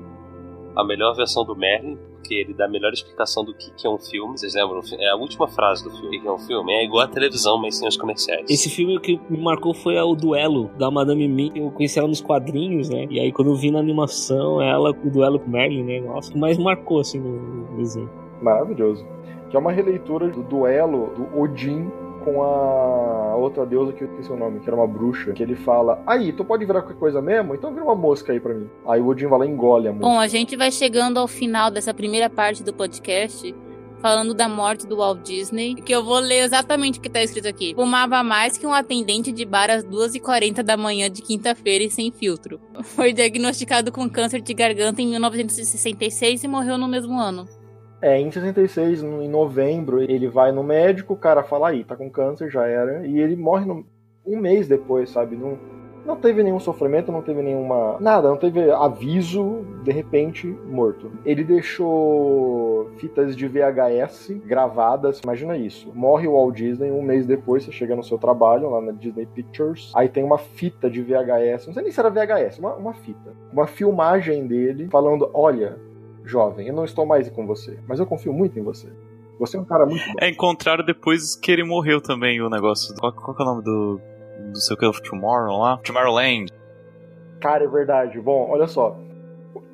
a 0.75 0.83
melhor 0.83 1.15
versão 1.15 1.43
do 1.43 1.55
Merlin, 1.55 1.97
porque 2.13 2.35
ele 2.35 2.53
dá 2.53 2.65
a 2.65 2.67
melhor 2.67 2.91
explicação 2.91 3.43
do 3.43 3.53
que, 3.53 3.71
que 3.71 3.87
é 3.87 3.89
um 3.89 3.97
filme. 3.97 4.37
Vocês 4.37 4.53
lembram? 4.53 4.81
É 4.99 5.09
a 5.09 5.15
última 5.15 5.47
frase 5.47 5.83
do 5.83 5.91
filme, 5.91 6.19
que 6.19 6.27
é 6.27 6.31
um 6.31 6.37
filme. 6.37 6.73
É 6.73 6.85
igual 6.85 7.03
a 7.03 7.07
televisão, 7.07 7.57
mas 7.57 7.77
sem 7.77 7.87
os 7.87 7.97
comerciais. 7.97 8.49
Esse 8.49 8.69
filme 8.69 8.99
que 8.99 9.19
me 9.29 9.37
marcou 9.37 9.73
foi 9.73 9.97
o 9.97 10.15
duelo 10.15 10.69
da 10.77 10.91
Madame 10.91 11.27
Mim. 11.27 11.51
Eu 11.55 11.71
conheci 11.71 11.97
ela 11.99 12.07
nos 12.07 12.21
quadrinhos, 12.21 12.89
né? 12.89 13.07
E 13.09 13.19
aí 13.19 13.31
quando 13.31 13.49
eu 13.49 13.55
vi 13.55 13.71
na 13.71 13.79
animação, 13.79 14.61
ela, 14.61 14.91
o 14.91 15.09
duelo 15.09 15.39
com 15.39 15.47
o 15.47 15.51
Merlin, 15.51 15.83
né? 15.83 15.99
Nossa, 16.01 16.29
o 16.29 16.33
que 16.33 16.39
mais 16.39 16.57
marcou, 16.57 16.99
assim, 16.99 17.19
no 17.19 17.77
desenho. 17.77 18.09
Maravilhoso. 18.41 19.05
Que 19.49 19.55
é 19.55 19.59
uma 19.59 19.71
releitura 19.71 20.27
do 20.27 20.43
duelo 20.43 21.11
do 21.15 21.39
Odin 21.39 21.89
com 22.23 22.43
a 22.43 23.35
outra 23.35 23.65
deusa 23.65 23.93
que 23.93 24.03
eu 24.03 24.09
esqueci 24.09 24.31
o 24.31 24.37
nome, 24.37 24.59
que 24.59 24.69
era 24.69 24.75
uma 24.75 24.87
bruxa, 24.87 25.31
que 25.33 25.41
ele 25.41 25.55
fala: 25.55 26.01
Aí, 26.05 26.31
tu 26.31 26.43
pode 26.45 26.65
virar 26.65 26.81
qualquer 26.81 26.99
coisa 26.99 27.21
mesmo? 27.21 27.55
Então 27.55 27.71
vira 27.71 27.83
uma 27.83 27.95
mosca 27.95 28.31
aí 28.31 28.39
pra 28.39 28.53
mim. 28.53 28.69
Aí 28.87 29.01
o 29.01 29.07
Odin 29.07 29.27
vai 29.27 29.39
lá 29.39 29.45
e 29.45 29.49
engole 29.49 29.87
a 29.87 29.91
mosca. 29.91 30.07
Bom, 30.07 30.19
a 30.19 30.27
gente 30.27 30.55
vai 30.55 30.71
chegando 30.71 31.19
ao 31.19 31.27
final 31.27 31.71
dessa 31.71 31.93
primeira 31.93 32.29
parte 32.29 32.63
do 32.63 32.73
podcast. 32.73 33.55
Falando 34.01 34.33
da 34.33 34.47
morte 34.47 34.87
do 34.87 34.95
Walt 34.95 35.21
Disney, 35.23 35.75
que 35.75 35.93
eu 35.93 36.01
vou 36.01 36.19
ler 36.19 36.45
exatamente 36.45 36.99
o 36.99 37.01
que 37.01 37.09
tá 37.09 37.21
escrito 37.21 37.49
aqui. 37.49 37.73
Fumava 37.75 38.23
mais 38.23 38.57
que 38.57 38.65
um 38.65 38.73
atendente 38.73 39.29
de 39.29 39.43
bar 39.43 39.69
às 39.69 39.83
2h40 39.83 40.63
da 40.63 40.77
manhã 40.77 41.09
de 41.09 41.21
quinta-feira 41.21 41.83
e 41.83 41.91
sem 41.91 42.09
filtro. 42.09 42.61
Foi 42.81 43.11
diagnosticado 43.11 43.91
com 43.91 44.09
câncer 44.09 44.39
de 44.39 44.53
garganta 44.53 45.01
em 45.01 45.07
1966 45.07 46.45
e 46.45 46.47
morreu 46.47 46.77
no 46.77 46.87
mesmo 46.87 47.19
ano. 47.19 47.45
É, 48.01 48.19
em 48.19 48.31
66, 48.31 49.03
em 49.03 49.27
novembro, 49.27 50.01
ele 50.01 50.27
vai 50.27 50.51
no 50.51 50.63
médico, 50.63 51.13
o 51.13 51.17
cara 51.17 51.43
fala 51.43 51.69
aí, 51.69 51.83
tá 51.83 51.95
com 51.95 52.09
câncer, 52.09 52.49
já 52.49 52.65
era, 52.65 53.05
e 53.05 53.19
ele 53.19 53.35
morre 53.35 53.65
no, 53.65 53.85
um 54.25 54.37
mês 54.37 54.67
depois, 54.67 55.09
sabe? 55.09 55.35
Não, 55.35 55.57
não 56.05 56.15
teve 56.15 56.41
nenhum 56.41 56.59
sofrimento, 56.59 57.11
não 57.11 57.21
teve 57.21 57.41
nenhuma. 57.41 57.97
Nada, 57.99 58.29
não 58.29 58.37
teve 58.37 58.71
aviso, 58.71 59.65
de 59.83 59.91
repente, 59.91 60.47
morto. 60.47 61.11
Ele 61.25 61.43
deixou 61.43 62.89
fitas 62.97 63.35
de 63.35 63.47
VHS 63.47 64.31
gravadas, 64.45 65.19
imagina 65.23 65.57
isso. 65.57 65.91
Morre 65.93 66.27
o 66.27 66.33
Walt 66.33 66.55
Disney, 66.55 66.91
um 66.91 67.01
mês 67.01 67.25
depois 67.25 67.63
você 67.63 67.71
chega 67.71 67.95
no 67.95 68.03
seu 68.03 68.17
trabalho, 68.17 68.69
lá 68.69 68.81
na 68.81 68.91
Disney 68.91 69.25
Pictures, 69.25 69.91
aí 69.93 70.07
tem 70.07 70.23
uma 70.23 70.37
fita 70.37 70.89
de 70.89 71.01
VHS, 71.01 71.67
não 71.67 71.73
sei 71.73 71.83
nem 71.83 71.91
se 71.91 71.99
era 71.99 72.09
VHS, 72.09 72.59
uma, 72.59 72.75
uma 72.75 72.93
fita. 72.93 73.33
Uma 73.51 73.67
filmagem 73.67 74.47
dele 74.47 74.87
falando: 74.89 75.29
olha, 75.33 75.77
jovem, 76.29 76.67
eu 76.67 76.73
não 76.73 76.85
estou 76.85 77.05
mais 77.05 77.29
com 77.29 77.45
você, 77.45 77.79
mas 77.87 77.99
eu 77.99 78.05
confio 78.05 78.33
muito 78.33 78.57
em 78.57 78.63
você. 78.63 78.87
Você 79.39 79.55
é 79.55 79.59
um 79.59 79.65
cara 79.65 79.85
muito 79.85 80.05
bom. 80.05 80.13
É, 80.19 80.29
encontraram 80.29 80.83
depois 80.85 81.35
que 81.35 81.51
ele 81.51 81.63
morreu 81.63 82.01
também 82.01 82.41
o 82.41 82.49
negócio. 82.49 82.93
Qual, 82.99 83.13
qual 83.13 83.35
é 83.39 83.41
o 83.41 83.45
nome 83.45 83.63
do. 83.63 84.01
do 84.51 84.59
seu 84.59 84.75
que 84.75 85.09
Tomorrow 85.09 85.57
lá? 85.57 85.77
Tomorrowland. 85.77 86.51
Cara, 87.39 87.63
é 87.63 87.67
verdade. 87.67 88.19
Bom, 88.19 88.49
olha 88.49 88.67
só. 88.67 88.97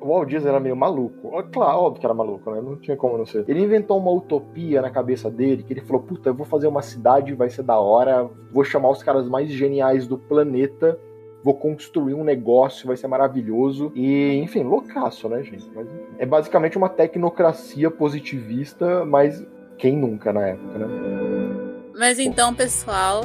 O 0.00 0.08
Walt 0.08 0.28
Disney 0.28 0.48
era 0.48 0.60
meio 0.60 0.76
maluco. 0.76 1.30
Claro, 1.50 1.78
óbvio 1.78 2.00
que 2.00 2.06
era 2.06 2.14
maluco, 2.14 2.48
né? 2.50 2.60
Não 2.60 2.76
tinha 2.76 2.96
como 2.96 3.18
não 3.18 3.26
ser. 3.26 3.44
Ele 3.48 3.64
inventou 3.64 3.98
uma 3.98 4.12
utopia 4.12 4.80
na 4.80 4.90
cabeça 4.90 5.28
dele, 5.28 5.64
que 5.64 5.72
ele 5.72 5.80
falou: 5.80 6.02
Puta, 6.02 6.28
eu 6.30 6.34
vou 6.34 6.46
fazer 6.46 6.68
uma 6.68 6.80
cidade, 6.80 7.34
vai 7.34 7.50
ser 7.50 7.64
da 7.64 7.78
hora, 7.78 8.30
vou 8.52 8.62
chamar 8.62 8.90
os 8.90 9.02
caras 9.02 9.28
mais 9.28 9.50
geniais 9.50 10.06
do 10.06 10.16
planeta 10.16 10.98
vou 11.46 11.54
construir 11.54 12.12
um 12.12 12.24
negócio, 12.24 12.88
vai 12.88 12.96
ser 12.96 13.06
maravilhoso. 13.06 13.92
E, 13.94 14.32
enfim, 14.42 14.64
loucaço, 14.64 15.28
né, 15.28 15.44
gente? 15.44 15.70
Mas, 15.72 15.86
é 16.18 16.26
basicamente 16.26 16.76
uma 16.76 16.88
tecnocracia 16.88 17.88
positivista, 17.88 19.04
mas 19.04 19.46
quem 19.78 19.96
nunca 19.96 20.32
na 20.32 20.48
época, 20.48 20.76
né? 20.76 20.86
Mas 21.94 22.18
então, 22.18 22.52
pessoal, 22.52 23.24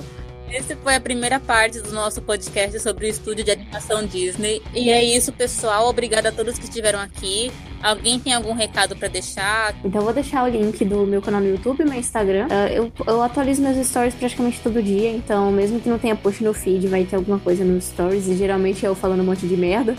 essa 0.54 0.76
foi 0.76 0.96
a 0.96 1.00
primeira 1.00 1.40
parte 1.40 1.80
do 1.80 1.92
nosso 1.94 2.22
podcast 2.22 2.78
sobre 2.80 3.06
o 3.06 3.10
estúdio 3.10 3.44
de 3.44 3.52
animação 3.52 4.06
Disney. 4.06 4.62
E 4.74 4.90
é 4.90 5.04
isso, 5.04 5.32
pessoal. 5.32 5.88
Obrigada 5.88 6.30
a 6.30 6.32
todos 6.32 6.60
que 6.60 6.66
estiveram 6.66 7.00
aqui. 7.00 7.52
Alguém 7.82 8.20
tem 8.20 8.34
algum 8.34 8.54
recado 8.54 8.96
para 8.96 9.08
deixar? 9.08 9.74
Então, 9.84 10.02
eu 10.02 10.06
vou 10.06 10.14
deixar 10.14 10.44
o 10.44 10.50
link 10.50 10.84
do 10.84 11.08
meu 11.08 11.22
canal 11.22 11.42
no 11.42 11.48
YouTube 11.48 11.82
e 11.82 11.86
meu 11.86 11.98
Instagram. 11.98 12.48
Uh, 12.48 12.68
eu, 12.72 12.92
eu 13.08 13.22
atualizo 13.22 13.62
meus 13.62 13.88
stories 13.88 14.14
praticamente 14.14 14.60
todo 14.60 14.84
dia. 14.84 15.10
Então, 15.10 15.52
mesmo 15.52 15.80
que 15.80 15.90
não 15.90 15.98
tenha 15.98 16.16
post 16.16 16.44
no 16.44 16.54
feed, 16.54 16.88
vai 16.88 17.06
ter 17.06 17.16
alguma 17.16 17.40
coisa 17.40 17.64
nos 17.64 17.86
stories. 17.86 18.28
E 18.28 18.36
geralmente 18.36 18.86
é 18.86 18.90
eu 18.90 18.96
falando 18.96 19.22
um 19.22 19.26
monte 19.26 19.48
de 19.48 19.56
merda. 19.56 19.96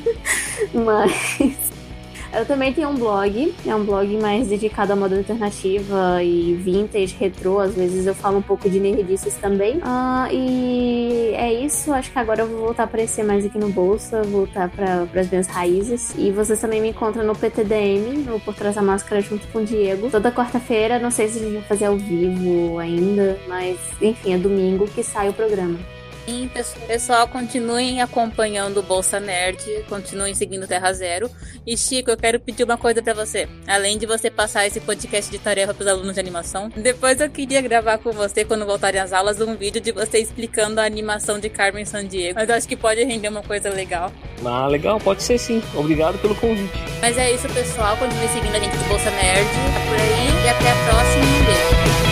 Mas. 0.72 1.75
Eu 2.36 2.44
também 2.44 2.70
tenho 2.70 2.90
um 2.90 2.94
blog, 2.94 3.54
é 3.66 3.74
um 3.74 3.82
blog 3.82 4.14
mais 4.18 4.48
dedicado 4.48 4.92
à 4.92 4.96
moda 4.96 5.16
alternativa 5.16 6.22
e 6.22 6.52
vintage, 6.52 7.16
retrô. 7.18 7.60
Às 7.60 7.74
vezes 7.74 8.06
eu 8.06 8.14
falo 8.14 8.38
um 8.38 8.42
pouco 8.42 8.68
de 8.68 8.78
nerdices 8.78 9.36
também. 9.36 9.78
Uh, 9.78 10.30
e 10.30 11.32
é 11.34 11.50
isso, 11.52 11.94
acho 11.94 12.12
que 12.12 12.18
agora 12.18 12.42
eu 12.42 12.46
vou 12.46 12.58
voltar 12.58 12.82
a 12.82 12.86
aparecer 12.86 13.24
mais 13.24 13.46
aqui 13.46 13.58
no 13.58 13.70
Bolsa, 13.70 14.22
voltar 14.22 14.68
para 14.68 15.08
as 15.18 15.30
minhas 15.30 15.46
raízes. 15.46 16.14
E 16.18 16.30
vocês 16.30 16.60
também 16.60 16.82
me 16.82 16.90
encontram 16.90 17.24
no 17.24 17.34
PTDM, 17.34 18.24
no 18.26 18.38
Por 18.38 18.54
Trás 18.54 18.74
da 18.74 18.82
Máscara, 18.82 19.22
junto 19.22 19.46
com 19.48 19.60
o 19.60 19.64
Diego. 19.64 20.10
Toda 20.10 20.30
quarta-feira, 20.30 20.98
não 20.98 21.10
sei 21.10 21.28
se 21.28 21.38
a 21.38 21.42
gente 21.42 21.54
vai 21.54 21.62
fazer 21.62 21.86
ao 21.86 21.96
vivo 21.96 22.78
ainda, 22.78 23.38
mas 23.48 23.78
enfim, 24.00 24.34
é 24.34 24.38
domingo 24.38 24.86
que 24.86 25.02
sai 25.02 25.30
o 25.30 25.32
programa. 25.32 25.78
Sim, 26.26 26.50
pessoal, 26.88 27.28
continuem 27.28 28.02
acompanhando 28.02 28.78
o 28.78 28.82
Bolsa 28.82 29.20
Nerd, 29.20 29.62
continuem 29.88 30.34
seguindo 30.34 30.66
Terra 30.66 30.92
Zero. 30.92 31.30
E 31.64 31.76
Chico, 31.76 32.10
eu 32.10 32.16
quero 32.16 32.40
pedir 32.40 32.64
uma 32.64 32.76
coisa 32.76 33.00
para 33.00 33.14
você. 33.14 33.48
Além 33.64 33.96
de 33.96 34.06
você 34.06 34.28
passar 34.28 34.66
esse 34.66 34.80
podcast 34.80 35.30
de 35.30 35.38
tarefa 35.38 35.72
para 35.72 35.82
os 35.82 35.88
alunos 35.88 36.14
de 36.14 36.20
animação, 36.20 36.68
depois 36.76 37.20
eu 37.20 37.30
queria 37.30 37.60
gravar 37.60 37.98
com 37.98 38.10
você, 38.10 38.44
quando 38.44 38.66
voltarem 38.66 39.00
às 39.00 39.12
aulas, 39.12 39.40
um 39.40 39.54
vídeo 39.54 39.80
de 39.80 39.92
você 39.92 40.18
explicando 40.18 40.80
a 40.80 40.84
animação 40.84 41.38
de 41.38 41.48
Carmen 41.48 41.84
Sandiego. 41.84 42.34
Mas 42.34 42.48
eu 42.48 42.56
acho 42.56 42.66
que 42.66 42.76
pode 42.76 43.04
render 43.04 43.28
uma 43.28 43.42
coisa 43.42 43.70
legal. 43.70 44.12
Ah, 44.44 44.66
legal, 44.66 44.98
pode 44.98 45.22
ser 45.22 45.38
sim. 45.38 45.62
Obrigado 45.76 46.18
pelo 46.18 46.34
convite. 46.34 46.72
Mas 47.00 47.16
é 47.16 47.30
isso, 47.30 47.48
pessoal. 47.50 47.96
Continue 47.98 48.28
seguindo 48.28 48.56
a 48.56 48.58
gente 48.58 48.76
do 48.76 48.84
Bolsa 48.88 49.10
Nerd. 49.10 49.46
Tá 49.46 49.80
por 49.88 50.00
aí. 50.00 50.44
E 50.44 50.48
até 50.48 50.70
a 50.72 50.90
próxima. 50.90 51.24
Beijo. 51.46 52.05